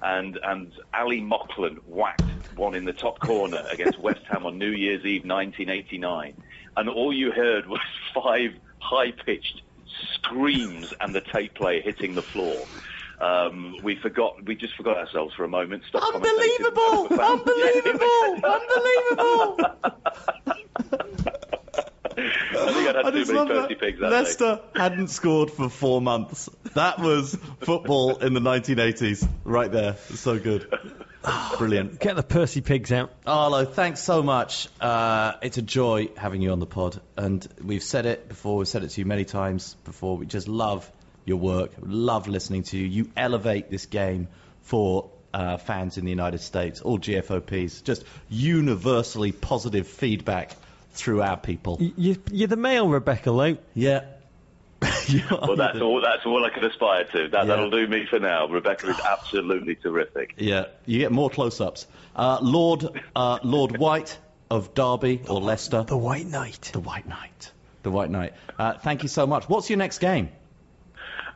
and 0.00 0.38
and 0.42 0.72
Ally 0.92 1.18
Mauchlen 1.18 1.78
whacked 1.86 2.22
one 2.56 2.74
in 2.74 2.84
the 2.84 2.92
top 2.92 3.20
corner 3.20 3.62
against 3.70 3.98
West 4.00 4.22
Ham 4.30 4.46
on 4.46 4.58
New 4.58 4.70
Year's 4.70 5.04
Eve 5.04 5.24
1989, 5.24 6.34
and 6.76 6.88
all 6.88 7.12
you 7.12 7.30
heard 7.30 7.68
was 7.68 7.80
five 8.14 8.54
high-pitched 8.80 9.62
screams 10.14 10.92
and 11.00 11.14
the 11.14 11.20
tape 11.20 11.54
player 11.54 11.80
hitting 11.80 12.14
the 12.14 12.22
floor. 12.22 12.56
Um, 13.20 13.76
we 13.84 13.94
forgot. 13.96 14.44
We 14.44 14.56
just 14.56 14.74
forgot 14.74 14.96
ourselves 14.96 15.34
for 15.34 15.44
a 15.44 15.48
moment. 15.48 15.84
Stopped 15.88 16.12
Unbelievable! 16.16 17.06
commentating. 17.08 18.00
Unbelievable! 18.42 19.58
I 22.04 22.08
think 22.14 22.88
I'd 22.88 22.96
had 22.96 23.06
I 23.06 23.10
too 23.10 23.18
just 23.18 23.32
many 23.32 23.38
love 23.38 23.48
Percy 23.48 23.74
that. 23.74 23.80
pigs 23.80 24.00
that 24.00 24.10
day. 24.10 24.16
Leicester 24.16 24.60
hadn't 24.74 25.08
scored 25.08 25.50
for 25.50 25.68
four 25.68 26.00
months. 26.00 26.48
That 26.74 26.98
was 26.98 27.36
football 27.60 28.18
in 28.18 28.34
the 28.34 28.40
1980s, 28.40 29.28
right 29.44 29.70
there. 29.70 29.96
So 30.14 30.38
good. 30.38 30.72
Brilliant. 31.58 32.00
Get 32.00 32.16
the 32.16 32.22
Percy 32.22 32.60
pigs 32.60 32.90
out. 32.90 33.12
Arlo, 33.26 33.64
thanks 33.64 34.00
so 34.00 34.22
much. 34.22 34.68
Uh, 34.80 35.34
it's 35.42 35.58
a 35.58 35.62
joy 35.62 36.08
having 36.16 36.42
you 36.42 36.50
on 36.50 36.58
the 36.58 36.66
pod, 36.66 37.00
and 37.16 37.46
we've 37.62 37.82
said 37.82 38.06
it 38.06 38.28
before. 38.28 38.56
We've 38.56 38.68
said 38.68 38.82
it 38.82 38.88
to 38.90 39.00
you 39.00 39.04
many 39.04 39.24
times 39.24 39.76
before. 39.84 40.16
We 40.16 40.26
just 40.26 40.48
love 40.48 40.90
your 41.24 41.38
work. 41.38 41.70
Love 41.80 42.26
listening 42.26 42.64
to 42.64 42.76
you. 42.76 42.86
You 42.86 43.10
elevate 43.16 43.70
this 43.70 43.86
game 43.86 44.26
for 44.62 45.10
uh, 45.32 45.56
fans 45.56 45.98
in 45.98 46.04
the 46.04 46.10
United 46.10 46.40
States, 46.40 46.80
all 46.80 46.98
GFOPs. 46.98 47.84
Just 47.84 48.04
universally 48.28 49.30
positive 49.30 49.86
feedback 49.86 50.56
through 50.92 51.22
our 51.22 51.36
people. 51.36 51.78
You, 51.80 52.16
you're 52.30 52.48
the 52.48 52.56
male 52.56 52.88
Rebecca 52.88 53.30
Lowe. 53.30 53.58
Yeah. 53.74 54.04
Well, 55.30 55.56
that's 55.56 55.80
all. 55.80 56.00
That's 56.00 56.24
all 56.26 56.44
I 56.44 56.50
can 56.50 56.64
aspire 56.64 57.04
to. 57.04 57.28
That, 57.28 57.32
Yeah. 57.32 57.44
That'll 57.44 57.70
do 57.70 57.86
me 57.86 58.06
for 58.08 58.18
now. 58.18 58.46
Rebecca 58.48 58.88
is 58.88 58.98
absolutely 59.00 59.74
terrific. 59.76 60.34
Yeah, 60.38 60.66
you 60.86 60.98
get 60.98 61.12
more 61.12 61.28
close-ups. 61.30 61.86
Uh, 62.16 62.38
Lord 62.40 62.84
uh, 63.14 63.38
Lord 63.42 63.76
White 63.78 64.18
of 64.50 64.74
Derby 64.74 65.20
or 65.28 65.40
Leicester. 65.40 65.82
The 65.82 65.96
White 65.96 66.26
Knight. 66.26 66.70
The 66.72 66.80
White 66.80 67.06
Knight. 67.06 67.52
The 67.82 67.90
White 67.90 68.10
Knight. 68.10 68.34
Uh, 68.58 68.74
thank 68.78 69.02
you 69.02 69.08
so 69.08 69.26
much. 69.26 69.48
What's 69.48 69.68
your 69.70 69.76
next 69.78 69.98
game? 69.98 70.30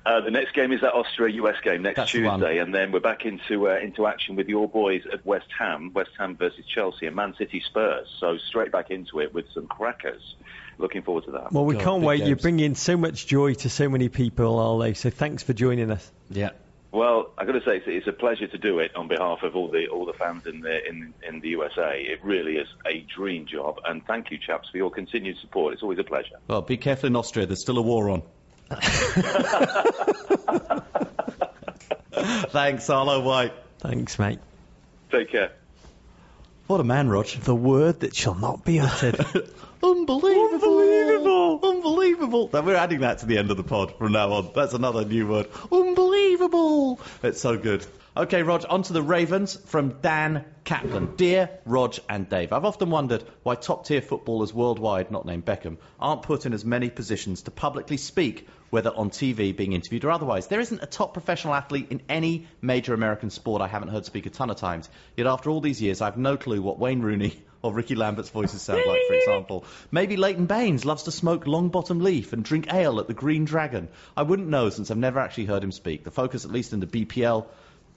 Uh, 0.06 0.20
the 0.20 0.30
next 0.30 0.54
game 0.54 0.70
is 0.70 0.80
that 0.82 0.94
Austria-US 0.94 1.56
game 1.64 1.82
next 1.82 1.96
That's 1.96 2.12
the. 2.12 2.20
Tuesday, 2.20 2.58
and 2.58 2.72
then 2.72 2.92
we're 2.92 3.00
back 3.00 3.24
into 3.24 3.68
uh, 3.68 3.74
into 3.74 4.06
action 4.06 4.36
with 4.36 4.48
your 4.48 4.68
boys 4.68 5.02
at 5.12 5.26
West 5.26 5.48
Ham, 5.58 5.90
West 5.94 6.12
Ham 6.16 6.36
versus 6.36 6.64
Chelsea, 6.64 7.06
and 7.06 7.16
Man 7.16 7.34
City 7.36 7.60
Spurs. 7.66 8.06
So 8.20 8.38
straight 8.38 8.70
back 8.70 8.92
into 8.92 9.18
it 9.18 9.34
with 9.34 9.46
some 9.52 9.66
crackers. 9.66 10.36
Looking 10.78 11.02
forward 11.02 11.24
to 11.24 11.32
that. 11.32 11.50
Well, 11.50 11.64
we 11.64 11.74
God, 11.74 11.82
can't 11.82 12.00
big 12.02 12.06
wait. 12.06 12.20
You 12.20 12.26
games. 12.26 12.42
bring 12.42 12.60
in 12.60 12.74
so 12.76 12.96
much 12.96 13.26
joy 13.26 13.54
to 13.54 13.68
so 13.68 13.88
many 13.88 14.08
people, 14.08 14.60
Arlo. 14.60 14.92
So 14.92 15.10
thanks 15.10 15.42
for 15.42 15.54
joining 15.54 15.90
us. 15.90 16.08
Yeah. 16.30 16.50
Well, 16.92 17.32
I've 17.36 17.48
got 17.48 17.54
to 17.54 17.64
say, 17.64 17.78
it's, 17.78 17.86
it's 17.88 18.06
a 18.06 18.12
pleasure 18.12 18.46
to 18.46 18.58
do 18.58 18.78
it 18.78 18.94
on 18.94 19.08
behalf 19.08 19.42
of 19.42 19.56
all 19.56 19.68
the 19.68 19.88
all 19.88 20.06
the 20.06 20.12
fans 20.12 20.46
in 20.46 20.60
the 20.60 20.86
in 20.88 21.14
in 21.28 21.40
the 21.40 21.48
USA. 21.48 22.00
It 22.00 22.22
really 22.22 22.58
is 22.58 22.68
a 22.86 23.04
dream 23.12 23.44
job, 23.44 23.80
and 23.84 24.06
thank 24.06 24.30
you, 24.30 24.38
chaps, 24.38 24.68
for 24.70 24.76
your 24.76 24.92
continued 24.92 25.38
support. 25.38 25.72
It's 25.72 25.82
always 25.82 25.98
a 25.98 26.04
pleasure. 26.04 26.36
Well, 26.46 26.62
be 26.62 26.76
careful 26.76 27.08
in 27.08 27.16
Austria. 27.16 27.46
There's 27.46 27.60
still 27.60 27.78
a 27.78 27.82
war 27.82 28.08
on. 28.08 28.22
Thanks, 32.50 32.90
Arlo 32.90 33.20
White. 33.20 33.52
Thanks, 33.78 34.18
mate. 34.18 34.40
Take 35.10 35.30
care. 35.30 35.52
What 36.66 36.80
a 36.80 36.84
man, 36.84 37.08
Rog. 37.08 37.26
The 37.26 37.54
word 37.54 38.00
that 38.00 38.16
shall 38.16 38.34
not 38.34 38.64
be 38.64 38.80
uttered. 38.80 39.24
Unbelievable! 39.86 40.78
Unbelievable! 40.78 41.60
Unbelievable! 41.62 42.50
Now, 42.52 42.62
we're 42.62 42.74
adding 42.74 43.00
that 43.00 43.18
to 43.18 43.26
the 43.26 43.38
end 43.38 43.52
of 43.52 43.56
the 43.56 43.62
pod 43.62 43.96
from 43.96 44.10
now 44.10 44.32
on. 44.32 44.50
That's 44.52 44.74
another 44.74 45.04
new 45.04 45.28
word. 45.28 45.46
Unbelievable! 45.70 46.98
It's 47.22 47.40
so 47.40 47.56
good. 47.56 47.86
Okay, 48.16 48.42
Rog, 48.42 48.64
on 48.68 48.82
to 48.82 48.92
the 48.92 49.02
Ravens 49.02 49.54
from 49.54 50.00
Dan 50.00 50.44
Kaplan. 50.64 51.14
Dear 51.14 51.50
Rog 51.64 51.96
and 52.08 52.28
Dave, 52.28 52.52
I've 52.52 52.64
often 52.64 52.90
wondered 52.90 53.22
why 53.44 53.54
top 53.54 53.86
tier 53.86 54.00
footballers 54.00 54.52
worldwide, 54.52 55.12
not 55.12 55.24
named 55.24 55.44
Beckham, 55.44 55.76
aren't 56.00 56.22
put 56.22 56.46
in 56.46 56.52
as 56.52 56.64
many 56.64 56.90
positions 56.90 57.42
to 57.42 57.52
publicly 57.52 57.96
speak, 57.96 58.48
whether 58.70 58.90
on 58.90 59.10
TV, 59.10 59.56
being 59.56 59.72
interviewed, 59.72 60.04
or 60.04 60.10
otherwise. 60.10 60.48
There 60.48 60.58
isn't 60.58 60.82
a 60.82 60.86
top 60.86 61.12
professional 61.12 61.54
athlete 61.54 61.88
in 61.90 62.02
any 62.08 62.48
major 62.60 62.92
American 62.92 63.30
sport 63.30 63.62
I 63.62 63.68
haven't 63.68 63.90
heard 63.90 64.04
speak 64.04 64.26
a 64.26 64.30
ton 64.30 64.50
of 64.50 64.56
times. 64.56 64.88
Yet 65.16 65.28
after 65.28 65.50
all 65.50 65.60
these 65.60 65.80
years, 65.80 66.00
I've 66.00 66.16
no 66.16 66.36
clue 66.36 66.60
what 66.60 66.80
Wayne 66.80 67.02
Rooney 67.02 67.44
or 67.66 67.74
Rickie 67.74 67.94
Lambert's 67.96 68.30
voices 68.30 68.62
sound 68.62 68.82
like, 68.86 69.00
for 69.08 69.14
example. 69.14 69.64
Maybe 69.90 70.16
Leighton 70.16 70.46
Baines 70.46 70.84
loves 70.84 71.02
to 71.04 71.10
smoke 71.10 71.44
Longbottom 71.44 72.00
Leaf 72.00 72.32
and 72.32 72.44
drink 72.44 72.72
ale 72.72 73.00
at 73.00 73.08
the 73.08 73.14
Green 73.14 73.44
Dragon. 73.44 73.88
I 74.16 74.22
wouldn't 74.22 74.48
know 74.48 74.70
since 74.70 74.90
I've 74.90 74.96
never 74.96 75.18
actually 75.18 75.46
heard 75.46 75.62
him 75.62 75.72
speak. 75.72 76.04
The 76.04 76.10
focus, 76.10 76.44
at 76.44 76.52
least 76.52 76.72
in 76.72 76.80
the 76.80 76.86
BPL, 76.86 77.46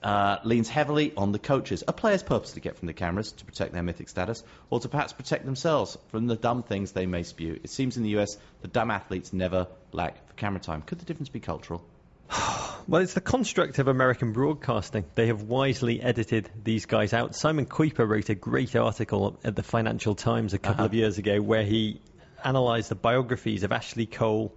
uh, 0.02 0.38
leans 0.44 0.68
heavily 0.68 1.12
on 1.16 1.32
the 1.32 1.38
coaches, 1.38 1.84
a 1.86 1.92
player's 1.92 2.22
purpose 2.22 2.52
to 2.52 2.60
get 2.60 2.76
from 2.76 2.86
the 2.86 2.92
cameras 2.92 3.32
to 3.32 3.44
protect 3.44 3.72
their 3.72 3.82
mythic 3.82 4.08
status, 4.08 4.42
or 4.70 4.80
to 4.80 4.88
perhaps 4.88 5.12
protect 5.12 5.44
themselves 5.44 5.96
from 6.08 6.26
the 6.26 6.36
dumb 6.36 6.62
things 6.62 6.92
they 6.92 7.06
may 7.06 7.22
spew. 7.22 7.60
It 7.62 7.70
seems 7.70 7.96
in 7.96 8.02
the 8.02 8.18
US 8.18 8.36
the 8.62 8.68
dumb 8.68 8.90
athletes 8.90 9.32
never 9.32 9.66
lack 9.92 10.26
for 10.26 10.34
camera 10.34 10.60
time. 10.60 10.82
Could 10.82 10.98
the 10.98 11.04
difference 11.04 11.28
be 11.28 11.40
cultural? 11.40 11.84
Well, 12.88 13.02
it's 13.02 13.14
the 13.14 13.20
construct 13.20 13.78
of 13.78 13.86
American 13.86 14.32
broadcasting. 14.32 15.04
They 15.14 15.28
have 15.28 15.42
wisely 15.42 16.02
edited 16.02 16.50
these 16.64 16.86
guys 16.86 17.12
out. 17.12 17.36
Simon 17.36 17.66
Kuper 17.66 18.08
wrote 18.08 18.30
a 18.30 18.34
great 18.34 18.74
article 18.74 19.38
at 19.44 19.54
the 19.54 19.62
Financial 19.62 20.16
Times 20.16 20.54
a 20.54 20.58
couple 20.58 20.86
of 20.86 20.92
years 20.92 21.16
ago 21.16 21.40
where 21.40 21.62
he 21.62 22.00
analysed 22.42 22.88
the 22.88 22.96
biographies 22.96 23.62
of 23.62 23.70
Ashley 23.70 24.06
Cole, 24.06 24.52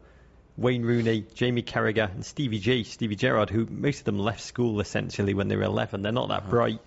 Wayne 0.58 0.82
Rooney, 0.82 1.26
Jamie 1.36 1.62
Carragher, 1.62 2.12
and 2.12 2.26
Stevie 2.26 2.58
G, 2.58 2.84
Stevie 2.86 3.16
Gerrard, 3.16 3.52
who 3.52 3.68
most 3.70 4.00
of 4.00 4.06
them 4.06 4.18
left 4.18 4.42
school 4.42 4.80
essentially 4.80 5.36
when 5.36 5.48
they 5.48 5.56
were 5.56 5.64
11. 5.64 6.02
They're 6.02 6.12
not 6.12 6.30
that 6.30 6.50
bright. 6.50 6.80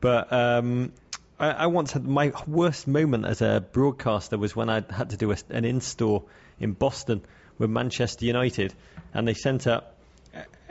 But 0.00 0.32
um, 0.32 0.92
I, 1.38 1.50
I 1.50 1.66
once 1.66 1.92
had 1.92 2.04
my 2.04 2.32
worst 2.46 2.86
moment 2.86 3.24
as 3.24 3.42
a 3.42 3.64
broadcaster 3.72 4.38
was 4.38 4.54
when 4.54 4.68
I 4.68 4.84
had 4.90 5.10
to 5.10 5.16
do 5.16 5.32
a, 5.32 5.36
an 5.50 5.64
in 5.64 5.80
store 5.80 6.24
in 6.60 6.72
Boston 6.72 7.22
with 7.58 7.70
Manchester 7.70 8.26
United, 8.26 8.74
and 9.12 9.26
they 9.26 9.34
sent 9.34 9.66
up 9.66 9.93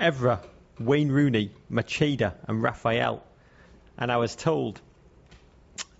Evra, 0.03 0.41
Wayne 0.81 1.09
Rooney, 1.09 1.51
Macheda, 1.71 2.33
and 2.45 2.61
Rafael. 2.61 3.23
And 3.97 4.11
I 4.11 4.17
was 4.17 4.35
told 4.35 4.81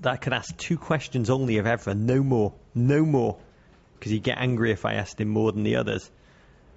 that 0.02 0.12
I 0.12 0.18
could 0.18 0.34
ask 0.34 0.58
two 0.58 0.78
questions 0.78 1.30
only 1.30 1.58
of 1.58 1.66
Evra, 1.66 1.96
no 1.98 2.22
more, 2.22 2.54
no 2.76 3.06
more, 3.06 3.38
because 3.94 4.12
he'd 4.12 4.24
get 4.24 4.40
angry 4.40 4.72
if 4.72 4.84
I 4.86 4.96
asked 4.96 5.22
him 5.22 5.30
more 5.30 5.54
than 5.54 5.64
the 5.64 5.78
others. 5.78 6.12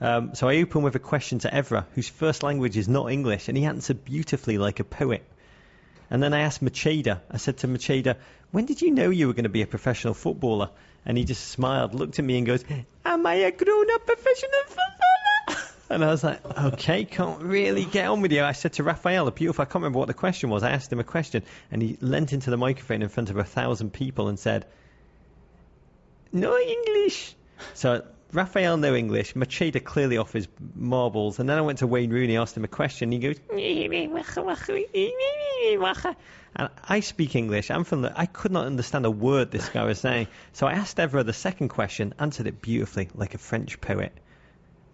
Um, 0.00 0.36
so 0.36 0.48
I 0.48 0.58
opened 0.58 0.84
with 0.84 0.94
a 0.94 1.00
question 1.00 1.40
to 1.40 1.50
Evra, 1.50 1.86
whose 1.96 2.08
first 2.08 2.44
language 2.44 2.76
is 2.76 2.86
not 2.86 3.10
English, 3.10 3.48
and 3.48 3.58
he 3.58 3.64
answered 3.64 4.04
beautifully 4.04 4.56
like 4.56 4.78
a 4.78 4.84
poet. 4.84 5.24
And 6.08 6.22
then 6.22 6.32
I 6.32 6.42
asked 6.42 6.62
Macheda, 6.62 7.22
I 7.28 7.38
said 7.38 7.56
to 7.58 7.66
Macheda, 7.66 8.18
when 8.52 8.66
did 8.66 8.82
you 8.82 8.92
know 8.92 9.10
you 9.10 9.26
were 9.26 9.32
going 9.32 9.50
to 9.50 9.56
be 9.58 9.62
a 9.62 9.66
professional 9.66 10.14
footballer? 10.14 10.70
And 11.04 11.18
he 11.18 11.24
just 11.24 11.48
smiled, 11.48 11.92
looked 11.92 12.20
at 12.20 12.24
me 12.24 12.38
and 12.38 12.46
goes, 12.46 12.64
am 13.04 13.26
I 13.26 13.34
a 13.34 13.50
grown-up 13.50 14.06
professional 14.06 14.62
footballer? 14.66 14.95
And 15.88 16.04
I 16.04 16.08
was 16.08 16.24
like, 16.24 16.44
okay, 16.58 17.04
can't 17.04 17.42
really 17.42 17.84
get 17.84 18.08
on 18.08 18.20
with 18.20 18.32
you. 18.32 18.42
I 18.42 18.52
said 18.52 18.74
to 18.74 18.82
Rafael, 18.82 19.28
a 19.28 19.32
beautiful, 19.32 19.62
I 19.62 19.66
can't 19.66 19.76
remember 19.76 19.98
what 19.98 20.08
the 20.08 20.14
question 20.14 20.50
was. 20.50 20.62
I 20.62 20.70
asked 20.70 20.92
him 20.92 20.98
a 20.98 21.04
question, 21.04 21.44
and 21.70 21.80
he 21.80 21.96
leant 22.00 22.32
into 22.32 22.50
the 22.50 22.56
microphone 22.56 23.02
in 23.02 23.08
front 23.08 23.30
of 23.30 23.36
a 23.36 23.44
thousand 23.44 23.92
people 23.92 24.28
and 24.28 24.38
said, 24.38 24.66
no 26.32 26.58
English. 26.58 27.34
So 27.74 28.04
Rafael, 28.32 28.76
no 28.76 28.94
English. 28.94 29.34
Macheda 29.34 29.82
clearly 29.82 30.18
off 30.18 30.32
his 30.32 30.48
marbles. 30.74 31.38
And 31.38 31.48
then 31.48 31.56
I 31.56 31.60
went 31.60 31.78
to 31.78 31.86
Wayne 31.86 32.10
Rooney, 32.10 32.36
asked 32.36 32.56
him 32.56 32.64
a 32.64 32.68
question. 32.68 33.06
and 33.06 33.12
He 33.12 33.18
goes, 33.20 33.40
and 36.56 36.70
I 36.88 37.00
speak 37.00 37.36
English. 37.36 37.70
I'm 37.70 37.84
from 37.84 38.02
the. 38.02 38.18
I 38.18 38.26
could 38.26 38.50
not 38.50 38.66
understand 38.66 39.04
a 39.04 39.10
word 39.10 39.50
this 39.50 39.68
guy 39.68 39.84
was 39.84 40.00
saying. 40.00 40.28
So 40.52 40.66
I 40.66 40.72
asked 40.72 40.96
Evra 40.96 41.24
the 41.24 41.32
second 41.32 41.68
question, 41.68 42.14
answered 42.18 42.46
it 42.46 42.60
beautifully, 42.62 43.08
like 43.14 43.34
a 43.34 43.38
French 43.38 43.80
poet. 43.80 44.12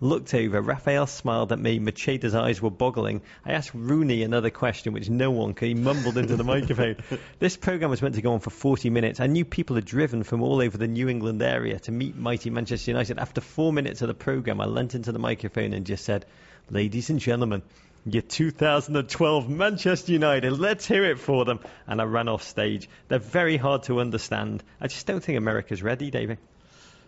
Looked 0.03 0.35
over. 0.35 0.61
Rafael 0.61 1.07
smiled 1.07 1.53
at 1.53 1.61
me. 1.61 1.79
Macheda's 1.79 2.35
eyes 2.35 2.61
were 2.61 2.73
boggling. 2.73 3.23
I 3.47 3.53
asked 3.53 3.73
Rooney 3.73 4.25
another 4.25 4.51
question, 4.51 4.93
which 4.93 5.09
no 5.09 5.31
one 5.31 5.55
could. 5.55 5.69
He 5.69 5.75
mumbled 5.75 6.19
into 6.19 6.35
the 6.35 6.43
microphone. 6.43 6.97
This 7.39 7.57
program 7.57 7.89
was 7.89 8.03
meant 8.03 8.17
to 8.17 8.21
go 8.21 8.33
on 8.33 8.41
for 8.41 8.51
40 8.51 8.91
minutes. 8.91 9.21
I 9.21 9.29
knew 9.29 9.45
people 9.45 9.77
had 9.77 9.85
driven 9.85 10.25
from 10.25 10.43
all 10.43 10.61
over 10.61 10.77
the 10.77 10.89
New 10.89 11.09
England 11.09 11.41
area 11.41 11.79
to 11.79 11.93
meet 11.93 12.17
mighty 12.17 12.51
Manchester 12.51 12.91
United. 12.91 13.21
After 13.21 13.41
four 13.41 13.73
minutes 13.73 14.03
of 14.03 14.09
the 14.09 14.15
program, 14.15 14.61
I 14.61 14.65
leant 14.65 14.97
into 14.97 15.13
the 15.13 15.21
microphone 15.21 15.73
and 15.73 15.87
just 15.87 16.05
said, 16.05 16.27
"Ladies 16.69 17.09
and 17.09 17.21
gentlemen." 17.21 17.63
Your 18.05 18.23
2012 18.23 19.49
Manchester 19.49 20.11
United, 20.11 20.59
let's 20.59 20.85
hear 20.85 21.05
it 21.05 21.21
for 21.21 21.45
them. 21.45 21.61
And 21.87 22.01
I 22.01 22.05
ran 22.07 22.27
off 22.27 22.43
stage. 22.43 22.89
They're 23.07 23.21
very 23.21 23.57
hard 23.57 23.85
to 23.85 24.01
understand. 24.01 24.65
I 24.81 24.89
just 24.89 25.07
don't 25.07 25.23
think 25.23 25.39
America's 25.39 25.81
ready, 25.81 26.11
David. 26.11 26.39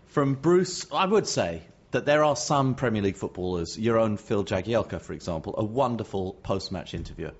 From 0.06 0.34
Bruce, 0.34 0.86
I 0.92 1.06
would 1.06 1.26
say 1.26 1.62
that 1.94 2.06
there 2.06 2.24
are 2.24 2.34
some 2.34 2.74
Premier 2.74 3.02
League 3.02 3.16
footballers, 3.16 3.78
your 3.78 3.98
own 3.98 4.16
Phil 4.16 4.44
Jagielka, 4.44 5.00
for 5.00 5.12
example, 5.12 5.54
a 5.56 5.64
wonderful 5.64 6.32
post-match 6.42 6.92
interviewer. 6.92 7.32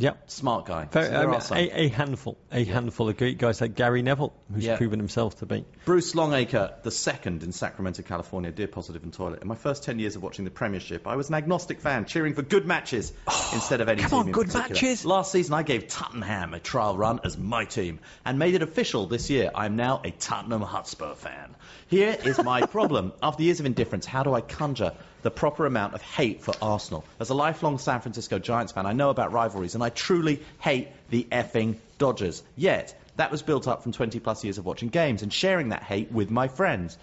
Yep. 0.00 0.30
Smart 0.30 0.64
guy. 0.66 0.84
Very, 0.86 1.06
So 1.06 1.10
there 1.10 1.20
I 1.20 1.26
mean, 1.26 1.34
are 1.34 1.40
some. 1.40 1.58
a, 1.58 1.70
a 1.70 1.88
handful, 1.88 2.38
a 2.52 2.64
handful 2.64 3.08
of 3.08 3.16
great 3.16 3.36
guys 3.38 3.60
like 3.60 3.74
Gary 3.74 4.02
Neville, 4.02 4.32
who's 4.52 4.64
Yeah. 4.64 4.76
proven 4.76 4.98
himself 4.98 5.38
to 5.40 5.46
be. 5.46 5.64
Bruce 5.84 6.14
Longacre, 6.14 6.74
the 6.82 6.90
second 6.90 7.42
in 7.42 7.52
Sacramento, 7.52 8.02
California, 8.02 8.50
dear 8.52 8.68
positive 8.68 9.02
and 9.02 9.12
toilet. 9.12 9.42
In 9.42 9.48
my 9.48 9.54
first 9.56 9.82
10 9.84 9.98
years 9.98 10.14
of 10.16 10.22
watching 10.22 10.44
the 10.44 10.50
Premiership, 10.52 11.06
I 11.06 11.16
was 11.16 11.28
an 11.30 11.34
agnostic 11.34 11.80
fan, 11.80 12.04
cheering 12.04 12.34
for 12.34 12.42
good 12.42 12.64
matches 12.66 13.12
instead 13.52 13.80
of 13.80 13.88
any 13.88 14.02
come 14.02 14.10
team 14.10 14.18
on, 14.20 14.26
in 14.28 14.32
good 14.32 14.46
particular. 14.46 14.68
matches. 14.74 15.04
Last 15.04 15.32
season, 15.32 15.54
I 15.54 15.62
gave 15.64 15.88
Tottenham 15.88 16.54
a 16.54 16.60
trial 16.60 16.96
run 16.96 17.20
as 17.24 17.36
my 17.36 17.64
team 17.64 17.98
and 18.24 18.38
made 18.38 18.54
it 18.54 18.62
official 18.62 19.06
this 19.06 19.30
year. 19.30 19.50
I 19.54 19.66
am 19.66 19.76
now 19.76 20.00
a 20.04 20.10
Tottenham 20.12 20.62
Hotspur 20.62 21.14
fan. 21.14 21.54
Here 21.88 22.16
is 22.24 22.38
my 22.42 22.66
problem. 22.66 23.12
After 23.22 23.42
years 23.42 23.60
of 23.60 23.66
indifference, 23.66 24.06
how 24.06 24.22
do 24.22 24.32
I 24.34 24.42
conjure 24.42 24.92
the 25.22 25.30
proper 25.30 25.66
amount 25.66 25.94
of 25.94 26.02
hate 26.02 26.42
for 26.42 26.54
Arsenal? 26.62 27.04
As 27.20 27.30
a 27.30 27.34
lifelong 27.34 27.78
San 27.78 28.00
Francisco 28.00 28.38
Giants 28.38 28.72
fan, 28.72 28.86
I 28.86 28.92
know 28.92 29.10
about 29.10 29.32
rivalries 29.32 29.74
and 29.74 29.82
I 29.82 29.90
truly 29.90 30.42
hate 30.60 30.88
the 31.10 31.26
effing 31.30 31.76
Dodgers. 31.98 32.42
Yet, 32.56 32.94
that 33.16 33.30
was 33.30 33.42
built 33.42 33.66
up 33.66 33.82
from 33.82 33.92
20 33.92 34.20
plus 34.20 34.44
years 34.44 34.58
of 34.58 34.64
watching 34.64 34.88
games 34.88 35.22
and 35.22 35.32
sharing 35.32 35.70
that 35.70 35.82
hate 35.82 36.12
with 36.12 36.30
my 36.30 36.46
friends. 36.48 36.96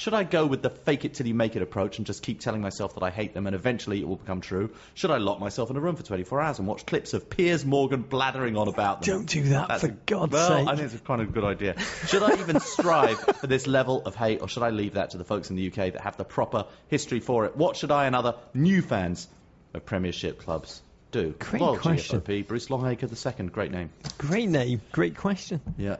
Should 0.00 0.14
I 0.14 0.24
go 0.24 0.46
with 0.46 0.62
the 0.62 0.70
fake 0.70 1.04
it 1.04 1.12
till 1.12 1.26
you 1.26 1.34
make 1.34 1.56
it 1.56 1.60
approach 1.60 1.98
and 1.98 2.06
just 2.06 2.22
keep 2.22 2.40
telling 2.40 2.62
myself 2.62 2.94
that 2.94 3.02
I 3.02 3.10
hate 3.10 3.34
them 3.34 3.46
and 3.46 3.54
eventually 3.54 4.00
it 4.00 4.08
will 4.08 4.16
become 4.16 4.40
true? 4.40 4.70
Should 4.94 5.10
I 5.10 5.18
lock 5.18 5.40
myself 5.40 5.68
in 5.68 5.76
a 5.76 5.80
room 5.80 5.94
for 5.94 6.02
24 6.02 6.40
hours 6.40 6.58
and 6.58 6.66
watch 6.66 6.86
clips 6.86 7.12
of 7.12 7.28
Piers 7.28 7.66
Morgan 7.66 8.00
blathering 8.00 8.56
on 8.56 8.66
about 8.66 9.02
them? 9.02 9.18
Don't 9.18 9.28
do 9.28 9.42
that, 9.50 9.68
That's 9.68 9.82
for 9.82 9.88
a- 9.88 9.96
God's 10.06 10.32
well, 10.32 10.48
sake. 10.48 10.68
I 10.68 10.76
think 10.76 10.90
it's 10.90 11.02
kind 11.02 11.20
of 11.20 11.28
a 11.28 11.32
good 11.32 11.44
idea. 11.44 11.78
Should 12.06 12.22
I 12.22 12.32
even 12.40 12.60
strive 12.60 13.18
for 13.18 13.46
this 13.46 13.66
level 13.66 14.00
of 14.06 14.14
hate 14.14 14.40
or 14.40 14.48
should 14.48 14.62
I 14.62 14.70
leave 14.70 14.94
that 14.94 15.10
to 15.10 15.18
the 15.18 15.24
folks 15.24 15.50
in 15.50 15.56
the 15.56 15.66
UK 15.66 15.92
that 15.92 16.00
have 16.00 16.16
the 16.16 16.24
proper 16.24 16.64
history 16.88 17.20
for 17.20 17.44
it? 17.44 17.54
What 17.54 17.76
should 17.76 17.90
I 17.90 18.06
and 18.06 18.16
other 18.16 18.36
new 18.54 18.80
fans 18.80 19.28
of 19.74 19.84
Premiership 19.84 20.38
clubs 20.38 20.80
do? 21.10 21.34
Great 21.38 21.60
question. 21.60 22.22
GFOP, 22.22 22.46
Bruce 22.48 22.68
Longacre 22.68 23.06
II, 23.06 23.48
great 23.48 23.70
name. 23.70 23.90
Great 24.16 24.48
name, 24.48 24.80
great 24.92 25.18
question. 25.18 25.60
Yeah. 25.76 25.96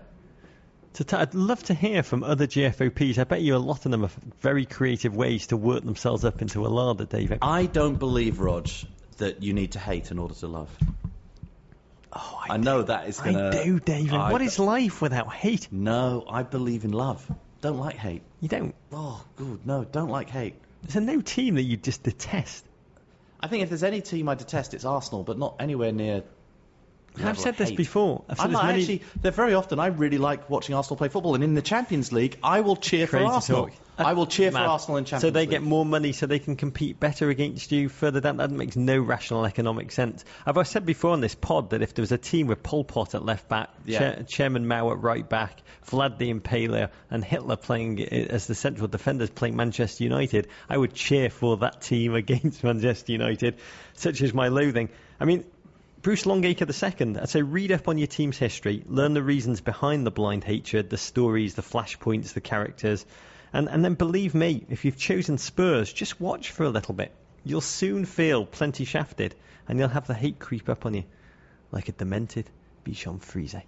I'd 1.13 1.35
love 1.35 1.63
to 1.65 1.75
hear 1.75 2.03
from 2.03 2.23
other 2.25 2.47
GFOPs. 2.47 3.19
I 3.19 3.25
bet 3.25 3.41
you 3.43 3.57
a 3.57 3.59
lot 3.59 3.85
of 3.87 3.91
them 3.93 4.03
have 4.03 4.13
very 4.41 4.67
creative 4.67 5.15
ways 5.17 5.47
to 5.49 5.57
work 5.57 5.85
themselves 5.85 6.25
up 6.25 6.43
into 6.43 6.67
a 6.67 6.69
larder, 6.69 7.05
David. 7.05 7.39
I 7.43 7.67
don't 7.67 7.99
believe, 7.99 8.41
Rog, 8.41 8.69
that 9.19 9.43
you 9.43 9.53
need 9.53 9.73
to 9.73 9.79
hate 9.79 10.11
in 10.11 10.19
order 10.19 10.35
to 10.35 10.47
love. 10.47 10.69
Oh, 12.13 12.41
I 12.49 12.57
know 12.57 12.83
that 12.83 13.09
is 13.09 13.21
going 13.21 13.37
to. 13.37 13.61
I 13.61 13.65
do, 13.65 13.79
David. 13.79 14.13
I- 14.15 14.33
What 14.33 14.43
is 14.43 14.59
life 14.59 15.01
without 15.01 15.33
hate? 15.33 15.69
No, 15.71 16.25
I 16.29 16.43
believe 16.43 16.85
in 16.85 16.93
love. 16.93 17.25
Don't 17.61 17.79
like 17.79 17.97
hate. 17.97 18.23
You 18.41 18.49
don't. 18.49 18.75
Oh, 18.93 19.23
good. 19.37 19.65
No, 19.67 19.85
don't 19.85 20.09
like 20.09 20.29
hate. 20.29 20.55
There's 20.83 21.05
no 21.05 21.21
team 21.21 21.55
that 21.55 21.63
you 21.63 21.77
just 21.77 22.03
detest. 22.03 22.65
I 23.39 23.47
think 23.47 23.63
if 23.63 23.69
there's 23.69 23.85
any 23.85 24.01
team 24.01 24.29
I 24.29 24.35
detest, 24.35 24.75
it's 24.75 24.85
Arsenal, 24.85 25.23
but 25.23 25.39
not 25.39 25.57
anywhere 25.61 25.93
near 25.93 26.25
I've 27.23 27.39
said 27.39 27.57
this 27.57 27.73
before. 27.73 28.25
I've 28.29 28.39
said 28.39 28.51
this 28.51 28.63
many- 28.63 28.81
actually. 28.81 29.03
They're 29.21 29.33
very 29.33 29.55
often. 29.55 29.79
I 29.81 29.87
really 29.87 30.19
like 30.19 30.49
watching 30.49 30.75
Arsenal 30.75 30.97
play 30.97 31.09
football, 31.09 31.35
and 31.35 31.43
in 31.45 31.55
the 31.55 31.63
Champions 31.63 32.13
League, 32.13 32.39
I 32.43 32.61
will 32.61 32.77
cheer 32.77 33.07
for 33.07 33.19
Arsenal. 33.19 33.65
talk. 33.67 33.73
Uh, 33.99 34.05
I 34.05 34.13
will 34.15 34.27
cheer 34.27 34.51
Mad. 34.51 34.65
for 34.65 34.71
Arsenal 34.71 34.97
in 34.97 35.05
Champions 35.05 35.23
So 35.23 35.31
they 35.31 35.41
League. 35.41 35.51
get 35.51 35.63
more 35.63 35.85
money 35.85 36.13
so 36.13 36.25
they 36.27 36.39
can 36.39 36.57
compete 36.57 36.99
better 36.99 37.29
against 37.29 37.71
you 37.73 37.89
further 37.91 38.21
down. 38.21 38.39
That 38.39 38.51
makes 38.51 38.77
no 38.77 38.99
rational 38.99 39.45
economic 39.45 39.93
sense. 39.93 40.25
I've 40.47 40.57
always 40.57 40.69
said 40.71 40.87
before 40.87 41.11
on 41.11 41.21
this 41.21 41.35
pod 41.35 41.71
that 41.71 41.83
if 41.83 41.93
there 41.95 42.03
was 42.03 42.13
a 42.13 42.17
team 42.19 42.47
with 42.47 42.63
Pol 42.63 42.85
Pot 42.85 43.15
at 43.15 43.25
left 43.25 43.49
back, 43.49 43.69
Yeah. 43.85 43.99
Chair- 43.99 44.23
Chairman 44.29 44.67
Mao 44.67 44.91
at 44.93 45.03
right 45.03 45.29
back, 45.29 45.61
Vlad 45.91 46.17
the 46.17 46.33
Impaler, 46.33 46.89
and 47.11 47.23
Hitler 47.23 47.57
playing 47.57 48.01
as 48.03 48.47
the 48.47 48.55
central 48.55 48.89
defenders 48.89 49.29
playing 49.29 49.57
Manchester 49.57 50.05
United, 50.05 50.49
I 50.69 50.79
would 50.79 50.95
cheer 50.95 51.29
for 51.29 51.59
that 51.59 51.83
team 51.83 52.15
against 52.23 52.65
Manchester 52.65 53.13
United, 53.13 53.57
such 53.95 54.23
is 54.23 54.33
my 54.33 54.49
loathing. 54.49 54.89
I 55.19 55.27
mean, 55.27 55.45
Bruce 56.03 56.25
Longacre 56.25 56.65
II, 56.65 57.19
I'd 57.19 57.29
say 57.29 57.43
read 57.43 57.73
up 57.73 57.87
on 57.87 57.99
your 57.99 58.07
team's 58.07 58.39
history, 58.39 58.83
learn 58.87 59.13
the 59.13 59.23
reasons 59.23 59.61
behind 59.61 60.07
the 60.07 60.11
blind 60.11 60.45
hatred, 60.45 60.89
the 60.89 60.97
stories, 60.97 61.57
the 61.57 61.63
flashpoints, 61.63 62.33
the 62.33 62.41
characters, 62.41 63.05
and, 63.53 63.69
and 63.69 63.85
then 63.85 63.95
believe 63.95 64.35
me, 64.35 64.65
if 64.71 64.87
you've 64.87 64.97
chosen 64.97 65.37
Spurs, 65.37 65.93
just 65.93 66.19
watch 66.19 66.53
for 66.53 66.65
a 66.65 66.71
little 66.71 66.95
bit. 66.95 67.13
You'll 67.45 67.61
soon 67.61 68.07
feel 68.07 68.47
plenty 68.47 68.87
shafted, 68.87 69.35
and 69.69 69.79
you'll 69.79 69.89
have 69.89 70.07
the 70.07 70.15
hate 70.15 70.39
creep 70.39 70.71
up 70.71 70.87
on 70.87 70.95
you, 70.95 71.05
like 71.71 71.91
a 71.91 71.93
demented 71.93 72.49
Bichon 72.83 73.21
Frise. 73.21 73.63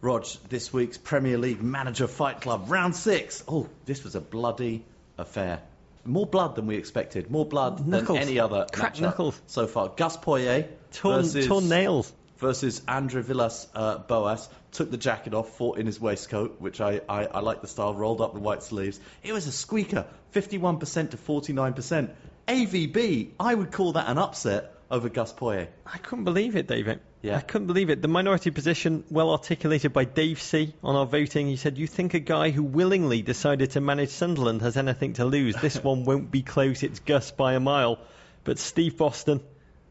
Rog, 0.00 0.26
this 0.48 0.72
week's 0.72 0.98
Premier 0.98 1.38
League 1.38 1.60
Manager 1.60 2.06
Fight 2.06 2.40
Club, 2.40 2.66
round 2.70 2.94
six. 2.94 3.42
Oh, 3.48 3.68
this 3.84 4.04
was 4.04 4.14
a 4.14 4.20
bloody 4.20 4.84
affair. 5.18 5.60
More 6.06 6.26
blood 6.26 6.54
than 6.56 6.66
we 6.66 6.76
expected. 6.76 7.30
More 7.30 7.44
blood 7.46 7.86
Knuckles. 7.86 8.18
than 8.18 8.28
any 8.28 8.38
other 8.38 8.66
matchup 8.72 9.00
knuckles. 9.00 9.40
so 9.46 9.66
far. 9.66 9.88
Gus 9.96 10.16
Poyet 10.16 10.68
Torn, 10.92 11.22
versus, 11.22 11.46
torn 11.46 11.68
nails. 11.68 12.12
versus 12.38 12.82
Andre 12.86 13.22
Villas 13.22 13.66
uh, 13.74 13.98
Boas. 13.98 14.48
Took 14.72 14.90
the 14.90 14.96
jacket 14.96 15.34
off, 15.34 15.56
fought 15.56 15.78
in 15.78 15.86
his 15.86 16.00
waistcoat, 16.00 16.60
which 16.60 16.80
I, 16.80 17.00
I, 17.08 17.26
I 17.26 17.40
like 17.40 17.62
the 17.62 17.68
style, 17.68 17.94
rolled 17.94 18.20
up 18.20 18.34
the 18.34 18.40
white 18.40 18.62
sleeves. 18.62 19.00
It 19.22 19.32
was 19.32 19.46
a 19.46 19.52
squeaker, 19.52 20.06
51% 20.34 21.10
to 21.10 21.16
49%. 21.16 22.10
AVB, 22.46 23.30
I 23.40 23.54
would 23.54 23.72
call 23.72 23.92
that 23.92 24.08
an 24.08 24.18
upset 24.18 24.72
over 24.90 25.08
Gus 25.08 25.32
Poyet. 25.32 25.68
I 25.84 25.98
couldn't 25.98 26.24
believe 26.24 26.56
it, 26.56 26.68
David. 26.68 27.00
Yeah. 27.26 27.38
I 27.38 27.40
couldn't 27.40 27.66
believe 27.66 27.90
it. 27.90 28.02
The 28.02 28.08
minority 28.08 28.52
position, 28.52 29.02
well 29.10 29.30
articulated 29.30 29.92
by 29.92 30.04
Dave 30.04 30.40
C. 30.40 30.72
on 30.84 30.94
our 30.94 31.06
voting. 31.06 31.48
He 31.48 31.56
said, 31.56 31.76
You 31.76 31.88
think 31.88 32.14
a 32.14 32.20
guy 32.20 32.50
who 32.50 32.62
willingly 32.62 33.20
decided 33.20 33.72
to 33.72 33.80
manage 33.80 34.10
Sunderland 34.10 34.62
has 34.62 34.76
anything 34.76 35.14
to 35.14 35.24
lose? 35.24 35.56
This 35.56 35.82
one 35.82 36.04
won't 36.04 36.30
be 36.30 36.42
close. 36.42 36.84
It's 36.84 37.00
Gus 37.00 37.32
by 37.32 37.54
a 37.54 37.60
mile. 37.60 37.98
But 38.44 38.60
Steve 38.60 38.96
Boston, 38.96 39.40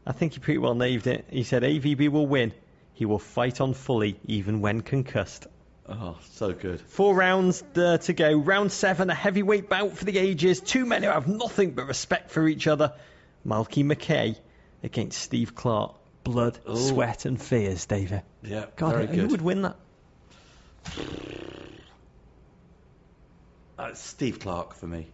I 0.06 0.12
think 0.12 0.32
he 0.32 0.38
pretty 0.38 0.56
well 0.56 0.74
naived 0.74 1.06
it. 1.06 1.26
He 1.28 1.42
said, 1.42 1.62
AVB 1.62 2.08
will 2.08 2.26
win. 2.26 2.54
He 2.94 3.04
will 3.04 3.18
fight 3.18 3.60
on 3.60 3.74
fully, 3.74 4.18
even 4.24 4.62
when 4.62 4.80
concussed. 4.80 5.46
Oh, 5.86 6.16
so 6.30 6.54
good. 6.54 6.80
Four 6.80 7.14
rounds 7.14 7.62
uh, 7.76 7.98
to 7.98 8.14
go. 8.14 8.32
Round 8.32 8.72
seven, 8.72 9.10
a 9.10 9.14
heavyweight 9.14 9.68
bout 9.68 9.92
for 9.92 10.06
the 10.06 10.16
ages. 10.16 10.62
Two 10.62 10.86
men 10.86 11.02
who 11.02 11.10
have 11.10 11.28
nothing 11.28 11.72
but 11.72 11.86
respect 11.86 12.30
for 12.30 12.48
each 12.48 12.66
other. 12.66 12.94
Malky 13.46 13.84
Mackay 13.84 14.36
against 14.82 15.20
Steve 15.20 15.54
Clarke. 15.54 15.94
Blood, 16.26 16.58
Ooh. 16.68 16.76
sweat, 16.76 17.24
and 17.24 17.40
fears, 17.40 17.86
David. 17.86 18.22
Yeah, 18.42 18.66
God, 18.76 19.08
who 19.08 19.14
good. 19.22 19.30
would 19.30 19.42
win 19.42 19.62
that? 19.62 19.76
Uh, 23.78 23.94
Steve 23.94 24.40
Clarke 24.40 24.74
for 24.74 24.86
me. 24.86 25.06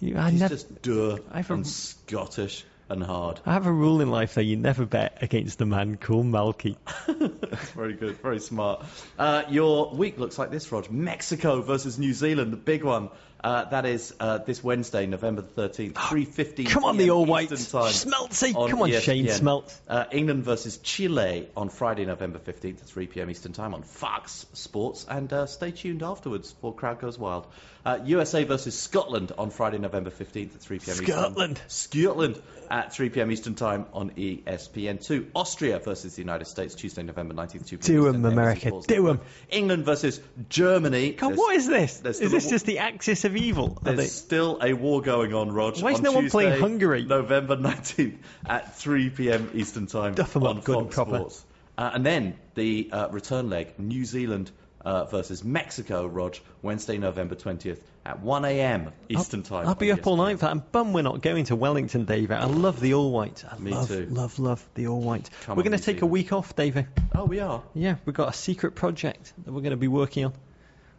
You, 0.00 0.16
I 0.16 0.30
He's 0.30 0.40
never. 0.40 0.54
just 0.54 0.82
dur 0.82 1.18
I've 1.30 1.50
and 1.50 1.64
a- 1.64 1.68
Scottish 1.68 2.64
and 2.88 3.02
hard. 3.02 3.40
I 3.44 3.52
have 3.54 3.66
a 3.66 3.72
rule 3.72 4.00
in 4.00 4.10
life 4.10 4.34
that 4.34 4.44
you 4.44 4.56
never 4.56 4.86
bet 4.86 5.18
against 5.22 5.60
a 5.60 5.66
man 5.66 5.96
called 5.96 6.26
Malky. 6.26 6.76
very 7.74 7.94
good, 7.94 8.16
very 8.22 8.38
smart. 8.38 8.84
Uh, 9.18 9.42
your 9.48 9.92
week 9.94 10.18
looks 10.18 10.38
like 10.38 10.50
this, 10.50 10.70
Rog. 10.70 10.90
Mexico 10.90 11.62
versus 11.62 11.98
New 11.98 12.12
Zealand, 12.14 12.52
the 12.52 12.56
big 12.56 12.84
one. 12.84 13.10
Uh, 13.42 13.64
that 13.66 13.86
is 13.86 14.14
uh, 14.18 14.38
this 14.38 14.62
Wednesday, 14.64 15.06
November 15.06 15.42
the 15.42 15.68
13th, 15.68 15.92
3.15 15.92 16.68
Come 16.68 16.84
on, 16.84 16.96
PM 16.96 17.06
the 17.06 17.10
All 17.12 17.26
time. 17.26 17.92
Smeltsy. 17.92 18.54
on 18.54 18.70
Come 18.70 18.82
on, 18.82 18.90
ESPN. 18.90 19.00
Shane 19.00 19.26
Smeltz. 19.26 19.78
Uh, 19.86 20.04
England 20.10 20.44
versus 20.44 20.78
Chile 20.78 21.48
on 21.56 21.68
Friday, 21.68 22.06
November 22.06 22.38
15th 22.38 22.80
at 22.80 22.86
3 22.86 23.06
p.m. 23.06 23.30
Eastern 23.30 23.52
Time 23.52 23.74
on 23.74 23.82
Fox 23.82 24.46
Sports. 24.54 25.06
And 25.08 25.32
uh, 25.32 25.46
stay 25.46 25.70
tuned 25.70 26.02
afterwards 26.02 26.52
for 26.60 26.74
Crowd 26.74 27.00
Goes 27.00 27.18
Wild. 27.18 27.46
Uh, 27.86 28.00
USA 28.04 28.42
versus 28.42 28.76
Scotland 28.76 29.30
on 29.38 29.50
Friday, 29.50 29.78
November 29.78 30.10
15th 30.10 30.56
at 30.56 30.60
3 30.60 30.78
p.m. 30.80 30.96
Scotland. 30.96 31.60
Eastern 31.68 32.02
Scotland 32.02 32.42
at 32.68 32.92
3 32.92 33.10
p.m. 33.10 33.30
Eastern 33.30 33.54
Time 33.54 33.86
on 33.92 34.10
E 34.16 34.42
ESPN2. 34.44 35.28
Austria 35.36 35.78
versus 35.78 36.16
the 36.16 36.22
United 36.22 36.46
States, 36.46 36.74
Tuesday, 36.74 37.04
November 37.04 37.32
19th, 37.32 37.68
2 37.68 37.78
p.m. 37.78 37.86
Do 37.86 38.08
'em, 38.08 38.14
Eastern, 38.16 38.22
NBC 38.22 38.32
America, 38.32 38.70
do 38.70 38.76
'em. 38.76 39.04
Network. 39.04 39.20
England 39.50 39.84
versus 39.84 40.20
Germany. 40.48 41.12
God, 41.12 41.36
what 41.36 41.54
is 41.54 41.68
this? 41.68 42.00
Is 42.02 42.32
this 42.32 42.50
just 42.50 42.66
the 42.66 42.80
axis 42.80 43.24
of 43.24 43.36
evil? 43.36 43.78
There's 43.80 43.96
they- 43.98 44.06
still 44.06 44.58
a 44.60 44.72
war 44.72 45.00
going 45.00 45.32
on, 45.32 45.52
Rog. 45.52 45.80
Why 45.80 45.92
is 45.92 45.98
on 45.98 46.02
no 46.02 46.10
one 46.12 46.28
playing 46.28 46.58
Hungary? 46.60 47.04
November 47.04 47.56
19th 47.56 48.18
at 48.48 48.76
3 48.76 49.10
p.m. 49.10 49.50
Eastern 49.54 49.86
Time 49.86 50.14
Duff 50.14 50.34
'em 50.34 50.42
on 50.42 50.58
up 50.58 50.64
good 50.64 50.78
and 50.78 50.90
proper. 50.90 51.18
Sports. 51.18 51.44
Uh, 51.78 51.90
and 51.94 52.04
then 52.04 52.34
the 52.54 52.88
uh, 52.90 53.08
return 53.10 53.48
leg, 53.48 53.78
New 53.78 54.04
Zealand 54.04 54.50
uh, 54.86 55.04
versus 55.06 55.42
Mexico, 55.42 56.06
Rog, 56.06 56.36
Wednesday, 56.62 56.96
November 56.96 57.34
20th 57.34 57.80
at 58.04 58.20
1 58.20 58.44
a.m. 58.44 58.92
Eastern 59.08 59.42
Time. 59.42 59.66
I'll 59.66 59.74
be 59.74 59.90
up 59.90 60.06
all 60.06 60.16
night 60.16 60.38
for 60.38 60.44
that. 60.46 60.52
I'm 60.52 60.60
bummed 60.70 60.94
we're 60.94 61.02
not 61.02 61.20
going 61.20 61.44
to 61.46 61.56
Wellington, 61.56 62.04
David. 62.04 62.36
I 62.36 62.44
love 62.44 62.78
the 62.78 62.94
All 62.94 63.10
Whites. 63.10 63.44
I 63.44 63.58
Me 63.58 63.72
love, 63.72 63.88
too. 63.88 64.06
love, 64.08 64.38
love 64.38 64.64
the 64.74 64.86
All 64.86 65.00
Whites. 65.00 65.28
Come 65.42 65.56
We're 65.56 65.64
going 65.64 65.76
to 65.76 65.82
take 65.84 66.02
a 66.02 66.06
week 66.06 66.32
off, 66.32 66.54
David. 66.54 66.86
Oh, 67.14 67.24
we 67.24 67.40
are. 67.40 67.64
Yeah, 67.74 67.96
we've 68.04 68.14
got 68.14 68.28
a 68.28 68.32
secret 68.32 68.76
project 68.76 69.32
that 69.44 69.52
we're 69.52 69.60
going 69.62 69.72
to 69.72 69.76
be 69.76 69.88
working 69.88 70.26
on 70.26 70.32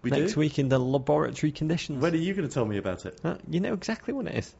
We 0.01 0.09
next 0.11 0.33
do? 0.33 0.41
week 0.41 0.59
in 0.59 0.67
the 0.67 0.79
laboratory 0.79 1.53
conditions. 1.53 2.01
When 2.01 2.13
are 2.13 2.17
you 2.17 2.33
going 2.33 2.47
to 2.47 2.53
tell 2.53 2.65
me 2.65 2.77
about 2.77 3.05
it? 3.05 3.17
Uh, 3.23 3.37
you 3.49 3.61
know 3.61 3.73
exactly 3.73 4.13
what 4.13 4.27
it 4.27 4.35
is. 4.35 4.53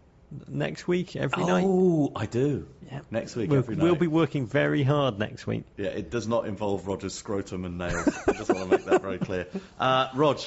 Next 0.49 0.88
week, 0.89 1.15
every 1.15 1.45
night. 1.45 1.63
Oh, 1.65 2.11
I 2.15 2.25
do. 2.25 2.67
Yeah. 2.91 2.99
Next 3.11 3.36
week, 3.38 3.49
We'll, 3.49 3.59
every 3.59 3.75
night. 3.78 3.84
we'll 3.84 3.95
be 3.95 4.07
working 4.07 4.45
very 4.45 4.84
hard 4.84 5.17
next 5.19 5.47
week. 5.47 5.63
Yeah, 5.78 5.88
it 5.88 6.11
does 6.11 6.28
not 6.28 6.45
involve 6.47 6.86
Roger's 6.86 7.13
scrotum 7.13 7.63
and 7.63 7.78
nails. 7.78 8.09
I 8.28 8.34
just 8.34 8.49
want 8.49 8.69
to 8.69 8.78
make 8.78 8.86
that 8.86 9.01
very 9.01 9.19
clear. 9.19 9.47
Uh, 9.80 10.09
Rog, 10.15 10.39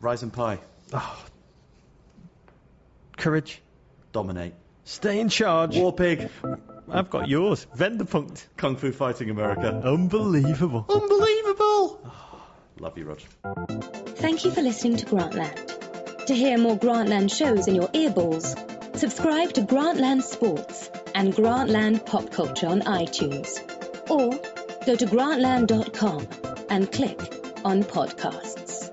Rise 0.00 0.22
and 0.22 0.32
Pie, 0.32 0.58
Courage. 3.16 3.60
dominate. 4.12 4.54
Stay 4.84 5.20
in 5.20 5.28
charge. 5.28 5.76
War 5.76 5.92
Pig, 5.92 6.28
I've 6.88 7.10
got 7.10 7.28
yours. 7.28 7.66
Venderpunkt. 7.76 8.46
Kung 8.56 8.76
Fu 8.76 8.92
Fighting 8.92 9.30
America. 9.30 9.68
Unbelievable. 9.84 10.86
Unbelievable! 10.88 12.12
Love 12.78 12.96
you, 12.96 13.04
Rog. 13.06 13.20
Thank 14.16 14.44
you 14.44 14.50
for 14.50 14.62
listening 14.62 14.96
to 14.98 15.06
Grantland. 15.06 16.26
To 16.26 16.34
hear 16.34 16.58
more 16.58 16.78
Grantland 16.78 17.30
shows 17.36 17.66
in 17.68 17.74
your 17.74 17.88
earballs, 17.88 18.56
subscribe 18.94 19.52
to 19.54 19.62
Grantland 19.62 20.22
Sports 20.22 20.90
and 21.14 21.32
Grantland 21.34 22.04
Pop 22.06 22.30
Culture 22.30 22.66
on 22.66 22.80
iTunes. 22.82 23.60
Or 24.10 24.30
go 24.86 24.96
to 24.96 25.06
grantland.com 25.06 26.26
and 26.70 26.90
click 26.90 27.18
on 27.64 27.82
podcasts. 27.82 28.90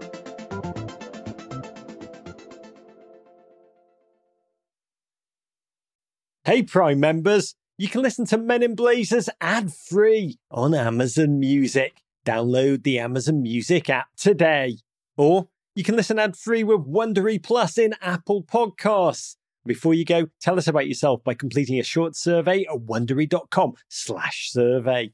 Hey, 6.43 6.63
Prime 6.63 6.99
members, 6.99 7.55
you 7.77 7.89
can 7.89 8.01
listen 8.01 8.25
to 8.27 8.37
Men 8.37 8.63
in 8.63 8.73
Blazers 8.73 9.29
ad 9.41 9.73
free 9.73 10.39
on 10.49 10.73
Amazon 10.73 11.39
Music. 11.39 12.01
Download 12.25 12.81
the 12.83 12.99
Amazon 12.99 13.41
Music 13.41 13.89
app 13.89 14.07
today. 14.15 14.77
Or 15.17 15.49
you 15.75 15.83
can 15.83 15.95
listen 15.95 16.17
ad 16.17 16.37
free 16.37 16.63
with 16.63 16.87
Wondery 16.87 17.43
Plus 17.43 17.77
in 17.77 17.95
Apple 18.01 18.43
Podcasts. 18.43 19.35
Before 19.67 19.93
you 19.93 20.05
go, 20.05 20.27
tell 20.41 20.57
us 20.57 20.67
about 20.67 20.87
yourself 20.87 21.23
by 21.23 21.33
completing 21.33 21.79
a 21.79 21.83
short 21.83 22.15
survey 22.15 22.61
at 22.63 22.79
wondery.com 22.79 23.73
slash 23.89 24.49
survey. 24.51 25.11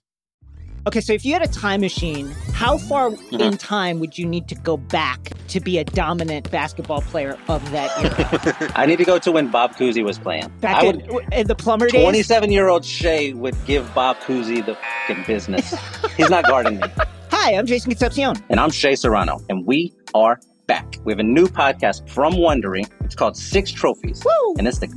Okay, 0.85 0.99
so 0.99 1.13
if 1.13 1.23
you 1.23 1.31
had 1.31 1.41
a 1.41 1.47
time 1.47 1.79
machine, 1.79 2.29
how 2.53 2.77
far 2.77 3.09
Mm-hmm. 3.11 3.39
in 3.41 3.57
time 3.57 3.99
would 3.99 4.17
you 4.17 4.25
need 4.25 4.47
to 4.49 4.55
go 4.55 4.75
back 4.77 5.31
to 5.47 5.59
be 5.61 5.77
a 5.77 5.83
dominant 5.85 6.51
basketball 6.51 7.01
player 7.01 7.37
of 7.47 7.69
that 7.71 7.89
era? 8.59 8.71
I 8.75 8.85
need 8.85 8.97
to 8.97 9.05
go 9.05 9.17
to 9.19 9.31
when 9.31 9.49
Bob 9.49 9.75
Cousy 9.75 10.03
was 10.03 10.19
playing. 10.19 10.49
Back 10.59 10.83
I 10.83 10.87
in, 10.87 11.07
would. 11.07 11.33
in 11.33 11.47
the 11.47 11.55
plumber 11.55 11.87
days? 11.87 12.01
27 12.03 12.51
year 12.51 12.67
old 12.67 12.83
Shea 12.85 13.31
would 13.33 13.55
give 13.65 13.91
Bob 13.95 14.17
Cousy 14.17 14.63
the 14.65 14.77
fing 15.07 15.23
business. 15.25 15.73
He's 16.17 16.29
not 16.29 16.45
guarding 16.45 16.79
me. 16.79 16.87
Hi, 17.31 17.53
I'm 17.55 17.65
Jason 17.65 17.89
Concepcion. 17.91 18.35
And 18.49 18.59
I'm 18.59 18.69
Shea 18.69 18.95
Serrano, 18.95 19.39
and 19.49 19.65
we 19.65 19.93
are 20.13 20.39
back. 20.67 20.97
We 21.05 21.11
have 21.13 21.19
a 21.19 21.23
new 21.23 21.47
podcast 21.47 22.07
from 22.09 22.33
Wondery. 22.33 22.85
It's 23.03 23.15
called 23.15 23.37
Six 23.37 23.71
Trophies. 23.71 24.23
Woo! 24.25 24.55
And 24.57 24.67
it's 24.67 24.79
the 24.79 24.87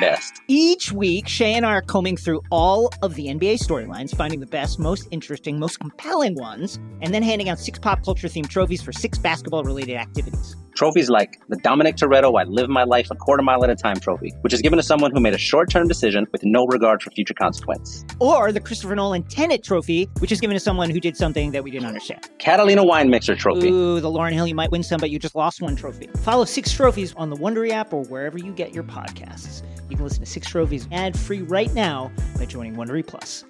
best. 0.00 0.40
Each 0.48 0.92
week, 0.92 1.28
Shea 1.28 1.54
and 1.54 1.66
I 1.66 1.72
are 1.72 1.82
combing 1.82 2.16
through 2.16 2.40
all 2.50 2.90
of 3.02 3.14
the 3.14 3.26
NBA 3.26 3.58
storylines, 3.62 4.14
finding 4.16 4.40
the 4.40 4.46
best, 4.46 4.78
most 4.78 5.06
interesting, 5.10 5.58
most 5.58 5.78
compelling 5.78 6.34
ones, 6.34 6.78
and 7.02 7.14
then 7.14 7.22
handing 7.22 7.48
out 7.48 7.58
six 7.58 7.78
pop 7.78 8.04
culture 8.04 8.28
themed 8.28 8.48
trophies 8.48 8.82
for 8.82 8.92
six 8.92 9.18
basketball 9.18 9.64
related 9.64 9.96
activities. 9.96 10.56
Trophies 10.74 11.10
like 11.10 11.38
the 11.48 11.56
Dominic 11.56 11.96
Toretto 11.96 12.40
I 12.40 12.44
Live 12.44 12.70
My 12.70 12.84
Life 12.84 13.08
a 13.10 13.14
Quarter 13.14 13.42
Mile 13.42 13.64
at 13.64 13.70
a 13.70 13.74
Time 13.74 13.96
trophy, 13.96 14.32
which 14.40 14.54
is 14.54 14.62
given 14.62 14.78
to 14.78 14.82
someone 14.82 15.10
who 15.12 15.20
made 15.20 15.34
a 15.34 15.38
short 15.38 15.68
term 15.68 15.88
decision 15.88 16.26
with 16.32 16.42
no 16.44 16.64
regard 16.66 17.02
for 17.02 17.10
future 17.10 17.34
consequence. 17.34 18.04
Or 18.18 18.50
the 18.52 18.60
Christopher 18.60 18.94
Nolan 18.94 19.24
Tenet 19.24 19.62
Trophy, 19.62 20.08
which 20.20 20.32
is 20.32 20.40
given 20.40 20.54
to 20.54 20.60
someone 20.60 20.88
who 20.88 21.00
did 21.00 21.16
something 21.16 21.50
that 21.50 21.62
we 21.64 21.70
didn't 21.70 21.86
understand. 21.86 22.30
Catalina 22.38 22.84
Wine 22.84 23.10
Mixer 23.10 23.34
Trophy. 23.34 23.68
Ooh, 23.68 24.00
the 24.00 24.08
Lauryn 24.08 24.32
Hill, 24.32 24.46
you 24.46 24.54
might 24.54 24.70
win 24.70 24.82
some, 24.82 25.00
but 25.00 25.10
you 25.10 25.18
just 25.18 25.34
lost 25.34 25.60
one 25.60 25.76
trophy. 25.76 26.08
Follow 26.18 26.44
Six 26.44 26.72
Trophies 26.72 27.12
on 27.14 27.28
the 27.28 27.36
Wondery 27.50 27.70
app 27.70 27.92
or 27.92 28.04
wherever 28.04 28.38
you 28.38 28.52
get 28.52 28.72
your 28.72 28.84
podcasts. 28.84 29.62
You 29.88 29.96
can 29.96 30.04
listen 30.04 30.20
to 30.20 30.26
Six 30.26 30.48
Trophies 30.48 30.86
ad 30.92 31.18
free 31.18 31.42
right 31.42 31.72
now 31.74 32.12
by 32.36 32.46
joining 32.46 32.76
Wondery 32.76 33.04
Plus. 33.04 33.44